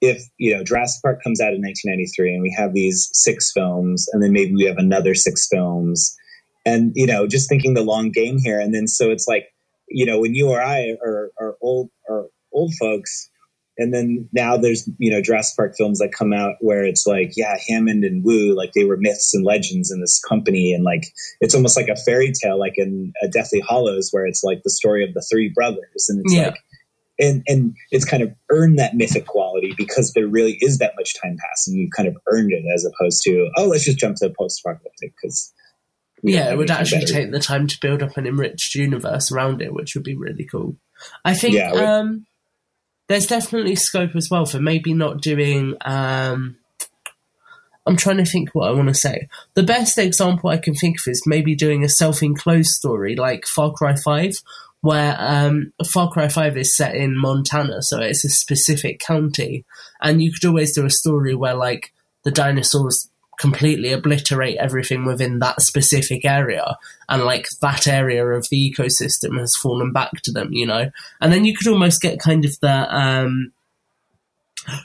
if 0.00 0.22
you 0.38 0.54
know 0.54 0.62
Jurassic 0.62 1.02
Park 1.02 1.22
comes 1.22 1.40
out 1.40 1.54
in 1.54 1.62
1993 1.62 2.34
and 2.34 2.42
we 2.42 2.54
have 2.56 2.74
these 2.74 3.08
six 3.12 3.52
films 3.52 4.06
and 4.12 4.22
then 4.22 4.32
maybe 4.32 4.54
we 4.54 4.64
have 4.64 4.76
another 4.76 5.14
six 5.14 5.48
films 5.50 6.16
and 6.64 6.92
you 6.94 7.06
know 7.06 7.26
just 7.26 7.48
thinking 7.48 7.74
the 7.74 7.82
long 7.82 8.10
game 8.10 8.38
here 8.38 8.60
and 8.60 8.74
then 8.74 8.86
so 8.86 9.10
it's 9.10 9.26
like 9.26 9.46
you 9.88 10.04
know 10.04 10.20
when 10.20 10.34
you 10.34 10.48
or 10.48 10.60
I 10.60 10.96
are, 11.02 11.30
are 11.40 11.56
old 11.62 11.90
are 12.08 12.26
old 12.52 12.74
folks 12.78 13.30
and 13.78 13.92
then 13.92 14.28
now 14.32 14.56
there's 14.56 14.88
you 14.98 15.10
know 15.10 15.20
Jurassic 15.22 15.56
Park 15.56 15.74
films 15.76 15.98
that 15.98 16.12
come 16.12 16.32
out 16.32 16.54
where 16.60 16.84
it's 16.84 17.06
like 17.06 17.32
yeah 17.36 17.56
Hammond 17.68 18.04
and 18.04 18.24
Wu 18.24 18.54
like 18.56 18.72
they 18.72 18.84
were 18.84 18.96
myths 18.96 19.34
and 19.34 19.44
legends 19.44 19.90
in 19.90 20.00
this 20.00 20.20
company 20.20 20.72
and 20.72 20.84
like 20.84 21.04
it's 21.40 21.54
almost 21.54 21.76
like 21.76 21.88
a 21.88 21.96
fairy 21.96 22.32
tale 22.32 22.58
like 22.58 22.74
in 22.76 23.12
uh, 23.22 23.26
Deathly 23.28 23.62
Hallows 23.68 24.08
where 24.12 24.26
it's 24.26 24.42
like 24.44 24.62
the 24.62 24.70
story 24.70 25.04
of 25.04 25.14
the 25.14 25.24
three 25.30 25.50
brothers 25.54 26.06
and 26.08 26.20
it's 26.24 26.34
Yeah. 26.34 26.46
like 26.48 26.58
and 27.18 27.42
and 27.46 27.74
it's 27.90 28.04
kind 28.04 28.22
of 28.22 28.34
earned 28.50 28.78
that 28.78 28.94
mythic 28.94 29.26
quality 29.26 29.72
because 29.76 30.12
there 30.12 30.26
really 30.26 30.58
is 30.60 30.78
that 30.78 30.92
much 30.98 31.14
time 31.22 31.36
passing. 31.48 31.74
You've 31.74 31.90
kind 31.96 32.08
of 32.08 32.16
earned 32.26 32.52
it 32.52 32.62
as 32.74 32.84
opposed 32.84 33.22
to 33.24 33.48
oh, 33.56 33.66
let's 33.66 33.84
just 33.84 33.98
jump 33.98 34.16
to 34.16 34.30
post-apocalyptic 34.38 35.14
because 35.20 35.52
Yeah, 36.22 36.50
it 36.52 36.58
would 36.58 36.70
actually 36.70 37.06
take 37.06 37.30
the 37.30 37.38
time 37.40 37.68
to 37.68 37.78
build 37.80 38.02
up 38.02 38.16
an 38.18 38.26
enriched 38.26 38.74
universe 38.74 39.32
around 39.32 39.62
it, 39.62 39.72
which 39.72 39.94
would 39.94 40.04
be 40.04 40.16
really 40.16 40.44
cool. 40.44 40.76
I 41.24 41.34
think 41.34 41.54
Yeah, 41.54 41.70
um, 41.72 42.26
there's 43.08 43.26
definitely 43.26 43.76
scope 43.76 44.16
as 44.16 44.28
well 44.30 44.46
for 44.46 44.60
maybe 44.60 44.94
not 44.94 45.20
doing. 45.20 45.74
Um, 45.84 46.56
I'm 47.86 47.96
trying 47.96 48.16
to 48.16 48.24
think 48.24 48.50
what 48.52 48.68
I 48.68 48.72
want 48.72 48.88
to 48.88 48.94
say. 48.94 49.28
The 49.54 49.62
best 49.62 49.96
example 49.96 50.50
I 50.50 50.56
can 50.56 50.74
think 50.74 50.96
of 50.98 51.10
is 51.10 51.22
maybe 51.24 51.54
doing 51.54 51.84
a 51.84 51.88
self-enclosed 51.88 52.70
story 52.70 53.14
like 53.14 53.46
Far 53.46 53.72
Cry 53.72 53.94
Five, 53.94 54.32
where 54.80 55.16
um, 55.18 55.72
Far 55.92 56.10
Cry 56.10 56.28
Five 56.28 56.56
is 56.56 56.76
set 56.76 56.96
in 56.96 57.16
Montana, 57.16 57.82
so 57.82 58.00
it's 58.00 58.24
a 58.24 58.28
specific 58.28 58.98
county, 58.98 59.64
and 60.00 60.20
you 60.20 60.32
could 60.32 60.44
always 60.46 60.74
do 60.74 60.84
a 60.84 60.90
story 60.90 61.34
where 61.34 61.54
like 61.54 61.92
the 62.24 62.32
dinosaurs 62.32 63.08
completely 63.38 63.92
obliterate 63.92 64.56
everything 64.56 65.04
within 65.04 65.38
that 65.40 65.60
specific 65.60 66.24
area. 66.24 66.76
And 67.08 67.24
like 67.24 67.46
that 67.60 67.86
area 67.86 68.26
of 68.26 68.48
the 68.50 68.74
ecosystem 68.74 69.38
has 69.38 69.54
fallen 69.56 69.92
back 69.92 70.22
to 70.22 70.32
them 70.32 70.52
you 70.52 70.66
know? 70.66 70.90
And 71.20 71.32
then 71.32 71.44
you 71.44 71.56
could 71.56 71.68
almost 71.68 72.00
get 72.00 72.20
kind 72.20 72.44
of 72.44 72.58
the 72.60 72.94
um 72.94 73.52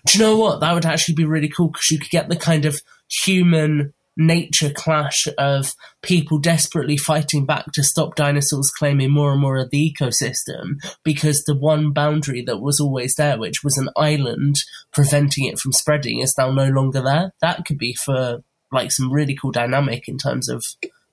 do 0.05 0.17
you 0.17 0.23
know 0.23 0.37
what? 0.37 0.59
That 0.59 0.73
would 0.73 0.85
actually 0.85 1.15
be 1.15 1.25
really 1.25 1.49
cool 1.49 1.69
because 1.69 1.89
you 1.89 1.97
could 1.97 2.11
get 2.11 2.29
the 2.29 2.35
kind 2.35 2.65
of 2.65 2.79
human 3.09 3.93
nature 4.25 4.71
clash 4.73 5.27
of 5.37 5.73
people 6.01 6.37
desperately 6.37 6.97
fighting 6.97 7.45
back 7.45 7.65
to 7.73 7.83
stop 7.83 8.15
dinosaurs 8.15 8.71
claiming 8.71 9.11
more 9.11 9.31
and 9.31 9.41
more 9.41 9.57
of 9.57 9.69
the 9.71 9.93
ecosystem 9.93 10.75
because 11.03 11.43
the 11.43 11.55
one 11.55 11.91
boundary 11.91 12.41
that 12.43 12.61
was 12.61 12.79
always 12.79 13.15
there 13.15 13.37
which 13.37 13.63
was 13.63 13.77
an 13.77 13.89
island 13.95 14.55
preventing 14.93 15.45
it 15.45 15.59
from 15.59 15.71
spreading 15.71 16.19
is 16.19 16.35
now 16.37 16.51
no 16.51 16.69
longer 16.69 17.01
there 17.01 17.33
that 17.41 17.65
could 17.65 17.77
be 17.77 17.93
for 17.93 18.43
like 18.71 18.91
some 18.91 19.11
really 19.11 19.35
cool 19.39 19.51
dynamic 19.51 20.07
in 20.07 20.17
terms 20.17 20.49
of 20.49 20.63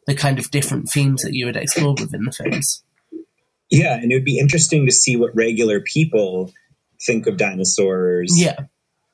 the 0.06 0.14
kind 0.14 0.38
of 0.38 0.50
different 0.50 0.88
themes 0.92 1.22
that 1.22 1.34
you 1.34 1.46
would 1.46 1.56
explore 1.56 1.94
within 1.98 2.24
the 2.24 2.32
films 2.32 2.82
yeah, 3.70 3.94
and 3.94 4.10
it 4.10 4.14
would 4.14 4.24
be 4.24 4.38
interesting 4.38 4.86
to 4.86 4.92
see 4.92 5.16
what 5.16 5.34
regular 5.36 5.80
people 5.80 6.52
think 7.06 7.26
of 7.26 7.36
dinosaurs. 7.36 8.32
yeah 8.34 8.56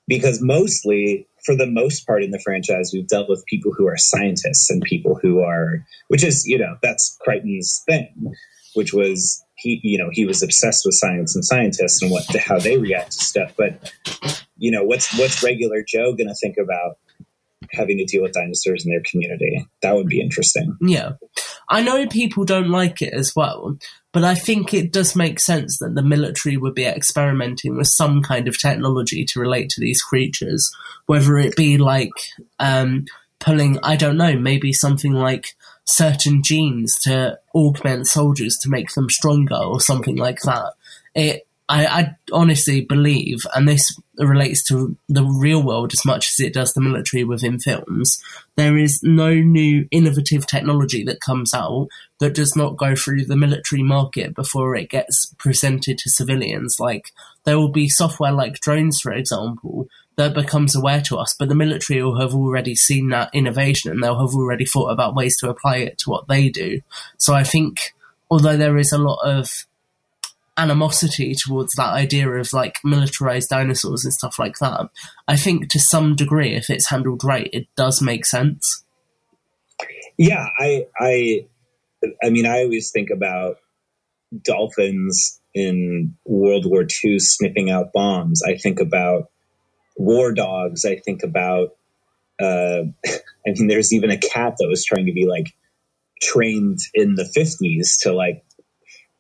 because 0.07 0.41
mostly 0.41 1.27
for 1.45 1.55
the 1.55 1.67
most 1.67 2.07
part 2.07 2.23
in 2.23 2.31
the 2.31 2.41
franchise 2.41 2.91
we've 2.93 3.09
dealt 3.09 3.29
with 3.29 3.45
people 3.47 3.73
who 3.77 3.87
are 3.87 3.97
scientists 3.97 4.71
and 4.71 4.83
people 4.83 5.19
who 5.21 5.41
are 5.41 5.85
which 6.09 6.25
is 6.25 6.47
you 6.47 6.59
know 6.59 6.77
that's 6.83 7.17
crichton's 7.21 7.83
thing 7.87 8.35
which 8.75 8.93
was 8.93 9.45
he 9.57 9.81
you 9.83 9.99
know 9.99 10.11
he 10.13 10.25
was 10.25 10.43
obsessed 10.43 10.83
with 10.85 10.95
science 10.95 11.35
and 11.35 11.45
scientists 11.45 12.03
and 12.03 12.11
what 12.11 12.25
how 12.37 12.59
they 12.59 12.77
react 12.77 13.13
to 13.13 13.25
stuff. 13.25 13.53
But 13.57 13.93
you 14.57 14.71
know 14.71 14.85
what's 14.85 15.19
what's 15.19 15.43
regular 15.43 15.83
joe 15.87 16.15
going 16.15 16.29
to 16.29 16.35
think 16.35 16.57
about 16.59 16.99
having 17.73 17.97
to 17.99 18.05
deal 18.05 18.23
with 18.23 18.33
dinosaurs 18.33 18.85
in 18.85 18.93
their 18.93 19.03
community? 19.11 19.67
That 19.83 19.95
would 19.95 20.07
be 20.07 20.21
interesting. 20.21 20.77
Yeah. 20.81 21.13
I 21.69 21.83
know 21.83 22.07
people 22.07 22.45
don't 22.45 22.69
like 22.69 23.01
it 23.01 23.15
as 23.15 23.35
well, 23.35 23.79
but 24.15 24.23
I 24.23 24.37
think 24.37 24.73
it 24.73 24.93
does 24.93 25.17
make 25.17 25.41
sense 25.41 25.79
that 25.79 25.97
the 25.97 26.03
military 26.03 26.57
would 26.57 26.75
be 26.75 26.87
experimenting 26.87 27.77
with 27.77 27.89
some 27.89 28.23
kind 28.23 28.47
of 28.47 28.57
technology 28.57 29.25
to 29.25 29.41
relate 29.41 29.71
to 29.71 29.81
these 29.81 30.01
creatures, 30.03 30.71
whether 31.07 31.37
it 31.37 31.57
be 31.57 31.79
like 31.79 32.13
um, 32.61 33.07
pulling, 33.41 33.81
I 33.83 33.97
don't 33.97 34.17
know, 34.17 34.39
maybe 34.39 34.73
something 34.73 35.13
like 35.13 35.57
certain 35.85 36.45
genes 36.45 36.95
to 37.03 37.41
augment 37.57 38.07
soldiers 38.07 38.57
to 38.63 38.71
make 38.71 38.95
them 38.95 39.11
stronger 39.11 39.57
or 39.57 39.81
something 39.81 40.17
like 40.17 40.39
that. 40.45 40.75
It, 41.17 41.49
I, 41.67 41.87
I 41.87 42.17
honestly 42.31 42.83
believe, 42.83 43.39
and 43.55 43.67
this 43.67 43.99
relates 44.19 44.63
to 44.69 44.97
the 45.09 45.25
real 45.25 45.63
world 45.63 45.93
as 45.95 46.05
much 46.05 46.29
as 46.29 46.41
it 46.45 46.53
does 46.53 46.75
the 46.75 46.81
military 46.83 47.25
within 47.25 47.59
films, 47.59 48.23
there 48.57 48.77
is 48.77 49.01
no 49.03 49.33
new 49.33 49.89
innovative 49.91 50.47
technology 50.47 51.03
that 51.05 51.21
comes 51.21 51.55
out 51.55 51.89
that 52.21 52.35
does 52.35 52.55
not 52.55 52.77
go 52.77 52.95
through 52.95 53.25
the 53.25 53.37
military 53.37 53.83
market 53.83 54.35
before 54.35 54.77
it 54.77 54.91
gets 54.91 55.35
presented 55.39 55.97
to 55.99 56.11
civilians. 56.11 56.77
Like, 56.79 57.13
there 57.45 57.59
will 57.59 57.73
be 57.73 57.89
software 57.89 58.33
like 58.33 58.61
drones, 58.61 59.01
for 59.01 59.13
example, 59.13 59.89
that 60.17 60.35
becomes 60.35 60.77
aware 60.77 61.01
to 61.01 61.17
us, 61.17 61.35
but 61.39 61.49
the 61.49 61.55
military 61.55 62.03
will 62.03 62.21
have 62.21 62.35
already 62.35 62.75
seen 62.75 63.09
that 63.09 63.31
innovation 63.33 63.91
and 63.91 64.03
they'll 64.03 64.21
have 64.21 64.35
already 64.35 64.67
thought 64.67 64.91
about 64.91 65.15
ways 65.15 65.39
to 65.39 65.49
apply 65.49 65.79
it 65.79 65.99
to 65.99 66.11
what 66.11 66.29
they 66.29 66.51
do. 66.51 66.81
So 67.17 67.35
I 67.35 67.43
think, 67.43 67.95
although 68.31 68.57
there 68.57 68.77
is 68.77 68.93
a 68.93 68.99
lot 68.99 69.19
of 69.25 69.51
animosity 70.57 71.35
towards 71.35 71.73
that 71.77 71.93
idea 71.93 72.29
of 72.29 72.53
like 72.53 72.79
militarized 72.85 73.49
dinosaurs 73.51 74.05
and 74.05 74.13
stuff 74.15 74.39
like 74.39 74.59
that. 74.61 74.89
I 75.27 75.37
think 75.37 75.69
to 75.71 75.81
some 75.81 76.15
degree, 76.15 76.55
if 76.55 76.71
it's 76.71 76.89
handled 76.91 77.23
right, 77.25 77.51
it 77.53 77.67
does 77.77 78.01
make 78.01 78.25
sense. 78.27 78.85
yeah 80.17 80.47
i 80.59 80.85
i 80.99 81.47
i 82.23 82.31
mean 82.31 82.47
i 82.47 82.63
always 82.63 82.91
think 82.93 83.11
about 83.11 83.57
dolphins 84.43 85.41
in 85.55 86.15
world 86.25 86.67
war 86.67 86.87
ii 87.05 87.19
sniffing 87.19 87.71
out 87.71 87.93
bombs 87.93 88.43
i 88.47 88.57
think 88.57 88.81
about 88.81 89.31
war 89.97 90.33
dogs 90.33 90.85
i 90.85 90.97
think 90.97 91.23
about 91.23 91.71
uh 92.41 92.83
i 93.07 93.51
mean 93.55 93.67
there's 93.67 93.93
even 93.93 94.11
a 94.11 94.19
cat 94.19 94.55
that 94.59 94.69
was 94.69 94.85
trying 94.85 95.07
to 95.07 95.13
be 95.13 95.27
like 95.27 95.55
trained 96.23 96.79
in 96.95 97.15
the 97.15 97.25
50s 97.25 98.03
to 98.03 98.13
like 98.13 98.45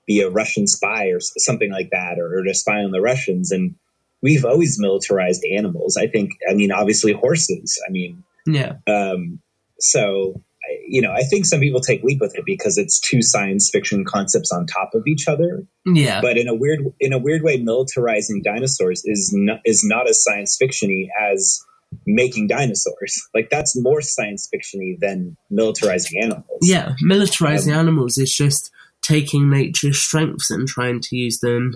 be 0.06 0.20
a 0.20 0.30
Russian 0.30 0.66
spy 0.66 1.06
or 1.06 1.20
something 1.20 1.70
like 1.70 1.90
that, 1.90 2.18
or, 2.18 2.38
or 2.38 2.42
to 2.44 2.54
spy 2.54 2.82
on 2.84 2.90
the 2.90 3.00
Russians. 3.00 3.50
And 3.50 3.74
we've 4.22 4.44
always 4.44 4.78
militarized 4.78 5.44
animals. 5.56 5.96
I 5.96 6.06
think, 6.06 6.32
I 6.48 6.54
mean, 6.54 6.72
obviously 6.72 7.12
horses. 7.12 7.80
I 7.86 7.90
mean, 7.90 8.22
Yeah. 8.46 8.74
um, 8.86 9.40
so, 9.78 10.40
I- 10.62 10.78
you 10.88 11.02
know, 11.02 11.12
I 11.12 11.22
think 11.24 11.44
some 11.46 11.60
people 11.60 11.80
take 11.80 12.02
leap 12.02 12.20
with 12.20 12.34
it 12.36 12.44
because 12.46 12.78
it's 12.78 12.98
two 13.00 13.20
science 13.22 13.68
fiction 13.70 14.04
concepts 14.04 14.50
on 14.52 14.66
top 14.66 14.90
of 14.94 15.06
each 15.06 15.28
other. 15.28 15.66
Yeah. 15.86 16.20
But 16.22 16.38
in 16.38 16.48
a 16.48 16.54
weird, 16.54 16.80
in 17.00 17.12
a 17.12 17.18
weird 17.18 17.42
way, 17.42 17.58
militarizing 17.58 18.42
dinosaurs 18.42 19.02
is 19.04 19.30
not, 19.34 19.60
is 19.64 19.84
not 19.84 20.08
as 20.08 20.22
science 20.22 20.56
fictiony 20.60 21.08
as 21.20 21.60
making 22.06 22.48
dinosaurs. 22.48 23.14
Like 23.34 23.50
that's 23.50 23.78
more 23.80 24.00
science 24.00 24.48
fictiony 24.52 24.98
than 24.98 25.36
militarizing 25.52 26.22
animals. 26.22 26.58
Yeah, 26.62 26.94
militarizing 27.04 27.72
Um, 27.72 27.78
animals 27.80 28.18
is 28.18 28.32
just 28.34 28.70
taking 29.06 29.50
nature's 29.50 29.98
strengths 29.98 30.50
and 30.50 30.66
trying 30.66 31.00
to 31.00 31.16
use 31.16 31.38
them 31.40 31.74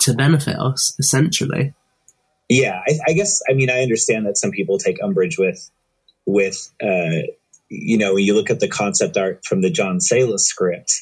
to 0.00 0.14
benefit 0.14 0.56
us, 0.58 0.94
essentially. 0.98 1.72
Yeah, 2.48 2.80
I, 2.86 2.98
I 3.08 3.12
guess. 3.12 3.40
I 3.48 3.54
mean, 3.54 3.70
I 3.70 3.82
understand 3.82 4.26
that 4.26 4.36
some 4.36 4.50
people 4.50 4.78
take 4.78 5.02
umbrage 5.02 5.38
with, 5.38 5.68
with, 6.26 6.70
uh, 6.82 7.26
you 7.68 7.98
know, 7.98 8.14
when 8.14 8.24
you 8.24 8.34
look 8.34 8.50
at 8.50 8.60
the 8.60 8.68
concept 8.68 9.16
art 9.16 9.44
from 9.44 9.62
the 9.62 9.70
John 9.70 10.00
Sayles 10.00 10.46
script, 10.46 10.92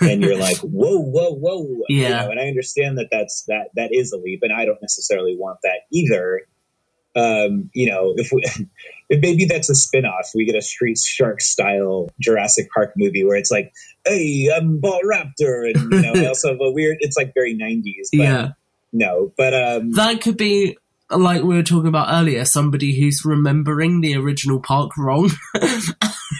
and 0.00 0.22
you're 0.22 0.38
like, 0.38 0.56
whoa, 0.62 0.98
whoa, 1.00 1.32
whoa. 1.34 1.62
You 1.88 2.02
Yeah. 2.02 2.20
know, 2.24 2.30
and 2.30 2.38
I 2.38 2.44
understand 2.46 2.98
that 2.98 3.08
that's 3.10 3.44
that 3.48 3.70
that 3.74 3.90
is 3.92 4.12
a 4.12 4.18
leap, 4.18 4.40
and 4.42 4.52
I 4.52 4.64
don't 4.64 4.80
necessarily 4.80 5.36
want 5.36 5.58
that 5.64 5.80
either. 5.92 6.42
Um, 7.16 7.70
you 7.72 7.90
know, 7.90 8.14
if 8.16 8.30
we, 8.32 8.44
maybe 9.20 9.44
that's 9.44 9.70
a 9.70 9.74
spin-off, 9.74 10.30
we 10.34 10.44
get 10.44 10.56
a 10.56 10.62
Street 10.62 10.98
Shark 10.98 11.40
style 11.40 12.08
Jurassic 12.20 12.68
Park 12.72 12.92
movie 12.96 13.24
where 13.24 13.36
it's 13.36 13.50
like, 13.50 13.72
hey, 14.06 14.48
I'm 14.54 14.80
Ball 14.80 15.00
Raptor, 15.04 15.70
and 15.70 15.92
you 15.92 16.02
know, 16.02 16.12
I 16.14 16.26
also 16.26 16.48
have 16.48 16.60
a 16.60 16.70
weird. 16.70 16.98
It's 17.00 17.16
like 17.16 17.32
very 17.34 17.56
'90s. 17.56 18.08
But 18.12 18.18
Yeah. 18.18 18.48
No, 18.92 19.32
but 19.36 19.52
um, 19.54 19.90
That 19.92 20.20
could 20.20 20.36
be, 20.36 20.78
like 21.10 21.42
we 21.42 21.56
were 21.56 21.64
talking 21.64 21.88
about 21.88 22.08
earlier, 22.12 22.44
somebody 22.44 22.98
who's 22.98 23.24
remembering 23.24 24.00
the 24.00 24.16
original 24.16 24.60
park 24.60 24.96
wrong. 24.96 25.30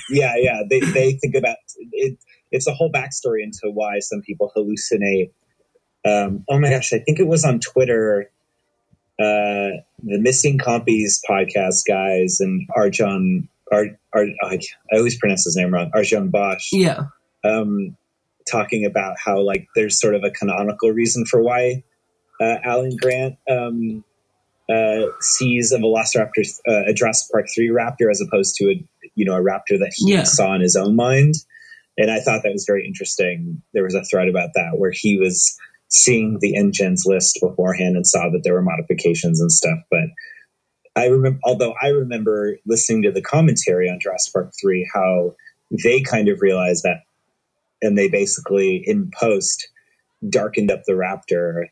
yeah, 0.09 0.35
yeah. 0.37 0.63
They 0.69 0.81
they 0.81 1.13
think 1.21 1.35
about 1.35 1.57
it. 1.93 2.19
It's 2.53 2.69
a 2.69 2.75
whole 2.75 2.93
backstory 2.93 3.43
into 3.43 3.71
why 3.73 3.99
some 3.99 4.23
people 4.23 4.53
hallucinate. 4.57 5.33
Um, 6.07 6.45
oh 6.49 6.61
my 6.61 6.71
gosh, 6.71 6.93
I 6.93 6.99
think 6.99 7.19
it 7.19 7.27
was 7.27 7.45
on 7.45 7.59
Twitter. 7.61 8.31
Uh, 9.19 9.79
the 10.03 10.19
Missing 10.19 10.59
Compies 10.59 11.21
podcast 11.29 11.83
guys 11.87 12.41
and 12.41 12.69
Arjun, 12.75 13.49
Ar, 13.73 13.87
Ar, 14.13 14.25
I 14.43 14.59
I 14.93 14.97
always 14.97 15.19
pronounce 15.19 15.45
his 15.45 15.57
name 15.57 15.73
wrong. 15.73 15.91
Arjun 15.95 16.31
Bosch. 16.31 16.71
yeah. 16.73 17.05
Um, 17.45 17.97
talking 18.51 18.85
about 18.85 19.17
how 19.25 19.41
like 19.41 19.67
there's 19.75 20.01
sort 20.01 20.15
of 20.15 20.23
a 20.25 20.31
canonical 20.31 20.91
reason 20.91 21.25
for 21.27 21.43
why 21.43 21.83
uh, 22.41 22.57
Alan 22.65 22.97
Grant 23.01 23.37
um, 23.51 24.03
uh, 24.69 25.07
sees 25.21 25.73
a 25.73 25.79
Velociraptor, 25.79 26.45
uh, 26.69 26.91
a 26.91 26.93
Jurassic 26.95 27.31
Park 27.33 27.47
three 27.55 27.69
raptor, 27.69 28.11
as 28.11 28.21
opposed 28.21 28.57
to 28.57 28.71
a 28.71 28.85
you 29.15 29.25
know 29.25 29.35
a 29.37 29.41
raptor 29.43 29.79
that 29.79 29.93
he 29.95 30.13
Yeah. 30.13 30.25
saw 30.25 30.55
in 30.55 30.61
his 30.61 30.75
own 30.77 30.97
mind. 30.97 31.35
And 31.97 32.11
I 32.11 32.19
thought 32.21 32.43
that 32.43 32.53
was 32.53 32.65
very 32.67 32.85
interesting. 32.87 33.63
There 33.73 33.85
was 33.85 33.95
a 33.95 34.03
thread 34.03 34.29
about 34.29 34.51
that 34.57 34.73
where 34.77 34.91
he 34.93 35.17
was 35.19 35.57
seeing 35.97 36.39
the 36.41 36.55
InGen's 36.57 37.05
list 37.07 37.39
beforehand 37.41 37.95
and 37.95 38.05
saw 38.07 38.29
that 38.31 38.41
there 38.43 38.55
were 38.55 38.63
modifications 38.63 39.41
and 39.41 39.53
stuff. 39.53 39.79
But 39.93 40.07
I 40.97 41.07
remember, 41.07 41.39
although 41.45 41.75
I 41.81 41.89
remember 41.89 42.57
listening 42.67 43.03
to 43.03 43.13
the 43.13 43.23
commentary 43.23 43.89
on 43.89 44.01
Jurassic 44.01 44.33
Park 44.33 44.53
three, 44.61 44.89
how 44.93 45.37
they 45.85 46.01
kind 46.03 46.29
of 46.29 46.41
realized 46.41 46.83
that, 46.83 47.03
and 47.81 47.97
they 47.97 48.09
basically 48.09 48.83
in 48.85 49.11
post 49.17 49.69
darkened 50.29 50.71
up 50.73 50.83
the 50.85 50.95
raptor 50.95 51.67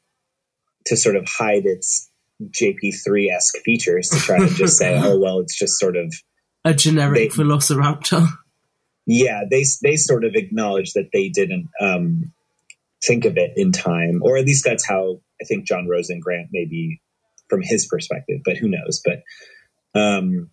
to 0.87 0.97
sort 0.97 1.17
of 1.17 1.27
hide 1.27 1.65
its 1.67 2.09
JP3 2.43 3.29
esque 3.31 3.59
features 3.65 4.09
to 4.11 4.19
try 4.21 4.39
to 4.39 4.49
just 4.55 4.77
say, 4.79 4.99
oh 5.03 5.19
well, 5.19 5.41
it's 5.41 5.59
just 5.59 5.79
sort 5.79 5.97
of 5.97 6.13
A 6.65 6.75
generic 6.75 7.33
They- 7.33 7.43
velociraptor. 7.43 8.29
yeah. 9.07 9.43
They 9.51 9.65
they 9.83 9.97
sort 9.97 10.25
of 10.25 10.33
acknowledged 10.35 10.95
that 10.95 11.11
they 11.13 11.29
didn't 11.29 11.71
um, 11.81 12.33
think 13.05 13.25
of 13.25 13.37
it 13.37 13.53
in 13.57 13.73
time, 13.73 14.21
or 14.23 14.37
at 14.37 14.45
least 14.45 14.65
that's 14.65 14.87
how 14.87 15.21
I 15.41 15.45
think 15.45 15.67
John 15.67 15.89
Rosen 15.89 16.21
Grant 16.21 16.49
maybe 16.53 17.01
from 17.49 17.61
his 17.63 17.87
perspective, 17.87 18.41
but 18.45 18.57
who 18.57 18.69
knows? 18.69 19.03
But 19.05 19.23
um, 20.01 20.51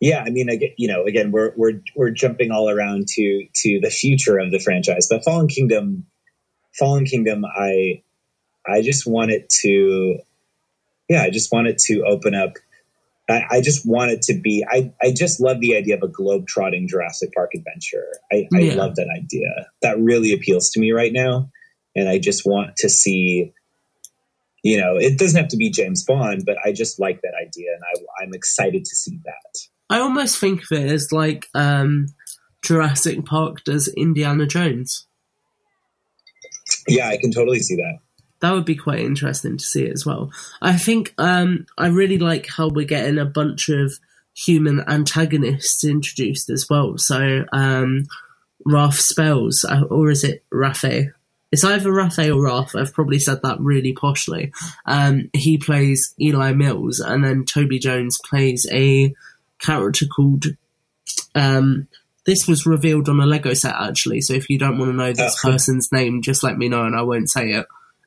yeah, 0.00 0.22
I 0.26 0.30
mean, 0.30 0.50
I 0.50 0.56
get 0.56 0.74
you 0.78 0.88
know, 0.88 1.04
again, 1.04 1.32
we're 1.32 1.52
we're 1.56 1.80
we're 1.96 2.10
jumping 2.10 2.50
all 2.50 2.70
around 2.70 3.08
to 3.08 3.46
to 3.62 3.80
the 3.82 3.90
future 3.90 4.38
of 4.38 4.50
the 4.50 4.58
franchise, 4.58 5.06
but 5.08 5.24
Fallen 5.24 5.48
Kingdom, 5.48 6.06
Fallen 6.78 7.04
Kingdom, 7.04 7.44
I 7.44 8.02
I 8.66 8.82
just 8.82 9.06
want 9.06 9.30
it 9.30 9.50
to, 9.62 10.18
yeah, 11.08 11.22
I 11.22 11.30
just 11.30 11.52
want 11.52 11.68
it 11.68 11.78
to 11.86 12.04
open 12.06 12.34
up. 12.34 12.54
I, 13.28 13.44
I 13.50 13.60
just 13.62 13.86
want 13.86 14.10
it 14.10 14.22
to 14.22 14.34
be. 14.34 14.66
I 14.68 14.92
I 15.02 15.12
just 15.12 15.40
love 15.40 15.60
the 15.60 15.76
idea 15.76 15.96
of 15.96 16.02
a 16.02 16.08
globe-trotting 16.08 16.88
Jurassic 16.88 17.30
Park 17.34 17.52
adventure. 17.54 18.06
I, 18.30 18.46
I 18.54 18.70
love 18.74 18.96
that 18.96 19.08
idea. 19.16 19.48
That 19.80 19.98
really 19.98 20.32
appeals 20.34 20.70
to 20.70 20.80
me 20.80 20.92
right 20.92 21.12
now, 21.12 21.50
and 21.94 22.08
I 22.08 22.18
just 22.18 22.44
want 22.44 22.76
to 22.76 22.88
see. 22.88 23.52
You 24.62 24.80
know, 24.80 24.96
it 24.96 25.18
doesn't 25.18 25.38
have 25.38 25.50
to 25.50 25.58
be 25.58 25.68
James 25.68 26.04
Bond, 26.04 26.44
but 26.46 26.56
I 26.64 26.72
just 26.72 26.98
like 26.98 27.20
that 27.20 27.34
idea, 27.38 27.72
and 27.74 27.82
I, 27.84 28.24
I'm 28.24 28.32
excited 28.32 28.86
to 28.86 28.96
see 28.96 29.20
that. 29.24 29.58
I 29.90 30.00
almost 30.00 30.38
think 30.38 30.62
of 30.62 30.78
it 30.78 30.90
as 30.90 31.12
like 31.12 31.48
um, 31.54 32.06
Jurassic 32.64 33.26
Park 33.26 33.62
does 33.64 33.88
Indiana 33.88 34.46
Jones. 34.46 35.06
Yeah, 36.88 37.08
I 37.08 37.18
can 37.18 37.30
totally 37.30 37.60
see 37.60 37.76
that. 37.76 37.98
That 38.40 38.52
would 38.52 38.64
be 38.64 38.74
quite 38.74 39.00
interesting 39.00 39.56
to 39.56 39.64
see 39.64 39.88
as 39.88 40.04
well. 40.04 40.30
I 40.60 40.76
think 40.76 41.14
um, 41.18 41.66
I 41.78 41.88
really 41.88 42.18
like 42.18 42.46
how 42.48 42.68
we're 42.68 42.86
getting 42.86 43.18
a 43.18 43.24
bunch 43.24 43.68
of 43.68 43.92
human 44.36 44.80
antagonists 44.88 45.84
introduced 45.84 46.50
as 46.50 46.66
well. 46.68 46.94
So 46.96 47.44
um, 47.52 48.04
Raph 48.66 48.94
Spells, 48.94 49.64
uh, 49.64 49.82
or 49.90 50.10
is 50.10 50.24
it 50.24 50.44
Raphael? 50.50 51.10
It's 51.54 51.62
either 51.62 51.92
Raphael 51.92 52.32
or 52.38 52.48
Raph. 52.48 52.74
I've 52.78 52.92
probably 52.92 53.20
said 53.20 53.38
that 53.44 53.60
really 53.60 53.94
poshly. 53.94 54.50
Um, 54.86 55.30
he 55.32 55.56
plays 55.56 56.12
Eli 56.20 56.52
Mills, 56.52 56.98
and 56.98 57.24
then 57.24 57.44
Toby 57.44 57.78
Jones 57.78 58.18
plays 58.28 58.66
a 58.72 59.14
character 59.60 60.06
called. 60.06 60.46
Um, 61.36 61.86
this 62.26 62.48
was 62.48 62.66
revealed 62.66 63.08
on 63.08 63.20
a 63.20 63.26
Lego 63.26 63.54
set 63.54 63.74
actually. 63.78 64.20
So 64.20 64.32
if 64.34 64.50
you 64.50 64.58
don't 64.58 64.78
want 64.78 64.90
to 64.90 64.96
know 64.96 65.12
this 65.12 65.38
Oh. 65.44 65.50
person's 65.52 65.90
name, 65.92 66.22
just 66.22 66.42
let 66.42 66.58
me 66.58 66.68
know 66.68 66.84
and 66.84 66.96
I 66.96 67.02
won't 67.02 67.30
say 67.30 67.50
it. 67.50 67.66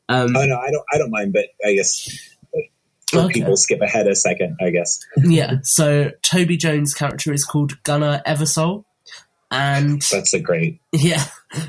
Um, 0.09 0.35
Oh 0.35 0.45
no, 0.45 0.57
I 0.57 0.69
don't. 0.69 0.83
I 0.93 0.97
don't 0.97 1.11
mind, 1.11 1.31
but 1.31 1.45
I 1.65 1.73
guess 1.75 2.35
Okay. 3.13 3.33
people 3.33 3.55
skip 3.55 3.79
ahead 3.81 4.07
a 4.07 4.15
second. 4.15 4.57
I 4.59 4.71
guess. 4.71 4.99
yeah. 5.23 5.57
So 5.63 6.11
Toby 6.21 6.57
Jones' 6.57 6.93
character 6.93 7.31
is 7.31 7.45
called 7.45 7.81
Gunnar 7.83 8.21
Eversol, 8.27 8.83
and 9.51 10.01
That's 10.11 10.33
a 10.33 10.39
great. 10.41 10.81
yeah, 10.91 11.23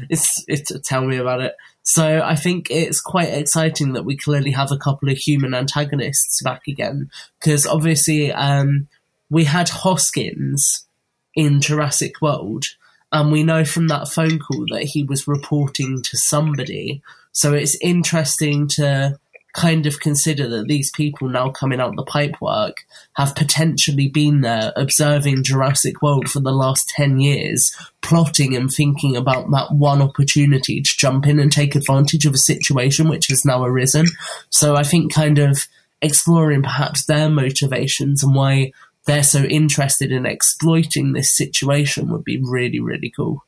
it's 0.09 0.45
it's 0.49 0.73
tell 0.87 1.03
me 1.03 1.17
about 1.17 1.41
it. 1.41 1.55
So 1.83 2.21
I 2.23 2.35
think 2.35 2.71
it's 2.71 3.01
quite 3.01 3.29
exciting 3.29 3.95
that 3.95 4.05
we 4.05 4.17
clearly 4.17 4.51
have 4.51 4.71
a 4.71 4.77
couple 4.77 5.09
of 5.09 5.17
human 5.17 5.55
antagonists 5.55 6.43
back 6.43 6.63
again 6.69 7.11
because 7.41 7.67
obviously 7.67 8.31
um, 8.31 8.89
we 9.31 9.45
had 9.45 9.71
Hoskins 9.71 10.87
in 11.35 11.61
Jurassic 11.61 12.21
World, 12.21 12.67
and 13.13 13.33
we 13.33 13.43
know 13.43 13.65
from 13.65 13.89
that 13.89 14.09
phone 14.09 14.39
call 14.39 14.67
that 14.71 14.85
he 14.85 15.03
was 15.03 15.29
reporting 15.29 16.03
to 16.03 16.17
somebody. 16.17 17.03
So 17.33 17.55
it's 17.55 17.79
interesting 17.81 18.69
to 18.75 19.19
kind 19.59 19.87
of 19.87 19.99
consider 19.99 20.49
that 20.49 20.69
these 20.69 20.91
people 20.93 21.29
now 21.29 21.51
coming 21.51 21.81
out 21.81 21.97
the 21.97 22.05
pipework 22.05 22.75
have 23.17 23.35
potentially 23.35 24.09
been 24.09 24.41
there 24.43 24.73
observing 24.77 25.43
Jurassic 25.43 26.01
World 26.01 26.29
for 26.31 26.39
the 26.39 26.53
last 26.53 26.89
10 26.91 27.19
years, 27.19 27.75
plotting 28.01 28.55
and 28.55 28.71
thinking 28.71 29.17
about 29.17 29.51
that 29.51 29.73
one 29.73 30.01
opportunity 30.01 30.81
to 30.81 30.97
jump 30.97 31.27
in 31.27 31.41
and 31.41 31.51
take 31.51 31.75
advantage 31.75 32.25
of 32.25 32.35
a 32.35 32.39
situation 32.39 33.09
which 33.09 33.27
has 33.27 33.45
now 33.45 33.65
arisen. 33.65 34.07
So 34.51 34.77
I 34.77 34.85
think 34.85 35.13
kind 35.13 35.39
of 35.39 35.59
exploring 36.01 36.63
perhaps 36.63 37.07
their 37.07 37.29
motivations 37.29 38.23
and 38.23 38.37
why 38.37 38.71
they're 39.07 39.25
so 39.25 39.43
interested 39.43 40.13
in 40.13 40.25
exploiting 40.25 41.13
this 41.13 41.37
situation 41.37 42.11
would 42.11 42.25
be 42.25 42.41
really, 42.41 42.79
really 42.79 43.13
cool. 43.15 43.45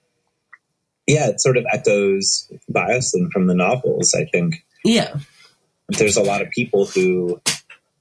Yeah, 1.07 1.29
it 1.29 1.41
sort 1.41 1.57
of 1.57 1.67
echoes 1.73 2.51
Biosyn 2.73 3.31
from 3.33 3.47
the 3.47 3.55
novels. 3.55 4.15
I 4.15 4.25
think 4.25 4.65
Yeah. 4.85 5.17
There's 5.99 6.17
a 6.17 6.23
lot 6.23 6.43
of 6.43 6.51
people 6.51 6.87
who 6.87 7.41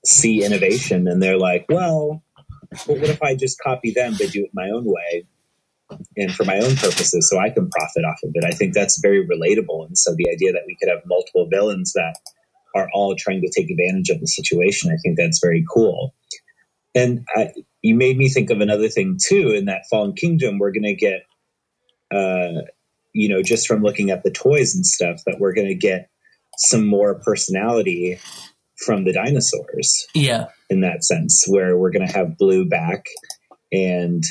see 0.06 0.44
innovation 0.44 1.07
and 1.07 1.22
they're 1.22 1.38
like, 1.38 1.66
well, 1.70 2.24
but 2.72 2.99
what 2.99 3.10
if 3.10 3.22
I 3.22 3.36
just 3.36 3.60
copy 3.60 3.91
them 3.91 4.16
but 4.18 4.32
do 4.32 4.44
it 4.44 4.52
my 4.53 4.70
own 4.70 4.86
way 4.86 5.26
and 6.16 6.34
for 6.34 6.45
my 6.45 6.57
own 6.57 6.76
purposes 6.76 7.30
so 7.30 7.40
I 7.40 7.49
can 7.49 7.70
profit 7.70 8.06
off 8.06 8.20
of 8.24 8.32
it? 8.34 8.44
I 8.44 8.52
think 8.52 8.74
that's 8.74 8.99
very 9.02 9.26
relatable. 9.26 9.88
And 9.88 9.98
so 9.98 10.14
the 10.16 10.30
idea 10.30 10.53
that 10.53 10.64
we 10.68 10.78
could 10.80 10.90
have 10.90 11.02
multiple 11.06 11.48
villains 11.49 11.94
that 11.94 12.16
are 12.76 12.88
all 12.94 13.16
trying 13.18 13.41
to 13.41 13.52
take 13.56 13.72
advantage 13.72 14.10
of 14.10 14.20
the 14.20 14.28
situation, 14.28 14.91
I 14.91 14.98
think 15.03 15.18
that's 15.18 15.40
very 15.41 15.66
cool. 15.72 16.14
And 16.95 17.26
I, 17.36 17.52
you 17.82 17.95
made 17.95 18.18
me 18.18 18.30
think 18.30 18.49
of 18.52 18.61
another 18.61 18.90
thing 18.90 19.18
too. 19.24 19.52
In 19.52 19.66
that 19.66 19.86
Fallen 19.90 20.14
Kingdom, 20.14 20.60
we're 20.60 20.72
going 20.72 20.84
to 20.84 20.95
get 20.95 21.22
uh, 22.11 22.61
you 23.14 23.30
know, 23.30 23.41
just 23.41 23.68
from 23.68 23.82
looking 23.82 24.11
at 24.11 24.24
the 24.24 24.32
toys 24.32 24.76
and 24.76 24.86
stuff, 24.86 25.22
that 25.26 25.40
we're 25.40 25.53
going 25.53 25.68
to 25.68 25.76
get 25.76 26.10
some 26.60 26.86
more 26.86 27.15
personality 27.15 28.19
from 28.77 29.06
the 29.06 29.14
dinosaurs. 29.14 30.07
Yeah. 30.14 30.48
In 30.69 30.81
that 30.81 31.03
sense, 31.03 31.45
where 31.48 31.77
we're 31.77 31.91
going 31.91 32.07
to 32.07 32.14
have 32.14 32.38
Blue 32.38 32.68
back 32.68 33.06
and, 33.72 34.23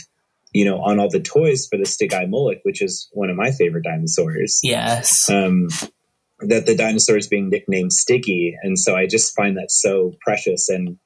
you 0.53 0.65
know, 0.65 0.81
on 0.81 1.01
all 1.01 1.11
the 1.11 1.21
toys 1.21 1.67
for 1.69 1.77
the 1.77 1.85
Stygimoloch, 1.85 2.61
which 2.63 2.81
is 2.81 3.09
one 3.13 3.31
of 3.31 3.37
my 3.37 3.51
favorite 3.51 3.85
dinosaurs. 3.85 4.61
Yes. 4.63 5.29
Um, 5.29 5.69
that 6.41 6.67
the 6.67 6.77
dinosaur 6.77 7.17
is 7.17 7.27
being 7.27 7.51
nicknamed 7.51 7.93
Sticky. 7.93 8.57
And 8.63 8.79
so 8.79 8.95
I 8.95 9.07
just 9.07 9.35
find 9.35 9.57
that 9.57 9.73
so 9.73 10.13
precious. 10.21 10.69
And 10.69 10.99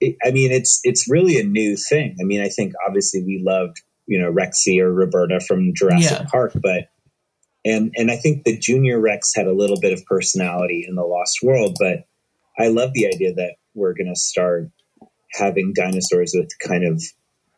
it, 0.00 0.16
I 0.24 0.30
mean, 0.30 0.52
it's, 0.52 0.80
it's 0.84 1.10
really 1.10 1.38
a 1.38 1.44
new 1.44 1.76
thing. 1.76 2.16
I 2.20 2.24
mean, 2.24 2.40
I 2.40 2.48
think 2.48 2.72
obviously 2.86 3.22
we 3.22 3.42
loved, 3.44 3.82
you 4.06 4.18
know, 4.18 4.32
Rexy 4.32 4.80
or 4.80 4.90
Roberta 4.90 5.40
from 5.40 5.74
Jurassic 5.74 6.20
Yeah. 6.20 6.26
Park, 6.30 6.52
but 6.54 6.88
and 7.64 7.92
and 7.96 8.10
I 8.10 8.16
think 8.16 8.44
the 8.44 8.58
junior 8.58 9.00
Rex 9.00 9.32
had 9.34 9.46
a 9.46 9.52
little 9.52 9.80
bit 9.80 9.92
of 9.92 10.04
personality 10.06 10.84
in 10.88 10.94
the 10.94 11.04
Lost 11.04 11.38
World, 11.42 11.76
but 11.78 12.04
I 12.58 12.68
love 12.68 12.92
the 12.94 13.06
idea 13.06 13.34
that 13.34 13.56
we're 13.74 13.94
going 13.94 14.12
to 14.12 14.18
start 14.18 14.70
having 15.32 15.72
dinosaurs 15.74 16.32
with 16.34 16.50
kind 16.66 16.84
of 16.84 17.02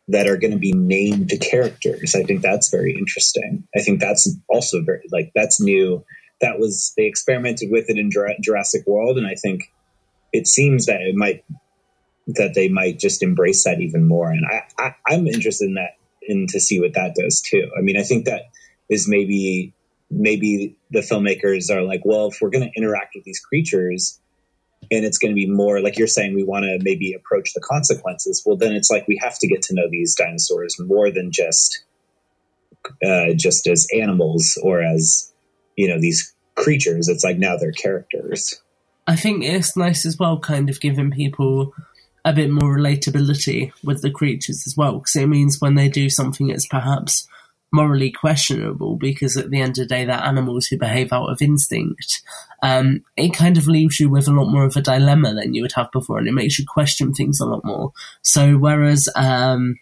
that 0.08 0.28
are 0.28 0.36
going 0.36 0.52
to 0.52 0.58
be 0.58 0.72
named 0.72 1.32
characters. 1.40 2.14
I 2.14 2.24
think 2.24 2.42
that's 2.42 2.70
very 2.70 2.96
interesting. 2.96 3.66
I 3.76 3.80
think 3.80 4.00
that's 4.00 4.28
also 4.48 4.82
very 4.82 5.02
like 5.12 5.32
that's 5.34 5.60
new. 5.60 6.04
That 6.40 6.58
was 6.58 6.92
they 6.96 7.04
experimented 7.06 7.70
with 7.70 7.90
it 7.90 7.98
in 7.98 8.10
Jura- 8.10 8.40
Jurassic 8.40 8.86
World, 8.86 9.18
and 9.18 9.26
I 9.26 9.34
think 9.34 9.72
it 10.32 10.46
seems 10.46 10.86
that 10.86 11.00
it 11.00 11.14
might 11.14 11.44
that 12.26 12.54
they 12.54 12.68
might 12.68 12.98
just 12.98 13.22
embrace 13.22 13.64
that 13.64 13.80
even 13.80 14.06
more. 14.06 14.30
And 14.30 14.46
I, 14.46 14.62
I 14.78 14.94
I'm 15.06 15.26
interested 15.26 15.66
in 15.68 15.74
that 15.74 15.96
in 16.22 16.46
to 16.48 16.60
see 16.60 16.80
what 16.80 16.94
that 16.94 17.14
does 17.14 17.40
too. 17.40 17.70
I 17.76 17.82
mean, 17.82 17.96
I 17.96 18.02
think 18.02 18.26
that 18.26 18.44
is 18.88 19.08
maybe 19.08 19.74
maybe 20.10 20.76
the 20.90 21.00
filmmakers 21.00 21.70
are 21.70 21.82
like, 21.82 22.02
well, 22.04 22.28
if 22.28 22.38
we're 22.40 22.50
going 22.50 22.68
to 22.68 22.76
interact 22.76 23.14
with 23.14 23.24
these 23.24 23.40
creatures 23.40 24.18
and 24.90 25.04
it's 25.04 25.18
going 25.18 25.30
to 25.30 25.34
be 25.34 25.48
more 25.48 25.80
like 25.80 25.98
you're 25.98 26.08
saying, 26.08 26.34
we 26.34 26.42
want 26.42 26.64
to 26.64 26.78
maybe 26.82 27.12
approach 27.12 27.52
the 27.54 27.60
consequences. 27.60 28.42
Well, 28.44 28.56
then 28.56 28.72
it's 28.72 28.90
like 28.90 29.06
we 29.06 29.18
have 29.22 29.38
to 29.38 29.46
get 29.46 29.62
to 29.62 29.74
know 29.74 29.88
these 29.88 30.14
dinosaurs 30.14 30.76
more 30.80 31.10
than 31.10 31.30
just 31.30 31.84
uh, 33.04 33.34
just 33.36 33.66
as 33.66 33.86
animals 33.94 34.58
or 34.62 34.82
as 34.82 35.32
you 35.76 35.88
know 35.88 36.00
these 36.00 36.34
creatures. 36.56 37.08
It's 37.08 37.24
like 37.24 37.38
now 37.38 37.56
they're 37.56 37.72
characters. 37.72 38.60
I 39.06 39.16
think 39.16 39.44
it's 39.44 39.76
nice 39.76 40.06
as 40.06 40.16
well, 40.18 40.38
kind 40.38 40.70
of 40.70 40.80
giving 40.80 41.10
people 41.10 41.72
a 42.24 42.32
bit 42.32 42.50
more 42.50 42.76
relatability 42.76 43.72
with 43.82 44.02
the 44.02 44.10
creatures 44.10 44.64
as 44.66 44.74
well, 44.76 44.98
because 44.98 45.16
it 45.16 45.26
means 45.26 45.60
when 45.60 45.74
they 45.74 45.88
do 45.88 46.08
something 46.08 46.50
it's 46.50 46.66
perhaps 46.66 47.26
morally 47.72 48.10
questionable, 48.10 48.96
because 48.96 49.36
at 49.36 49.50
the 49.50 49.60
end 49.60 49.70
of 49.70 49.76
the 49.76 49.86
day, 49.86 50.04
they're 50.04 50.16
animals 50.16 50.66
who 50.66 50.78
behave 50.78 51.12
out 51.12 51.30
of 51.30 51.42
instinct. 51.42 52.22
Um, 52.62 53.02
it 53.16 53.34
kind 53.34 53.56
of 53.56 53.66
leaves 53.66 54.00
you 54.00 54.08
with 54.08 54.28
a 54.28 54.32
lot 54.32 54.50
more 54.50 54.64
of 54.64 54.76
a 54.76 54.82
dilemma 54.82 55.34
than 55.34 55.54
you 55.54 55.62
would 55.62 55.72
have 55.72 55.90
before, 55.92 56.18
and 56.18 56.28
it 56.28 56.32
makes 56.32 56.58
you 56.58 56.64
question 56.66 57.12
things 57.12 57.40
a 57.40 57.46
lot 57.46 57.64
more. 57.64 57.92
So, 58.22 58.56
whereas, 58.56 59.08
um, 59.14 59.76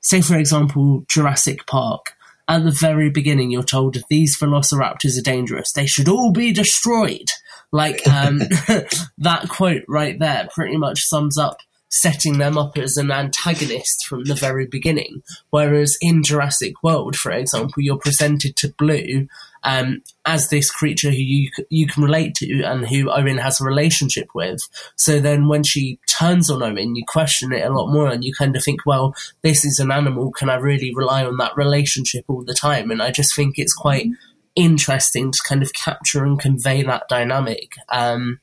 say 0.00 0.20
for 0.20 0.36
example, 0.36 1.04
Jurassic 1.08 1.66
Park, 1.66 2.16
at 2.48 2.64
the 2.64 2.70
very 2.70 3.10
beginning, 3.10 3.50
you're 3.50 3.62
told 3.62 3.96
these 4.08 4.38
velociraptors 4.38 5.18
are 5.18 5.22
dangerous. 5.22 5.72
They 5.72 5.86
should 5.86 6.08
all 6.08 6.32
be 6.32 6.52
destroyed. 6.52 7.28
Like 7.72 8.06
um, 8.06 8.38
that 9.18 9.48
quote 9.48 9.82
right 9.88 10.18
there 10.18 10.48
pretty 10.54 10.76
much 10.76 11.00
sums 11.02 11.36
up 11.36 11.58
setting 12.00 12.38
them 12.38 12.58
up 12.58 12.76
as 12.78 12.96
an 12.96 13.10
antagonist 13.10 14.06
from 14.06 14.24
the 14.24 14.34
very 14.34 14.66
beginning. 14.66 15.22
Whereas 15.50 15.96
in 16.00 16.22
Jurassic 16.22 16.82
World, 16.82 17.16
for 17.16 17.32
example, 17.32 17.82
you're 17.82 17.98
presented 17.98 18.56
to 18.56 18.74
Blue 18.78 19.26
um, 19.66 20.02
as 20.24 20.48
this 20.48 20.70
creature 20.70 21.10
who 21.10 21.16
you 21.16 21.50
you 21.70 21.86
can 21.86 22.02
relate 22.02 22.34
to 22.36 22.62
and 22.62 22.86
who 22.86 23.10
Owen 23.10 23.38
has 23.38 23.60
a 23.60 23.64
relationship 23.64 24.28
with. 24.34 24.60
So 24.96 25.18
then 25.18 25.48
when 25.48 25.64
she 25.64 25.98
turns 26.06 26.48
on 26.50 26.62
Owen, 26.62 26.94
you 26.94 27.04
question 27.06 27.52
it 27.52 27.66
a 27.66 27.72
lot 27.72 27.92
more 27.92 28.08
and 28.08 28.24
you 28.24 28.32
kind 28.32 28.54
of 28.56 28.62
think, 28.62 28.86
well, 28.86 29.14
this 29.42 29.64
is 29.64 29.78
an 29.80 29.90
animal. 29.90 30.30
Can 30.30 30.48
I 30.48 30.54
really 30.54 30.94
rely 30.94 31.24
on 31.24 31.36
that 31.38 31.56
relationship 31.56 32.24
all 32.28 32.44
the 32.44 32.54
time? 32.54 32.90
And 32.90 33.02
I 33.02 33.10
just 33.10 33.34
think 33.34 33.58
it's 33.58 33.74
quite 33.74 34.06
interesting 34.54 35.30
to 35.30 35.38
kind 35.46 35.62
of 35.62 35.72
capture 35.74 36.24
and 36.24 36.38
convey 36.38 36.82
that 36.82 37.08
dynamic. 37.08 37.72
Um, 37.90 38.40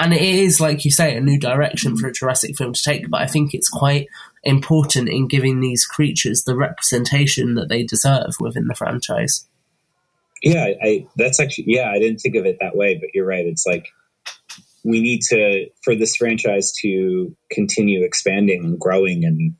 and 0.00 0.14
it 0.14 0.22
is, 0.22 0.60
like 0.60 0.84
you 0.86 0.90
say, 0.90 1.14
a 1.14 1.20
new 1.20 1.38
direction 1.38 1.96
for 1.96 2.08
a 2.08 2.12
Jurassic 2.12 2.56
film 2.56 2.72
to 2.72 2.82
take, 2.82 3.10
but 3.10 3.20
I 3.20 3.26
think 3.26 3.52
it's 3.52 3.68
quite 3.68 4.08
important 4.42 5.10
in 5.10 5.28
giving 5.28 5.60
these 5.60 5.84
creatures 5.84 6.44
the 6.44 6.56
representation 6.56 7.54
that 7.56 7.68
they 7.68 7.82
deserve 7.82 8.30
within 8.40 8.66
the 8.66 8.74
franchise. 8.74 9.46
Yeah, 10.42 10.68
I, 10.82 11.06
that's 11.16 11.38
actually 11.38 11.64
yeah, 11.68 11.90
I 11.90 11.98
didn't 11.98 12.20
think 12.20 12.34
of 12.34 12.46
it 12.46 12.56
that 12.60 12.74
way, 12.74 12.94
but 12.94 13.10
you're 13.12 13.26
right. 13.26 13.44
It's 13.44 13.66
like 13.66 13.88
we 14.84 15.02
need 15.02 15.20
to 15.28 15.66
for 15.84 15.94
this 15.94 16.16
franchise 16.16 16.72
to 16.80 17.36
continue 17.50 18.02
expanding 18.02 18.64
and 18.64 18.80
growing 18.80 19.26
and 19.26 19.54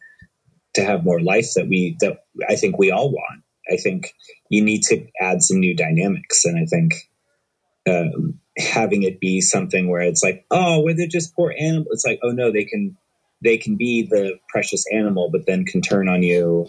to 0.74 0.82
have 0.82 1.04
more 1.04 1.20
life 1.20 1.52
that 1.54 1.68
we 1.68 1.98
that 2.00 2.24
I 2.48 2.56
think 2.56 2.78
we 2.78 2.90
all 2.90 3.10
want. 3.10 3.42
I 3.70 3.76
think 3.76 4.14
you 4.48 4.64
need 4.64 4.84
to 4.84 5.06
add 5.20 5.42
some 5.42 5.60
new 5.60 5.76
dynamics, 5.76 6.46
and 6.46 6.58
I 6.58 6.64
think 6.64 6.94
um, 7.86 8.40
having 8.60 9.02
it 9.02 9.20
be 9.20 9.40
something 9.40 9.88
where 9.88 10.02
it's 10.02 10.22
like, 10.22 10.44
oh, 10.50 10.80
well, 10.80 10.94
they're 10.96 11.06
just 11.06 11.34
poor 11.34 11.52
animals. 11.58 11.88
It's 11.90 12.04
like, 12.04 12.20
oh 12.22 12.30
no, 12.30 12.52
they 12.52 12.64
can 12.64 12.96
they 13.42 13.56
can 13.56 13.76
be 13.76 14.02
the 14.02 14.38
precious 14.48 14.84
animal, 14.92 15.30
but 15.30 15.46
then 15.46 15.64
can 15.64 15.80
turn 15.80 16.08
on 16.08 16.22
you. 16.22 16.68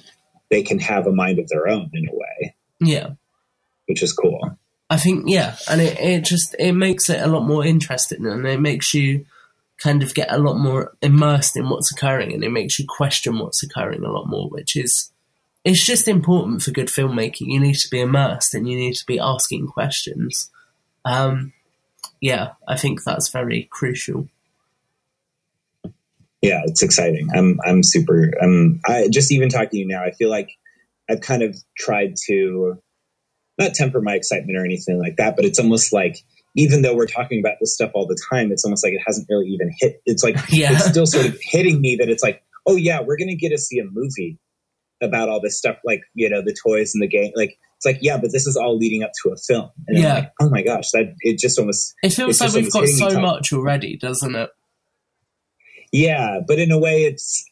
They 0.49 0.63
can 0.63 0.79
have 0.79 1.05
a 1.07 1.11
mind 1.11 1.39
of 1.39 1.47
their 1.49 1.67
own 1.67 1.89
in 1.93 2.07
a 2.09 2.13
way, 2.13 2.55
Yeah. 2.79 3.09
which 3.87 4.01
is 4.03 4.13
cool. 4.13 4.57
I 4.89 4.97
think 4.97 5.25
yeah, 5.27 5.55
and 5.69 5.79
it, 5.79 5.97
it 5.99 6.25
just 6.25 6.55
it 6.59 6.73
makes 6.73 7.09
it 7.09 7.21
a 7.21 7.27
lot 7.27 7.47
more 7.47 7.65
interesting, 7.65 8.25
and 8.25 8.45
it 8.45 8.59
makes 8.59 8.93
you 8.93 9.25
kind 9.81 10.03
of 10.03 10.13
get 10.13 10.31
a 10.31 10.37
lot 10.37 10.57
more 10.57 10.93
immersed 11.01 11.55
in 11.55 11.69
what's 11.69 11.91
occurring, 11.93 12.33
and 12.33 12.43
it 12.43 12.51
makes 12.51 12.77
you 12.77 12.85
question 12.87 13.39
what's 13.39 13.63
occurring 13.63 14.03
a 14.03 14.11
lot 14.11 14.27
more, 14.27 14.49
which 14.49 14.75
is 14.75 15.11
it's 15.63 15.85
just 15.85 16.09
important 16.09 16.61
for 16.61 16.71
good 16.71 16.87
filmmaking. 16.87 17.47
You 17.47 17.59
need 17.61 17.75
to 17.75 17.89
be 17.89 18.01
immersed, 18.01 18.53
and 18.53 18.67
you 18.67 18.77
need 18.77 18.95
to 18.95 19.05
be 19.05 19.17
asking 19.19 19.67
questions. 19.67 20.49
Um, 21.05 21.53
yeah, 22.21 22.49
I 22.67 22.77
think 22.77 23.03
that's 23.03 23.29
very 23.29 23.67
crucial. 23.71 24.29
yeah, 26.41 26.61
it's 26.65 26.81
exciting. 26.81 27.29
I'm 27.35 27.59
I'm 27.65 27.83
super. 27.83 28.31
Um, 28.41 28.79
I 28.87 29.07
just 29.11 29.31
even 29.31 29.49
talking 29.49 29.69
to 29.71 29.77
you 29.77 29.87
now, 29.87 30.03
I 30.03 30.11
feel 30.11 30.29
like 30.29 30.49
I've 31.09 31.21
kind 31.21 31.43
of 31.43 31.55
tried 31.77 32.15
to 32.27 32.79
not 33.59 33.73
temper 33.73 34.01
my 34.01 34.15
excitement 34.15 34.57
or 34.57 34.65
anything 34.65 34.99
like 34.99 35.17
that, 35.17 35.35
but 35.35 35.45
it's 35.45 35.59
almost 35.59 35.93
like 35.93 36.17
even 36.55 36.81
though 36.81 36.95
we're 36.95 37.05
talking 37.07 37.39
about 37.39 37.57
this 37.59 37.73
stuff 37.73 37.91
all 37.93 38.07
the 38.07 38.19
time, 38.31 38.51
it's 38.51 38.65
almost 38.65 38.83
like 38.83 38.93
it 38.93 39.01
hasn't 39.05 39.27
really 39.29 39.47
even 39.47 39.71
hit. 39.79 40.01
It's 40.05 40.23
like 40.23 40.35
Yeah. 40.49 40.73
it's 40.73 40.85
still 40.85 41.05
sort 41.05 41.25
of 41.27 41.37
hitting 41.41 41.79
me 41.81 41.97
that 41.97 42.09
it's 42.09 42.23
like, 42.23 42.41
oh 42.65 42.75
yeah, 42.75 43.01
we're 43.01 43.17
gonna 43.17 43.35
get 43.35 43.49
to 43.49 43.57
see 43.57 43.79
a 43.79 43.85
movie 43.85 44.39
about 45.01 45.29
all 45.29 45.41
this 45.41 45.57
stuff, 45.57 45.77
like 45.85 46.01
you 46.13 46.29
know 46.29 46.41
the 46.41 46.55
toys 46.63 46.93
and 46.95 47.01
the 47.03 47.07
game. 47.07 47.31
Like 47.35 47.57
it's 47.83 47.85
like 47.95 48.03
yeah, 48.03 48.17
but 48.17 48.31
this 48.31 48.45
is 48.45 48.55
all 48.55 48.77
leading 48.77 49.01
up 49.01 49.11
to 49.23 49.31
a 49.31 49.35
film. 49.35 49.71
And 49.87 49.97
Yeah. 49.97 50.13
like, 50.13 50.31
oh 50.39 50.49
my 50.49 50.61
gosh, 50.61 50.91
that 50.91 51.15
it 51.21 51.39
just 51.39 51.57
almost 51.57 51.95
It 52.03 52.11
feels 52.11 52.39
like 52.39 52.53
we've 52.53 52.71
got 52.71 52.87
so 52.87 53.19
much 53.19 53.51
already, 53.51 53.97
doesn't 53.97 54.35
it? 54.35 54.51
Yeah, 55.91 56.39
but 56.47 56.59
in 56.59 56.71
a 56.71 56.77
way, 56.79 57.03
it's. 57.03 57.43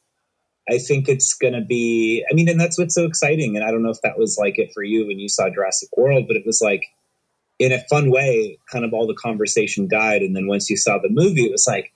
I 0.69 0.77
think 0.77 1.09
it's 1.09 1.33
going 1.33 1.53
to 1.55 1.61
be. 1.61 2.23
I 2.29 2.35
mean, 2.35 2.47
and 2.47 2.59
that's 2.59 2.77
what's 2.77 2.93
so 2.93 3.05
exciting. 3.05 3.55
And 3.55 3.65
I 3.65 3.71
don't 3.71 3.81
know 3.81 3.89
if 3.89 4.01
that 4.03 4.19
was 4.19 4.37
like 4.39 4.59
it 4.59 4.69
for 4.71 4.83
you 4.83 5.07
when 5.07 5.17
you 5.17 5.27
saw 5.27 5.49
Jurassic 5.49 5.89
World, 5.97 6.25
but 6.27 6.37
it 6.37 6.45
was 6.45 6.61
like, 6.63 6.83
in 7.57 7.71
a 7.71 7.83
fun 7.89 8.11
way, 8.11 8.59
kind 8.71 8.85
of 8.85 8.93
all 8.93 9.07
the 9.07 9.15
conversation 9.15 9.87
died, 9.87 10.21
and 10.21 10.35
then 10.35 10.45
once 10.45 10.69
you 10.69 10.77
saw 10.77 10.99
the 10.99 11.09
movie, 11.09 11.45
it 11.45 11.51
was 11.51 11.65
like, 11.67 11.91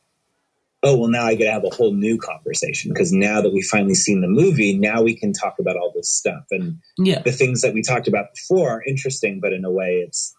oh 0.84 0.98
well, 0.98 1.10
now 1.10 1.26
I 1.26 1.36
get 1.36 1.46
to 1.46 1.52
have 1.52 1.64
a 1.64 1.74
whole 1.74 1.94
new 1.94 2.18
conversation 2.18 2.92
because 2.94 3.12
now 3.14 3.42
that 3.42 3.54
we've 3.54 3.66
finally 3.66 3.94
seen 3.96 4.22
the 4.22 4.28
movie, 4.28 4.78
now 4.78 5.02
we 5.02 5.16
can 5.16 5.32
talk 5.34 5.56
about 5.60 5.78
all 5.78 5.92
this 5.96 6.12
stuff 6.12 6.44
and 6.52 6.80
Yeah. 6.98 7.22
the 7.22 7.32
things 7.32 7.62
that 7.62 7.74
we 7.74 7.82
talked 7.82 8.08
about 8.08 8.26
before 8.36 8.70
are 8.70 8.84
interesting, 8.86 9.40
but 9.40 9.54
in 9.54 9.64
a 9.66 9.72
way, 9.72 10.04
it's 10.06 10.36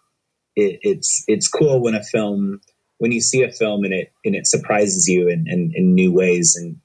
it, 0.57 0.79
it's 0.83 1.25
it's 1.27 1.49
cool 1.49 1.81
when 1.81 1.95
a 1.95 2.03
film 2.03 2.61
when 2.99 3.11
you 3.11 3.21
see 3.21 3.43
a 3.43 3.51
film 3.51 3.85
and 3.85 3.93
it 3.95 4.13
and 4.25 4.35
it 4.37 4.47
surprises 4.47 5.09
you 5.09 5.29
in, 5.29 5.47
in, 5.49 5.73
in 5.75 5.95
new 5.95 6.13
ways 6.13 6.55
and 6.57 6.77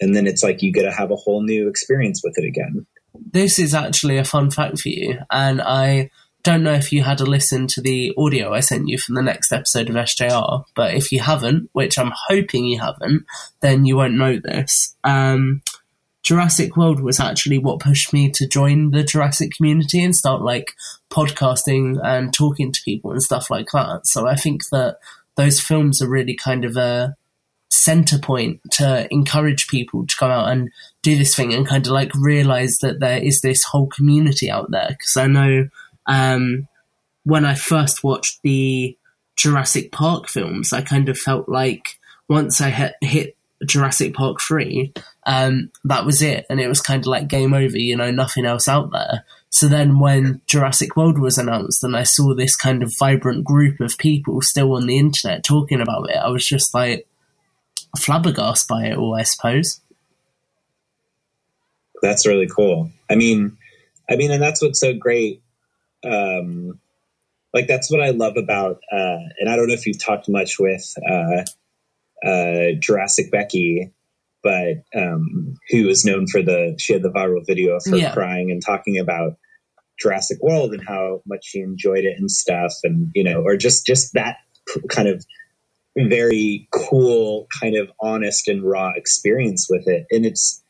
and 0.00 0.14
then 0.14 0.26
it's 0.26 0.42
like 0.42 0.62
you 0.62 0.72
get 0.72 0.82
to 0.82 0.92
have 0.92 1.10
a 1.10 1.16
whole 1.16 1.42
new 1.42 1.68
experience 1.68 2.20
with 2.22 2.34
it 2.36 2.44
again. 2.46 2.86
this 3.32 3.58
is 3.58 3.74
actually 3.74 4.18
a 4.18 4.24
fun 4.24 4.50
fact 4.50 4.78
for 4.78 4.90
you, 4.90 5.18
and 5.30 5.60
I 5.62 6.10
don't 6.46 6.62
know 6.62 6.74
if 6.74 6.92
you 6.92 7.02
had 7.02 7.20
a 7.20 7.26
listen 7.26 7.66
to 7.66 7.80
the 7.80 8.14
audio 8.16 8.54
I 8.54 8.60
sent 8.60 8.86
you 8.86 8.98
from 8.98 9.16
the 9.16 9.22
next 9.22 9.50
episode 9.50 9.90
of 9.90 9.96
SJR, 9.96 10.64
but 10.76 10.94
if 10.94 11.10
you 11.10 11.18
haven't, 11.18 11.70
which 11.72 11.98
I'm 11.98 12.12
hoping 12.28 12.66
you 12.66 12.78
haven't, 12.78 13.26
then 13.62 13.84
you 13.84 13.96
won't 13.96 14.14
know 14.14 14.38
this. 14.38 14.94
Um, 15.02 15.62
Jurassic 16.22 16.76
World 16.76 17.00
was 17.00 17.18
actually 17.18 17.58
what 17.58 17.80
pushed 17.80 18.12
me 18.12 18.30
to 18.30 18.46
join 18.46 18.92
the 18.92 19.02
Jurassic 19.02 19.50
community 19.56 20.00
and 20.04 20.14
start 20.14 20.40
like 20.40 20.76
podcasting 21.10 21.98
and 22.04 22.32
talking 22.32 22.70
to 22.70 22.82
people 22.84 23.10
and 23.10 23.22
stuff 23.22 23.50
like 23.50 23.66
that. 23.72 24.02
So 24.04 24.28
I 24.28 24.36
think 24.36 24.68
that 24.70 24.98
those 25.34 25.60
films 25.60 26.00
are 26.00 26.08
really 26.08 26.36
kind 26.36 26.64
of 26.64 26.76
a 26.76 27.16
center 27.70 28.20
point 28.20 28.60
to 28.74 29.08
encourage 29.10 29.66
people 29.66 30.06
to 30.06 30.16
come 30.16 30.30
out 30.30 30.48
and 30.48 30.70
do 31.02 31.16
this 31.16 31.34
thing 31.34 31.52
and 31.52 31.66
kind 31.66 31.84
of 31.84 31.92
like 31.92 32.12
realize 32.14 32.76
that 32.82 33.00
there 33.00 33.18
is 33.18 33.40
this 33.40 33.64
whole 33.64 33.88
community 33.88 34.48
out 34.48 34.70
there. 34.70 34.90
Because 34.90 35.16
I 35.16 35.26
know 35.26 35.68
um, 36.06 36.68
when 37.24 37.44
I 37.44 37.54
first 37.54 38.04
watched 38.04 38.40
the 38.42 38.96
Jurassic 39.36 39.92
Park 39.92 40.28
films, 40.28 40.72
I 40.72 40.80
kind 40.80 41.08
of 41.08 41.18
felt 41.18 41.48
like 41.48 41.98
once 42.28 42.60
I 42.60 42.70
hit, 42.70 42.94
hit 43.00 43.36
Jurassic 43.64 44.14
Park 44.14 44.38
3, 44.40 44.92
um, 45.26 45.70
that 45.84 46.04
was 46.04 46.22
it. 46.22 46.46
And 46.50 46.60
it 46.60 46.68
was 46.68 46.80
kind 46.80 47.02
of 47.02 47.06
like 47.06 47.28
game 47.28 47.54
over, 47.54 47.76
you 47.78 47.96
know, 47.96 48.10
nothing 48.10 48.44
else 48.44 48.68
out 48.68 48.92
there. 48.92 49.24
So 49.50 49.68
then 49.68 49.98
when 49.98 50.42
Jurassic 50.46 50.96
World 50.96 51.18
was 51.18 51.38
announced 51.38 51.82
and 51.82 51.96
I 51.96 52.02
saw 52.02 52.34
this 52.34 52.56
kind 52.56 52.82
of 52.82 52.92
vibrant 52.98 53.44
group 53.44 53.80
of 53.80 53.96
people 53.98 54.42
still 54.42 54.74
on 54.74 54.86
the 54.86 54.98
internet 54.98 55.44
talking 55.44 55.80
about 55.80 56.10
it, 56.10 56.16
I 56.16 56.28
was 56.28 56.46
just 56.46 56.74
like 56.74 57.06
flabbergasted 57.98 58.68
by 58.68 58.86
it 58.86 58.98
all, 58.98 59.14
I 59.14 59.22
suppose. 59.22 59.80
That's 62.02 62.26
really 62.26 62.48
cool. 62.48 62.90
I 63.08 63.14
mean, 63.14 63.56
I 64.10 64.16
mean, 64.16 64.30
and 64.30 64.42
that's 64.42 64.60
what's 64.62 64.80
so 64.80 64.92
great. 64.94 65.42
Um, 66.06 66.80
like 67.54 67.66
that's 67.66 67.90
what 67.90 68.00
I 68.02 68.10
love 68.10 68.36
about, 68.36 68.80
uh, 68.92 69.18
and 69.38 69.48
I 69.48 69.56
don't 69.56 69.68
know 69.68 69.74
if 69.74 69.86
you've 69.86 70.02
talked 70.02 70.28
much 70.28 70.58
with, 70.58 70.94
uh, 71.08 71.42
uh, 72.26 72.72
Jurassic 72.80 73.30
Becky, 73.30 73.92
but 74.42 74.84
um, 74.94 75.54
who 75.70 75.88
is 75.88 76.04
known 76.04 76.26
for 76.26 76.42
the 76.42 76.74
she 76.78 76.92
had 76.92 77.02
the 77.02 77.10
viral 77.10 77.44
video 77.46 77.76
of 77.76 77.82
her 77.90 77.96
Yeah. 77.96 78.12
crying 78.12 78.50
and 78.50 78.62
talking 78.64 78.98
about 78.98 79.36
Jurassic 79.98 80.42
World 80.42 80.72
and 80.72 80.86
how 80.86 81.22
much 81.26 81.44
she 81.46 81.60
enjoyed 81.60 82.04
it 82.04 82.18
and 82.18 82.30
stuff, 82.30 82.74
and 82.84 83.10
you 83.14 83.24
know, 83.24 83.42
or 83.42 83.56
just 83.56 83.86
just 83.86 84.12
that 84.14 84.36
kind 84.88 85.08
of 85.08 85.24
very 85.96 86.68
cool, 86.72 87.46
kind 87.58 87.76
of 87.76 87.90
honest 88.00 88.48
and 88.48 88.62
raw 88.62 88.92
experience 88.94 89.66
with 89.70 89.88
it, 89.88 90.06
and 90.10 90.26
it's 90.26 90.62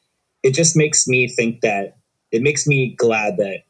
it 0.43 0.55
just 0.55 0.77
makes 0.77 1.09
me 1.09 1.27
think 1.29 1.63
that 1.63 1.97
it 2.31 2.43
makes 2.43 2.67
me 2.67 2.95
glad 2.97 3.39
that 3.39 3.63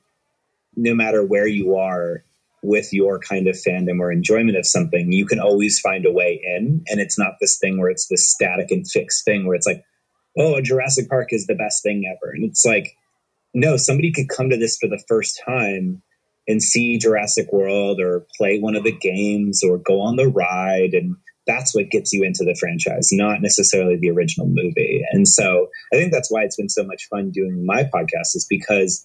no 0.77 0.95
matter 0.95 1.25
where 1.25 1.47
you 1.47 1.77
are 1.77 2.23
with 2.63 2.93
your 2.93 3.19
kind 3.19 3.49
of 3.49 3.55
fandom 3.55 4.01
or 4.01 4.13
enjoyment 4.13 4.57
of 4.57 4.67
something, 4.67 5.13
you 5.13 5.27
can 5.27 5.41
always 5.41 5.81
find 5.81 6.05
a 6.05 6.13
way 6.13 6.41
in. 6.43 6.85
And 6.89 7.01
it's 7.01 7.19
not 7.19 7.35
this 7.41 7.59
thing 7.59 7.79
where 7.79 7.91
it's 7.91 8.09
this 8.09 8.29
static 8.29 8.71
and 8.71 8.87
fixed 8.87 9.25
thing 9.25 9.47
where 9.47 9.55
it's 9.55 9.67
like, 9.67 9.85
oh, 10.37 10.61
Jurassic 10.61 11.09
Park 11.09 11.33
is 11.33 11.47
the 11.47 11.55
best 11.55 11.83
thing 11.83 12.05
ever. 12.07 12.33
And 12.33 12.45
it's 12.45 12.65
like, 12.65 12.97
no, 13.55 13.77
somebody 13.77 14.13
could 14.13 14.29
come 14.29 14.51
to 14.51 14.57
this 14.57 14.77
for 14.79 14.89
the 14.89 15.03
first 15.09 15.41
time 15.47 16.03
and 16.49 16.63
see 16.63 16.99
Jurassic 16.99 17.53
World 17.53 18.01
or 18.01 18.27
play 18.37 18.59
one 18.59 18.77
of 18.77 18.85
the 18.85 18.97
games 18.97 19.63
or 19.65 19.79
go 19.79 20.01
on 20.01 20.17
the 20.17 20.29
ride. 20.29 20.93
And 20.93 21.17
that's 21.47 21.75
what 21.75 21.91
gets 21.91 22.13
you 22.13 22.25
into 22.25 22.45
the 22.45 22.57
franchise, 22.59 23.09
not 23.13 23.41
necessarily 23.41 23.97
the 23.97 24.11
original 24.11 24.49
movie. 24.49 25.03
And 25.13 25.27
so 25.27 25.69
I 25.93 25.97
think 25.97 26.13
that's 26.13 26.31
why 26.31 26.43
it's 26.43 26.57
been 26.57 26.69
so 26.69 26.85
much 26.85 27.07
fun 27.09 27.31
doing 27.31 27.65
my 27.65 27.85
podcast, 27.85 28.35
is 28.35 28.47
because 28.51 29.03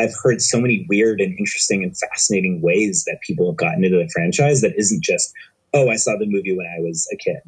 I've 0.00 0.14
heard 0.22 0.40
so 0.40 0.58
many 0.60 0.86
weird 0.88 1.20
and 1.20 1.38
interesting 1.38 1.84
and 1.84 1.96
fascinating 1.96 2.62
ways 2.62 3.04
that 3.06 3.20
people 3.20 3.50
have 3.50 3.58
gotten 3.58 3.84
into 3.84 3.98
the 3.98 4.10
franchise 4.12 4.62
that 4.62 4.72
isn't 4.78 5.02
just, 5.04 5.30
oh, 5.74 5.90
I 5.90 5.96
saw 5.96 6.16
the 6.16 6.26
movie 6.26 6.56
when 6.56 6.66
I 6.66 6.80
was 6.80 7.06
a 7.12 7.16
kid. 7.16 7.40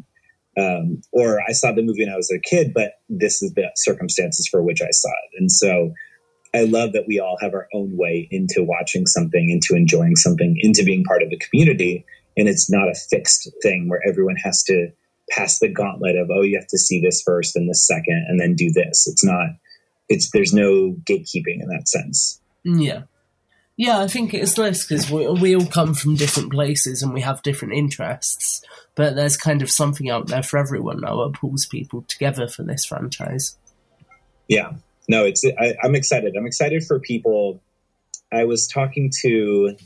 Um, 0.55 1.01
or 1.13 1.41
I 1.49 1.53
saw 1.53 1.73
the 1.73 1.83
movie 1.83 2.05
when 2.05 2.13
I 2.13 2.17
was 2.17 2.31
a 2.31 2.39
kid, 2.39 2.75
but 2.75 2.93
this 3.09 3.43
is 3.43 3.55
the 3.55 3.71
circumstances 3.75 4.47
for 4.51 4.63
which 4.63 4.83
I 4.83 4.91
saw 4.91 5.09
it. 5.09 5.41
And 5.41 5.51
so 5.51 5.95
I 6.55 6.65
love 6.65 6.93
that 6.93 7.07
we 7.09 7.19
all 7.19 7.39
have 7.41 7.55
our 7.55 7.69
own 7.73 7.97
way 7.97 8.29
into 8.31 8.63
watching 8.63 9.07
something, 9.07 9.49
into 9.49 9.75
enjoying 9.75 10.17
something, 10.17 10.55
into 10.61 10.85
being 10.85 11.05
part 11.05 11.23
of 11.23 11.31
the 11.31 11.39
community. 11.39 12.05
And 12.37 12.49
it's 12.49 12.71
not 12.71 12.89
a 12.89 13.01
fixed 13.09 13.51
thing 13.63 13.89
where 13.89 14.03
everyone 14.07 14.37
has 14.37 14.63
to 14.65 14.89
pass 15.31 15.59
the 15.59 15.73
gauntlet 15.73 16.17
of, 16.17 16.29
oh, 16.31 16.43
you 16.43 16.59
have 16.59 16.69
to 16.69 16.79
see 16.79 17.01
this 17.01 17.23
first 17.25 17.57
and 17.57 17.69
this 17.71 17.87
second 17.87 18.27
and 18.29 18.39
then 18.39 18.55
do 18.55 18.71
this. 18.71 19.07
It's 19.07 19.25
not, 19.25 19.49
it's, 20.11 20.31
there's 20.33 20.53
no 20.53 20.95
gatekeeping 21.09 21.63
in 21.63 21.69
that 21.69 21.89
sense. 21.89 22.42
Yeah. 22.65 23.03
Yeah, 23.77 24.01
I 24.01 24.07
think 24.07 24.35
it's 24.35 24.59
nice 24.59 24.87
because 24.87 25.11
we, 25.11 25.27
we 25.29 25.57
all 25.57 25.67
come 25.67 25.95
from 25.95 26.15
different 26.15 26.53
places 26.53 27.03
and 27.03 27.15
we 27.15 27.23
have 27.23 27.43
different 27.43 27.75
interests, 27.75 28.63
but 28.95 29.17
there's 29.17 29.37
kind 29.37 29.63
of 29.63 29.71
something 29.71 30.11
out 30.11 30.27
there 30.27 30.43
for 30.43 30.59
everyone 30.59 31.01
now 31.01 31.25
that 31.25 31.39
pulls 31.41 31.67
people 31.67 32.03
together 32.03 32.47
for 32.47 32.63
this 32.63 32.85
franchise. 32.85 33.57
Yeah, 34.47 34.73
no, 35.09 35.25
it's 35.25 35.43
I, 35.59 35.75
I'm 35.83 35.95
excited. 35.95 36.37
I'm 36.37 36.47
excited 36.47 36.85
for 36.85 37.01
people. 37.01 37.63
I 38.31 38.45
was 38.45 38.67
talking 38.67 39.11
to, 39.23 39.77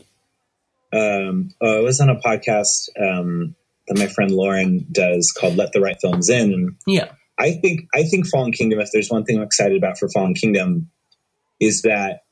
um, 0.93 1.51
oh, 1.61 1.79
I 1.79 1.81
was 1.81 2.01
on 2.01 2.11
a 2.11 2.17
podcast 2.17 2.89
um, 3.01 3.55
that 3.87 3.99
my 3.99 4.09
friend 4.09 4.33
Lauren 4.33 4.87
does 4.91 5.33
called 5.33 5.57
"Let 5.57 5.73
the 5.73 5.81
Right 5.81 5.97
Films 6.01 6.29
In," 6.29 6.77
Yeah. 6.87 7.13
I 7.39 7.53
think 7.53 7.87
I 7.95 8.03
think 8.03 8.27
Fallen 8.27 8.53
Kingdom. 8.53 8.81
If 8.81 8.91
there's 8.93 9.11
one 9.11 9.25
thing 9.25 9.37
I'm 9.37 9.45
excited 9.45 9.77
about 9.77 9.99
for 9.99 10.09
Fallen 10.09 10.35
Kingdom, 10.35 10.91
is 11.61 11.83
that 11.83 12.23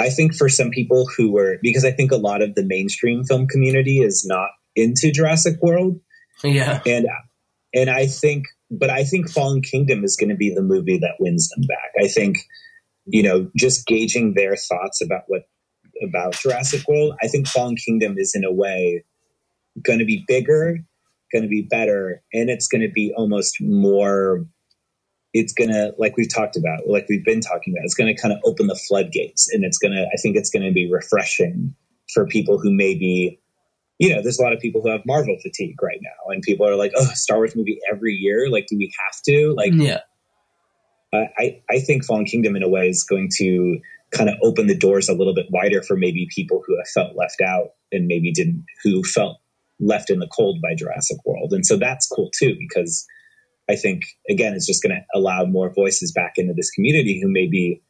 I 0.00 0.08
think 0.10 0.34
for 0.34 0.48
some 0.48 0.70
people 0.70 1.06
who 1.16 1.30
were 1.30 1.58
because 1.62 1.84
I 1.84 1.90
think 1.92 2.10
a 2.10 2.16
lot 2.16 2.42
of 2.42 2.54
the 2.54 2.64
mainstream 2.64 3.24
film 3.24 3.46
community 3.46 4.00
is 4.00 4.24
not 4.26 4.48
into 4.74 5.12
Jurassic 5.12 5.62
World, 5.62 6.00
Yeah. 6.42 6.80
and 6.86 7.06
and 7.74 7.90
I 7.90 8.06
think, 8.06 8.46
but 8.70 8.90
I 8.90 9.04
think 9.04 9.30
Fallen 9.30 9.62
Kingdom 9.62 10.02
is 10.02 10.16
going 10.16 10.30
to 10.30 10.36
be 10.36 10.52
the 10.54 10.62
movie 10.62 10.98
that 10.98 11.16
wins 11.20 11.48
them 11.50 11.64
back. 11.68 11.92
I 12.04 12.08
think, 12.08 12.38
you 13.06 13.22
know, 13.22 13.50
just 13.56 13.86
gauging 13.86 14.34
their 14.34 14.56
thoughts 14.56 15.00
about 15.02 15.22
what 15.28 15.42
about 16.02 16.32
Jurassic 16.34 16.88
World, 16.88 17.14
I 17.22 17.28
think 17.28 17.46
Fallen 17.46 17.76
Kingdom 17.76 18.16
is 18.16 18.34
in 18.34 18.44
a 18.44 18.52
way 18.52 19.04
going 19.84 19.98
to 19.98 20.04
be 20.06 20.24
bigger, 20.26 20.78
going 21.32 21.42
to 21.42 21.48
be 21.48 21.62
better, 21.62 22.22
and 22.32 22.48
it's 22.48 22.68
going 22.68 22.82
to 22.82 22.90
be 22.92 23.12
almost 23.16 23.56
more. 23.60 24.46
It's 25.32 25.52
going 25.52 25.70
to, 25.70 25.94
like 25.96 26.16
we've 26.16 26.32
talked 26.32 26.56
about, 26.56 26.88
like 26.88 27.06
we've 27.08 27.24
been 27.24 27.40
talking 27.40 27.72
about, 27.72 27.84
it's 27.84 27.94
going 27.94 28.14
to 28.14 28.20
kind 28.20 28.32
of 28.34 28.40
open 28.44 28.66
the 28.66 28.74
floodgates, 28.74 29.48
and 29.52 29.64
it's 29.64 29.78
going 29.78 29.92
to. 29.92 30.02
I 30.02 30.16
think 30.20 30.36
it's 30.36 30.50
going 30.50 30.66
to 30.66 30.72
be 30.72 30.90
refreshing 30.90 31.74
for 32.12 32.26
people 32.26 32.58
who 32.58 32.72
maybe 32.72 33.40
you 34.00 34.14
know, 34.16 34.22
there's 34.22 34.38
a 34.38 34.42
lot 34.42 34.54
of 34.54 34.60
people 34.60 34.80
who 34.80 34.88
have 34.90 35.02
Marvel 35.04 35.36
fatigue 35.42 35.80
right 35.82 35.98
now, 36.00 36.32
and 36.32 36.42
people 36.42 36.66
are 36.66 36.74
like, 36.74 36.90
"Oh, 36.96 37.04
Star 37.12 37.36
Wars 37.36 37.54
movie 37.54 37.78
every 37.92 38.14
year? 38.14 38.48
Like, 38.50 38.66
do 38.66 38.76
we 38.78 38.90
have 39.04 39.20
to?" 39.26 39.52
Like, 39.54 39.72
Yeah. 39.74 39.98
uh, 41.12 41.26
I 41.38 41.60
I 41.70 41.80
think 41.80 42.04
Fallen 42.04 42.24
Kingdom 42.24 42.56
in 42.56 42.62
a 42.62 42.68
way 42.68 42.88
is 42.88 43.04
going 43.04 43.28
to 43.36 43.78
kind 44.10 44.30
of 44.30 44.36
open 44.42 44.66
the 44.66 44.76
doors 44.76 45.08
a 45.08 45.12
little 45.14 45.34
bit 45.34 45.46
wider 45.50 45.82
for 45.82 45.96
maybe 45.96 46.26
people 46.34 46.62
who 46.66 46.76
have 46.78 46.88
felt 46.88 47.14
left 47.14 47.40
out 47.42 47.74
and 47.92 48.06
maybe 48.06 48.32
didn't 48.32 48.64
who 48.82 49.02
felt 49.04 49.36
left 49.78 50.10
in 50.10 50.18
the 50.18 50.26
cold 50.28 50.60
by 50.62 50.74
Jurassic 50.74 51.18
World, 51.26 51.52
and 51.52 51.64
so 51.66 51.76
that's 51.76 52.08
cool 52.08 52.30
too 52.36 52.56
because 52.58 53.06
I 53.70 53.76
think 53.76 54.02
again 54.28 54.54
it's 54.54 54.66
just 54.66 54.82
going 54.82 54.94
to 54.94 55.04
allow 55.14 55.44
more 55.44 55.72
voices 55.72 56.12
back 56.12 56.34
into 56.36 56.52
this 56.54 56.70
community 56.70 57.20
who 57.20 57.28
maybe 57.30 57.82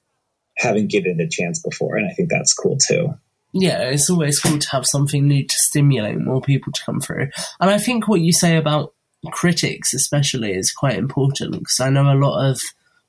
haven't 0.58 0.90
given 0.90 1.20
a 1.20 1.28
chance 1.28 1.60
before, 1.60 1.96
and 1.96 2.06
I 2.08 2.12
think 2.12 2.30
that's 2.30 2.52
cool 2.52 2.76
too. 2.76 3.14
Yeah, 3.52 3.82
it's 3.88 4.08
always 4.08 4.38
cool 4.38 4.58
to 4.58 4.70
have 4.70 4.86
something 4.86 5.26
new 5.26 5.44
to 5.44 5.56
stimulate 5.56 6.18
more 6.18 6.40
people 6.40 6.72
to 6.72 6.84
come 6.84 7.00
through. 7.00 7.30
And 7.58 7.70
I 7.70 7.78
think 7.78 8.06
what 8.06 8.20
you 8.20 8.32
say 8.32 8.56
about 8.56 8.94
critics, 9.32 9.92
especially, 9.92 10.52
is 10.52 10.70
quite 10.70 10.96
important 10.96 11.52
because 11.52 11.80
I 11.80 11.90
know 11.90 12.12
a 12.12 12.14
lot 12.14 12.48
of 12.48 12.60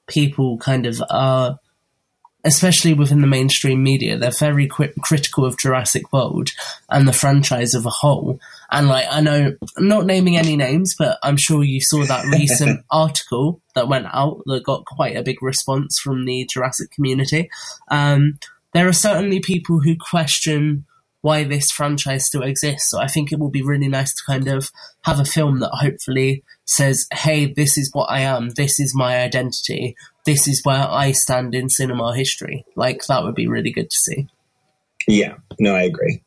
people 0.07 0.57
kind 0.57 0.85
of 0.87 1.01
are, 1.09 1.59
especially 2.43 2.93
within 2.93 3.21
the 3.21 3.27
mainstream 3.27 3.83
media, 3.83 4.17
they're 4.17 4.31
very 4.31 4.67
cri- 4.67 4.93
critical 5.01 5.45
of 5.45 5.57
Jurassic 5.57 6.11
World 6.11 6.49
and 6.89 7.07
the 7.07 7.13
franchise 7.13 7.75
as 7.75 7.85
a 7.85 7.89
whole. 7.89 8.39
And 8.71 8.87
like, 8.87 9.05
I 9.09 9.21
know, 9.21 9.55
not 9.77 10.05
naming 10.05 10.37
any 10.37 10.55
names, 10.55 10.95
but 10.97 11.19
I'm 11.23 11.37
sure 11.37 11.63
you 11.63 11.81
saw 11.81 12.03
that 12.05 12.25
recent 12.31 12.83
article 12.89 13.61
that 13.75 13.87
went 13.87 14.07
out 14.11 14.41
that 14.45 14.63
got 14.63 14.85
quite 14.85 15.15
a 15.15 15.23
big 15.23 15.41
response 15.41 15.99
from 15.99 16.25
the 16.25 16.47
Jurassic 16.51 16.91
community. 16.91 17.49
Um, 17.89 18.39
there 18.73 18.87
are 18.87 18.93
certainly 18.93 19.39
people 19.39 19.79
who 19.79 19.95
question 19.97 20.85
why 21.21 21.43
this 21.43 21.71
franchise 21.71 22.25
still 22.25 22.43
exists. 22.43 22.89
So 22.89 22.99
I 22.99 23.07
think 23.07 23.31
it 23.31 23.39
will 23.39 23.49
be 23.49 23.61
really 23.61 23.87
nice 23.87 24.13
to 24.13 24.23
kind 24.25 24.47
of 24.47 24.69
have 25.03 25.19
a 25.19 25.25
film 25.25 25.59
that 25.59 25.71
hopefully 25.71 26.43
says, 26.65 27.05
hey, 27.13 27.45
this 27.45 27.77
is 27.77 27.91
what 27.93 28.05
I 28.05 28.21
am, 28.21 28.49
this 28.49 28.79
is 28.79 28.95
my 28.95 29.21
identity, 29.21 29.95
this 30.25 30.47
is 30.47 30.61
where 30.63 30.87
I 30.89 31.11
stand 31.11 31.53
in 31.53 31.69
cinema 31.69 32.15
history. 32.15 32.65
Like, 32.75 33.05
that 33.07 33.23
would 33.23 33.35
be 33.35 33.47
really 33.47 33.71
good 33.71 33.89
to 33.89 33.97
see. 33.97 34.27
Yeah, 35.07 35.35
no, 35.59 35.75
I 35.75 35.83
agree. 35.83 36.23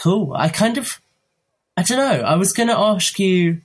Cool. 0.00 0.32
I 0.34 0.48
kind 0.48 0.78
of, 0.78 1.00
I 1.76 1.82
don't 1.82 1.98
know, 1.98 2.24
I 2.24 2.36
was 2.36 2.52
going 2.52 2.68
to 2.68 2.78
ask 2.78 3.18
you 3.18 3.62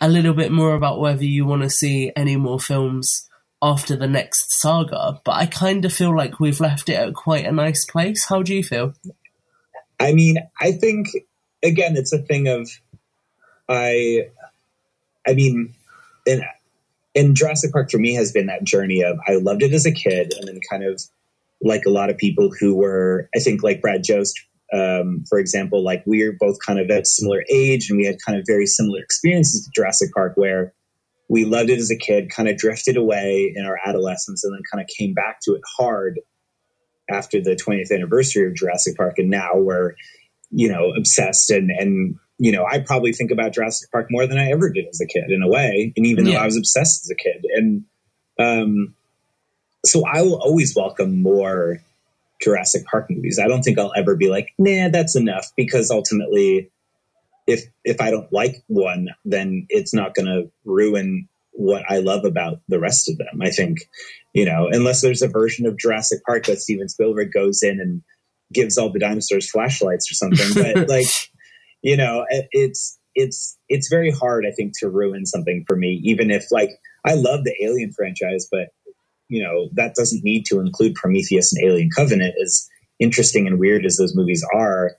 a 0.00 0.08
little 0.08 0.34
bit 0.34 0.50
more 0.50 0.74
about 0.74 1.00
whether 1.00 1.24
you 1.24 1.44
want 1.44 1.62
to 1.62 1.70
see 1.70 2.10
any 2.16 2.36
more 2.36 2.58
films 2.58 3.28
after 3.62 3.94
the 3.94 4.06
next 4.06 4.60
saga, 4.60 5.20
but 5.24 5.32
I 5.32 5.46
kind 5.46 5.84
of 5.84 5.92
feel 5.92 6.16
like 6.16 6.40
we've 6.40 6.60
left 6.60 6.88
it 6.88 6.94
at 6.94 7.14
quite 7.14 7.44
a 7.44 7.52
nice 7.52 7.84
place. 7.84 8.24
How 8.26 8.42
do 8.42 8.54
you 8.54 8.62
feel? 8.62 8.94
I 10.00 10.12
mean, 10.14 10.38
I 10.58 10.72
think 10.72 11.08
again, 11.62 11.96
it's 11.96 12.12
a 12.12 12.18
thing 12.18 12.48
of 12.48 12.70
I. 13.68 14.30
I 15.28 15.34
mean, 15.34 15.74
in, 16.26 16.42
in 17.14 17.34
Jurassic 17.34 17.72
Park 17.72 17.90
for 17.90 17.98
me 17.98 18.14
has 18.14 18.32
been 18.32 18.46
that 18.46 18.64
journey 18.64 19.02
of 19.02 19.18
I 19.28 19.34
loved 19.34 19.62
it 19.62 19.74
as 19.74 19.84
a 19.84 19.92
kid, 19.92 20.32
and 20.36 20.48
then 20.48 20.58
kind 20.68 20.82
of 20.82 21.00
like 21.62 21.82
a 21.86 21.90
lot 21.90 22.08
of 22.08 22.16
people 22.16 22.50
who 22.58 22.74
were, 22.74 23.28
I 23.36 23.40
think, 23.40 23.62
like 23.62 23.82
Brad 23.82 24.02
Jost, 24.02 24.40
um, 24.72 25.24
for 25.28 25.38
example, 25.38 25.84
like 25.84 26.02
we 26.06 26.22
are 26.22 26.32
both 26.32 26.56
kind 26.64 26.80
of 26.80 26.90
at 26.90 27.06
similar 27.06 27.44
age, 27.50 27.90
and 27.90 27.98
we 27.98 28.06
had 28.06 28.16
kind 28.26 28.38
of 28.38 28.44
very 28.46 28.66
similar 28.66 29.00
experiences 29.02 29.66
with 29.66 29.74
Jurassic 29.74 30.10
Park, 30.14 30.32
where 30.36 30.72
we 31.28 31.44
loved 31.44 31.68
it 31.68 31.78
as 31.78 31.90
a 31.90 31.96
kid, 31.96 32.30
kind 32.30 32.48
of 32.48 32.56
drifted 32.56 32.96
away 32.96 33.52
in 33.54 33.66
our 33.66 33.78
adolescence, 33.84 34.42
and 34.42 34.54
then 34.54 34.62
kind 34.72 34.82
of 34.82 34.88
came 34.88 35.12
back 35.12 35.40
to 35.42 35.52
it 35.52 35.60
hard 35.76 36.18
after 37.10 37.40
the 37.40 37.56
20th 37.56 37.92
anniversary 37.92 38.46
of 38.46 38.54
Jurassic 38.54 38.96
Park, 38.96 39.18
and 39.18 39.30
now 39.30 39.56
we're 39.56 39.94
you 40.50 40.68
know 40.68 40.92
obsessed 40.96 41.50
and 41.50 41.70
and 41.70 42.16
you 42.38 42.52
know 42.52 42.64
I 42.64 42.80
probably 42.80 43.12
think 43.12 43.30
about 43.30 43.52
Jurassic 43.52 43.90
Park 43.90 44.08
more 44.10 44.26
than 44.26 44.38
I 44.38 44.50
ever 44.50 44.70
did 44.70 44.86
as 44.88 45.00
a 45.00 45.06
kid 45.06 45.30
in 45.30 45.42
a 45.42 45.48
way, 45.48 45.92
and 45.96 46.06
even 46.06 46.24
though 46.24 46.32
I 46.42 46.46
was 46.46 46.56
obsessed 46.56 47.04
as 47.04 47.10
a 47.10 47.14
kid, 47.14 47.44
and 47.54 47.84
um, 48.38 48.94
so 49.84 50.04
I 50.06 50.22
will 50.22 50.40
always 50.40 50.74
welcome 50.74 51.22
more 51.22 51.78
Jurassic 52.40 52.84
Park 52.86 53.10
movies. 53.10 53.38
I 53.38 53.48
don't 53.48 53.62
think 53.62 53.78
I'll 53.78 53.92
ever 53.96 54.16
be 54.16 54.28
like, 54.28 54.52
nah, 54.58 54.88
that's 54.88 55.16
enough, 55.16 55.52
because 55.56 55.90
ultimately, 55.90 56.70
if 57.46 57.64
if 57.84 58.00
I 58.00 58.10
don't 58.10 58.32
like 58.32 58.62
one, 58.66 59.08
then 59.24 59.66
it's 59.68 59.94
not 59.94 60.14
going 60.14 60.26
to 60.26 60.50
ruin 60.64 61.28
what 61.60 61.84
I 61.90 61.98
love 61.98 62.24
about 62.24 62.60
the 62.68 62.80
rest 62.80 63.10
of 63.10 63.18
them. 63.18 63.42
I 63.42 63.50
think, 63.50 63.78
you 64.32 64.46
know, 64.46 64.68
unless 64.72 65.02
there's 65.02 65.22
a 65.22 65.28
version 65.28 65.66
of 65.66 65.78
Jurassic 65.78 66.20
Park 66.26 66.46
that 66.46 66.58
Steven 66.60 66.88
Spielberg 66.88 67.32
goes 67.32 67.62
in 67.62 67.80
and 67.80 68.02
gives 68.52 68.78
all 68.78 68.90
the 68.92 68.98
dinosaurs 68.98 69.50
flashlights 69.50 70.10
or 70.10 70.14
something, 70.14 70.48
but 70.54 70.88
like, 70.88 71.06
you 71.82 71.96
know, 71.96 72.24
it- 72.30 72.48
it's 72.52 72.98
it's 73.14 73.58
it's 73.68 73.88
very 73.90 74.10
hard, 74.10 74.46
I 74.46 74.52
think, 74.52 74.72
to 74.80 74.88
ruin 74.88 75.26
something 75.26 75.64
for 75.66 75.76
me, 75.76 76.00
even 76.04 76.30
if 76.30 76.46
like 76.50 76.70
I 77.04 77.14
love 77.14 77.44
the 77.44 77.54
Alien 77.62 77.92
franchise, 77.92 78.48
but 78.50 78.68
you 79.28 79.42
know 79.42 79.68
that 79.74 79.94
doesn't 79.94 80.24
need 80.24 80.46
to 80.46 80.60
include 80.60 80.94
Prometheus 80.94 81.52
and 81.54 81.64
Alien 81.64 81.90
Covenant. 81.94 82.34
As 82.42 82.68
interesting 83.00 83.46
and 83.46 83.58
weird 83.60 83.86
as 83.86 83.96
those 83.98 84.16
movies 84.16 84.44
are, 84.54 84.92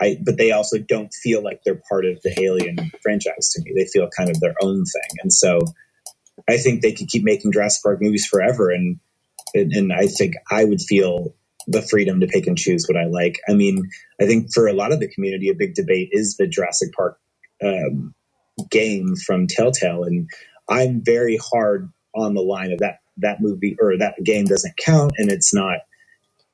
I 0.00 0.18
but 0.24 0.38
they 0.38 0.52
also 0.52 0.78
don't 0.78 1.12
feel 1.12 1.42
like 1.42 1.60
they're 1.64 1.80
part 1.88 2.04
of 2.06 2.20
the 2.22 2.40
Alien 2.42 2.76
franchise 3.02 3.50
to 3.54 3.62
me. 3.62 3.72
They 3.76 3.86
feel 3.86 4.08
kind 4.16 4.30
of 4.30 4.40
their 4.40 4.54
own 4.62 4.84
thing, 4.84 5.18
and 5.22 5.32
so 5.32 5.60
I 6.48 6.58
think 6.58 6.82
they 6.82 6.92
could 6.92 7.08
keep 7.08 7.24
making 7.24 7.52
Jurassic 7.52 7.82
Park 7.82 8.00
movies 8.00 8.26
forever, 8.26 8.70
and 8.70 8.98
and, 9.54 9.72
and 9.72 9.92
I 9.92 10.06
think 10.06 10.34
I 10.50 10.64
would 10.64 10.80
feel 10.80 11.34
the 11.66 11.82
freedom 11.82 12.20
to 12.20 12.26
pick 12.26 12.46
and 12.46 12.58
choose 12.58 12.86
what 12.86 12.98
I 12.98 13.06
like. 13.06 13.40
I 13.48 13.54
mean, 13.54 13.88
I 14.20 14.26
think 14.26 14.52
for 14.52 14.66
a 14.66 14.74
lot 14.74 14.92
of 14.92 15.00
the 15.00 15.08
community, 15.08 15.48
a 15.48 15.54
big 15.54 15.74
debate 15.74 16.10
is 16.12 16.36
the 16.36 16.46
Jurassic 16.46 16.92
Park 16.92 17.18
um, 17.64 18.14
game 18.70 19.14
from 19.16 19.46
Telltale, 19.46 20.04
and 20.04 20.28
I'm 20.68 21.02
very 21.04 21.38
hard 21.38 21.90
on 22.14 22.34
the 22.34 22.42
line 22.42 22.72
of 22.72 22.80
that 22.80 22.98
that 23.18 23.40
movie 23.40 23.76
or 23.80 23.96
that 23.98 24.22
game 24.22 24.44
doesn't 24.44 24.76
count, 24.76 25.12
and 25.18 25.30
it's 25.30 25.54
not, 25.54 25.78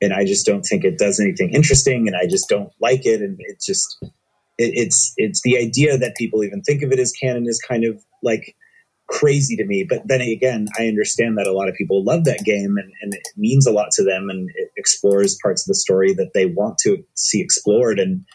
and 0.01 0.13
I 0.13 0.25
just 0.25 0.45
don't 0.45 0.63
think 0.63 0.83
it 0.83 0.97
does 0.97 1.19
anything 1.19 1.53
interesting, 1.53 2.07
and 2.07 2.15
I 2.15 2.27
just 2.27 2.47
don't 2.47 2.71
like 2.79 3.05
it, 3.05 3.21
and 3.21 3.37
it 3.39 3.61
just 3.65 3.97
it, 4.01 4.11
it's 4.57 5.13
it's 5.17 5.41
the 5.43 5.57
idea 5.57 5.97
that 5.97 6.15
people 6.15 6.43
even 6.43 6.61
think 6.61 6.83
of 6.83 6.91
it 6.91 6.99
as 6.99 7.11
canon 7.11 7.47
is 7.47 7.59
kind 7.59 7.83
of 7.83 8.01
like 8.23 8.55
crazy 9.11 9.57
to 9.57 9.65
me. 9.65 9.85
But 9.87 10.07
then 10.07 10.21
again, 10.21 10.67
I 10.79 10.87
understand 10.87 11.37
that 11.37 11.45
a 11.45 11.51
lot 11.51 11.67
of 11.67 11.75
people 11.75 12.03
love 12.03 12.25
that 12.25 12.43
game 12.45 12.77
and, 12.77 12.91
and 13.01 13.13
it 13.13 13.27
means 13.35 13.67
a 13.67 13.71
lot 13.71 13.91
to 13.93 14.03
them 14.03 14.29
and 14.29 14.49
it 14.55 14.71
explores 14.77 15.37
parts 15.43 15.63
of 15.63 15.67
the 15.67 15.75
story 15.75 16.13
that 16.13 16.31
they 16.33 16.45
want 16.45 16.77
to 16.79 17.03
see 17.13 17.41
explored. 17.41 17.99
And 17.99 18.25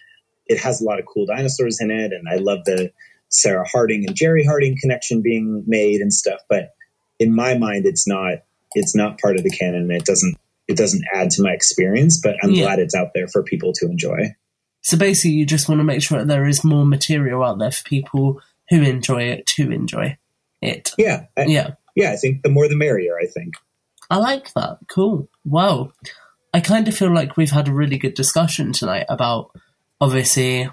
it 0.47 0.59
has 0.61 0.81
a 0.81 0.85
lot 0.85 1.01
of 1.01 1.07
cool 1.07 1.27
dinosaurs 1.27 1.81
in 1.81 1.91
it. 1.91 2.13
And 2.13 2.29
I 2.29 2.37
love 2.37 2.65
the 2.67 2.93
Sarah 3.31 3.67
Harding 3.67 4.05
and 4.07 4.15
Gerry 4.15 4.45
Harding 4.45 4.77
connection 4.81 5.23
being 5.23 5.65
made 5.67 6.01
and 6.01 6.13
stuff. 6.13 6.41
But 6.49 6.75
in 7.19 7.35
my 7.35 7.57
mind, 7.57 7.87
it's 7.87 8.07
not, 8.07 8.43
it's 8.75 8.95
not 8.95 9.19
part 9.19 9.37
of 9.37 9.43
the 9.43 9.51
canon. 9.51 9.83
and 9.85 9.93
It 9.93 10.05
doesn't, 10.05 10.37
it 10.69 10.77
doesn't 10.77 11.05
add 11.15 11.31
to 11.31 11.43
my 11.43 11.53
experience, 11.53 12.21
but 12.23 12.37
I'm 12.43 12.51
Yeah. 12.51 12.65
glad 12.65 12.79
it's 12.81 12.95
out 12.95 13.13
there 13.15 13.29
for 13.29 13.43
people 13.43 13.73
to 13.75 13.87
enjoy. 13.87 14.35
So 14.83 14.99
basically, 14.99 15.33
you 15.33 15.47
just 15.47 15.69
want 15.69 15.81
to 15.81 15.85
make 15.85 16.03
sure 16.03 16.19
that 16.19 16.29
there 16.29 16.47
is 16.47 16.63
more 16.63 16.85
material 16.85 17.43
out 17.43 17.59
there 17.59 17.73
for 17.73 17.83
people 17.85 18.41
who 18.69 18.83
enjoy 18.83 19.23
it 19.23 19.47
to 19.47 19.71
enjoy 19.73 20.19
it. 20.63 20.93
Yeah. 20.99 21.27
I, 21.37 21.45
Yeah. 21.45 21.75
Yeah. 21.95 22.13
I 22.13 22.17
think 22.17 22.43
the 22.43 22.49
more 22.49 22.69
the 22.69 22.77
merrier, 22.77 23.17
I 23.21 23.27
think. 23.27 23.55
I 24.11 24.19
like 24.19 24.53
that. 24.55 24.79
Cool. 24.89 25.29
Wow. 25.45 25.93
I 26.55 26.61
kind 26.61 26.89
of 26.89 26.97
feel 26.97 27.13
like 27.13 27.37
we've 27.37 27.51
had 27.51 27.69
a 27.69 27.73
really 27.73 27.99
good 27.99 28.15
discussion 28.15 28.73
tonight 28.73 29.07
about 29.09 29.51
obviously 30.01 30.69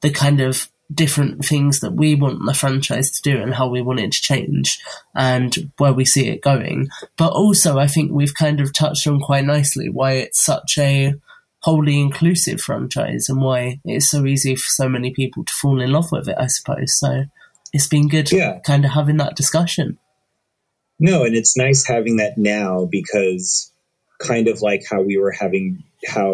the 0.00 0.10
kind 0.10 0.40
of 0.40 0.70
different 0.92 1.44
things 1.44 1.80
that 1.80 1.92
we 1.92 2.14
want 2.14 2.44
the 2.46 2.54
franchise 2.54 3.10
to 3.10 3.22
do 3.22 3.40
and 3.42 3.54
how 3.54 3.68
we 3.68 3.82
want 3.82 3.98
it 3.98 4.12
to 4.12 4.20
change 4.20 4.80
and 5.14 5.72
where 5.78 5.92
we 5.92 6.04
see 6.04 6.28
it 6.28 6.42
going. 6.42 6.88
But 7.16 7.32
also, 7.32 7.78
I 7.78 7.88
think 7.88 8.12
we've 8.12 8.34
kind 8.34 8.60
of 8.60 8.72
touched 8.72 9.06
on 9.06 9.20
quite 9.20 9.44
nicely 9.44 9.88
why 9.88 10.12
it's 10.12 10.44
such 10.44 10.78
a 10.78 11.14
wholly 11.60 12.00
inclusive 12.00 12.60
franchise 12.60 13.28
and 13.28 13.42
why 13.42 13.80
it's 13.84 14.08
so 14.08 14.24
easy 14.26 14.54
for 14.54 14.68
so 14.68 14.88
many 14.88 15.10
people 15.10 15.44
to 15.44 15.52
fall 15.52 15.80
in 15.80 15.90
love 15.90 16.12
with 16.12 16.28
it, 16.28 16.36
I 16.38 16.46
suppose. 16.46 16.96
So 16.98 17.24
it's 17.76 17.86
been 17.86 18.08
good 18.08 18.32
Yeah. 18.32 18.58
kind 18.60 18.86
of 18.86 18.92
having 18.92 19.18
that 19.18 19.36
discussion. 19.36 19.98
No, 20.98 21.24
and 21.24 21.36
it's 21.36 21.58
nice 21.58 21.86
having 21.86 22.16
that 22.16 22.38
now 22.38 22.86
because 22.86 23.70
kind 24.18 24.48
of 24.48 24.62
like 24.62 24.82
how 24.90 25.02
we 25.02 25.18
were 25.18 25.30
having 25.30 25.84
how 26.06 26.32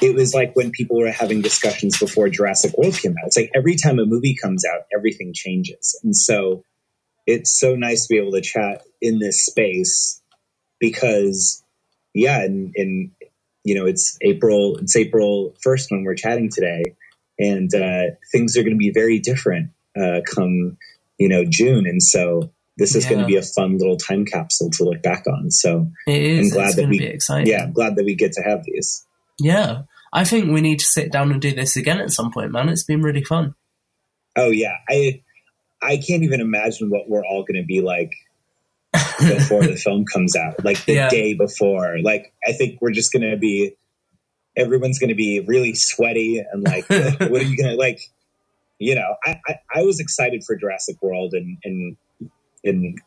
it 0.00 0.14
was 0.14 0.32
like 0.32 0.56
when 0.56 0.70
people 0.70 0.96
were 0.98 1.10
having 1.10 1.42
discussions 1.42 1.98
before 1.98 2.30
Jurassic 2.30 2.76
World 2.78 2.94
came 2.94 3.12
out. 3.12 3.26
It's 3.26 3.36
like 3.36 3.50
every 3.54 3.76
time 3.76 3.98
a 3.98 4.06
movie 4.06 4.34
comes 4.34 4.64
out, 4.64 4.86
everything 4.96 5.32
changes. 5.34 5.98
And 6.02 6.16
so 6.16 6.64
it's 7.26 7.58
so 7.58 7.74
nice 7.76 8.06
to 8.06 8.14
be 8.14 8.18
able 8.18 8.32
to 8.32 8.40
chat 8.40 8.82
in 9.02 9.18
this 9.18 9.44
space 9.44 10.22
because 10.78 11.62
yeah, 12.14 12.40
and, 12.42 12.72
and 12.76 13.10
you 13.62 13.74
know, 13.74 13.84
it's 13.84 14.16
April 14.22 14.78
it's 14.78 14.96
April 14.96 15.54
first 15.62 15.90
when 15.90 16.02
we're 16.04 16.14
chatting 16.14 16.48
today 16.50 16.94
and 17.38 17.74
uh, 17.74 18.14
things 18.32 18.56
are 18.56 18.62
gonna 18.62 18.76
be 18.76 18.90
very 18.90 19.18
different 19.18 19.70
uh, 19.98 20.20
come, 20.26 20.76
you 21.18 21.28
know, 21.28 21.44
June. 21.48 21.86
And 21.86 22.02
so 22.02 22.52
this 22.76 22.94
is 22.94 23.04
going 23.06 23.20
to 23.20 23.26
be 23.26 23.36
a 23.36 23.42
fun 23.42 23.76
little 23.78 23.96
time 23.96 24.24
capsule 24.24 24.70
to 24.70 24.84
look 24.84 25.02
back 25.02 25.26
on. 25.26 25.50
So 25.50 25.88
It 26.06 26.22
is. 26.22 26.38
I'm 26.38 26.44
It's 26.44 26.54
glad 26.54 26.74
that 26.84 26.88
we, 26.90 26.98
be 26.98 27.06
exciting. 27.06 27.46
yeah, 27.46 27.62
I'm 27.64 27.72
glad 27.72 27.96
that 27.96 28.04
we 28.04 28.14
get 28.14 28.32
to 28.32 28.42
have 28.42 28.64
these. 28.64 29.06
Yeah, 29.38 29.82
I 30.12 30.24
think 30.24 30.50
we 30.50 30.60
need 30.60 30.78
to 30.80 30.84
sit 30.84 31.12
down 31.12 31.30
and 31.32 31.40
do 31.40 31.54
this 31.54 31.76
again 31.76 32.00
at 32.00 32.10
some 32.10 32.30
point, 32.32 32.52
man. 32.52 32.68
It's 32.68 32.84
been 32.84 33.02
really 33.02 33.24
fun. 33.24 33.54
Oh 34.36 34.50
yeah, 34.50 34.74
I 34.88 35.22
I 35.82 35.96
can't 35.96 36.22
even 36.22 36.40
imagine 36.40 36.90
what 36.90 37.08
we're 37.08 37.24
all 37.24 37.42
going 37.42 37.60
to 37.60 37.66
be 37.66 37.80
like 37.80 38.12
before 39.18 39.62
the 39.66 39.76
film 39.76 40.04
comes 40.04 40.36
out, 40.36 40.64
like 40.64 40.84
the 40.84 40.94
Yeah. 40.94 41.08
day 41.10 41.34
before. 41.34 41.98
Like 42.02 42.32
I 42.46 42.52
think 42.52 42.80
we're 42.80 42.90
just 42.92 43.12
going 43.12 43.28
to 43.30 43.36
be 43.36 43.74
everyone's 44.56 44.98
going 44.98 45.08
to 45.10 45.14
be 45.14 45.40
really 45.40 45.74
sweaty 45.74 46.38
and 46.52 46.62
like, 46.64 46.88
what 46.88 47.00
are 47.40 47.42
you 47.44 47.56
going 47.56 47.70
to 47.70 47.76
like? 47.76 48.00
You 48.80 48.96
know, 48.96 49.14
I, 49.24 49.40
I 49.46 49.58
I 49.76 49.82
was 49.82 50.00
excited 50.00 50.42
for 50.44 50.56
Jurassic 50.56 51.00
World 51.02 51.34
and 51.34 51.58
and 51.62 51.96
and 52.64 52.98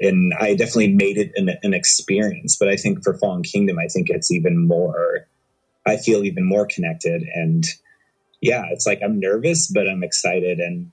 and 0.00 0.34
I 0.38 0.54
definitely 0.54 0.92
made 0.92 1.18
it 1.18 1.32
an, 1.36 1.50
an 1.62 1.74
experience. 1.74 2.56
But 2.58 2.68
I 2.68 2.76
think 2.76 3.02
for 3.02 3.16
Fallen 3.18 3.42
Kingdom, 3.42 3.78
I 3.78 3.88
think 3.88 4.10
it's 4.10 4.30
even 4.30 4.66
more. 4.66 5.26
I 5.86 5.96
feel 5.96 6.24
even 6.24 6.44
more 6.44 6.66
connected, 6.66 7.22
and 7.34 7.64
yeah, 8.40 8.64
it's 8.70 8.86
like 8.86 9.00
I'm 9.04 9.20
nervous, 9.20 9.70
but 9.70 9.88
I'm 9.88 10.02
excited, 10.02 10.58
and 10.58 10.92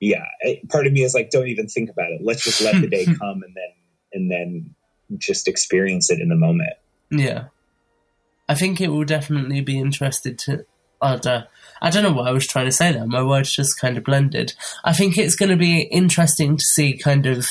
yeah, 0.00 0.24
it, 0.40 0.68
part 0.68 0.86
of 0.86 0.92
me 0.92 1.02
is 1.02 1.14
like, 1.14 1.30
don't 1.30 1.48
even 1.48 1.68
think 1.68 1.90
about 1.90 2.10
it. 2.10 2.20
Let's 2.22 2.42
just 2.42 2.60
let 2.60 2.80
the 2.80 2.88
day 2.88 3.04
come, 3.20 3.42
and 3.42 3.54
then 3.54 3.72
and 4.12 4.30
then 4.30 4.74
just 5.18 5.46
experience 5.46 6.10
it 6.10 6.20
in 6.20 6.28
the 6.28 6.36
moment. 6.36 6.74
Yeah, 7.10 7.46
I 8.48 8.54
think 8.54 8.80
it 8.80 8.88
will 8.88 9.04
definitely 9.04 9.60
be 9.60 9.78
interested 9.78 10.38
to. 10.40 10.66
Don't, 11.02 11.44
I 11.86 11.90
don't 11.90 12.02
know 12.02 12.12
what 12.12 12.26
I 12.26 12.32
was 12.32 12.48
trying 12.48 12.66
to 12.66 12.72
say 12.72 12.90
there. 12.90 13.06
My 13.06 13.22
words 13.22 13.54
just 13.54 13.78
kind 13.78 13.96
of 13.96 14.02
blended. 14.02 14.54
I 14.82 14.92
think 14.92 15.16
it's 15.16 15.36
going 15.36 15.50
to 15.50 15.56
be 15.56 15.82
interesting 15.82 16.56
to 16.56 16.64
see 16.64 16.98
kind 16.98 17.26
of 17.26 17.46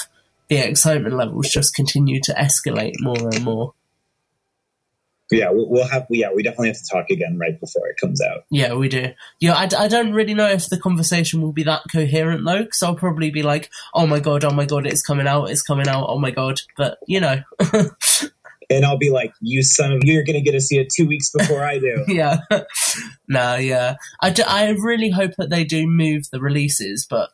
the 0.50 0.58
excitement 0.58 1.16
levels 1.16 1.48
just 1.50 1.74
continue 1.74 2.20
to 2.24 2.34
escalate 2.34 2.96
more 3.00 3.30
and 3.30 3.46
more. 3.46 3.74
Yeah, 5.32 5.52
we'll, 5.54 5.88
have. 5.88 6.06
Yeah, 6.10 6.34
we 6.36 6.44
definitely 6.44 6.68
have 6.68 6.78
to 6.78 6.90
talk 6.92 7.10
again 7.10 7.38
right 7.40 7.58
before 7.58 7.88
it 7.88 7.96
comes 7.98 8.22
out. 8.22 8.44
Yeah, 8.50 8.74
we 8.74 8.90
do. 8.90 9.14
Yeah, 9.40 9.54
I, 9.54 9.70
I 9.78 9.88
don't 9.88 10.12
really 10.12 10.34
know 10.34 10.50
if 10.50 10.68
the 10.68 10.78
conversation 10.78 11.42
will 11.42 11.54
be 11.54 11.64
that 11.64 11.84
coherent 11.90 12.44
though, 12.46 12.64
because 12.64 12.84
I'll 12.84 12.96
probably 12.96 13.32
be 13.32 13.42
like, 13.42 13.72
"Oh 13.94 14.06
my 14.06 14.20
god, 14.20 14.44
oh 14.44 14.52
my 14.52 14.66
god, 14.66 14.86
it's 14.86 15.02
coming 15.02 15.28
out, 15.28 15.50
it's 15.50 15.64
coming 15.64 15.88
out, 15.88 16.08
oh 16.10 16.20
my 16.20 16.30
god." 16.30 16.60
But 16.76 16.98
you 17.08 17.22
know, 17.22 17.42
And 18.70 18.86
I'll 18.86 18.98
be 18.98 19.10
like, 19.12 19.34
"You 19.42 19.64
son 19.64 19.92
of, 19.94 20.00
you're 20.04 20.24
going 20.24 20.36
to 20.36 20.42
get 20.42 20.52
to 20.54 20.62
see 20.62 20.78
it 20.78 20.88
two 20.96 21.08
weeks 21.08 21.32
before 21.32 21.64
I 21.64 21.80
do." 21.80 22.04
yeah, 22.08 22.40
no, 23.28 23.56
yeah. 23.56 23.96
I, 24.22 24.30
do, 24.30 24.44
I 24.48 24.70
really 24.70 25.10
hope 25.10 25.32
that 25.38 25.50
they 25.50 25.64
do 25.64 25.88
move 25.88 26.24
the 26.32 26.40
releases, 26.42 27.06
but 27.10 27.30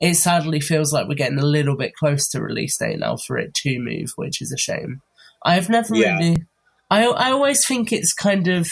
it 0.00 0.14
sadly 0.14 0.60
feels 0.60 0.92
like 0.92 1.08
we're 1.08 1.14
getting 1.14 1.38
a 1.38 1.46
little 1.46 1.76
bit 1.76 1.94
close 1.94 2.28
to 2.30 2.40
release 2.42 2.76
date 2.78 2.98
now 2.98 3.16
for 3.16 3.38
it 3.38 3.54
to 3.54 3.78
move, 3.78 4.12
which 4.16 4.42
is 4.42 4.52
a 4.52 4.58
shame. 4.58 5.00
I've 5.44 5.68
never 5.68 5.94
Yeah. 5.94 6.18
really. 6.18 6.44
I 6.90 7.06
I 7.06 7.30
always 7.30 7.66
think 7.66 7.92
it's 7.92 8.12
kind 8.12 8.48
of 8.48 8.68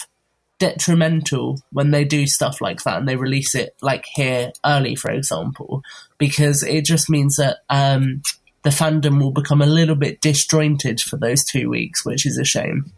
detrimental 0.58 1.60
when 1.72 1.90
they 1.90 2.04
do 2.04 2.24
stuff 2.26 2.60
like 2.60 2.82
that 2.84 2.98
and 2.98 3.08
they 3.08 3.16
release 3.16 3.54
it 3.54 3.74
like 3.82 4.04
here 4.14 4.52
early, 4.64 4.94
for 4.94 5.10
example, 5.10 5.82
because 6.18 6.62
it 6.62 6.84
just 6.84 7.10
means 7.10 7.36
that 7.36 7.58
um, 7.68 8.22
the 8.64 8.70
fandom 8.70 9.20
will 9.20 9.32
become 9.32 9.60
a 9.60 9.66
little 9.66 9.97
bit 9.97 10.20
disjointed 10.20 11.01
for 11.01 11.16
those 11.16 11.44
two 11.44 11.68
weeks, 11.68 12.05
which 12.05 12.26
is 12.26 12.39
a 12.39 12.44
shame. 12.44 12.93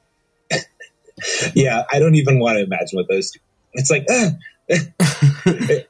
yeah, 1.54 1.84
I 1.90 1.98
don't 1.98 2.14
even 2.16 2.38
want 2.38 2.58
to 2.58 2.64
imagine 2.64 2.98
what 2.98 3.08
those. 3.08 3.30
Do. 3.30 3.40
It's 3.74 3.90
like 3.90 4.06
ah, 4.10 4.30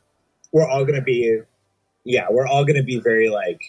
we're 0.53 0.69
all 0.69 0.85
going 0.85 0.95
to 0.95 1.03
be 1.03 1.41
yeah, 2.05 2.27
we're 2.31 2.47
all 2.47 2.65
going 2.65 2.77
to 2.77 2.83
be 2.83 3.01
very 3.01 3.31
like 3.31 3.61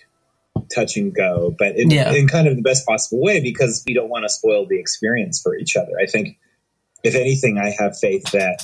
touch 0.73 0.98
and 0.98 1.14
go, 1.14 1.56
but 1.57 1.77
in, 1.77 1.90
Yeah. 1.90 2.11
in 2.14 2.27
kind 2.27 2.48
of 2.48 2.56
the 2.56 2.61
best 2.61 2.86
possible 2.86 3.22
way 3.22 3.41
because 3.41 3.84
we 3.86 3.94
don't 3.94 4.10
want 4.10 4.23
to 4.23 4.30
spoil 4.30 4.65
the 4.65 4.80
experience 4.80 5.41
for 5.41 5.56
each 5.56 5.76
other. 5.76 5.91
I 6.02 6.06
think, 6.06 6.38
if 7.03 7.15
anything, 7.15 7.57
I 7.57 7.73
have 7.77 7.98
faith 7.98 8.32
that 8.32 8.60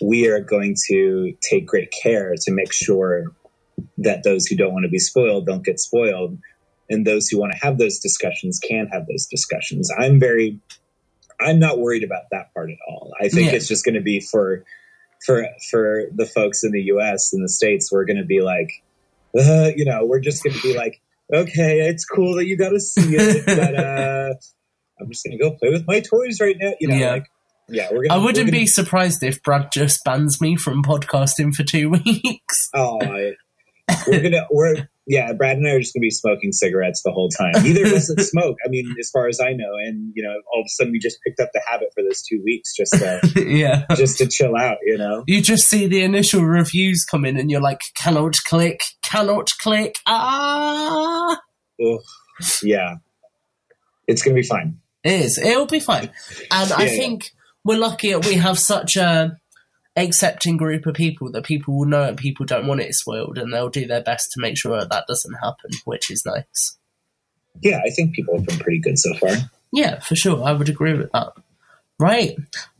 we 0.00 0.28
are 0.28 0.40
going 0.40 0.76
to 0.88 1.34
take 1.40 1.66
great 1.66 1.92
care 2.02 2.34
to 2.42 2.52
make 2.52 2.72
sure 2.72 3.32
that 3.98 4.22
those 4.22 4.46
who 4.46 4.56
don't 4.56 4.72
want 4.72 4.84
to 4.84 4.90
be 4.90 4.98
spoiled 4.98 5.46
don't 5.46 5.64
get 5.64 5.80
spoiled, 5.80 6.38
and 6.90 7.06
those 7.06 7.28
who 7.28 7.38
want 7.38 7.52
to 7.52 7.58
have 7.64 7.78
those 7.78 7.98
discussions 8.00 8.58
can 8.58 8.88
have 8.88 9.06
those 9.06 9.26
discussions. 9.26 9.90
I'm 9.96 10.20
very, 10.20 10.58
I'm 11.40 11.58
not 11.58 11.78
worried 11.78 12.04
about 12.04 12.24
that 12.32 12.52
part 12.52 12.70
at 12.70 12.76
all. 12.88 13.12
I 13.20 13.28
think 13.28 13.50
Yeah. 13.50 13.56
it's 13.56 13.68
just 13.68 13.84
going 13.84 13.94
to 13.94 14.00
be 14.02 14.20
for 14.20 14.64
for 15.24 15.46
for 15.70 16.04
the 16.14 16.26
folks 16.26 16.64
in 16.64 16.72
the 16.72 16.82
U.S. 16.84 17.32
and 17.32 17.42
the 17.44 17.48
states. 17.48 17.90
We're 17.92 18.04
going 18.04 18.18
to 18.18 18.24
be 18.24 18.42
like, 18.42 18.70
uh, 19.38 19.70
you 19.74 19.84
know, 19.84 20.04
we're 20.04 20.20
just 20.20 20.42
going 20.42 20.56
to 20.56 20.62
be 20.62 20.76
like, 20.76 21.00
okay, 21.32 21.88
it's 21.88 22.04
cool 22.04 22.34
that 22.36 22.46
you 22.46 22.56
got 22.56 22.70
to 22.70 22.80
see 22.80 23.14
it, 23.16 23.46
but 23.46 23.74
uh, 23.74 24.34
I'm 25.00 25.08
just 25.10 25.24
going 25.24 25.38
to 25.38 25.42
go 25.42 25.52
play 25.52 25.70
with 25.70 25.86
my 25.86 26.00
toys 26.00 26.40
right 26.40 26.56
now. 26.58 26.72
You 26.80 26.88
know, 26.88 26.96
Yeah. 26.96 27.10
like, 27.12 27.26
yeah, 27.72 27.88
we're 27.92 28.02
gonna. 28.08 28.20
I 28.20 28.24
wouldn't 28.24 28.48
gonna, 28.48 28.50
be 28.58 28.66
surprised 28.66 29.22
if 29.22 29.40
Brad 29.44 29.70
just 29.72 30.00
bans 30.04 30.40
me 30.40 30.56
from 30.56 30.82
podcasting 30.82 31.54
for 31.54 31.62
two 31.62 31.90
weeks. 32.04 32.68
Oh, 32.74 32.98
I- 33.00 33.34
we're 34.08 34.20
gonna. 34.22 34.46
We're 34.50 34.88
yeah. 35.06 35.32
Brad 35.32 35.56
and 35.56 35.66
I 35.66 35.72
are 35.72 35.80
just 35.80 35.94
gonna 35.94 36.02
be 36.02 36.10
smoking 36.10 36.52
cigarettes 36.52 37.02
the 37.04 37.10
whole 37.12 37.28
time. 37.28 37.52
Neither 37.62 37.86
of 37.86 37.92
us 37.92 38.06
smoke. 38.30 38.56
I 38.64 38.68
mean, 38.68 38.94
as 39.00 39.10
far 39.10 39.28
as 39.28 39.40
I 39.40 39.52
know, 39.52 39.74
and 39.84 40.12
you 40.14 40.22
know, 40.22 40.34
all 40.52 40.60
of 40.60 40.66
a 40.66 40.68
sudden 40.68 40.92
we 40.92 40.98
just 40.98 41.18
picked 41.26 41.40
up 41.40 41.50
the 41.54 41.62
habit 41.68 41.88
for 41.94 42.02
those 42.02 42.22
two 42.22 42.40
weeks 42.44 42.74
just 42.76 42.92
to, 42.94 43.20
yeah. 43.46 43.86
just 43.96 44.18
to 44.18 44.26
chill 44.26 44.56
out. 44.56 44.78
You 44.84 44.98
know. 44.98 45.24
You 45.26 45.40
just 45.42 45.68
see 45.68 45.86
the 45.86 46.02
initial 46.02 46.42
reviews 46.44 47.04
come 47.04 47.24
in 47.24 47.36
and 47.36 47.50
you're 47.50 47.60
like, 47.60 47.80
cannot 47.96 48.36
click, 48.46 48.82
cannot 49.02 49.50
click. 49.60 49.96
Ah! 50.06 51.38
Ugh. 51.84 52.00
yeah. 52.62 52.96
It's 54.06 54.22
gonna 54.22 54.34
be 54.34 54.42
fine. 54.42 54.78
It 55.04 55.12
is. 55.20 55.38
It'll 55.38 55.66
be 55.66 55.80
fine. 55.80 56.10
And 56.50 56.72
I 56.72 56.84
Yeah, 56.84 56.90
yeah. 56.90 56.98
think 56.98 57.30
we're 57.64 57.78
lucky 57.78 58.10
that 58.12 58.26
we 58.26 58.34
have 58.34 58.58
such 58.58 58.96
a 58.96 59.36
accepting 59.96 60.56
group 60.56 60.86
of 60.86 60.94
people 60.94 61.30
that 61.32 61.44
people 61.44 61.76
will 61.76 61.86
know 61.86 62.04
and 62.04 62.16
people 62.16 62.46
don't 62.46 62.66
want 62.66 62.80
it 62.80 62.94
spoiled 62.94 63.38
and 63.38 63.52
they'll 63.52 63.68
do 63.68 63.86
their 63.86 64.02
best 64.02 64.30
to 64.32 64.40
make 64.40 64.56
sure 64.56 64.78
that, 64.78 64.90
that 64.90 65.06
doesn't 65.06 65.34
happen, 65.34 65.70
which 65.84 66.10
is 66.10 66.24
nice. 66.24 66.78
Yeah, 67.62 67.80
I 67.84 67.90
think 67.90 68.14
people 68.14 68.36
have 68.36 68.46
been 68.46 68.58
pretty 68.58 68.78
good 68.78 68.98
so 68.98 69.12
far. 69.14 69.36
Yeah, 69.72 70.00
for 70.00 70.14
sure. 70.14 70.42
I 70.44 70.52
would 70.52 70.68
agree 70.68 70.94
with 70.94 71.12
that. 71.12 71.32
Right. 71.98 72.36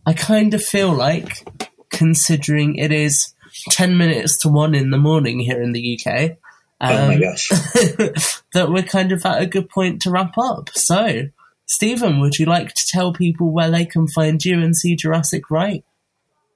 I 0.06 0.12
kind 0.12 0.54
of 0.54 0.62
feel 0.62 0.92
like, 0.92 1.46
considering 1.90 2.76
it 2.76 2.92
is 2.92 3.34
10 3.70 3.98
minutes 3.98 4.38
to 4.38 4.48
1 4.48 4.74
in 4.74 4.90
the 4.90 4.98
morning 4.98 5.40
here 5.40 5.60
in 5.60 5.72
the 5.72 5.98
UK, 5.98 6.38
oh 6.80 7.06
my 7.08 7.14
um, 7.14 7.20
gosh. 7.20 7.48
that 8.54 8.70
we're 8.70 8.82
kind 8.82 9.12
of 9.12 9.26
at 9.26 9.42
a 9.42 9.46
good 9.46 9.68
point 9.68 10.02
to 10.02 10.10
wrap 10.10 10.38
up. 10.38 10.70
So, 10.70 11.28
Steven, 11.66 12.20
would 12.20 12.38
you 12.38 12.46
like 12.46 12.74
to 12.74 12.86
tell 12.88 13.12
people 13.12 13.52
where 13.52 13.70
they 13.70 13.84
can 13.84 14.08
find 14.08 14.42
you 14.42 14.60
and 14.60 14.74
see 14.74 14.96
Jurassic 14.96 15.50
Right? 15.50 15.84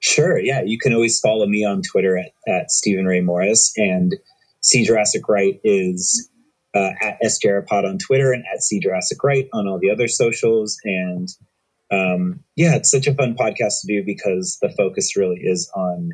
Sure. 0.05 0.39
Yeah. 0.39 0.61
You 0.63 0.77
can 0.77 0.93
always 0.93 1.19
follow 1.19 1.47
me 1.47 1.65
on 1.65 1.81
Twitter 1.81 2.15
at, 2.15 2.31
at 2.47 2.69
Steven 2.69 3.05
Ray 3.05 3.21
Morris 3.21 3.73
and 3.75 4.13
See 4.61 4.85
Jurassic 4.85 5.27
Right 5.27 5.59
is 5.63 6.29
uh, 6.75 6.91
at 7.01 7.17
SJarapod 7.23 7.89
on 7.89 7.97
Twitter 7.97 8.31
and 8.31 8.43
at 8.53 8.61
See 8.61 8.79
Jurassic 8.79 9.23
Right 9.23 9.47
on 9.51 9.67
all 9.67 9.79
the 9.79 9.89
other 9.89 10.07
socials. 10.07 10.77
And 10.83 11.27
um, 11.91 12.43
yeah, 12.55 12.75
it's 12.75 12.91
such 12.91 13.07
a 13.07 13.15
fun 13.15 13.35
podcast 13.35 13.81
to 13.81 13.87
do 13.87 14.03
because 14.05 14.59
the 14.61 14.69
focus 14.77 15.17
really 15.17 15.39
is 15.41 15.71
on 15.75 16.11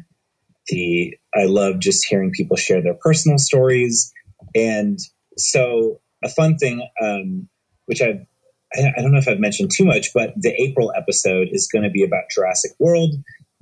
the, 0.68 1.18
I 1.36 1.48
love 1.48 1.80
just 1.80 2.08
hearing 2.08 2.32
people 2.32 2.56
share 2.56 2.82
their 2.82 2.94
personal 2.94 3.40
stories. 3.40 4.14
And 4.56 5.00
so 5.38 6.00
a 6.24 6.30
fun 6.30 6.56
thing, 6.56 6.88
um, 7.04 7.50
which 7.88 8.02
I've, 8.02 8.26
I 8.74 8.94
I 8.98 9.02
don't 9.02 9.12
know 9.12 9.20
if 9.20 9.28
I've 9.28 9.40
mentioned 9.42 9.72
too 9.76 9.84
much, 9.84 10.14
but 10.14 10.32
the 10.38 10.54
April 10.54 10.94
episode 10.96 11.50
is 11.52 11.68
going 11.68 11.84
to 11.84 11.90
be 11.90 12.06
about 12.06 12.24
Jurassic 12.34 12.72
World. 12.80 13.16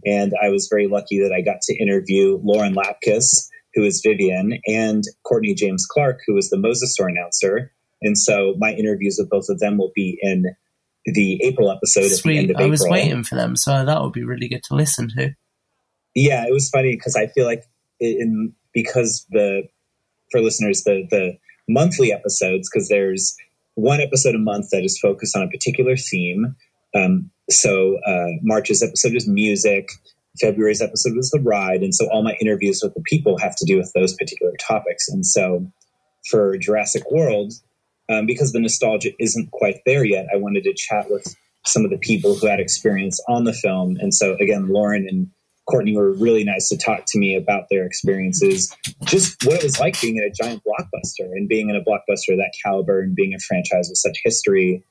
And 0.06 0.34
I 0.42 0.50
was 0.50 0.68
very 0.70 0.88
lucky 0.88 1.20
that 1.22 1.34
I 1.34 1.42
got 1.42 1.62
to 1.64 1.76
interview 1.78 2.40
Lauren 2.44 2.76
Lapkus, 2.76 3.50
who 3.74 3.84
is 3.84 4.02
Vivian, 4.06 4.60
and 4.68 5.04
Courtney 5.24 5.54
James 5.54 5.86
Clark, 5.86 6.20
who 6.26 6.38
is 6.38 6.50
the 6.50 6.58
Mosasaur 6.58 7.10
announcer. 7.10 7.72
And 8.02 8.18
so 8.18 8.56
my 8.58 8.74
interviews 8.74 9.18
with 9.20 9.30
both 9.30 9.50
of 9.50 9.60
them 9.60 9.78
will 9.78 9.92
be 9.94 10.18
in 10.22 10.46
the 11.06 11.40
April 11.44 11.72
episode 11.72 12.06
at 12.12 12.22
the 12.24 12.38
end 12.38 12.48
Sweet. 12.48 12.52
of 12.52 12.58
I 12.58 12.66
was 12.66 12.82
April. 12.82 12.94
waiting 12.94 13.24
for 13.24 13.36
them, 13.36 13.56
so 13.56 13.86
that 13.86 14.02
would 14.02 14.14
be 14.14 14.24
really 14.24 14.48
good 14.48 14.64
to 14.66 14.76
listen 14.76 15.10
to. 15.18 15.34
Yeah, 16.16 16.46
it 16.48 16.52
was 16.54 16.70
funny 16.70 16.96
because 16.96 17.16
I 17.16 17.28
feel 17.28 17.46
like 17.46 17.64
in 18.00 18.54
because 18.74 19.26
the 19.32 19.64
for 20.32 20.42
listeners 20.42 20.84
the 20.84 21.08
the 21.10 21.38
monthly 21.68 22.12
episodes 22.12 22.70
because 22.70 22.88
there's 22.90 23.36
one 23.76 24.02
episode 24.02 24.36
a 24.36 24.40
month 24.40 24.70
that 24.72 24.84
is 24.84 25.00
focused 25.00 25.36
on 25.36 25.44
a 25.44 25.48
particular 25.50 25.96
theme. 25.96 26.56
Um, 26.96 27.32
so 27.50 27.98
uh, 28.06 28.28
March's 28.42 28.84
episode 28.84 29.16
is 29.16 29.28
music. 29.28 29.90
February's 30.40 30.82
episode 30.82 31.16
was 31.16 31.32
the 31.32 31.40
ride, 31.42 31.82
and 31.82 31.94
so 31.94 32.08
all 32.12 32.24
my 32.24 32.36
interviews 32.40 32.82
with 32.84 32.94
the 32.94 33.02
people 33.02 33.38
have 33.40 33.56
to 33.58 33.66
do 33.66 33.78
with 33.78 33.92
those 33.94 34.14
particular 34.14 34.54
topics. 34.60 35.10
And 35.10 35.26
so 35.26 35.72
for 36.30 36.58
Jurassic 36.58 37.10
World, 37.12 37.54
um, 38.10 38.26
because 38.26 38.52
the 38.52 38.60
nostalgia 38.60 39.12
isn't 39.20 39.52
quite 39.52 39.82
there 39.86 40.04
yet, 40.04 40.28
I 40.34 40.38
wanted 40.38 40.64
to 40.64 40.74
chat 40.74 41.10
with 41.10 41.36
some 41.66 41.84
of 41.84 41.92
the 41.92 41.98
people 41.98 42.36
who 42.36 42.48
had 42.48 42.60
experience 42.60 43.20
on 43.28 43.44
the 43.44 43.54
film. 43.54 43.98
And 44.00 44.14
so 44.14 44.36
again, 44.40 44.70
Lauren 44.70 45.08
and 45.08 45.30
Courtney 45.70 45.96
were 45.96 46.14
really 46.14 46.44
nice 46.44 46.70
to 46.70 46.78
talk 46.78 47.04
to 47.08 47.20
me 47.20 47.36
about 47.36 47.66
their 47.70 47.86
experiences, 47.86 48.76
just 49.04 49.44
what 49.46 49.58
it 49.58 49.64
was 49.64 49.80
like 49.80 50.00
being 50.02 50.18
in 50.18 50.24
a 50.24 50.32
giant 50.32 50.64
blockbuster 50.64 51.26
and 51.26 51.48
being 51.48 51.70
in 51.70 51.76
a 51.76 51.82
blockbuster 51.82 52.32
of 52.32 52.38
that 52.38 52.54
caliber 52.64 53.02
and 53.02 53.16
being 53.16 53.34
a 53.36 53.40
franchise 53.40 53.88
with 53.90 53.98
such 53.98 54.20
history. 54.24 54.84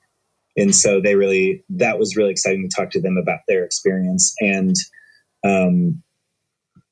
And 0.59 0.75
so 0.75 1.01
they 1.01 1.15
really, 1.15 1.65
that 1.71 1.99
was 1.99 2.17
really 2.17 2.33
exciting 2.33 2.69
to 2.69 2.77
talk 2.77 2.91
to 2.91 3.01
them 3.01 3.17
about 3.17 3.41
their 3.49 3.65
experience. 3.65 4.35
And, 4.41 4.75
um, 5.45 6.03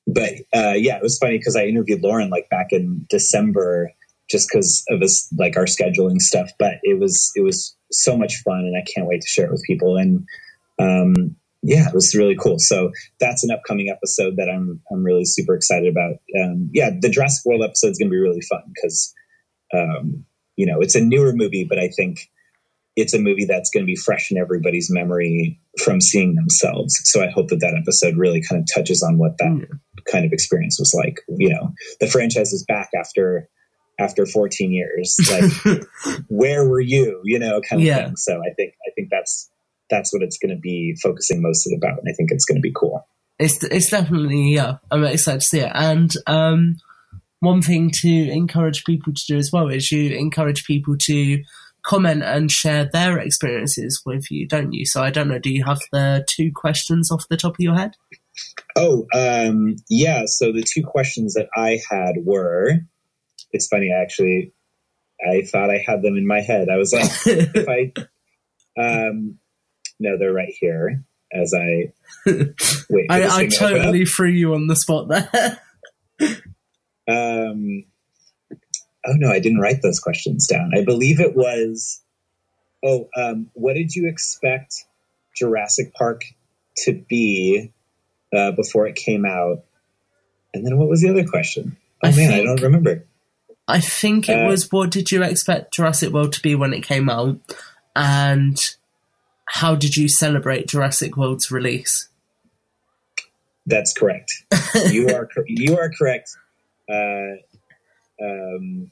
but 0.07 0.33
uh, 0.55 0.75
yeah, 0.77 0.97
it 0.97 1.03
was 1.03 1.19
funny 1.19 1.39
because 1.39 1.57
I 1.57 1.65
interviewed 1.67 2.03
Lauren 2.03 2.31
like 2.31 2.49
back 2.49 2.69
in 2.71 3.07
December 3.11 3.91
just 4.31 4.49
because 4.51 4.85
of 4.89 5.03
us 5.03 5.29
like 5.37 5.57
our 5.57 5.65
scheduling 5.65 6.21
stuff. 6.21 6.51
But 6.59 6.75
it 6.83 6.99
was 6.99 7.33
it 7.35 7.43
was 7.43 7.77
so 7.91 8.17
much 8.17 8.43
fun, 8.45 8.61
and 8.61 8.77
I 8.77 8.85
can't 8.95 9.09
wait 9.09 9.21
to 9.23 9.29
share 9.29 9.47
it 9.47 9.53
with 9.53 9.65
people. 9.67 9.97
And 9.97 10.27
um, 10.79 11.37
yeah, 11.63 11.89
it 11.89 11.95
was 11.95 12.15
really 12.15 12.37
cool. 12.37 12.59
So 12.59 12.93
that's 13.19 13.43
an 13.43 13.51
upcoming 13.51 13.89
episode 13.89 14.37
that 14.37 14.49
I'm 14.49 14.81
I'm 14.91 15.03
really 15.03 15.25
super 15.25 15.55
excited 15.55 15.89
about. 15.89 16.17
Um, 16.41 16.71
yeah, 16.73 16.91
the 16.99 17.09
Jurassic 17.09 17.45
World 17.45 17.63
episode 17.65 17.91
is 17.91 17.99
going 17.99 18.09
to 18.09 18.15
be 18.15 18.21
really 18.21 18.43
fun 18.43 18.63
because 18.75 19.13
um, 19.75 20.25
you 20.57 20.67
know 20.67 20.81
it's 20.81 20.95
a 20.95 21.01
newer 21.01 21.33
movie, 21.35 21.67
but 21.69 21.79
I 21.79 21.89
think 21.89 22.31
it's 22.97 23.13
a 23.15 23.19
movie 23.19 23.45
that's 23.45 23.71
going 23.71 23.83
to 23.83 23.87
be 23.87 23.95
fresh 23.97 24.31
in 24.31 24.39
everybody's 24.39 24.91
memory 24.91 25.61
from 25.85 26.01
seeing 26.01 26.35
themselves. 26.35 26.99
So 27.05 27.23
I 27.23 27.29
hope 27.29 27.49
that 27.49 27.61
that 27.61 27.79
episode 27.81 28.17
really 28.17 28.41
kind 28.43 28.61
of 28.61 28.67
touches 28.75 29.03
on 29.03 29.19
what 29.19 29.37
that 29.39 29.67
kind 30.11 30.25
of 30.25 30.33
experience 30.33 30.79
was 30.79 30.95
like. 30.95 31.21
You 31.29 31.51
know, 31.51 31.75
the 32.01 32.07
franchise 32.07 32.53
is 32.53 32.65
back 32.67 32.91
after 32.99 33.49
after 33.99 34.27
14 34.27 34.73
years. 34.73 35.17
Like, 35.31 35.83
where 36.29 36.69
were 36.69 36.81
you? 36.81 37.21
You 37.25 37.39
know, 37.39 37.61
kind 37.61 37.83
of 37.83 37.87
Yeah. 37.87 38.07
thing. 38.07 38.17
So 38.17 38.41
I 38.41 38.53
think 38.55 38.73
I 38.87 38.91
think 38.95 39.09
that's 39.11 39.51
that's 39.91 40.13
what 40.13 40.23
it's 40.23 40.39
going 40.39 40.55
to 40.55 40.61
be 40.61 40.97
focusing 41.03 41.43
mostly 41.43 41.75
about, 41.77 41.99
and 41.99 42.09
I 42.09 42.13
think 42.13 42.31
it's 42.33 42.45
going 42.45 42.57
to 42.57 42.63
be 42.63 42.73
cool. 42.75 43.07
It's 43.39 43.63
it's 43.65 43.91
definitely 43.91 44.55
yeah. 44.55 44.79
I'm 44.91 45.05
excited 45.05 45.43
to 45.43 45.47
see 45.47 45.61
it. 45.61 45.71
And 45.75 46.11
um, 46.27 46.77
one 47.41 47.61
thing 47.61 47.91
to 48.01 48.09
encourage 48.09 48.85
people 48.85 49.13
to 49.13 49.23
do 49.29 49.37
as 49.37 49.51
well 49.53 49.69
is 49.69 49.93
you 49.93 50.17
encourage 50.17 50.65
people 50.65 50.97
to 51.03 51.43
comment 51.87 52.23
and 52.23 52.51
share 52.51 52.89
their 52.93 53.19
experiences 53.19 54.03
with 54.05 54.31
you, 54.31 54.47
don't 54.47 54.73
you? 54.73 54.85
So 54.85 55.03
I 55.03 55.11
don't 55.11 55.29
know. 55.29 55.39
Do 55.39 55.51
you 55.51 55.65
have 55.65 55.81
the 55.93 56.25
two 56.29 56.51
questions 56.55 57.11
off 57.11 57.29
the 57.29 57.37
top 57.37 57.53
of 57.53 57.61
your 57.61 57.77
head? 57.77 57.93
Oh, 58.77 59.07
um, 59.15 59.77
yeah. 59.89 60.25
So 60.27 60.53
the 60.53 60.65
two 60.65 60.83
questions 60.83 61.35
that 61.35 61.49
I 61.57 61.81
had 61.89 62.17
were, 62.25 62.73
it's 63.53 63.69
funny 63.69 63.93
actually. 63.93 64.53
I 65.27 65.43
thought 65.43 65.71
I 65.71 65.79
had 65.79 66.03
them 66.03 66.17
in 66.17 66.27
my 66.27 66.41
head. 66.41 66.69
I 66.69 66.77
was 66.77 66.93
like, 66.93 67.11
if 67.27 67.69
I, 67.69 67.93
um, 68.79 69.39
no, 69.99 70.19
they're 70.19 70.33
right 70.33 70.53
here. 70.61 71.05
As 71.33 71.53
I 71.55 71.93
wait, 72.89 73.07
I, 73.11 73.25
I 73.25 73.29
thing 73.29 73.51
to 73.51 73.65
open 73.65 73.77
up. 73.79 73.83
totally 73.83 74.05
threw 74.05 74.31
you 74.31 74.55
on 74.55 74.69
the 74.69 74.77
spot 74.77 75.09
there. 75.09 75.61
Um, 77.09 77.85
oh 79.07 79.13
no, 79.15 79.31
I 79.31 79.39
didn't 79.41 79.61
write 79.61 79.83
those 79.83 80.01
questions 80.01 80.47
down. 80.47 80.73
I 80.77 80.85
believe 80.85 81.21
it 81.21 81.35
was. 81.37 82.01
Oh, 82.85 83.09
um, 83.17 83.51
what 83.55 83.75
did 83.75 83.95
you 83.95 84.09
expect 84.09 84.85
Jurassic 85.37 85.95
Park 85.95 86.23
to 86.85 86.93
be 87.09 87.73
uh, 88.35 88.53
before 88.53 88.87
it 88.87 88.95
came 88.97 89.25
out? 89.25 89.65
And 90.53 90.65
then 90.65 90.79
what 90.79 90.89
was 90.89 91.01
the 91.01 91.11
other 91.11 91.25
question? 91.27 91.77
Oh 92.03 92.09
I 92.09 92.15
man, 92.15 92.33
I 92.33 92.43
don't 92.45 92.63
remember. 92.63 93.07
I 93.69 93.81
think 93.81 94.29
it 94.29 94.45
Uh, 94.45 94.49
was 94.49 94.71
what 94.71 94.91
did 94.91 95.11
you 95.11 95.23
expect 95.23 95.75
Jurassic 95.75 96.13
World 96.13 96.33
to 96.35 96.43
be 96.43 96.55
when 96.55 96.73
it 96.73 96.83
came 96.83 97.09
out? 97.11 97.39
And 97.97 98.59
how 99.47 99.75
did 99.75 99.97
you 99.97 100.09
celebrate 100.09 100.69
Jurassic 100.69 101.17
World's 101.17 101.51
release? 101.51 102.09
That's 103.65 103.93
correct. 103.93 104.33
you 104.91 105.09
are 105.09 105.29
you 105.47 105.77
are 105.79 105.91
correct. 105.91 106.31
Uh, 106.89 107.43
Um, 108.23 108.91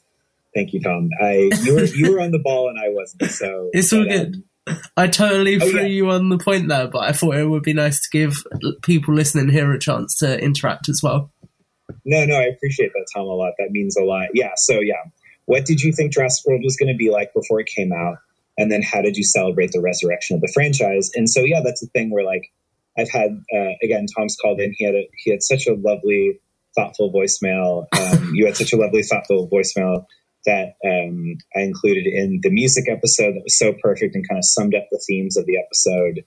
thank 0.54 0.72
you, 0.72 0.80
Tom. 0.80 1.10
I 1.20 1.50
you 1.64 1.74
were 1.74 1.84
you 1.84 2.12
were 2.12 2.20
on 2.20 2.30
the 2.30 2.38
ball 2.38 2.68
and 2.68 2.78
I 2.78 2.88
wasn't. 2.90 3.30
So 3.30 3.70
It's 3.72 3.92
all 3.92 4.04
but, 4.04 4.08
good. 4.08 4.42
um, 4.68 4.78
I 4.96 5.06
totally 5.08 5.56
Oh, 5.60 5.68
threw 5.68 5.80
yeah. 5.82 5.86
you 5.86 6.10
on 6.10 6.28
the 6.30 6.38
point 6.38 6.68
there, 6.68 6.88
but 6.88 7.00
I 7.02 7.12
thought 7.12 7.36
it 7.36 7.44
would 7.46 7.62
be 7.62 7.74
nice 7.74 8.00
to 8.00 8.08
give 8.10 8.34
people 8.82 9.12
listening 9.14 9.50
here 9.50 9.70
a 9.72 9.78
chance 9.78 10.16
to 10.18 10.40
interact 10.42 10.88
as 10.88 11.00
well. 11.02 11.30
no, 12.04 12.24
no, 12.24 12.34
I 12.36 12.44
appreciate 12.44 12.92
that, 12.94 13.06
Tom, 13.14 13.26
a 13.26 13.34
lot. 13.34 13.52
That 13.58 13.70
means 13.72 13.96
a 13.96 14.02
lot. 14.04 14.28
Yeah. 14.34 14.52
So 14.56 14.80
yeah, 14.80 15.02
what 15.46 15.64
did 15.66 15.82
you 15.82 15.92
think 15.92 16.12
Jurassic 16.14 16.46
World 16.46 16.62
was 16.64 16.76
going 16.76 16.92
to 16.92 16.96
be 16.96 17.10
like 17.10 17.34
before 17.34 17.60
it 17.60 17.66
came 17.66 17.92
out? 17.92 18.16
And 18.56 18.70
then 18.70 18.82
how 18.82 19.02
did 19.02 19.16
you 19.16 19.24
celebrate 19.24 19.72
the 19.72 19.80
resurrection 19.80 20.36
of 20.36 20.40
the 20.40 20.50
franchise? 20.54 21.10
And 21.14 21.28
so 21.28 21.40
yeah, 21.40 21.60
that's 21.62 21.80
the 21.80 21.88
thing 21.88 22.10
where 22.10 22.24
like 22.24 22.50
I've 22.96 23.10
had 23.10 23.42
uh, 23.54 23.72
again, 23.82 24.06
Tom's 24.16 24.36
called 24.40 24.60
in. 24.60 24.72
He 24.76 24.84
had 24.84 24.94
a, 24.94 25.08
he 25.22 25.30
had 25.32 25.42
such 25.42 25.66
a 25.66 25.74
lovely, 25.74 26.38
thoughtful 26.76 27.12
voicemail. 27.12 27.86
Um, 27.92 28.32
you 28.34 28.46
had 28.46 28.56
such 28.56 28.72
a 28.72 28.76
lovely, 28.76 29.02
thoughtful 29.02 29.48
voicemail 29.52 30.06
that 30.46 30.76
um, 30.84 31.36
I 31.56 31.60
included 31.60 32.06
in 32.06 32.40
the 32.42 32.50
music 32.50 32.88
episode 32.88 33.34
that 33.34 33.42
was 33.44 33.58
so 33.58 33.72
perfect 33.72 34.14
and 34.14 34.28
kind 34.28 34.38
of 34.38 34.44
summed 34.44 34.74
up 34.74 34.84
the 34.90 35.02
themes 35.06 35.36
of 35.36 35.46
the 35.46 35.58
episode. 35.58 36.24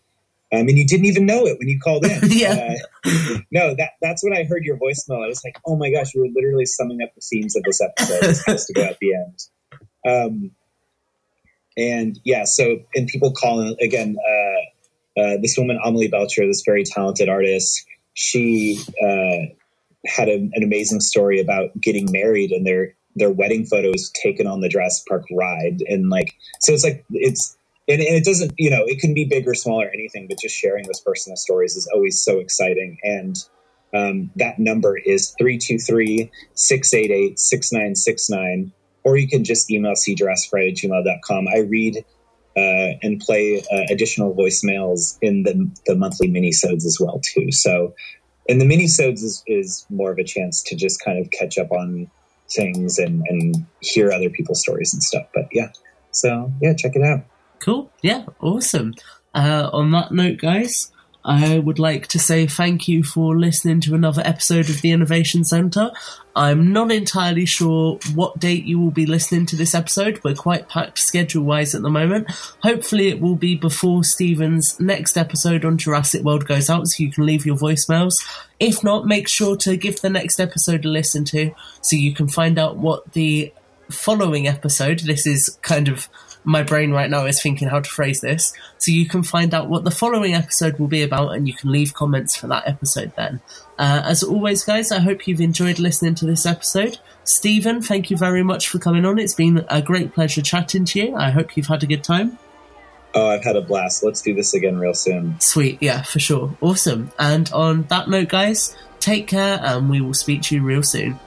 Um, 0.54 0.68
and 0.68 0.78
you 0.78 0.88
didn't 0.88 1.06
even 1.06 1.26
know 1.26 1.46
it 1.46 1.60
when 1.60 1.68
you 1.68 1.80
called 1.80 2.06
in. 2.06 2.20
Yeah. 2.30 2.76
Uh, 3.06 3.40
no, 3.52 3.76
that 3.76 3.92
that's 4.02 4.24
when 4.24 4.34
I 4.34 4.44
heard 4.44 4.64
your 4.64 4.78
voicemail. 4.78 5.24
I 5.24 5.28
was 5.28 5.44
like, 5.44 5.58
oh 5.66 5.76
my 5.76 5.92
gosh, 5.92 6.14
you 6.16 6.22
were 6.22 6.30
literally 6.34 6.66
summing 6.66 7.02
up 7.02 7.14
the 7.16 7.22
themes 7.22 7.56
of 7.56 7.64
this 7.64 7.82
episode. 7.82 8.22
This 8.22 8.46
has 8.46 8.66
to 8.66 8.74
go 8.74 8.84
at 8.84 8.98
the 9.00 9.14
end. 9.14 9.46
Um, 10.08 10.52
and 11.78 12.20
yeah, 12.24 12.46
so 12.46 12.80
and 12.96 13.08
people 13.08 13.32
call 13.32 13.62
in 13.62 13.76
again. 13.82 14.18
Uh, 14.18 15.22
uh, 15.22 15.38
this 15.42 15.58
woman, 15.58 15.80
Amelie 15.84 16.10
Belcher, 16.10 16.46
this 16.46 16.62
very 16.64 16.84
talented 16.84 17.28
artist, 17.28 17.86
she 18.14 18.80
uh, 19.02 19.54
had 20.06 20.30
a, 20.30 20.36
an 20.36 20.64
amazing 20.64 21.02
story 21.02 21.40
about 21.40 21.70
getting 21.80 22.12
married 22.12 22.52
and 22.52 22.66
their 22.66 22.94
their 23.18 23.30
wedding 23.30 23.66
photos 23.66 24.10
taken 24.12 24.48
on 24.48 24.62
the 24.62 24.70
Jurassic 24.70 25.06
Park 25.08 25.26
ride, 25.32 25.82
and 25.88 26.10
like 26.10 26.34
so 26.62 26.74
it's 26.74 26.84
like 26.84 27.06
it's 27.12 27.58
and, 27.88 28.02
and 28.02 28.16
it 28.16 28.26
doesn't 28.26 28.54
you 28.58 28.70
know 28.70 28.84
it 28.86 29.00
can 29.00 29.14
be 29.14 29.26
big 29.26 29.48
or 29.48 29.54
small 29.54 29.82
or 29.82 29.90
anything, 29.90 30.28
but 30.28 30.40
just 30.40 30.56
sharing 30.56 30.86
those 30.86 31.02
personal 31.02 31.36
stories 31.36 31.76
is 31.76 31.90
always 31.94 32.22
so 32.22 32.40
exciting 32.40 32.98
and. 33.04 33.38
Um, 33.96 34.32
that 34.36 34.60
number 34.60 34.98
is 34.98 35.34
323 35.40 36.30
688 36.56 37.40
6969, 37.40 38.74
or 39.06 39.16
you 39.16 39.30
can 39.30 39.46
just 39.46 39.72
email 39.72 39.94
cjurassicfriday 39.94 40.72
at 40.72 40.76
gmail.com. 40.76 41.48
I 41.48 41.60
read 41.60 42.04
uh, 42.58 42.98
and 43.04 43.20
play 43.20 43.64
uh, 43.72 43.84
additional 43.92 44.34
voicemails 44.34 45.18
in 45.22 45.44
the, 45.44 45.70
the 45.86 45.96
monthly 45.96 46.28
minisodes 46.28 46.86
as 46.86 46.98
well, 47.00 47.22
too. 47.24 47.52
So, 47.52 47.94
in 48.48 48.58
the 48.58 48.66
minisodes 48.66 49.24
is, 49.24 49.44
is 49.46 49.86
more 49.92 50.12
of 50.12 50.18
a 50.18 50.24
chance 50.24 50.64
to 50.64 50.76
just 50.76 51.04
kind 51.04 51.20
of 51.20 51.30
catch 51.30 51.60
up 51.60 51.72
on 51.72 52.10
things 52.50 52.98
and, 52.98 53.24
and 53.28 53.66
hear 53.82 54.12
other 54.12 54.30
people's 54.30 54.62
stories 54.62 54.94
and 54.94 55.04
stuff. 55.04 55.28
But 55.34 55.48
yeah, 55.52 55.72
so 56.12 56.52
yeah, 56.62 56.74
check 56.74 56.96
it 56.96 57.04
out. 57.04 57.26
Cool. 57.60 57.92
Yeah, 58.02 58.26
awesome. 58.40 58.94
Uh, 59.34 59.70
on 59.74 59.92
that 59.92 60.12
note, 60.12 60.38
guys, 60.38 60.92
I 61.28 61.60
would 61.60 61.78
like 61.78 62.08
to 62.08 62.20
say 62.20 62.48
thank 62.48 62.88
you 62.88 63.04
for 63.04 63.38
listening 63.38 63.82
to 63.82 63.96
another 63.96 64.22
episode 64.24 64.70
of 64.70 64.82
the 64.82 64.92
Innovation 64.92 65.44
Centre. 65.44 65.92
I'm 66.38 66.72
not 66.72 66.90
entirely 66.90 67.46
sure 67.46 68.00
what 68.16 68.40
date 68.40 68.64
you 68.64 68.80
will 68.80 68.92
be 68.92 69.06
listening 69.06 69.46
to 69.48 69.58
this 69.58 69.76
episode. 69.76 70.24
We're 70.24 70.36
quite 70.36 70.70
packed 70.70 71.00
schedule 71.00 71.44
wise 71.44 71.76
at 71.76 71.82
the 71.82 71.90
moment. 71.90 72.32
Hopefully, 72.64 73.10
it 73.10 73.20
will 73.20 73.36
be 73.36 73.56
before 73.56 74.06
Steven's 74.06 74.80
next 74.80 75.18
episode 75.18 75.66
on 75.66 75.78
Jurassic 75.78 76.24
World 76.24 76.48
goes 76.48 76.70
out, 76.70 76.88
so 76.88 77.04
you 77.04 77.12
can 77.12 77.26
leave 77.26 77.46
your 77.46 77.58
voicemails. 77.58 78.14
If 78.58 78.82
not, 78.82 79.06
make 79.06 79.28
sure 79.28 79.58
to 79.58 79.76
give 79.76 80.00
the 80.00 80.10
next 80.10 80.40
episode 80.40 80.86
a 80.86 80.88
listen 80.88 81.26
to 81.26 81.52
so 81.82 81.98
you 81.98 82.14
can 82.14 82.30
find 82.30 82.58
out 82.58 82.78
what 82.78 83.12
the 83.12 83.52
following 83.92 84.48
episode, 84.48 85.00
this 85.00 85.28
is 85.28 85.58
kind 85.62 85.90
of 85.90 86.08
my 86.48 86.64
brain 86.64 86.92
right 86.92 87.10
now 87.10 87.26
is 87.26 87.42
thinking 87.42 87.68
how 87.68 87.82
to 87.82 87.90
phrase 87.90 88.22
this. 88.22 88.54
So 88.78 88.94
you 88.94 89.06
can 89.06 89.22
find 89.22 89.54
out 89.54 89.68
what 89.68 89.84
the 89.84 89.92
following 89.92 90.34
episode 90.34 90.80
will 90.80 90.88
be 90.88 91.04
about 91.04 91.36
and 91.36 91.46
you 91.46 91.54
can 91.54 91.74
leave 91.74 91.94
comments 91.94 92.38
for 92.38 92.48
that 92.48 92.66
episode 92.66 93.12
then. 93.18 93.42
Uh, 93.78 94.02
as 94.06 94.24
always, 94.24 94.64
guys, 94.64 94.90
I 94.90 95.00
hope 95.00 95.28
you've 95.28 95.42
enjoyed 95.42 95.78
listening 95.78 96.16
to 96.16 96.26
this 96.26 96.46
episode. 96.46 97.00
Steven, 97.26 97.82
thank 97.82 98.10
you 98.10 98.16
very 98.16 98.44
much 98.44 98.70
for 98.70 98.80
coming 98.80 99.04
on. 99.06 99.20
It's 99.20 99.34
been 99.34 99.66
a 99.70 99.82
great 99.82 100.14
pleasure 100.14 100.42
chatting 100.42 100.86
to 100.86 101.00
you. 101.00 101.16
I 101.18 101.32
hope 101.32 101.58
you've 101.58 101.68
had 101.68 101.84
a 101.84 101.88
good 101.88 102.04
time. 102.04 102.40
Oh, 103.14 103.28
I've 103.28 103.44
had 103.44 103.58
a 103.58 103.62
blast. 103.62 104.02
Let's 104.02 104.22
do 104.22 104.34
this 104.34 104.54
again 104.54 104.78
real 104.78 104.94
soon. 104.94 105.38
Sweet, 105.42 105.80
yeah, 105.82 106.04
for 106.04 106.20
sure. 106.20 106.56
Awesome. 106.62 107.12
And 107.20 107.52
on 107.52 107.84
that 107.84 108.08
note, 108.08 108.30
guys, 108.30 108.74
take 109.02 109.28
care 109.28 109.60
and 109.62 109.90
we 109.90 110.00
will 110.00 110.14
speak 110.14 110.44
to 110.44 110.56
you 110.56 110.64
real 110.64 110.84
soon. 110.84 111.20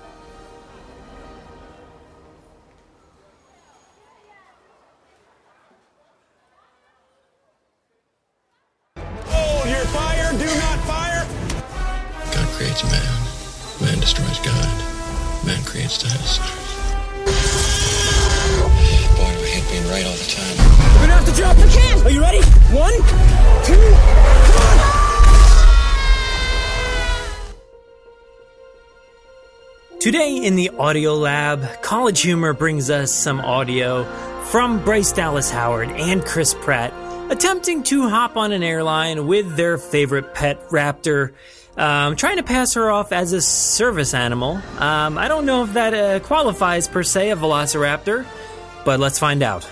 Audio 30.91 31.15
lab, 31.15 31.83
College 31.83 32.21
Humor 32.23 32.53
brings 32.53 32.91
us 32.91 33.13
some 33.13 33.39
audio 33.39 34.03
from 34.47 34.85
Bryce 34.85 35.13
Dallas 35.13 35.49
Howard 35.49 35.89
and 35.89 36.25
Chris 36.25 36.53
Pratt 36.53 36.93
attempting 37.31 37.85
to 37.85 38.09
hop 38.09 38.37
on 38.37 38.51
an 38.51 38.65
airline 38.65 39.29
with 39.29 39.55
their 39.55 39.79
favorite 39.79 40.35
pet 40.35 40.69
raptor, 40.71 41.33
um, 41.77 42.17
trying 42.17 42.39
to 42.39 42.43
pass 42.43 42.75
her 42.75 42.91
off 42.91 43.13
as 43.13 43.33
a 43.33 43.41
service 43.41 44.15
animal. 44.15 44.61
Um, 44.81 45.17
I 45.17 45.29
don't 45.29 45.47
know 45.47 45.63
if 45.63 45.75
that 45.75 45.95
uh, 45.95 46.19
qualifies 46.27 46.89
per 46.89 47.05
se 47.05 47.31
a 47.31 47.37
velociraptor, 47.37 48.27
but 48.85 48.99
let's 48.99 49.21
find 49.21 49.45
out. 49.45 49.71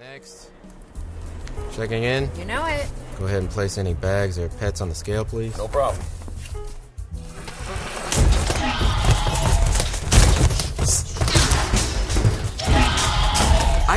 Next. 0.00 0.48
Checking 1.72 2.02
in. 2.02 2.30
You 2.38 2.46
know 2.46 2.64
it. 2.64 2.86
Go 3.18 3.26
ahead 3.26 3.42
and 3.42 3.50
place 3.50 3.76
any 3.76 3.92
bags 3.92 4.38
or 4.38 4.48
pets 4.48 4.80
on 4.80 4.88
the 4.88 4.94
scale, 4.94 5.26
please. 5.26 5.54
No 5.58 5.68
problem. 5.68 6.02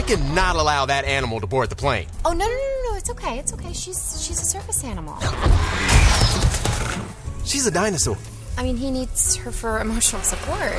Cannot 0.07 0.55
allow 0.55 0.85
that 0.85 1.03
animal 1.05 1.41
to 1.41 1.47
board 1.47 1.69
the 1.69 1.75
plane. 1.75 2.07
Oh 2.23 2.31
no 2.31 2.45
no 2.45 2.45
no 2.45 2.81
no! 2.83 2.91
no. 2.91 2.97
It's 2.97 3.09
okay. 3.09 3.37
It's 3.39 3.53
okay. 3.53 3.73
She's 3.73 4.25
she's 4.25 4.41
a 4.41 4.45
service 4.45 4.83
animal. 4.83 5.15
She's 7.45 7.67
a 7.67 7.71
dinosaur. 7.71 8.17
I 8.57 8.63
mean, 8.63 8.77
he 8.77 8.89
needs 8.89 9.35
her 9.37 9.51
for 9.51 9.79
emotional 9.79 10.21
support. 10.21 10.73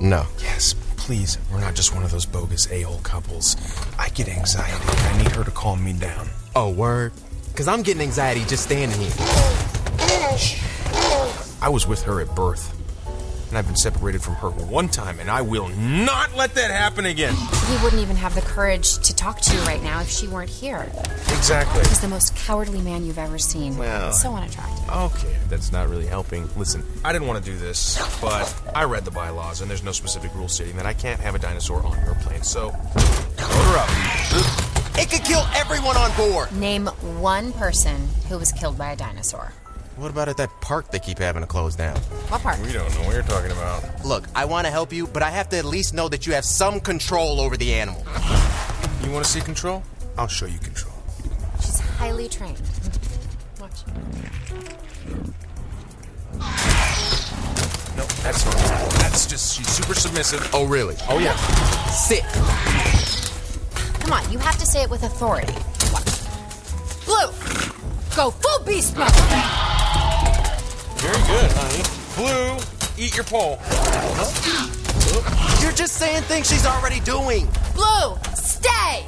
No. 0.00 0.26
Yes, 0.40 0.74
please. 0.96 1.38
We're 1.50 1.60
not 1.60 1.74
just 1.74 1.94
one 1.94 2.04
of 2.04 2.10
those 2.10 2.26
bogus 2.26 2.70
a-hole 2.70 3.00
couples. 3.02 3.56
I 3.98 4.10
get 4.10 4.28
anxiety. 4.28 4.84
I 4.86 5.22
need 5.22 5.32
her 5.32 5.42
to 5.42 5.50
calm 5.50 5.82
me 5.82 5.94
down. 5.94 6.28
Oh, 6.54 6.70
word? 6.70 7.12
Because 7.48 7.66
I'm 7.66 7.82
getting 7.82 8.02
anxiety 8.02 8.44
just 8.44 8.64
standing 8.64 9.00
here. 9.00 9.10
I 11.60 11.68
was 11.68 11.86
with 11.86 12.02
her 12.02 12.20
at 12.20 12.32
birth. 12.36 12.77
And 13.48 13.56
I've 13.56 13.66
been 13.66 13.76
separated 13.76 14.22
from 14.22 14.34
her 14.36 14.50
one 14.50 14.88
time, 14.88 15.20
and 15.20 15.30
I 15.30 15.40
will 15.40 15.68
not 15.70 16.36
let 16.36 16.54
that 16.56 16.70
happen 16.70 17.06
again. 17.06 17.34
He 17.34 17.82
wouldn't 17.82 18.02
even 18.02 18.16
have 18.16 18.34
the 18.34 18.42
courage 18.42 18.98
to 18.98 19.16
talk 19.16 19.40
to 19.40 19.54
you 19.54 19.60
right 19.62 19.82
now 19.82 20.00
if 20.02 20.10
she 20.10 20.28
weren't 20.28 20.50
here. 20.50 20.86
Exactly. 21.28 21.80
He's 21.88 22.00
the 22.00 22.08
most 22.08 22.36
cowardly 22.36 22.82
man 22.82 23.06
you've 23.06 23.18
ever 23.18 23.38
seen. 23.38 23.76
Well- 23.78 24.12
so 24.12 24.34
unattractive. 24.34 24.88
Okay, 24.90 25.36
that's 25.48 25.72
not 25.72 25.88
really 25.88 26.06
helping. 26.06 26.48
Listen, 26.56 26.82
I 27.04 27.12
didn't 27.12 27.26
want 27.28 27.42
to 27.44 27.50
do 27.50 27.56
this, 27.58 27.98
but 28.20 28.54
I 28.74 28.84
read 28.84 29.04
the 29.04 29.10
bylaws, 29.10 29.60
and 29.62 29.70
there's 29.70 29.82
no 29.82 29.92
specific 29.92 30.34
rule 30.34 30.48
stating 30.48 30.76
that 30.76 30.86
I 30.86 30.92
can't 30.92 31.20
have 31.20 31.34
a 31.34 31.38
dinosaur 31.38 31.82
on 31.84 31.96
your 32.04 32.14
plane, 32.16 32.42
so 32.42 32.66
load 32.66 32.74
her 33.38 33.78
up. 33.78 34.98
It 35.00 35.10
could 35.10 35.24
kill 35.24 35.46
everyone 35.54 35.96
on 35.96 36.14
board. 36.16 36.52
Name 36.52 36.86
one 37.20 37.52
person 37.52 38.08
who 38.28 38.36
was 38.38 38.50
killed 38.52 38.76
by 38.76 38.92
a 38.92 38.96
dinosaur. 38.96 39.52
What 39.98 40.12
about 40.12 40.28
at 40.28 40.36
that 40.36 40.50
park 40.60 40.92
they 40.92 41.00
keep 41.00 41.18
having 41.18 41.42
to 41.42 41.48
close 41.48 41.74
down? 41.74 41.96
What 42.28 42.40
park? 42.40 42.62
We 42.62 42.72
don't 42.72 42.88
know 42.94 43.00
what 43.02 43.14
you're 43.14 43.24
talking 43.24 43.50
about. 43.50 44.04
Look, 44.04 44.28
I 44.32 44.44
want 44.44 44.64
to 44.66 44.70
help 44.70 44.92
you, 44.92 45.08
but 45.08 45.24
I 45.24 45.30
have 45.30 45.48
to 45.48 45.58
at 45.58 45.64
least 45.64 45.92
know 45.92 46.08
that 46.08 46.24
you 46.24 46.34
have 46.34 46.44
some 46.44 46.78
control 46.78 47.40
over 47.40 47.56
the 47.56 47.74
animal. 47.74 48.06
You 49.02 49.10
want 49.10 49.24
to 49.24 49.30
see 49.30 49.40
control? 49.40 49.82
I'll 50.16 50.28
show 50.28 50.46
you 50.46 50.60
control. 50.60 50.94
She's 51.56 51.80
highly 51.80 52.28
trained. 52.28 52.62
Watch. 53.60 53.84
No, 57.96 58.04
that's 58.22 58.44
not. 58.44 58.54
That's 59.00 59.26
just 59.26 59.56
she's 59.56 59.68
super 59.68 59.94
submissive. 59.94 60.48
Oh, 60.54 60.64
really? 60.64 60.94
Oh 61.08 61.18
yeah. 61.18 61.34
Sit. 61.90 62.22
Come 64.00 64.12
on, 64.12 64.30
you 64.30 64.38
have 64.38 64.56
to 64.58 64.66
say 64.66 64.82
it 64.82 64.90
with 64.90 65.02
authority. 65.02 65.52
Watch. 65.92 66.04
Blue, 67.04 67.32
go 68.18 68.30
full 68.32 68.64
beast 68.64 68.96
mode. 68.96 69.08
Very 70.98 71.22
good, 71.28 71.52
honey. 71.54 71.84
Blue, 72.16 72.58
eat 72.98 73.14
your 73.14 73.24
pole. 73.24 73.60
You're 75.62 75.70
just 75.70 75.94
saying 75.94 76.24
things 76.24 76.48
she's 76.48 76.66
already 76.66 76.98
doing. 76.98 77.46
Blue, 77.76 78.16
stay! 78.34 79.06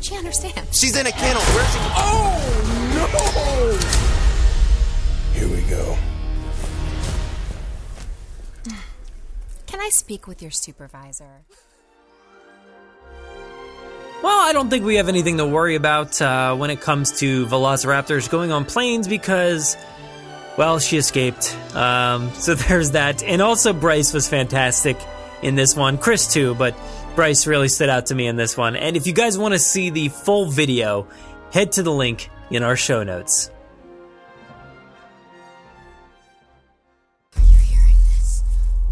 She 0.00 0.16
understands. 0.16 0.80
She's 0.80 0.96
in 0.96 1.06
a 1.06 1.12
kennel. 1.12 1.42
Where's 1.42 1.70
she? 1.70 1.78
Oh, 1.98 2.40
no! 2.94 3.06
Here 5.38 5.48
we 5.54 5.60
go. 5.68 5.98
Can 9.66 9.80
I 9.80 9.90
speak 9.90 10.26
with 10.26 10.40
your 10.40 10.50
supervisor? 10.50 11.44
Well, 14.22 14.38
I 14.48 14.52
don't 14.52 14.70
think 14.70 14.84
we 14.84 14.96
have 14.96 15.08
anything 15.08 15.36
to 15.38 15.46
worry 15.46 15.74
about 15.74 16.20
uh, 16.22 16.56
when 16.56 16.70
it 16.70 16.80
comes 16.80 17.12
to 17.20 17.46
velociraptors 17.46 18.30
going 18.30 18.50
on 18.50 18.64
planes 18.64 19.06
because, 19.06 19.76
well, 20.56 20.78
she 20.78 20.96
escaped. 20.96 21.54
Um, 21.74 22.30
so 22.34 22.54
there's 22.54 22.92
that. 22.92 23.22
And 23.22 23.42
also, 23.42 23.72
Bryce 23.72 24.12
was 24.12 24.28
fantastic 24.28 24.96
in 25.42 25.54
this 25.54 25.76
one. 25.76 25.98
Chris, 25.98 26.32
too, 26.32 26.54
but 26.54 26.74
Bryce 27.14 27.46
really 27.46 27.68
stood 27.68 27.90
out 27.90 28.06
to 28.06 28.14
me 28.14 28.26
in 28.26 28.36
this 28.36 28.56
one. 28.56 28.74
And 28.74 28.96
if 28.96 29.06
you 29.06 29.12
guys 29.12 29.36
want 29.36 29.52
to 29.52 29.58
see 29.58 29.90
the 29.90 30.08
full 30.08 30.46
video, 30.46 31.06
head 31.52 31.72
to 31.72 31.82
the 31.82 31.92
link 31.92 32.30
in 32.50 32.62
our 32.62 32.76
show 32.76 33.02
notes. 33.02 33.50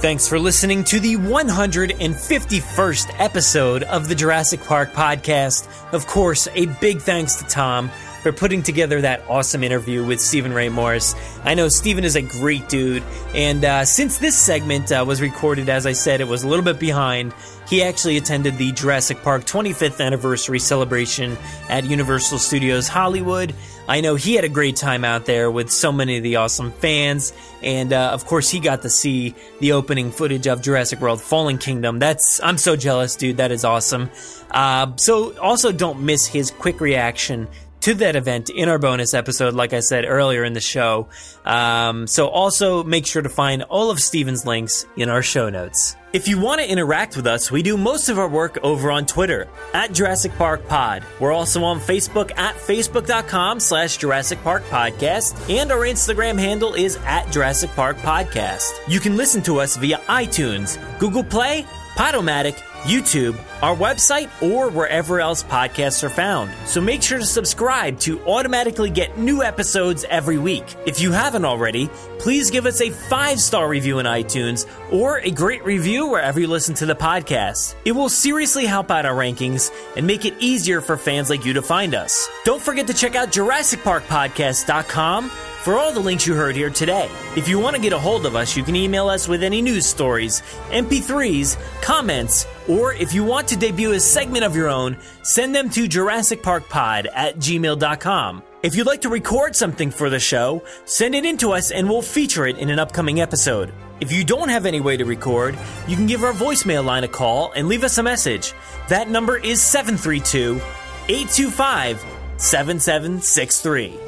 Thanks 0.00 0.28
for 0.28 0.38
listening 0.38 0.84
to 0.84 1.00
the 1.00 1.16
151st 1.16 3.16
episode 3.18 3.82
of 3.82 4.08
the 4.08 4.14
Jurassic 4.14 4.62
Park 4.62 4.92
podcast. 4.92 5.66
Of 5.92 6.06
course, 6.06 6.46
a 6.54 6.66
big 6.66 7.00
thanks 7.00 7.34
to 7.34 7.44
Tom 7.46 7.90
for 8.22 8.30
putting 8.30 8.62
together 8.62 9.00
that 9.00 9.24
awesome 9.28 9.64
interview 9.64 10.06
with 10.06 10.20
Steven 10.20 10.52
Ray 10.52 10.68
Morris. 10.68 11.16
I 11.42 11.54
know 11.54 11.68
Steven 11.68 12.04
is 12.04 12.14
a 12.14 12.22
great 12.22 12.68
dude, 12.68 13.02
and 13.34 13.64
uh, 13.64 13.84
since 13.84 14.18
this 14.18 14.38
segment 14.38 14.92
uh, 14.92 15.04
was 15.04 15.20
recorded, 15.20 15.68
as 15.68 15.84
I 15.84 15.92
said, 15.92 16.20
it 16.20 16.28
was 16.28 16.44
a 16.44 16.48
little 16.48 16.64
bit 16.64 16.78
behind. 16.78 17.34
He 17.68 17.82
actually 17.82 18.18
attended 18.18 18.56
the 18.56 18.70
Jurassic 18.70 19.20
Park 19.22 19.46
25th 19.46 20.00
anniversary 20.00 20.60
celebration 20.60 21.36
at 21.68 21.84
Universal 21.84 22.38
Studios 22.38 22.86
Hollywood. 22.86 23.52
I 23.88 24.02
know 24.02 24.16
he 24.16 24.34
had 24.34 24.44
a 24.44 24.50
great 24.50 24.76
time 24.76 25.02
out 25.02 25.24
there 25.24 25.50
with 25.50 25.70
so 25.70 25.90
many 25.90 26.18
of 26.18 26.22
the 26.22 26.36
awesome 26.36 26.72
fans, 26.72 27.32
and 27.62 27.92
uh, 27.92 28.10
of 28.10 28.26
course, 28.26 28.50
he 28.50 28.60
got 28.60 28.82
to 28.82 28.90
see 28.90 29.34
the 29.60 29.72
opening 29.72 30.10
footage 30.10 30.46
of 30.46 30.60
Jurassic 30.60 31.00
World 31.00 31.22
Fallen 31.22 31.56
Kingdom. 31.56 31.98
That's 31.98 32.40
I'm 32.42 32.58
so 32.58 32.76
jealous, 32.76 33.16
dude. 33.16 33.38
That 33.38 33.50
is 33.50 33.64
awesome. 33.64 34.10
Uh, 34.50 34.94
so 34.96 35.36
also 35.38 35.72
don't 35.72 36.02
miss 36.02 36.26
his 36.26 36.50
quick 36.50 36.80
reaction 36.80 37.48
to 37.80 37.94
that 37.94 38.16
event 38.16 38.50
in 38.50 38.68
our 38.68 38.78
bonus 38.78 39.14
episode, 39.14 39.54
like 39.54 39.72
I 39.72 39.80
said 39.80 40.04
earlier 40.04 40.44
in 40.44 40.52
the 40.52 40.60
show. 40.60 41.08
Um, 41.44 42.06
so 42.06 42.28
also 42.28 42.84
make 42.84 43.06
sure 43.06 43.22
to 43.22 43.28
find 43.28 43.62
all 43.64 43.90
of 43.90 44.00
Steven's 44.00 44.44
links 44.44 44.84
in 44.96 45.08
our 45.08 45.22
show 45.22 45.48
notes. 45.48 45.96
If 46.10 46.26
you 46.26 46.40
want 46.40 46.62
to 46.62 46.66
interact 46.66 47.16
with 47.18 47.26
us, 47.26 47.52
we 47.52 47.62
do 47.62 47.76
most 47.76 48.08
of 48.08 48.18
our 48.18 48.28
work 48.28 48.56
over 48.62 48.90
on 48.90 49.04
Twitter 49.04 49.46
at 49.74 49.92
Jurassic 49.92 50.32
Park 50.36 50.66
Pod. 50.66 51.04
We're 51.20 51.34
also 51.34 51.62
on 51.64 51.80
Facebook 51.80 52.30
at 52.38 52.54
facebook.com 52.54 53.60
slash 53.60 53.98
Jurassic 53.98 54.42
Park 54.42 54.64
Podcast, 54.70 55.50
and 55.54 55.70
our 55.70 55.80
Instagram 55.80 56.38
handle 56.38 56.72
is 56.72 56.96
at 57.04 57.30
Jurassic 57.30 57.68
Park 57.72 57.98
Podcast. 57.98 58.70
You 58.88 59.00
can 59.00 59.18
listen 59.18 59.42
to 59.42 59.60
us 59.60 59.76
via 59.76 59.98
iTunes, 60.08 60.78
Google 60.98 61.24
Play, 61.24 61.66
Podomatic, 61.94 62.56
YouTube, 62.88 63.38
our 63.62 63.76
website, 63.76 64.30
or 64.42 64.70
wherever 64.70 65.20
else 65.20 65.42
podcasts 65.42 66.02
are 66.02 66.08
found. 66.10 66.50
So 66.66 66.80
make 66.80 67.02
sure 67.02 67.18
to 67.18 67.26
subscribe 67.26 67.98
to 68.00 68.20
automatically 68.24 68.88
get 68.90 69.18
new 69.18 69.42
episodes 69.42 70.04
every 70.08 70.38
week. 70.38 70.64
If 70.86 71.00
you 71.00 71.12
haven't 71.12 71.44
already, 71.44 71.88
please 72.18 72.50
give 72.50 72.64
us 72.66 72.80
a 72.80 72.90
five 72.90 73.38
star 73.40 73.68
review 73.68 73.98
in 73.98 74.06
iTunes 74.06 74.66
or 74.90 75.18
a 75.18 75.30
great 75.30 75.64
review 75.64 76.06
wherever 76.08 76.40
you 76.40 76.48
listen 76.48 76.74
to 76.76 76.86
the 76.86 76.96
podcast. 76.96 77.74
It 77.84 77.92
will 77.92 78.08
seriously 78.08 78.64
help 78.66 78.90
out 78.90 79.06
our 79.06 79.14
rankings 79.14 79.70
and 79.96 80.06
make 80.06 80.24
it 80.24 80.34
easier 80.40 80.80
for 80.80 80.96
fans 80.96 81.28
like 81.30 81.44
you 81.44 81.52
to 81.52 81.62
find 81.62 81.94
us. 81.94 82.28
Don't 82.44 82.62
forget 82.62 82.86
to 82.86 82.94
check 82.94 83.14
out 83.14 83.30
JurassicParkPodcast.com 83.32 85.30
for 85.62 85.76
all 85.76 85.92
the 85.92 86.00
links 86.00 86.26
you 86.26 86.34
heard 86.34 86.56
here 86.56 86.70
today. 86.70 87.08
If 87.36 87.48
you 87.48 87.58
want 87.58 87.76
to 87.76 87.82
get 87.82 87.92
a 87.92 87.98
hold 87.98 88.26
of 88.26 88.36
us, 88.36 88.56
you 88.56 88.62
can 88.62 88.76
email 88.76 89.08
us 89.08 89.28
with 89.28 89.42
any 89.42 89.60
news 89.60 89.86
stories, 89.86 90.42
MP3s, 90.70 91.56
comments, 91.82 92.46
or 92.68 92.94
if 92.94 93.12
you 93.12 93.24
want 93.24 93.48
to 93.48 93.56
debut 93.56 93.92
a 93.92 94.00
segment 94.00 94.44
of 94.44 94.56
your 94.56 94.68
own, 94.68 94.98
send 95.22 95.54
them 95.54 95.70
to 95.70 95.88
JurassicParkPod 95.88 97.06
at 97.14 97.36
gmail.com. 97.36 98.42
If 98.62 98.74
you'd 98.74 98.86
like 98.86 99.02
to 99.02 99.08
record 99.08 99.54
something 99.54 99.90
for 99.90 100.10
the 100.10 100.18
show, 100.18 100.64
send 100.84 101.14
it 101.14 101.24
in 101.24 101.38
to 101.38 101.52
us 101.52 101.70
and 101.70 101.88
we'll 101.88 102.02
feature 102.02 102.46
it 102.46 102.58
in 102.58 102.70
an 102.70 102.78
upcoming 102.78 103.20
episode. 103.20 103.72
If 104.00 104.12
you 104.12 104.24
don't 104.24 104.48
have 104.48 104.66
any 104.66 104.80
way 104.80 104.96
to 104.96 105.04
record, 105.04 105.56
you 105.86 105.96
can 105.96 106.06
give 106.06 106.24
our 106.24 106.32
voicemail 106.32 106.84
line 106.84 107.04
a 107.04 107.08
call 107.08 107.52
and 107.52 107.68
leave 107.68 107.84
us 107.84 107.98
a 107.98 108.02
message. 108.02 108.52
That 108.88 109.08
number 109.08 109.36
is 109.36 109.62
732 109.62 110.60
825 111.08 112.04
7763. 112.36 114.07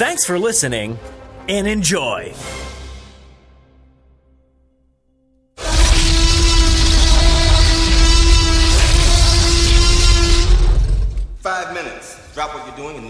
Thanks 0.00 0.24
for 0.24 0.38
listening 0.38 0.98
and 1.46 1.68
enjoy. 1.68 2.32
Five 11.40 11.74
minutes. 11.74 12.32
Drop 12.32 12.54
what 12.54 12.66
you're 12.66 12.76
doing 12.76 12.96
and. 12.96 13.09